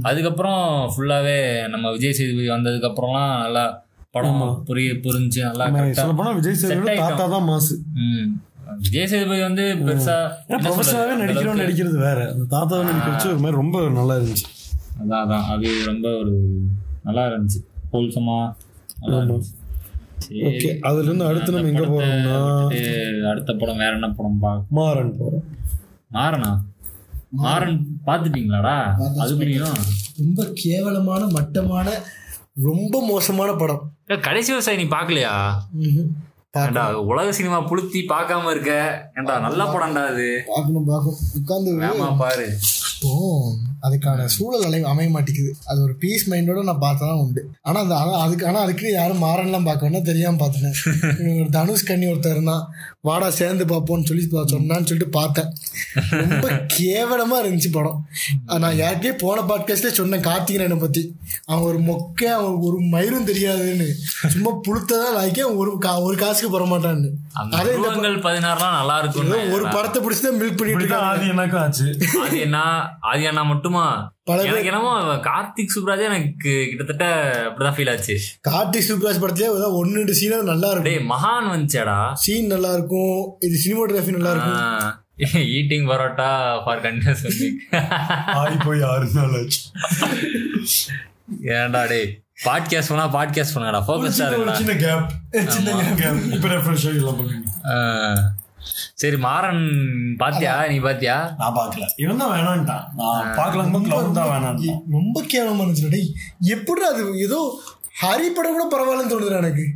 அதுக்கப்புறம் 0.03 0.63
ஃபுல்லாவே 0.93 1.39
நம்ம 1.69 1.93
விஜய் 1.97 2.17
சேதுபதி 2.19 2.49
வந்ததுக்கு 2.51 2.91
அப்புறம்லாம் 2.91 3.33
நல்லா 3.45 3.65
படம் 4.15 4.39
புரிய 4.69 4.93
புரிஞ்சு 5.05 5.41
நல்லா 5.47 5.67
விஜய் 6.39 6.59
சேதுபதி 6.63 6.97
தாத்தா 7.03 7.27
தான் 7.29 7.45
மாசு. 7.45 7.75
விஜய் 8.85 9.11
சேதுபதி 9.13 9.43
வந்து 9.43 9.65
பெருசா 9.83 10.17
ப்ரொஃபஷனலாவே 10.57 11.15
நடிக்கிறோம் 11.23 11.61
நடிக்கிறது 11.63 11.99
வேற. 12.01 12.19
தாத்தாவை 12.53 12.83
நடிக்க 12.89 13.09
வச்சு 13.13 13.29
ஒரு 13.29 13.41
மாதிரி 13.45 13.57
ரொம்ப 13.57 13.79
நல்லா 13.91 14.17
இருந்துச்சு. 14.19 14.47
அதான் 15.01 15.23
அதான். 15.25 15.47
அது 15.53 15.69
ரொம்ப 15.87 16.07
ஒரு 16.21 16.35
நல்லா 17.05 17.25
இருந்துச்சு. 17.31 17.61
ஹோல்சமா 17.93 18.39
ஆமா. 19.09 19.19
சரி. 19.21 19.37
ஓகே 20.41 20.79
அதுல 20.79 21.03
இருந்து 21.03 21.27
அடுத்து 21.27 21.53
நம்ம 21.53 21.69
எங்க 21.69 21.85
போறோம்னா 21.87 22.37
அடுத்த 23.31 23.53
படம் 23.53 23.77
வேற 23.77 23.93
என்ன 23.93 24.11
படம் 24.11 24.39
பா 24.39 24.65
மாறன் 24.71 25.15
போறோம். 25.21 25.45
மாறனா? 26.13 26.51
மாறன் 27.37 27.79
பாத்துட்டீங்களாடா 28.07 28.77
அதுக்குள்ளயும் 29.19 29.81
ரொம்ப 30.19 30.47
கேவலமான 30.55 31.27
மட்டமான 31.27 31.89
ரொம்ப 32.63 33.07
மோசமான 33.07 33.53
படம். 33.53 33.83
கடைசி 34.23 34.51
விவசாயி 34.51 34.77
நீ 34.77 34.85
பாக்கலையா 34.85 35.35
உலக 37.05 37.33
சினிமா 37.33 37.59
புளுத்தி 37.69 38.01
பார்க்காம 38.09 38.51
இருக்க. 38.51 38.73
ஏண்டா 39.17 39.39
நல்ல 39.39 39.65
படம்டா 39.65 40.05
அது. 40.07 40.27
பார்க்கணும் 40.47 40.85
பார்க்கணும். 40.85 41.21
உட்காந்து 41.39 42.17
பாரு. 42.19 42.47
ஓ. 43.03 43.13
அதுக்கான 43.83 44.25
சூழல் 44.25 44.65
அலை 44.65 44.83
அமைய 44.83 45.11
மாட்டேங்குது 45.11 45.57
அது 45.67 45.83
ஒரு 45.83 45.95
பீஸ் 45.95 46.31
மைண்டோட 46.31 46.63
நான் 46.63 46.81
பார்த்தா 46.81 46.97
தான் 46.99 47.23
உண்டு. 47.25 47.51
ஆனா 47.61 47.81
அது 47.81 47.95
அதுக்கு 47.95 48.47
ஆனா 48.47 48.61
அதுக்கு 48.61 48.93
யாரும் 48.93 49.23
மாறன்லாம் 49.23 49.67
பார்க்கணும்னா 49.69 50.03
தெரியாம 50.03 50.39
பார்த்துட்டேன். 50.43 50.77
தனுஷ் 51.57 51.85
கண்ணி 51.85 52.07
ஒருத்தர் 52.07 52.31
இருந்தான். 52.31 52.65
வாடா 53.01 53.31
சேர்ந்து 53.31 53.65
பார்ப்போம்னு 53.65 54.05
சொல்லி 54.05 54.25
சொன்னான்னு 54.33 54.89
சொல்லிட்டு 54.91 55.09
பார்த்தேன். 55.09 55.51
ரொம்ப 56.11 56.49
கேவலமா 56.79 57.37
இருந்துச்சு 57.43 57.71
படம். 57.73 57.99
நான் 58.59 58.79
யார்கிட்டயே 58.79 59.15
போன 59.19 59.41
பாட்காஸ்ட்ல 59.41 59.91
சொன்னேன் 59.91 60.21
கார்த்திகனை 60.21 60.79
பத்தி. 60.79 61.03
அவன் 61.45 61.63
ஒரு 61.63 61.79
மொக்க 61.79 62.21
அவன் 62.25 62.57
ஒரு 62.61 62.79
மயிரும் 62.95 63.29
தெரியாதுன்னு. 63.31 63.89
சும்மா 64.35 64.53
புளுத்ததான் 64.69 65.17
லாய்க்க 65.19 65.57
ஒரு 65.57 65.71
ஒரு 66.03 66.17
காசுக்கு 66.17 66.51
போற 66.51 66.65
மாட்டான்னு. 66.65 67.11
அதே 67.61 67.75
பதினாறுலாம் 68.27 68.77
நல்லா 68.79 68.99
இருக்கும் 68.99 69.53
ஒரு 69.55 69.65
படத்தை 69.75 69.99
பிடிச்சதான் 70.03 70.39
மில்க் 70.41 70.59
பண்ணிட்டு 70.59 70.97
ஆதி 71.09 71.29
எனக்கும் 71.29 71.61
ஆச்சு. 71.61 71.87
ஆதி 72.25 72.43
அண்ணா 72.43 72.65
ஆதி 73.01 73.27
அண்ணா 73.27 73.43
மட்டுமா 73.43 73.68
பேர் 74.25 74.45
எனக்கு 74.51 74.71
என்னமோ 74.71 74.93
கார்த்திக் 75.27 75.75
சுப்ராஜே 75.75 76.07
எனக்கு 76.11 76.53
கிட்டத்தட்ட 76.69 77.07
அப்படிதான் 77.49 77.77
ஃபீல் 77.77 77.91
ஆச்சு. 77.91 78.17
கார்த்திக் 78.51 78.89
சுப்ராஜ் 78.91 79.23
படத்திலே 79.23 79.51
ஏதாவது 79.51 79.79
ஒன்னு 79.81 79.99
ரெண்டு 80.01 80.15
சீனா 80.21 80.39
நல்லா 80.43 80.71
இருக்கும். 80.71 80.89
டேய் 80.89 81.11
மகான் 81.15 81.51
வந்துச்சேடா? 81.55 81.99
சீன் 82.13 82.47
நல்லா 82.47 82.73
இருக்கும். 82.73 83.19
இது 83.41 83.59
சினிமோகிராஃபி 83.65 84.15
நல்லா 84.17 84.33
இருக்கும். 84.37 85.05
ஈட்டிங் 85.59 85.87
பரோட்டா 85.91 86.31
ஃபார் 86.65 86.83
கண்டினியூஸ் 86.85 87.25
ஆகி 88.41 88.57
போய் 88.65 88.87
ஆறு 88.93 89.11
நாள் 89.15 89.37
ஆச்சு. 89.41 89.61
ஏன்டா 91.59 91.83
டேய் 91.89 92.09
பாட்காஸ்ட் 92.45 92.91
பண்ணா 92.93 93.07
பாட்காஸ்ட் 93.15 93.55
பண்ணாடா 93.55 93.81
ஃபோக்கஸ்டா 93.87 94.27
இருக்கடா 94.27 94.53
சின்ன 94.53 94.75
கேப் 94.83 95.09
சின்ன 95.55 95.95
கேப் 96.03 96.21
இப்ப 96.35 96.49
ரெஃப்ரெஷ் 96.49 96.85
எல்லாம் 96.91 97.17
பண்ணுங்க. 97.17 97.43
சரி 98.95 99.17
மாறன் 99.17 100.15
பாத்தியா? 100.17 100.67
நீ 100.67 100.79
பாத்தியா? 100.79 101.35
நான் 101.39 101.55
பாக்கல. 101.55 101.83
இவன் 101.97 102.17
தான் 102.17 102.41
வேணான்ட்டான். 102.41 102.85
நான் 102.97 103.35
பாக்கலாம் 103.37 103.85
கிளவுன் 103.85 104.13
தான் 104.13 104.57
ரொம்ப 104.91 105.23
கேவலமா 105.23 105.69
இருந்துச்சு 105.69 105.89
டேய் 105.89 106.15
எப்படி 106.41 106.83
அது 106.83 107.19
ஏதோ 107.19 107.61
ஹரி 108.03 108.27
படம் 108.35 108.59
கூட 108.59 108.77
பரவாயில்லன்னு 108.77 109.09
தோணுதுடா 109.09 109.37
எனக்கு. 109.37 109.67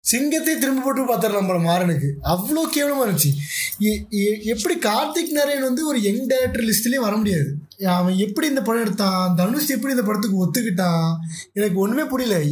சிங்கத்தை 0.00 0.58
திரும்ப 0.58 0.82
போட்டு 0.82 1.16
பார்த்துடலாம் 1.16 1.46
நம்ம 1.46 1.78
மாறனுக்கு. 1.78 2.10
அவ்வளோ 2.22 2.68
கேவலமா 2.76 3.06
இருந்துச்சு. 3.06 3.32
எ- 3.80 4.04
எ- 4.10 4.40
எப்படி 4.42 4.78
கார்த்திக் 4.78 5.30
நாராயண் 5.30 5.62
வந்து 5.62 5.86
ஒரு 5.86 6.02
யங் 6.02 6.26
டைரக்டர் 6.26 6.62
லிஸ்ட்லயே 6.62 6.96
வர 6.96 7.16
முடியாது. 7.16 7.54
அவன் 7.86 8.16
எப்படி 8.16 8.48
இந்த 8.48 8.62
படம் 8.62 8.80
எடுத்தான்? 8.80 9.34
தனுஷ் 9.34 9.70
எப்படி 9.70 9.94
இந்த 9.94 10.06
படத்துக்கு 10.06 10.46
ஒத்துக்கிட்டான்? 10.46 11.14
எனக்கு 11.52 11.78
ஒண்ணுமே 11.78 12.02
புரியல. 12.02 12.44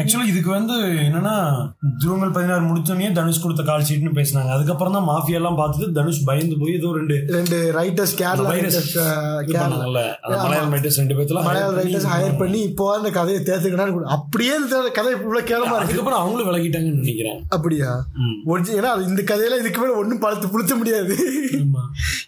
ஆக்சுவலா 0.00 0.24
இதுக்கு 0.30 0.50
வந்து 0.54 0.76
என்னன்னா 1.02 1.34
துருவங்கள் 2.02 2.32
பதினாறு 2.36 2.62
முடிச்சோடனே 2.68 3.10
தனுஷ் 3.18 3.40
கொடுத்த 3.42 3.62
கால் 3.68 3.84
ஷீட்னு 3.88 4.12
பேசினாங்க. 4.16 4.50
அதுக்கப்புறம் 4.54 4.94
தான் 4.96 5.06
மாஃபியா 5.10 5.38
எல்லாம் 5.40 5.58
பார்த்துட்டு 5.60 5.86
தனுஷ் 5.98 6.18
பயந்து 6.28 6.56
போய் 6.62 6.76
ஏதோ 6.78 6.88
ரெண்டு 6.96 7.16
ரெண்டு 7.36 7.58
writers 7.76 8.14
Kerala 8.20 8.48
writers 8.54 8.88
Malayalam 10.44 10.72
writers 10.76 10.98
ரெண்டு 11.02 11.16
பேத்துல 11.18 11.42
மலையாள 11.48 11.70
ரைட்டர்ஸ் 11.80 12.08
ஹையர் 12.12 12.34
பண்ணி 12.40 12.60
இப்போ 12.70 12.86
அந்த 12.96 13.10
கதையை 13.18 13.40
தேர்த்துக்கிட்டான்னு 13.48 14.10
அப்படியே 14.16 14.54
இந்த 14.62 14.80
கதை 14.98 15.12
இவ்வளவு 15.18 15.48
கேவலமா 15.50 15.76
இருக்கு. 15.76 15.88
அதுக்கப்புறம் 15.88 16.22
அவங்களும் 16.22 16.48
விலகிட்டாங்கன்னு 16.50 17.02
நினைக்கிறேன். 17.04 17.38
அப்படியா? 17.56 17.92
ஏன்னா 18.78 18.90
அது 18.94 19.04
இந்த 19.10 19.24
கதையில 19.30 19.60
இதுக்கு 19.62 19.80
மேல 19.82 19.94
ஒண்ணும் 20.02 20.22
பழுத்து 20.24 20.52
புளுத்த 20.54 20.78
முடியாது. 20.80 21.16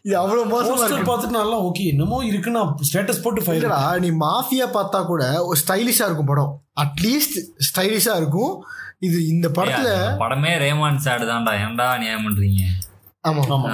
இது 0.07 0.15
அவ்வளவு 0.23 0.45
மோசமா 0.55 0.85
இருக்கு. 0.85 1.09
பார்த்துட்டு 1.11 1.41
நல்லா 1.41 1.59
ஓகே 1.71 1.89
என்னமோ 1.95 2.21
இருக்குன்னு 2.31 2.63
ஸ்டேட்டஸ் 2.91 3.25
போட்டு 3.27 3.45
ஃபைல் 3.47 3.61
இல்லடா 3.61 3.83
நீ 4.07 4.13
மாஃபியா 4.25 4.69
பார்த்தா 4.79 5.01
கூட 5.11 5.25
ஒரு 5.49 5.59
ஸ்டைலிஷா 5.65 6.09
இருக்கும் 6.11 6.31
படம். 6.33 6.55
அட்லீஸ்ட் 6.77 7.39
ஸ்டைலிஷா 7.69 8.17
இருக்கும். 8.17 8.55
இது 8.99 9.27
இந்த 9.27 9.49
படத்துல 9.49 9.89
படமே 10.19 10.53
ரேமான் 10.59 10.97
சாடு 10.97 11.25
தான்டா. 11.27 11.53
ஏன்டா 11.65 11.99
நியாயம் 11.99 12.27
பண்றீங்க? 12.27 12.63
ஆமா. 13.25 13.43
ஆமா. 13.51 13.71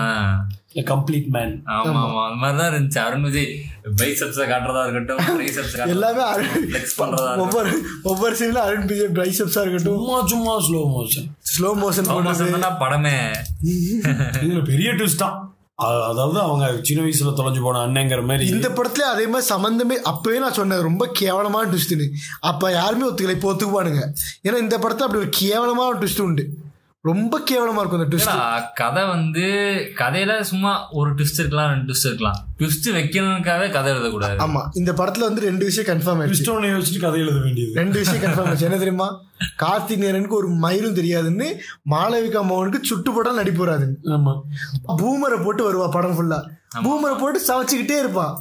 கம்ப்ளீட் 0.90 1.26
மேன் 1.26 1.62
ஆமா 1.72 2.03
ஆமா. 2.03 2.20
அந்த 2.26 2.36
மாதிரிதான் 2.36 2.70
இருந்துச்சு. 2.72 2.98
அருண் 2.98 3.22
விஜய் 3.22 3.48
பைசப்ஸ 3.98 4.46
காட்டுறதா 4.53 4.82
இருக்கட்டும் 4.86 5.90
எல்லாமே 5.94 6.24
ஃபிளெக்ஸ் 6.64 6.96
பண்றதா 6.98 7.32
ஒவ்வொரு 7.36 7.72
ஒவ்வொரு 8.03 8.36
சீன்ல 8.36 8.62
அருண் 8.62 8.86
பிஜே 8.86 9.09
பிரைசப்ஸா 9.18 9.62
இருக்கட்டும். 9.64 9.98
சும்மா 9.98 10.18
சும்மா 10.26 10.55
ஸ்லோ 10.68 10.80
மோஷன் 10.94 11.28
ஸ்லோ 11.53 11.70
மோஷன் 11.82 12.09
படமே. 12.82 13.16
இதுல 14.44 14.62
பெரிய 14.64 14.90
ட்விஸ்ட் 14.92 15.22
தான் 15.24 15.36
அதாவது 15.79 16.41
அவங்க 16.41 16.79
சின்ன 16.83 17.05
வயசுல 17.05 17.31
தொலைஞ்சு 17.37 17.62
போன 17.62 17.87
அண்ணங்கிற 17.87 18.27
மாதிரி 18.27 18.47
இந்த 18.47 18.68
படத்துல 18.68 18.99
அதே 18.99 19.27
மாதிரி 19.27 19.47
சம்பந்தமே 19.47 20.01
அப்பவே 20.03 20.39
நான் 20.39 20.53
சொன்னேன் 20.53 20.81
ரொம்ப 20.81 21.07
கேவலமான 21.12 21.70
ட்விஸ்ட்னு 21.70 22.09
அப்ப 22.41 22.70
யாருமே 22.70 23.09
ஒத்துக்கலை 23.09 23.31
இப்போ 23.31 23.53
ஒத்துக்குவானுங்க. 23.53 24.03
ஏன்னா 24.49 24.59
இந்த 24.59 24.79
படத்துல 24.79 25.07
அப்படி 25.07 25.18
ஒரு 25.18 25.29
கேவலமான 25.31 25.99
ட்விஸ்ட் 25.99 26.20
உண்டு. 26.20 26.45
ரொம்ப 27.05 27.40
கேவலமா 27.50 27.80
இருக்கும் 27.80 28.00
அந்த 28.00 28.09
ட்விஸ்ட் 28.11 28.66
கதை 28.74 29.05
வந்து 29.05 29.46
கதையில 29.98 30.40
சும்மா 30.40 30.72
ஒரு 30.90 31.14
ட்விஸ்ட் 31.14 31.40
இருக்கலாம் 31.40 31.70
ரெண்டு 31.70 31.92
ட்விஸ்ட் 31.92 32.07
இருக்கலாம். 32.07 32.36
ட்விஸ்ட் 32.59 32.86
வைக்கணுக்காவே 32.96 33.70
கதை 33.70 33.92
எழுதக்கூடாது. 33.92 34.36
ஆமா 34.38 34.62
இந்த 34.74 34.92
படத்துல 34.92 35.18
வந்து 35.18 35.40
ரெண்டு 35.40 35.64
விஷயம் 35.64 35.88
கன்ஃபார்ம் 35.90 36.20
ஆயிடுச்சு. 36.20 36.42
ட்விஸ்ட் 36.42 36.53
ஒன்று 36.55 36.70
யோசிச்சுட்டு 36.74 37.00
கதை 37.00 37.20
எழுத 37.20 37.38
வேண்டியது. 37.38 37.72
ரெண்டு 37.74 37.98
விஷயம் 37.98 38.22
கன்ஃபார்ம் 38.22 38.48
ஆச்சு 38.48 38.64
என்ன 38.64 38.76
தெரியுமா? 38.76 39.09
கார்த்திக் 39.62 40.05
நேரனுக்கு 40.05 40.36
ஒரு 40.36 40.48
மயிலும் 40.48 40.94
தெரியாதுன்னு 40.94 41.48
மாளவிகா 41.90 42.42
மோகனுக்கு 42.50 42.80
சுட்டுப்படம் 42.90 43.40
நடிப்பு 43.42 43.66
வராதுன்னு. 43.66 43.98
ஆமா. 44.05 44.34
பூமரை 45.03 45.44
போட்டு 45.44 45.64
வருவா 45.68 45.90
படம் 45.90 46.16
ஃபுல்லா 46.18 46.40
பூமரை 46.81 47.14
போட்டு 47.16 47.41
சமைச்சுக்கிட்டே 47.47 47.97
இருப்பான். 47.99 48.35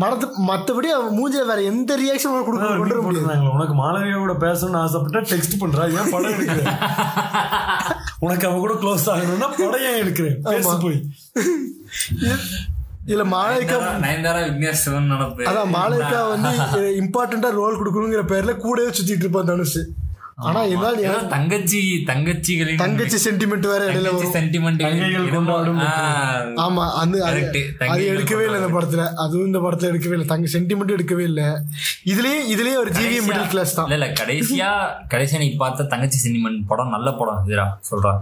மடத்து 0.00 0.26
மத்தபடி 0.46 0.88
அவன் 0.90 1.14
மூஞ்சில 1.14 1.46
வேற 1.46 1.60
எந்த 1.64 1.96
ரியாக்ஷன் 1.96 2.34
கொடுக்க 2.38 2.50
கொண்டு 2.50 2.80
முடியாது 2.80 3.04
போட்டிருந்தாங்க 3.04 3.54
உனக்கு 3.54 3.74
மாளவியாவோட 3.74 4.34
பேசணும்னு 4.40 4.80
ஆசைப்பட்டா 4.80 5.22
டெக்ஸ்ட் 5.30 5.60
பண்றா. 5.60 5.84
ஏன் 5.96 6.10
படம் 6.10 6.34
எடுக்கிற 6.34 6.60
உனக்கு 8.24 8.46
அவ 8.46 8.58
கூட 8.58 8.74
க்ளோஸ் 8.74 9.06
ஆகணும்னா 9.10 9.48
படம் 9.56 9.84
ஏன் 9.84 10.00
எடுக்கிறேன் 10.02 10.38
போய். 10.80 10.98
இதுல 13.06 13.24
மாளவிகா 13.28 13.76
நயன்தாரா- 14.02 14.46
விக்னேஷ் 14.46 14.82
சிவன் 14.82 15.10
நினப்பு 15.12 15.46
அதான் 15.50 15.70
மாளவிகா 15.74 16.18
வந்து 16.28 16.50
இம்பார்ட்டண்டா 16.98 17.50
ரோல் 17.52 17.78
கொடுக்கணுங்கிற 17.78 18.24
பேர்ல 18.28 18.54
கூடவே 18.56 18.90
சுத்திட்டு 18.90 19.24
இருப்பான் 19.24 19.46
தனுஷ். 19.46 19.78
ஆனா 20.38 20.60
இருந்தாலும் 20.62 21.28
தங்கச்சி 21.28 21.78
தங்கச்சிகளின் 22.08 22.80
தங்கச்சி 22.82 23.18
சென்டிமெண்ட் 23.24 23.66
வேற 23.66 23.80
இடையில 23.86 24.10
வரும் 24.12 24.34
சென்டிமெண்ட் 24.36 24.82
கொண்டாடும் 25.32 25.80
ஆமா 26.64 26.84
அந்த 27.00 27.22
அது 27.24 27.40
எடுக்கவே 28.12 28.44
இல்லை 28.46 28.58
இந்த 28.60 28.70
படத்துல. 28.76 29.04
அதுவும் 29.16 29.46
இந்த 29.46 29.58
படத்துல 29.58 29.90
எடுக்கவே 29.90 30.16
இல்லை. 30.16 30.26
தங்க 30.26 30.48
சென்டிமெண்ட் 30.52 30.94
எடுக்கவே 30.96 31.24
இல்லை. 31.24 31.48
இதுலயே 32.04 32.38
இதுலயே 32.54 32.76
ஒரு 32.76 32.90
ஜிவி 32.90 33.18
மிடில் 33.26 33.50
கிளாஸ் 33.50 33.74
தான். 33.74 33.88
இல்ல 33.88 33.98
இல்ல 34.00 34.08
கடைசியா 34.20 34.70
கடைசியா 35.14 35.38
நீ 35.38 35.50
பார்த்த 35.56 35.88
தங்கச்சி 35.94 36.20
சென்டிமெண்ட் 36.24 36.62
படம் 36.66 36.88
நல்ல 36.88 37.10
படம் 37.12 37.42
இதுடா 37.46 37.66
சொல்றா. 37.90 38.14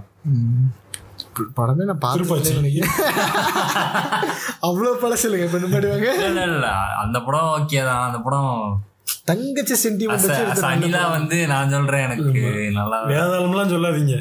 படமே 1.56 1.84
நான். 1.84 1.98
பார்த்து 1.98 2.82
அவ்வளவு 4.60 4.94
பழசு 5.02 5.26
இல்லைங்க 5.28 5.48
அந்த 7.02 7.18
படம் 7.24 7.50
ஓகே 7.56 7.80
தான். 7.84 8.02
அந்த 8.06 8.18
படம் 8.20 8.52
தங்கச்சி 9.26 9.74
சென்டிமெண்ட் 9.88 10.26
அனிலா 10.70 11.10
வந்து 11.10 11.46
நான் 11.46 11.70
சொல்றேன் 11.70 12.04
எனக்கு 12.10 12.42
நல்லா 12.72 12.98
வேதாளம்லாம் 13.06 13.72
சொல்லாதீங்க. 13.72 14.16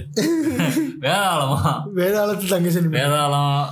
வேதாளமா? 1.06 1.60
வேதாளத்து 1.96 2.48
தங்க 2.48 2.70
சென்டிமெண்ட் 2.70 2.98
வேதாளம் 3.00 3.66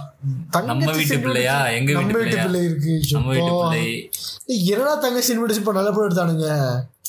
தங்கச்சி 0.49 0.79
நம்ம 0.79 0.91
வீட்டு 0.91 1.19
பிள்ளையா? 1.19 1.67
எங்க 1.69 2.01
வீட்டு 2.01 2.37
பிள்ளை 2.37 2.63
இருக்கு. 2.63 3.01
நம்ம 3.11 3.29
வீட்டு. 3.29 3.53
பிள்ளை. 3.61 4.11
என்னடா 4.45 4.95
தங்க 4.95 5.21
சென்டிமெண்ட் 5.27 5.55
இப்ப 5.55 5.73
நல்ல 5.73 5.91
படம் 5.91 6.09
எடுத்தானுங்க? 6.09 6.49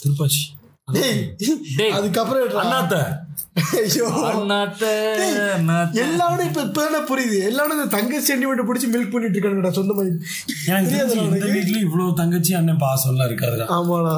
திருப்பாச்சி. 0.00 0.42
அதுக்கப்புறம் 1.92 2.48
அண்ணாத்த. 2.48 2.96
எல்லாரும் 6.04 6.46
இப்ப 6.46 6.60
இப்ப 6.68 7.00
புரியுது? 7.10 7.36
எல்லாரும் 7.48 7.76
இந்த 7.76 7.88
தங்க 7.96 8.20
சென்டிமெண்ட் 8.28 8.62
பிடிச்சி 8.68 8.88
மில்க் 8.94 9.12
பண்ணிட்டு 9.12 9.40
எனக்கு 10.70 10.90
தெரிஞ்சு 10.90 11.10
தெரியாதுடா 11.10 11.14
இந்த 11.14 11.26
உனக்கு? 11.26 11.50
வீட்லயும் 11.56 11.86
இவ்வளவு 11.88 12.18
தங்கச்சி 12.20 12.52
அண்ணன் 12.60 12.80
பாசம் 12.84 13.12
எல்லாம் 13.12 13.28
இருக்காதுடா. 13.30 13.66
ஆமாடா 13.76 14.14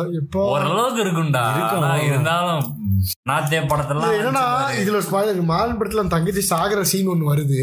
ஓரளவுக்கு 0.55 1.01
இருக்கும்டா. 1.05 1.45
இருந்தாலும் 2.11 2.63
இது 3.47 4.17
என்னன்னா 4.21 4.47
இதுல 4.81 4.99
ஒரு 5.01 5.07
ஸ்பாயிலர் 5.09 5.51
மாறன் 5.53 5.79
படத்துல 5.81 6.07
தங்கச்சி 6.15 6.45
சாகர 6.53 6.85
சீன் 6.93 7.13
ஒண்ணு 7.15 7.33
வருது. 7.33 7.61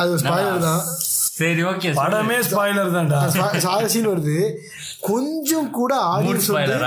அது 0.00 0.08
ஒரு 0.14 0.20
ஸ்பாயிலர் 0.24 0.66
தான். 0.68 0.82
சரி 1.38 1.62
ஓகே 1.70 1.88
படமே 2.02 2.38
ஸ்பாயிலர் 2.50 2.94
தான்டா. 2.98 3.20
சாகர 3.66 3.88
சீன் 3.94 4.10
வருது. 4.12 4.36
கொஞ்சம் 5.08 5.68
கூட 5.78 5.92
ஆடியன்ஸ் 6.14 6.48
வந்து 6.54 6.78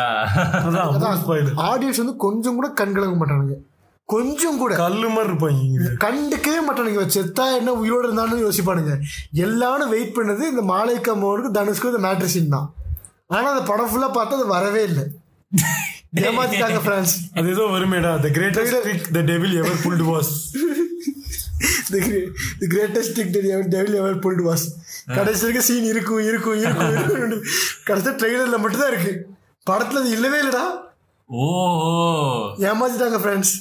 ஆடியன்ஸ் 1.72 2.02
வந்து 2.04 2.16
கொஞ்சம் 2.26 2.58
கூட 2.60 2.70
கண் 2.82 2.96
கலங்க 2.96 3.18
மாட்டானுங்க. 3.22 3.58
கொஞ்சம் 4.14 4.60
கூட. 4.62 4.72
கல்லு 4.84 5.08
மாதிரி 5.16 5.30
இருப்பாங்க 5.32 5.96
கண்டுக்கவே 6.06 6.60
மாட்டானுங்க. 6.68 7.06
செத்தா 7.16 7.46
என்ன 7.60 7.76
உயிரோட 7.82 8.04
இருந்தாலும் 8.08 8.44
யோசிப்பானுங்க. 8.46 8.94
எல்லாரும் 9.46 9.94
வெயிட் 9.96 10.16
பண்ணது 10.18 10.44
இந்த 10.54 10.64
மாலைக்கா 10.74 11.16
மோனுக்கு 11.24 11.52
தனுஷ்க்கும் 11.60 11.94
இந்த 11.94 12.04
மேட்ரு 12.08 12.34
சீன் 12.36 12.54
தான். 12.56 12.70
ஆனா 13.36 13.48
அந்த 13.54 13.64
படம் 13.72 13.90
ஃபுல்லா 13.92 14.10
பார்த்தா 14.18 14.38
அது 14.40 14.48
வரவே 14.58 14.84
இல்லை. 14.90 15.06
ஏமாத்திட்டாங்க 16.28 16.80
பிரான்ஸ் 16.88 17.16
அது 17.40 17.50
ஏதோ 17.56 17.66
வருமேடா. 17.76 18.12
The 18.26 18.30
greatest 18.38 18.78
trick 18.86 19.06
the 19.18 19.22
devil 19.30 19.56
ever 19.62 19.82
pulled 19.86 20.06
was 20.12 20.32
the 21.94 22.00
greatest 22.74 23.16
thing 23.18 23.32
devil 23.76 23.98
ever 24.02 24.18
pulled 24.26 24.44
was 24.48 24.66
கடைசி 25.18 25.42
வரைக்கும் 25.46 25.68
சீன் 25.70 25.88
இருக்கும் 25.94 26.24
இருக்கும் 26.30 26.60
இருக்கும் 26.62 27.44
கடைசி 27.90 28.12
ட்ரெய்லர்ல 28.22 28.58
மட்டும் 28.64 28.84
தான் 28.84 28.92
இருக்கு. 28.94 29.14
படத்துல 29.70 30.02
அது 30.02 30.16
இல்லவே 30.18 30.38
இல்லடா. 30.44 30.64
ஏமாத்திட்டாங்க 32.70 33.20
ஃப்ரெண்ட்ஸ் 33.24 33.54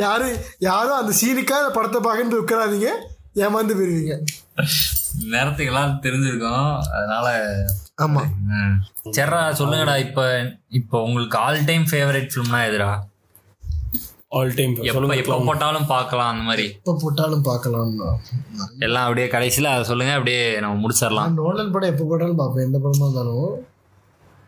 யாரும் 0.00 0.34
யாரும் 0.58 0.96
அந்த 0.96 1.12
சீனுக்காக 1.20 1.62
அந்த 1.62 1.72
படத்தை 1.74 2.00
பார்க்கன்னு 2.06 2.42
உட்காராதீங்க. 2.42 2.90
ஏமாந்து 3.34 3.76
போயிருவீங்க. 3.76 4.14
நேரத்துக்கெல்லாம் 5.34 5.94
தெரிஞ்சிருக்கும். 6.06 6.74
அதனால 6.96 7.26
ஆமா. 8.04 8.22
சரிடா 9.16 9.40
சொல்லுங்கடா 9.60 9.94
இப்ப 9.98 10.20
இப்ப 10.68 11.02
உங்களுக்கு 11.02 11.38
ஆல் 11.38 11.64
டைம் 11.64 11.86
ஃபேவரட் 11.92 12.30
ஃபிலிம்னா 12.32 12.60
எதுடா? 12.68 12.90
ஆல் 14.28 14.54
டைம் 14.54 14.74
எப்ப 14.90 15.16
எப்ப 15.22 15.38
போட்டாலும் 15.46 15.86
பார்க்கலாம் 15.86 16.30
அந்த 16.32 16.42
மாதிரி. 16.42 16.66
எப்போ 16.68 16.98
போட்டாலும் 17.02 17.42
பார்க்கலாம். 17.42 17.90
எல்லாம் 18.78 19.04
அப்படியே 19.04 19.26
கடைசியில 19.26 19.72
அதை 19.74 19.84
சொல்லுங்க 19.84 20.12
அப்படியே 20.12 20.60
நம்ம 20.60 20.76
முடிச்சிடலாம். 20.84 21.34
நோலன் 21.42 21.70
படம் 21.70 21.92
எப்போ 21.94 22.04
போட்டாலும் 22.04 22.36
பார்ப்பேன். 22.36 22.66
எந்த 22.66 22.78
படமா 22.78 23.06
இருந்தாலும். 23.08 23.52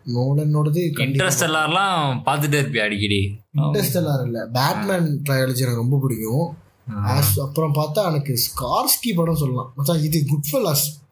நோலனோடது 0.07 0.93
இன்ட்ரெஸ்ட் 0.99 1.41
எல்லாரெல்லாம் 1.41 2.23
பார்த்துட்டே 2.27 2.59
இருப்பியா 2.61 2.83
அடிக்கடி? 2.83 3.41
இன்ட்ரெஸ்ட் 3.57 3.95
எல்லாம் 3.95 4.25
இல்லை. 4.25 4.41
பேட்மேன் 4.53 5.23
ட்ரையாலஜி 5.29 5.57
எனக்கு 5.57 5.75
ரொம்ப 5.75 5.99
பிடிக்கும். 6.03 6.63
As- 7.05 7.41
அப்புறம் 7.41 7.75
பார்த்தா 7.75 8.05
எனக்கு 8.07 8.33
ஸ்கார்ஸ்கி 8.33 9.15
படம் 9.15 9.37
சொல்லலாம். 9.37 9.73
மச்சான் 9.77 10.03
இது 10.03 10.25
குட் 10.27 10.45
ஃபெல்லாஸ் 10.53 11.03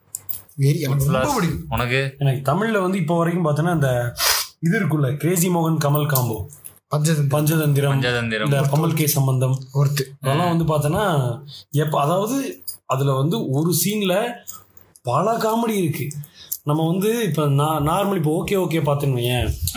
வெரி 0.59 0.79
எனக்கு 0.81 1.11
ரொம்ப 1.11 1.35
பிடிக்கும். 1.35 1.67
உனக்கு? 1.69 2.15
எனக்கு 2.19 2.53
தமிழ்ல 2.53 2.81
வந்து 2.81 2.99
இப்போ 2.99 3.17
வரைக்கும் 3.17 3.47
பார்த்தோன்னா 3.47 3.71
அந்த 3.71 4.15
இது 4.61 4.81
இருக்குல்ல 4.81 5.17
கிரேசி 5.17 5.49
மோகன் 5.49 5.79
கமல் 5.85 6.07
காம்போ 6.07 6.49
பஞ்சதந்திரம். 6.97 7.31
பஞ்சதந்திரம் 7.31 7.91
பஞ்சதந்திரம். 7.91 8.45
இந்த 8.45 8.61
கமல் 8.61 8.95
கே 8.95 9.07
சம்பந்தம். 9.07 9.63
ஒருத்து. 9.73 10.13
அதெல்லாம் 10.21 10.57
வந்து 10.57 10.65
பார்த்தோன்னா 10.65 11.39
எப்போ 11.71 12.01
அதாவது 12.01 12.63
அதில் 12.87 13.07
வந்து 13.07 13.51
ஒரு 13.51 13.75
சீனில் 13.85 14.33
பல 15.03 15.37
காமெடி 15.37 15.71
இருக்கு. 15.71 16.09
நம்ம 16.69 16.83
வந்து 16.91 17.09
இப்போ 17.29 17.45
நான் 17.61 17.87
நார்மல் 17.89 18.19
இப்போ 18.19 18.33
ஓகே 18.41 18.57
ஓகே 18.65 18.81
பார்த்துன்னு 18.89 19.23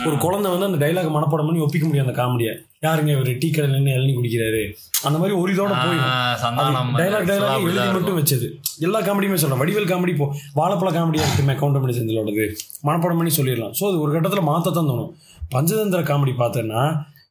ஒரு 0.08 0.16
குழந்தை 0.24 0.48
வந்து 0.52 0.66
அந்த 0.68 0.78
டைலாக் 0.82 1.08
மனப்பாடம் 1.14 1.48
பண்ணி 1.48 1.62
ஒப்பிக்க 1.64 1.84
முடியும் 1.86 2.06
அந்த 2.06 2.14
காமெடியை 2.18 2.52
யாருங்க 2.84 3.10
இவர்? 3.14 3.30
டீ 3.42 3.48
கடையில் 3.50 3.74
நின்று 3.76 3.94
இளநீ 3.96 4.12
குடிக்கிறாரு. 4.16 4.60
அந்த 5.06 5.16
மாதிரி 5.20 5.34
ஒரு 5.42 5.50
இதோட 5.54 5.72
போயிடும். 5.84 6.92
டைலாக் 7.00 7.26
டைலாக் 7.30 7.66
எழுதி 7.70 7.88
மட்டும். 7.96 8.18
வச்சது. 8.20 8.48
எல்லா 8.86 8.98
காமெடியுமே 9.06 9.38
சொல்லலாம் 9.42 9.62
வடிவேல் 9.62 9.90
காமெடி 9.92 10.14
இப்போ 10.16 10.28
வாழைப்பழ 10.60 10.90
காமெடியாக 10.98 11.28
இருக்குமே 11.28 11.56
கவுண்டமணி 11.62 11.96
செந்திலோடது. 11.98 12.44
மனப்பாடம் 12.88 13.20
பண்ணி 13.20 13.34
சொல்லிடலாம். 13.38 13.74
ஸோ 13.80 13.84
அது 13.90 13.98
ஒரு 14.04 14.12
கட்டத்தில் 14.16 14.48
மாற்றத்தான் 14.50 14.90
தோணும். 14.92 15.10
பஞ்சதந்திர 15.54 16.02
காமெடி 16.12 16.34
பார்த்தேன்னா 16.44 16.84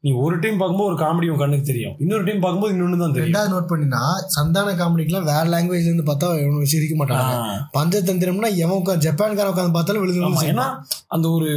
நீ 0.06 0.12
ஒரு 0.24 0.36
டைம் 0.42 0.58
பார்க்கும்போது 0.60 0.90
ஒரு 0.92 0.98
காமெடி 1.02 1.28
உன் 1.34 1.40
கண்ணுக்கு 1.42 1.68
தெரியும். 1.70 1.94
இன்னொரு 2.04 2.24
டைம் 2.26 2.42
பார்க்கும்போது 2.42 2.74
இன்னொன்று 2.74 2.98
தான் 3.02 3.14
தெரியும். 3.14 3.30
ரெண்டாவது 3.30 3.52
நோட் 3.54 3.70
பண்ணினா 3.72 4.02
சந்தான 4.36 4.74
காமெடிக்கெல்லாம் 4.82 5.28
வேற 5.30 5.44
லாங்குவேஜ்ல 5.54 5.90
இருந்து 5.90 6.06
பார்த்தா 6.10 6.28
எவனும் 6.42 6.70
சிரிக்க 6.74 6.96
மாட்டாங்க. 7.00 7.32
பஞ்சதந்திரம்னா 7.78 8.50
எவன் 8.64 8.80
உட்காந்து 8.82 9.06
ஜப்பான்கார 9.08 9.54
உட்காந்து 9.54 9.76
பார்த்தாலும் 9.78 10.04
விழுந்து 10.04 10.50
ஏன்னா 10.52 10.68
அந்த 11.16 11.26
ஒரு 11.38 11.48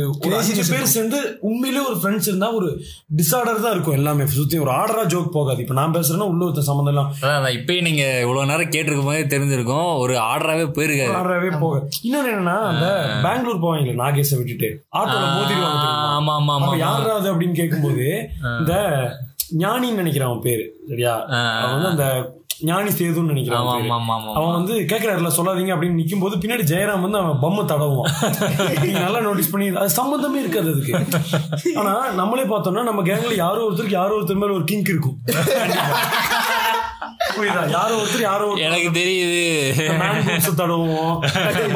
பேர் 0.71 0.93
சேர்ந்து 0.95 1.19
உண்மையிலே 1.49 1.83
ஒரு 1.91 1.97
ஃப்ரெண்ட்ஸ் 2.01 2.29
இருந்தா 2.31 2.49
ஒரு 2.61 2.71
டிசார்டர் 3.21 3.63
தான் 3.67 3.75
இருக்கும் 3.77 3.99
எல்லாமே. 3.99 4.27
சுத்தி 4.39 4.63
ஒரு 4.65 4.73
ஆர்டரா 4.79 5.05
ஜோக் 5.15 5.31
போகாது. 5.37 5.61
இப்ப 5.65 5.77
நான் 5.81 5.95
பேசுறேன்னா 5.97 6.29
உள்ள 6.33 6.43
ஒருத்த 6.49 6.65
சம்மந்தம் 6.71 6.93
எல்லாம் 6.95 7.51
இப்பயும் 7.59 7.87
நீங்க 7.89 8.05
இவ்வளவு 8.25 8.51
நேரம் 8.53 8.73
கேட்டிருக்கும் 8.77 9.11
போதே 9.11 9.23
தெரிஞ்சிருக்கும். 9.35 9.91
ஒரு 10.05 10.17
ஆர்டராகவே 10.31 10.67
போயிருக்காரு 10.79 11.17
ஆர்டராவே 11.21 11.53
போக 11.65 11.77
இன்னொன்னு 12.07 12.33
என்னன்னா 12.35 12.57
அந்த 12.73 12.87
பெங்களூர் 13.27 13.63
போவாங்க 13.67 13.97
நாகேஷை 14.03 14.39
விட்டுட்டு. 14.41 14.71
ஆட்டோல 14.99 15.25
மோதிடுவாங்க? 15.37 15.87
ஆமா 16.17 16.33
ஆமா 16.41 16.53
ஆமா 16.57 16.67
அப்ப 16.69 16.83
யாரா 16.87 17.13
அது 17.21 17.33
அப்படின்னு 17.35 17.61
கேட்கும்போது 17.61 18.05
இந்த 18.61 18.75
ஞானின்னு 19.59 20.01
நினைக்கிறேன் 20.03 20.29
அவன் 20.29 20.45
பேரு 20.49 20.65
சரியா. 20.89 21.15
அவன் 21.61 21.77
வந்து 21.77 21.93
அந்த 21.95 22.07
ஞானி 22.69 22.91
சேதுன்னு 22.91 23.33
நினைக்கிறான் 23.33 23.69
அவன் 24.39 24.57
வந்து 24.57 24.75
கேட்கிறாருல 24.91 25.31
சொல்லாதீங்க 25.37 25.73
அப்படின்னு 25.75 26.01
நிக்கும் 26.01 26.23
போது 26.25 26.37
பின்னாடி 26.37 26.65
ஜெயராம் 26.73 27.05
வந்து 27.05 27.19
அவன் 27.19 27.43
பொம்மை 27.43 27.65
தடவுவான். 27.65 28.13
நல்லா 29.05 29.21
நோட்டீஸ் 29.27 29.53
பண்ணி 29.53 29.67
அது 29.83 29.99
சம்பந்தமே 29.99 30.41
இருக்காது 30.41 30.73
அதுக்கு. 30.75 30.95
ஆனா 31.81 31.93
நம்மளே 32.21 32.47
பார்த்தோம்னா 32.53 32.85
நம்ம 32.91 33.03
கேங்ல 33.03 33.37
யாரோ 33.45 33.63
ஒருத்தருக்கு 33.69 33.99
யாரோ 34.01 34.17
ஒருத்தர் 34.19 34.43
மேல 34.45 34.57
ஒரு 34.59 34.65
கிங்க் 34.65 34.93
இருக்கும். 34.95 35.19
புரியுதா? 37.35 37.63
யாரோ 37.75 37.95
ஒருத்தர் 38.01 38.25
யாரோ 38.29 38.47
எனக்கு 38.67 38.89
தெரியுது. 38.99 39.43
தடவுவோம் 40.61 41.15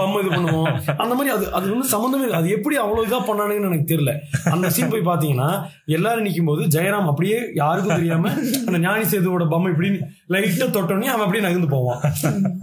பொம்மை 0.00 0.18
இது 0.22 0.30
பண்ணுவோம். 0.36 0.72
அந்த 1.02 1.12
மாதிரி 1.18 1.30
அது 1.36 1.44
அது 1.58 1.66
வந்து 1.74 1.88
சம்மந்தமே 1.94 2.24
இல்லை. 2.28 2.38
அது 2.40 2.48
எப்படி 2.56 2.76
அவ்வளவு 2.84 3.06
இதா 3.08 3.20
பண்ணானுங்கன்னு 3.28 3.70
எனக்கு 3.70 3.90
தெரியல. 3.92 4.14
அந்த 4.54 4.70
சீன் 4.76 4.92
போய் 4.94 5.08
பாத்தீங்கன்னா 5.10 5.50
எல்லாரும் 5.98 6.26
நிக்கும் 6.28 6.50
போது 6.50 6.64
ஜெயராம் 6.76 7.10
அப்படியே 7.12 7.38
யாருக்கும் 7.60 7.96
தெரியாம 7.98 8.32
அந்த 8.66 8.80
ஞானி 8.86 9.06
சேதுவோட 9.12 9.46
பொம்மை 9.54 9.72
இப்படி 9.74 9.90
லைட்டா 10.34 10.68
தொட்டோடனே 10.76 11.12
அவன் 11.14 11.26
அப்படியே 11.26 11.46
நகர்ந்து 11.46 11.74
போவான். 11.76 12.02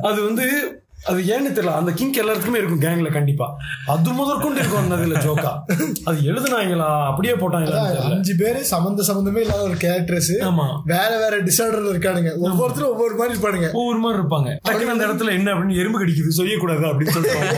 அது 0.09 0.19
வந்து 0.27 0.47
அது 1.07 1.19
ஏன்னு 1.21 1.57
தெரியல. 1.57 1.73
அந்த 1.73 1.91
கிங்க் 1.91 2.17
எல்லாருக்குமே 2.17 2.57
இருக்கும் 2.57 2.81
கேங்ல 2.81 3.11
கண்டிப்பா. 3.11 3.57
அது 3.85 4.11
முதற்கொண்டு 4.11 4.59
இருக்கும் 4.59 4.81
அந்த 4.81 4.95
இதுல 4.95 5.21
ஜோக்கா 5.25 5.51
அது 6.03 6.17
எழுதுனாங்களா? 6.21 7.05
அப்படியே 7.05 7.33
போட்டாங்களா 7.33 7.81
அஞ்சு 8.11 8.35
பேரு 8.35 8.65
சம்மந்த 8.71 9.03
சம்மந்தமே 9.07 9.37
இல்லாத 9.37 9.61
ஒரு 9.61 9.73
கேரக்டர்ஸ் 9.73 10.31
ஆமா. 10.49 10.81
வேற 10.85 11.17
வேற 11.17 11.37
டிசார்டர்ல 11.43 11.93
இருக்கானுங்க. 11.93 12.37
ஒவ்வொருத்தரும் 12.37 12.91
ஒவ்வொரு 12.91 13.15
மாதிரி 13.15 13.33
இருப்பானுங்க. 13.35 13.71
ஒவ்வொரு 13.71 13.97
மாதிரி 13.97 14.21
இருப்பாங்க. 14.21 14.57
டக்குனு 14.69 14.95
அந்த 14.95 15.07
இடத்துல 15.07 15.31
என்ன 15.31 15.53
அப்படின்னு 15.53 15.75
எறும்பு 15.75 16.05
கடிக்குது 16.05 16.27
செய்யக்கூடாது 16.27 16.85
அப்படின்னு 16.85 17.09
சொல்லிட்டு. 17.09 17.57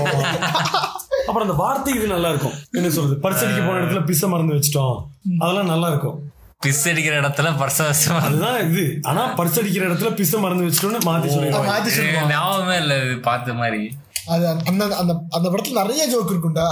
அப்புறம் 1.27 1.49
அந்த 1.49 1.53
வார்த்தை 1.53 1.95
இது 1.95 2.07
நல்லா 2.07 2.29
இருக்கும். 2.29 2.51
என்ன 2.71 2.89
சொல்றது? 2.89 3.15
பரிசடிக்க 3.23 3.67
போன 3.67 3.79
இடத்துல 3.79 4.05
பிச 4.05 4.27
மறந்து 4.27 4.53
வச்சிட்டோம். 4.53 4.97
அதெல்லாம் 5.39 5.65
நல்லா 5.65 5.87
இருக்கும். 5.87 6.19
பிஸ் 6.65 6.89
அடிக்கிற 6.89 7.21
இடத்துல 7.21 7.51
பர்சவசமா 7.61 8.19
அதுதான் 8.21 8.71
இது. 8.71 8.99
ஆனா 9.01 9.35
பரிசடிக்கிற 9.37 9.83
இடத்துல 9.89 10.09
பிச 10.15 10.37
மறந்து 10.37 10.65
வச்சிட்டோம்னு 10.65 10.99
மாத்தி 11.09 11.29
சொல்லிடுவாங்க. 11.35 11.69
மாத்தி 11.71 11.91
சொல்லுவான் 11.97 12.29
ஞாபகமே 12.29 12.77
இல்ல 12.77 13.05
இது 13.05 13.17
பார்த்த 13.19 13.53
மாதிரி. 13.53 13.95
அது 14.27 14.47
அந்த 14.47 14.83
அந்த 14.95 15.13
அந்த 15.29 15.49
படத்துல 15.49 15.81
நிறைய 15.81 16.05
ஜோக் 16.07 16.33
இருக்கும்டா. 16.33 16.69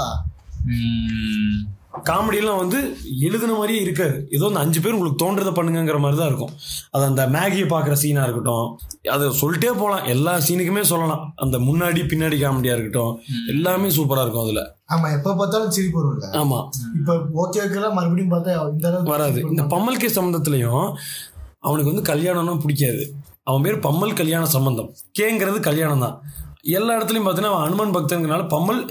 உம். 1.93 2.03
காமெடி 2.03 2.35
எல்லாம் 2.35 2.57
வந்து 2.57 2.79
எழுதுன 3.21 3.55
மாதிரியே 3.57 3.81
இருக்காது. 3.81 4.27
ஏதோ 4.29 4.45
அந்த 4.45 4.59
அஞ்சு 4.59 4.81
பேர் 4.81 4.93
உங்களுக்கு 4.93 5.21
தோன்றதை 5.23 5.51
பண்ணுங்கிற 5.53 5.99
மாதிரி 5.99 6.17
தான் 6.19 6.27
இருக்கும். 6.27 6.51
அது 6.91 7.03
அந்த 7.05 7.27
மேகியை 7.27 7.67
பாக்குற 7.67 7.93
சீனா 7.93 8.23
இருக்கட்டும். 8.23 8.67
அது 9.11 9.31
சொல்லிட்டே 9.41 9.71
போலாம் 9.79 10.05
எல்லா 10.05 10.39
சீனுக்குமே 10.39 10.81
சொல்லலாம். 10.83 11.33
அந்த 11.35 11.57
முன்னாடி 11.59 12.03
பின்னாடி 12.05 12.37
காமெடியா 12.39 12.75
இருக்கட்டும். 12.75 13.13
எல்லாமே 13.47 13.89
சூப்பரா 13.89 14.21
இருக்கும் 14.21 14.43
அதுல. 14.43 14.63
ஆமா 14.89 15.07
எப்ப 15.17 15.33
பார்த்தாலும் 15.33 15.69
சிரிப்பு 15.69 15.99
வரும்ல 15.99 16.29
ஆமா. 16.41 16.59
இப்ப 16.99 17.15
ஓகே 17.43 17.61
ஓகேலாம் 17.65 17.93
மறுபடியும் 17.93 18.31
பார்த்தா 18.31 18.53
இந்த 18.73 18.87
அளவுக்கு 18.87 19.13
வராது. 19.15 19.39
இந்த 19.49 19.63
பம்மல் 19.65 19.97
கே 19.97 20.07
சம்பந்தத்திலையும் 20.09 20.85
அவனுக்கு 21.61 21.91
வந்து 21.93 22.05
கல்யாணம்னா 22.11 22.59
பிடிக்காது. 22.59 23.03
அவன் 23.43 23.61
பேர் 23.61 23.79
பம்மல் 23.79 24.13
கல்யாண 24.13 24.45
சம்பந்தம். 24.47 24.89
கேங்கிறது 25.19 25.59
கல்யாணம் 25.59 25.99
தான் 25.99 26.15
எல்லா 26.63 26.95
இடத்துலயும் 26.97 27.25
பார்த்தீங்கன்னா 27.25 27.51
அவன் 27.53 27.65
அனுமன் 27.67 27.93
பக்தங்கிறனால 27.95 28.43
பம்மல் 28.53 28.81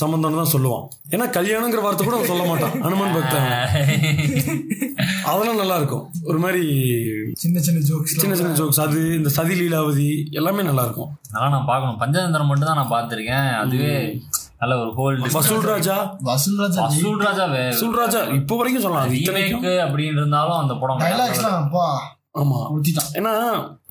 சம்பந்தம்னு 0.00 0.40
தான் 0.40 0.52
சொல்லுவான். 0.52 0.84
ஏன்னா 1.14 1.26
கல்யாணங்கிற 1.36 1.80
வார்த்தை 1.84 2.04
கூட 2.06 2.18
சொல்ல 2.30 2.44
மாட்டான். 2.50 2.74
அனுமன் 2.86 3.14
பக்தன். 3.16 3.48
அதெல்லாம் 5.30 5.60
நல்லா 5.60 5.76
இருக்கும். 5.80 6.04
ஒரு 6.30 6.38
மாதிரி 6.44 6.62
சின்ன 7.42 7.60
சின்ன 7.66 7.84
ஜோக்ஸ் 7.90 8.16
சின்ன 8.22 8.36
சின்ன 8.40 8.52
ஜோக்ஸ் 8.60 8.82
அது 8.86 9.00
இந்த 9.18 9.30
சதி 9.38 9.54
லீலாவதி 9.60 10.08
எல்லாமே 10.40 10.64
நல்லா 10.70 10.84
இருக்கும். 10.88 11.12
அதெல்லாம் 11.30 11.54
நான் 11.56 11.70
பார்க்கணும். 11.70 12.00
பஞ்சதந்திரம் 12.02 12.50
மட்டும் 12.52 12.70
தான் 12.70 12.80
நான் 12.82 12.94
பார்த்திருக்கேன். 12.96 13.48
அதுவே 13.62 13.94
நல்ல 14.62 14.76
ஒரு 14.82 14.90
ஹோல் 14.98 15.18
வசூல் 15.38 15.66
ராஜா. 15.72 15.96
வசூல்ராஜ் 16.28 16.78
வசூல் 16.84 17.20
ராஜா 17.26 17.44
வசூல் 17.56 17.98
ராஜா 18.02 18.20
இப்போ 18.38 18.56
வரைக்கும் 18.60 18.84
சொல்லலாம். 18.86 19.10
அப்படின்னு 19.86 20.20
இருந்தாலும் 20.22 20.60
அந்த 20.62 20.74
படம் 20.82 21.02
ஆமா. 22.34 22.58
ஊத்திட்டான் 22.74 23.12
ஏன்னா 23.18 23.32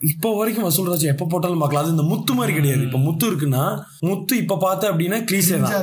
இப்போ 0.01 0.35
வரைக்கும் 0.37 0.65
வசூல் 0.65 0.89
ராஜா 0.91 1.07
எப்போ 1.11 1.25
போட்டாலும் 1.25 1.59
பார்க்கலாம். 1.59 1.83
அது 1.83 1.93
இந்த 1.95 2.01
முத்து 2.01 2.33
மாதிரி 2.33 2.53
கிடையாது. 2.53 2.83
இப்போ 2.83 2.97
முத்து 2.97 3.25
இருக்குன்னா 3.31 3.63
முத்து 4.01 4.37
இப்ப 4.37 4.57
பார்த்த 4.57 4.91
அப்படின்னா 4.91 5.17
கிளீசே 5.25 5.57
தான். 5.59 5.73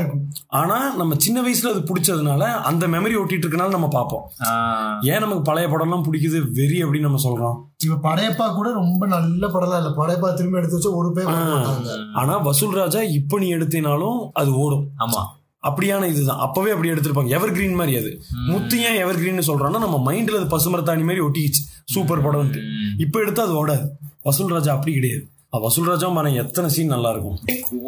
ஆனா 0.49 0.95
நம்ம 0.97 1.17
சின்ன 1.19 1.43
வயசுல 1.43 1.73
அது 1.75 1.81
பிடிச்சதுனால 1.81 2.43
அந்த 2.71 2.87
மெமரி 2.87 3.17
ஒட்டிட்டு 3.21 3.45
இருக்கனால 3.47 3.69
நம்ம 3.69 3.89
பார்ப்போம். 3.89 4.25
ஏன் 5.11 5.21
நமக்கு 5.21 5.43
பழைய 5.43 5.69
படம்லாம் 5.69 6.07
பிடிக்குது? 6.09 6.41
வெறி 6.51 6.85
அப்படின்னு 6.85 7.01
நம்ம 7.01 7.23
சொல்றோம். 7.27 7.57
இப்ப 7.83 8.01
படையப்பா 8.09 8.55
கூட 8.55 8.73
ரொம்ப 8.73 9.07
நல்ல 9.07 9.49
படம் 9.49 9.79
இல்ல. 9.81 9.91
படையப்பா 10.01 10.35
திரும்ப 10.35 10.59
எடுத்து 10.59 10.77
வச்சு 10.77 10.97
ஒரு 10.97 11.13
பேர் 11.13 11.33
ஆனா 12.15 12.37
வசூல் 12.37 12.79
ராஜா 12.83 13.03
இப்போ 13.21 13.39
நீ 13.39 13.55
எடுத்தினாலும் 13.55 14.31
அது 14.33 14.53
ஓடும். 14.57 14.87
ஆமா. 14.99 15.23
அப்படியான 15.69 16.09
இதுதான். 16.13 16.43
அப்பவே 16.47 16.73
அப்படி 16.75 16.93
எடுத்திருப்பாங்க. 16.95 17.35
எவர் 17.39 17.55
கிரீன் 17.59 17.79
மாதிரி 17.81 17.95
அது. 18.03 18.11
முத்து 18.53 18.79
ஏன் 18.89 18.99
எவர் 19.05 19.21
கிரீன் 19.23 19.49
சொல்றான்னா 19.51 19.85
நம்ம 19.85 20.01
மைண்ட்ல 20.09 20.41
அது 20.41 20.55
பசுமரத்தாணி 20.57 21.07
மாதிரி 21.11 21.27
ஒட்டிக்கிச்சு. 21.27 21.63
சூப்பர் 21.95 22.25
படம்ட்டு 22.27 22.63
இப்போ 23.07 23.21
எடுத்தா 23.27 23.45
அது 23.49 23.57
ஓடாது. 23.63 23.87
வசூல் 24.29 24.53
ராஜா 24.57 24.73
அப்படி 24.79 24.95
கிடையாது. 24.99 25.25
வசூல் 25.65 25.89
ராஜா 25.89 26.07
பாருங்க 26.15 26.39
எத்தனை 26.43 26.69
சீன் 26.75 26.93
நல்லா 26.93 27.11
இருக்கும். 27.15 27.37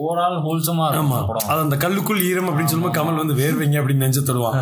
ஓவரால் 0.02 0.36
ஹோல்சமா 0.44 0.84
இருக்கும் 0.88 1.14
ஆமா. 1.14 1.38
அது 1.52 1.60
அந்த 1.64 1.76
கல்லுக்குள் 1.84 2.20
ஈரம் 2.26 2.48
அப்படின்னு 2.50 2.72
சொல்லும்போது 2.72 2.96
கமல் 2.98 3.18
வந்து 3.20 3.34
வேர்வைங்க 3.40 3.78
அப்படின்னு 3.80 4.04
நெஞ்சு 4.04 4.22
தருவான் 4.28 4.58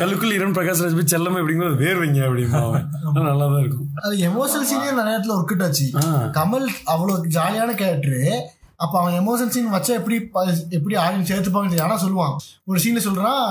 கல்லுக்குள் 0.00 0.34
ஈரம் 0.38 0.54
பிரகாஷ் 0.56 0.82
ராஜ் 0.84 0.96
போய் 0.98 1.12
செல்லமே 1.14 1.40
அப்படிங்கும்போது 1.42 1.80
வேர்வைங்க 1.84 2.20
அப்படின்னு 2.28 3.26
நல்லா 3.30 3.46
தான் 3.52 3.62
இருக்கும். 3.64 3.90
அது 4.04 4.16
எமோஷனல் 4.30 4.68
சீனே 4.70 4.90
நிறைய 5.00 5.16
இடத்துல 5.16 5.36
ஒர்க் 5.40 5.64
ஆச்சு. 5.68 5.86
கமல் 6.38 6.66
அவ்வளவு 6.94 7.30
ஜாலியான 7.36 7.76
கேரக்டர் 7.82 8.24
அப்ப 8.80 8.94
அவன் 9.00 9.18
எமோஷனல் 9.18 9.48
சீன் 9.48 9.72
வச்சா 9.72 9.92
எப்படி 9.94 10.16
எப்படி 10.70 10.94
ஆடியன்ஸ் 10.96 11.30
சேர்த்துப்பாங்க 11.30 11.68
தெரியும். 11.68 11.88
ஆனா 11.88 12.02
சொல்லுவான். 12.02 12.34
ஒரு 12.64 12.80
சீன்ல 12.80 13.02
சொல்றான் 13.04 13.44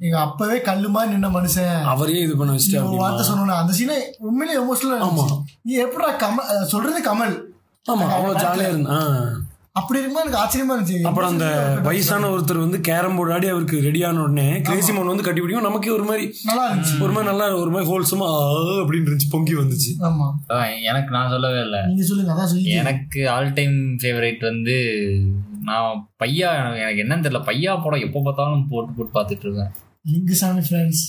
எங்க 0.00 0.20
அப்பவே 0.20 0.60
கல்லு 0.60 0.88
மாதிரி 0.88 1.14
நின்ன 1.14 1.28
மனுஷன். 1.32 1.76
அவரையே 1.86 2.20
இது 2.20 2.36
பண்ண 2.36 2.54
வச்சுட்டு 2.54 2.80
ஒரு 2.84 2.96
வார்த்தை 2.96 3.24
சொன்னோம் 3.28 3.60
அந்த 3.60 3.74
சீனை 3.78 3.98
உண்மையிலே 4.20 4.58
எமோஷனலா 4.60 4.98
ஆமா. 5.06 5.26
நீ 5.62 5.72
எப்படா 5.84 6.08
கமல் 6.22 6.48
அஹ் 6.52 6.66
சொல்றது 6.66 7.00
கமல். 7.04 7.34
ஆமா 7.86 8.04
அவ்வளவு 8.10 8.42
ஜாலியா 8.42 8.68
இருந்தா 8.68 8.96
அப்படி 9.76 9.98
இருக்கும்போது 9.98 10.26
எனக்கு 10.26 10.40
ஆச்சரியமா 10.40 10.74
இருந்துச்சு. 10.74 10.96
அப்புறம் 11.02 11.30
அந்த 11.30 11.46
வயசான 11.82 12.28
ஒருத்தர் 12.28 12.58
வந்து 12.58 12.80
கேரம் 12.80 13.16
போர்டு 13.16 13.32
ஆடி 13.32 13.48
அவருக்கு 13.48 13.76
ரெடி 13.80 14.02
ஆன 14.02 14.22
உடனே 14.22 14.60
கிரேசி 14.60 14.92
மோன் 14.92 15.06
வந்து 15.06 15.22
கட்டி 15.22 15.40
பிடிக்கும். 15.40 15.62
நமக்கே 15.62 15.90
ஒரு 15.90 16.02
மாதிரி 16.02 16.24
நல்லா 16.44 16.64
இருந்துச்சு. 16.70 16.96
ஒரு 17.00 17.12
மாதிரி 17.12 17.28
நல்லா 17.30 17.46
ஒரு 17.54 17.70
மாதிரி 17.70 17.90
ஹோல்சமா 17.90 18.28
அப்படின்னு 18.82 19.08
இருந்துச்சு 19.08 19.30
பொங்கி 19.30 19.54
வந்துச்சு. 19.54 19.92
ஆமா. 20.00 20.26
எனக்கு 20.82 21.10
நான் 21.10 21.30
சொல்லவே 21.30 21.60
இல்லை. 21.60 21.80
நீங்க 21.86 22.02
சொல்லுங்க 22.02 22.32
அதான் 22.32 22.44
சொல்லி 22.44 22.70
எனக்கு 22.74 23.30
ஆல் 23.30 23.52
டைம் 23.52 23.78
ஃபேவரேட் 24.02 24.42
வந்து 24.42 24.76
நான் 25.62 26.08
பையா 26.24 26.50
எனக்கு 26.82 27.02
என்னன்னு 27.02 27.26
தெரியல 27.26 27.42
பையா 27.50 27.82
படம் 27.84 28.00
எப்போ 28.00 28.20
பார்த்தாலும் 28.24 28.68
போட்டு 28.68 28.92
போட்டு 28.92 29.14
பார்த்துட்டு 29.18 29.46
இருக்கேன் 29.48 29.72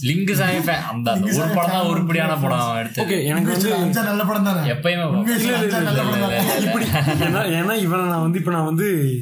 லிங்குசாமி 0.03 0.59
fan. 0.65 0.81
அந்த 0.91 1.11
ஒரு 1.11 1.51
படம் 1.55 1.71
தான் 1.71 1.85
உருப்படியான. 1.85 2.35
படம் 2.35 2.75
எடுத்து 2.75 3.03
ஓகே 3.03 3.23
எனக்கு 3.23 3.51
வந்து 3.51 3.73
அஞ்சா 3.73 4.03
நல்ல 4.03 4.23
படம் 4.23 4.43
தானே? 4.43 4.69
எப்பயுமே 4.69 5.03
உண்மையிலே 5.03 5.53
அஞ்சா 5.53 5.79
நல்ல 5.79 6.01
படம் 6.03 6.19
தானே? 6.19 6.61
இப்படி 6.63 6.85
ஏன்னா 6.85 7.39
ஏன்னா 7.59 7.81
இவனை 7.81 8.05
நான் 8.05 8.21
வந்து 8.21 8.39
இப்ப 8.39 8.51
நான் 8.51 8.65
வந்து 8.65 9.15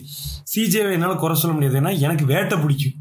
சிஜேவை 0.56 0.92
என்னால 0.92 1.14
குறை 1.14 1.36
சொல்ல 1.36 1.58
முடியாது. 1.58 1.88
ஏன்னா 1.88 2.00
எனக்கு 2.00 2.26
வேட்டை 2.26 2.58
பிடிக்கும். 2.58 2.92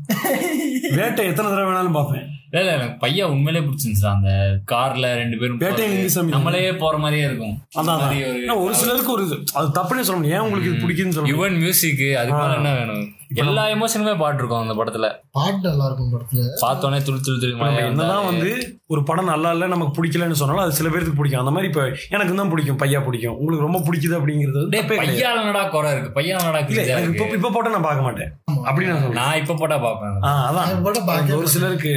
வேட்டை 0.91 1.27
எத்தனை 1.27 1.51
தடவை 1.51 1.75
வேணாலும் 1.75 1.93
பார்ப்பேன். 1.93 2.29
இல்ல 2.51 2.65
இல்ல 2.65 2.83
எனக்கு 2.83 3.07
பையா 3.07 3.23
உண்மையிலே 3.23 3.67
பிடிச்சிருந்துச்சு. 3.67 4.07
அந்த 4.07 4.59
கார்ல 4.73 5.15
ரெண்டு 5.15 5.39
பேரும். 5.39 5.59
லிங்குசாமி. 5.61 6.29
நம்மளே 6.29 6.75
போற 6.75 6.99
மாதிரியே 6.99 7.27
இருக்கும். 7.27 7.59
அதான் 7.79 7.91
ஒரு- 7.91 8.41
ஏன்னா 8.49 8.63
ஒரு 8.63 8.75
சிலருக்கு 8.75 9.13
ஒரு 9.13 9.27
இது. 9.27 9.39
அது 9.53 9.67
தப்புனே 9.67 10.01
சொல்ல 10.01 10.13
முடியும் 10.13 10.37
ஏன் 10.37 10.53
உங்களுக்கு 10.53 10.71
இது 10.71 10.89
பிடிக்குதுன்னு 10.89 11.13
சொல்ல 11.13 11.33
முடியும் 11.33 11.43
யுவன் 11.43 11.59
மியூசிக் 11.59 12.17
அது 12.17 12.33
மேல 12.33 12.55
என்ன 12.55 12.75
வேணும்? 12.75 13.13
எல்லா 13.31 13.63
எமோஷனுமே 13.73 14.13
பாட்டு 14.19 14.41
இருக்கும் 14.41 14.63
அந்த 14.63 14.75
படத்துல. 14.77 15.07
பாட்டு 15.31 15.65
நல்லா 15.69 15.87
இருக்கும் 15.87 16.13
படத்துல. 16.13 16.45
பார்த்தோன்னே 16.63 16.99
துளி 17.03 17.21
துளி 17.21 17.39
துளி 17.41 17.53
என்னதான் 17.85 18.27
வந்து 18.27 18.51
ஒரு 18.91 19.01
படம் 19.05 19.29
நல்லா 19.31 19.51
இல்ல 19.53 19.67
நமக்கு 19.69 19.93
பிடிக்கலன்னு 19.97 20.39
சொன்னாலும் 20.39 20.63
அது 20.63 20.73
சில 20.73 20.89
பேருக்கு 20.89 21.15
பிடிக்கும். 21.17 21.43
அந்த 21.43 21.53
மாதிரி 21.53 21.69
இப்ப 21.71 21.83
எனக்கு 22.11 22.33
தான் 22.35 22.51
பிடிக்கும் 22.53 22.81
பையா 22.81 23.01
பிடிக்கும். 23.05 23.37
உங்களுக்கு 23.37 23.67
ரொம்ப 23.67 23.81
பிடிக்குது 23.87 24.17
அப்படிங்கிறது 24.19 24.63
கிடையாது. 24.71 25.01
பையாலனடா 25.03 25.63
குறை 25.69 25.91
இருக்கு? 25.93 26.23
இல்ல 26.23 26.63
கிழிஞ்சா 26.69 26.97
எனக்கு 26.97 27.19
இப்ப 27.19 27.37
இப்ப 27.39 27.51
போட்டா 27.51 27.71
நான் 27.71 27.87
பார்க்க 27.87 28.07
மாட்டேன். 28.07 28.31
அப்படின்னு 28.67 28.91
நான் 28.91 29.03
சொல்றேன். 29.03 29.19
நான் 29.21 29.39
இப்ப 29.41 29.55
போட்டா 29.55 29.79
பாப்பேன் 29.79 30.17
ஆ, 30.23 30.33
அதான். 30.49 30.83
படம் 30.83 31.09
பார்க்க 31.09 31.37
ஒரு 31.37 31.49
சிலருக்கு 31.49 31.93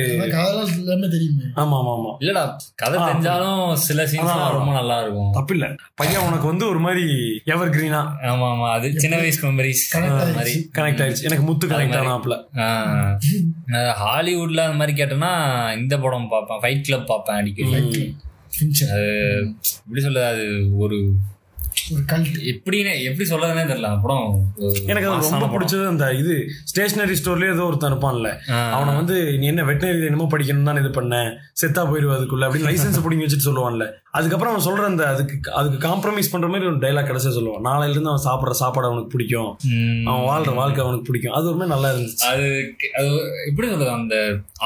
எல்லாமே 0.77 1.07
தெரியுமே. 1.07 1.47
ஆமா 1.55 1.75
ஆமா 1.79 1.93
ஆமா. 1.95 2.11
இல்லடா 2.21 2.43
கதை 2.75 2.97
தெரிஞ்சாலும் 3.03 3.59
சில 3.83 4.05
சீன்ஸ். 4.05 4.31
ரொம்ப 4.55 4.71
நல்லா 4.73 4.97
இருக்கும் 5.01 5.33
தப்பு 5.33 5.53
இல்ல 5.53 5.67
பையன் 5.95 6.25
உனக்கு 6.27 6.47
வந்து 6.47 6.65
ஒரு 6.69 6.79
மாதிரி 6.79 7.05
எவர் 7.49 7.73
கிரீனா 7.75 8.01
ஆமா 8.29 8.47
ஆமா. 8.53 8.67
அது 8.75 8.87
சின்ன 8.99 9.15
வயசு 9.17 9.41
மெமரிஸ் 9.45 9.83
கனெக்ட் 9.91 11.03
ஆயிடுச்சு. 11.03 11.22
எனக்கு 11.23 11.43
முத்து 11.43 11.67
கனெக்ட் 11.67 11.99
ஆனாப்ல 11.99 12.35
ஹாலிவுட்ல 14.01 14.63
அந்த 14.63 14.77
மாதிரி 14.77 15.03
கேட்டேன்னா 15.03 15.31
இந்த 15.77 15.97
படம் 15.97 16.29
பார்ப்பேன் 16.29 16.61
ஃபைட் 16.61 16.81
கிளப் 16.81 17.07
பார்ப்பேன் 17.07 17.35
அடிக்கடி. 17.35 18.03
எப்படி 19.77 20.01
சொல்ல 20.01 20.27
அது 20.27 20.45
ஒரு 20.77 20.97
எப்படின்னு 22.51 22.91
எப்படி 23.09 23.25
சொல்றதுனே 23.31 23.63
தெரியல. 23.71 23.89
ஒரு 24.63 24.73
எனக்கு 24.91 25.07
அது 25.09 25.31
ரொம்ப. 25.35 25.49
பிடிச்சது 25.55 25.83
அந்த 25.91 26.05
இது 26.21 26.35
ஸ்டேஷனரி 26.71 27.17
ஸ்டோர்லயே 27.21 27.53
ஏதோ 27.55 27.65
ஒருத்தன் 27.69 27.91
இருப்பான்ல. 27.93 28.29
அவனை 28.75 28.93
வந்து 28.99 29.15
நீ 29.41 29.47
என்ன 29.53 29.65
வெட்டினரி 29.69 30.07
என்னமோ 30.11 30.27
படிக்கணும் 30.33 30.69
தான் 30.69 30.81
இது 30.83 30.91
பண்ண? 30.99 31.15
செத்தா 31.61 31.83
போயிருவா 31.91 32.15
அதுக்குள்ள 32.19 32.47
அப்படின்னு 32.47 32.69
லைசன்ஸ் 32.69 33.03
பிடிங்கி 33.05 33.25
வச்சுட்டு 33.25 33.49
சொல்லுவான்ல. 33.49 33.87
அதுக்கப்புறம் 34.17 34.51
அவன் 34.53 34.65
சொல்ற 34.65 34.83
அந்த 34.91 35.03
அதுக்கு 35.11 35.35
அதுக்கு 35.59 35.77
காம்ப்ரமைஸ் 35.85 36.31
பண்ற 36.31 36.47
மாதிரி 36.53 36.67
ஒரு 36.71 36.79
டைலாக் 36.83 37.07
கடைசியா 37.09 37.31
சொல்லுவான். 37.37 37.63
நாளையில 37.69 37.95
இருந்து 37.95 38.11
அவன் 38.11 38.25
சாப்பிடுற 38.27 38.55
சாப்பாடு 38.61 38.89
அவனுக்கு 38.89 39.13
பிடிக்கும். 39.13 39.51
அவன் 40.09 40.27
வாழ்ற 40.29 40.51
வாழ்க்கை 40.59 40.81
அவனுக்கு 40.85 41.07
பிடிக்கும். 41.09 41.35
அது 41.37 41.47
ஒரு 41.51 41.57
மாதிரி 41.59 41.73
நல்லா 41.75 41.91
இருந்துச்சு. 41.93 42.25
அது 42.31 42.47
அது 42.99 43.09
எப்படி 43.49 43.67
சொல்றது 43.71 43.91
அந்த 43.99 44.15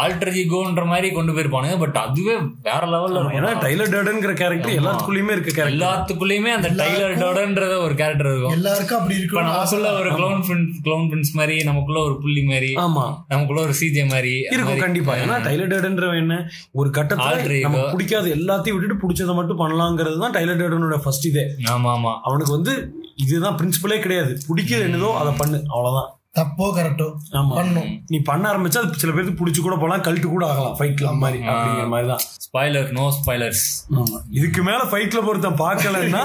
ஆல்டர் 0.04 0.34
ஈகோன்ற 0.42 0.84
மாதிரி 0.94 1.08
கொண்டு 1.18 1.36
போயிருப்பானுங்க 1.36 1.78
பட் 1.84 2.00
அதுவே 2.06 2.36
வேற 2.68 2.82
லெவல்ல 2.94 3.24
ஏன்னா 3.38 3.52
டைலர் 3.66 3.94
டேர்டன்ங்கிற 3.94 4.34
கேரக்டர் 4.42 4.78
எல்லாத்துக்குள்ளயுமே 4.82 5.34
இருக்க 5.36 5.52
கேரக்டர் 5.52 5.76
எல்லாத்துக்குள்ளயுமே 5.78 6.52
அந்த 6.58 6.70
டைலர் 6.82 6.97
டோடன்ற 7.00 7.78
ஒரு 7.84 7.96
கேரக்டர் 7.96 8.28
இருக்கும். 8.28 8.52
எல்லாருக்கும் 8.52 9.00
அப்படி 9.00 9.20
இப்ப 9.20 9.42
இருக்கணும். 9.42 9.44
நமக்குள்ள 9.44 10.00
ஒரு 10.00 10.12
க்ளோன் 10.12 10.68
க்ளோன் 10.84 11.08
பிரின்ஸ் 11.10 11.32
மாதிரி 11.34 11.64
நமக்குள்ள 11.64 12.04
ஒரு 12.04 12.20
புள்ளி 12.20 12.44
மாதிரி 12.44 12.74
ஆமா. 12.74 13.18
நமக்குள்ள 13.28 13.62
ஒரு 13.62 13.74
சிஜே 13.80 14.10
மாதிரி 14.10 14.40
இருக்கும். 14.52 14.78
கண்டிப்பா. 14.78 15.16
ஏன்னா 15.16 15.42
டைலர் 15.48 15.68
டேர்டன்றவன் 15.68 16.18
என்ன? 16.18 16.50
ஒரு 16.72 16.90
கட்டத்துல. 16.90 17.60
நமக்கு 17.60 17.92
பிடிக்காத 17.92 18.28
எல்லாத்தையும் 18.28 18.78
விட்டுட்டு 18.78 19.08
பிடிச்சதை 19.08 19.34
மட்டும் 19.34 19.60
பண்ணலாங்கிறது 19.60 20.20
தான் 20.20 20.34
டைலர் 20.34 20.62
டேர்டனோட 20.62 20.98
ஃபர்ஸ்ட் 20.98 21.26
இதே. 21.26 21.42
ஆமா 21.42 21.90
ஆமா. 21.98 22.20
அவனுக்கு 22.24 22.52
வந்து 22.52 22.94
இதுதான் 23.16 23.58
பிரின்சிபலே 23.58 24.00
கிடையாது. 24.00 24.38
பிடிக்கிறது 24.48 24.86
என்னதோ 24.90 25.14
அதை 25.14 25.34
பண்ணு. 25.38 25.64
அவ்வளவுதான். 25.68 26.17
தப்போ 26.38 26.66
கரெக்டோ 26.76 27.08
பண்ணும். 27.52 27.90
நீ 28.08 28.18
பண்ண 28.24 28.44
ஆரம்பிச்சா 28.50 28.82
அது 28.82 29.02
சில 29.02 29.12
பேருக்கு 29.12 29.40
பிடிச்சு 29.40 29.62
கூட 29.62 29.76
போலாம் 29.78 30.04
கழட்டு 30.04 30.28
கூட 30.28 30.46
ஆகலாம் 30.48 30.76
ஃபைட் 30.78 30.98
கிளப் 31.00 31.22
மாதிரி 31.22 31.40
அப்படிங்கிற 31.48 31.88
மாதிரி 31.88 32.10
தான் 32.10 32.24
ஸ்பாய்லர் 32.46 32.90
நோ 32.92 33.06
ஸ்பாய்லர்ஸ் 33.18 33.64
ஆமா. 33.96 34.18
இதுக்கு 34.32 34.62
மேல 34.64 34.82
ஃபைட் 34.90 35.12
கிளப் 35.14 35.30
ஒருத்தன் 35.32 35.62
பார்க்கலன்னா 35.62 36.24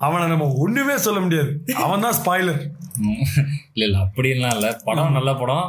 அவனை 0.00 0.26
நம்ம 0.28 0.46
ஒண்ணுமே 0.60 0.96
சொல்ல 0.98 1.20
முடியாது. 1.20 1.50
அவன் 1.84 2.04
தான் 2.06 2.18
ஸ்பாய்லர் 2.20 2.62
இல்ல 3.74 3.82
இல்ல 3.82 3.98
அப்படின்லாம் 4.06 4.56
இல்ல. 4.56 4.70
படம் 4.84 5.16
நல்ல 5.18 5.30
படம். 5.34 5.66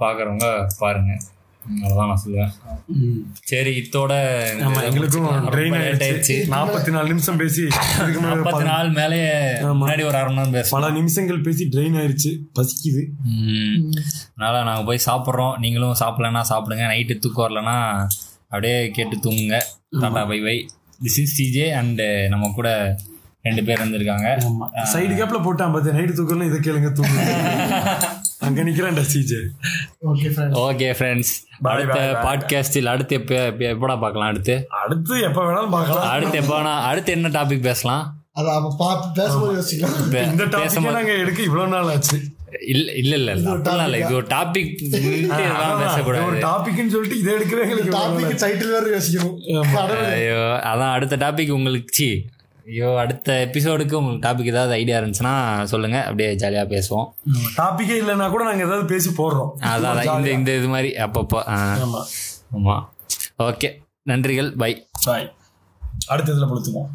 பாக்குறவங்க 0.00 0.46
பாருங்க. 0.78 1.12
அவ்வளவுதான் 1.68 2.10
நான் 2.10 2.22
சொல்லுவேன். 2.24 2.52
சரி 3.50 3.72
இத்தோட 3.80 4.12
ஆமா 4.66 4.80
எங்களுக்கும் 4.88 5.26
ட்ரெயின் 5.54 5.76
ஆயிடுச்சு. 5.80 6.36
நாற்பத்தி 6.54 6.90
நாலு 6.96 7.08
நிமிஷம் 7.12 7.40
பேசி 7.42 7.64
நாற்பத்தி 8.26 8.64
நாள் 8.70 8.90
மேலேயே 8.98 9.32
முன்னாடி 9.80 10.04
ஒரு 10.08 10.18
அரை 10.20 10.28
மணி 10.28 10.38
நேரம் 10.40 10.56
பேசலாம். 10.58 10.76
பல 10.76 10.90
நிமிஷங்கள் 10.98 11.44
பேசி 11.48 11.66
ட்ரெயின் 11.74 11.98
ஆயிடுச்சு 12.00 12.32
பசிக்குது. 12.58 13.02
அதனால 14.32 14.62
நாங்க 14.70 14.84
போய் 14.90 15.06
சாப்பிட்றோம். 15.08 15.54
நீங்களும் 15.64 15.98
சாப்பிடலன்னா 16.02 16.44
சாப்பிடுங்க. 16.52 16.86
நைட்டு 16.94 17.16
தூக்கம் 17.24 17.46
வரலன்னா 17.46 17.76
அப்படியே 18.50 18.76
கேட்டு 18.98 19.16
தூங்குங்க. 19.26 19.58
Tata 20.02 20.24
bye 20.32 20.40
bye 20.46 20.56
this 21.04 21.20
is 21.24 21.36
CJ 21.38 21.68
and 21.80 22.02
நம்ம 22.32 22.50
கூட 22.58 22.68
ரெண்டு 23.46 23.62
பேர் 23.66 23.82
வந்திருக்காங்க 23.84 24.28
சைடு 24.92 25.12
கேப்ல 25.18 25.38
போட்டான் 25.44 25.74
பார்த்து 25.74 25.96
நைட்டு 25.98 26.16
தூக்கணும் 26.18 26.48
இதை 26.50 26.58
கேளுங்க 26.66 26.90
தூங்க 26.92 27.18
அங்க 28.38 28.62
நிக்கிறான்டா 28.64 29.04
CJ 29.14 29.46
okay 30.06 30.28
friend 30.28 30.54
okay 30.54 30.94
friends 30.98 31.46
அடுத்த. 31.62 32.18
பாட்காஸ்டில் 32.22 32.84
அடுத்து 32.84 33.14
எப்போ 33.14 33.34
எப்போ- 33.34 33.68
எப்படா 33.68 34.00
பார்க்கலாம் 34.00 34.28
அடுத்து? 34.28 34.66
அடுத்து 34.84 35.20
எப்ப 35.20 35.42
வேணாலும் 35.42 35.70
பார்க்கலாம். 35.70 36.08
அடுத்து 36.08 36.38
எப்போ 36.38 36.60
வேணா 36.60 36.80
அடுத்து 36.80 37.12
என்ன 37.12 37.28
டாபிக் 37.28 37.60
பேசலாம்? 37.60 38.24
அதை 38.32 38.50
அவ 38.50 38.74
பார்த்து 38.78 39.22
பேசும்போது 39.22 39.60
யோசிக்கலாம். 39.60 40.22
இந்த 40.30 40.44
டாபிக் 40.44 40.80
நாங்க 40.80 41.12
எடுக்க 41.12 41.42
இவ்வளவு 41.42 41.68
நாள் 41.68 41.84
ஆச்சு? 41.84 42.20
இல்ல 42.66 42.92
இல்ல 42.92 43.14
இல்ல 43.14 43.32
இல்ல. 43.32 43.50
இது 43.98 44.14
ஒரு 44.14 44.26
டாபிக் 44.26 44.74
பேசக்கூடாது. 45.78 46.26
ஒரு 46.26 46.38
டாபிக்னு 46.38 46.88
சொல்லிட்டு 46.88 47.18
இதை 47.18 47.34
எடுக்கிறேன் 47.34 47.80
டாபிக் 47.80 48.34
டைட்டில் 48.34 48.70
வேற 48.70 48.98
யோசிக்கணும். 48.98 49.38
அதான் 50.56 50.92
அடுத்த 50.92 51.16
டாபிக் 51.16 51.50
உங்களுக்கு 51.50 51.94
சி 51.94 52.24
ஐயோ 52.68 52.88
அடுத்த 53.00 53.28
எபிசோடுக்கு 53.46 53.94
உங்களுக்கு 54.00 54.24
டாபிக் 54.26 54.50
ஏதாவது 54.52 54.72
ஐடியா 54.72 54.96
இருந்துச்சுன்னா 55.00 55.34
சொல்லுங்க. 55.64 55.98
அப்படியே 56.04 56.28
ஜாலியா 56.42 56.64
பேசுவோம். 56.74 57.06
டாபிக்கே 57.58 57.96
இல்லைன்னா 58.02 58.26
கூட 58.30 58.44
நாங்க 58.44 58.66
ஏதாவது 58.66 58.84
பேசி 58.84 59.10
போடுறோம். 59.18 59.50
அதான் 59.72 60.18
இந்த 60.18 60.30
இந்த 60.30 60.56
இது 60.60 60.68
மாதிரி 60.68 60.90
அப்பப்போ 61.06 61.40
ஆமா. 62.58 62.76
ஓகே 63.48 63.70
நன்றிகள். 64.10 64.50
பை 64.62 64.72
பாய் 65.06 65.28
அடுத்த 66.08 66.32
இதுல 66.32 66.48
பொழுத்துவோம் 66.52 66.88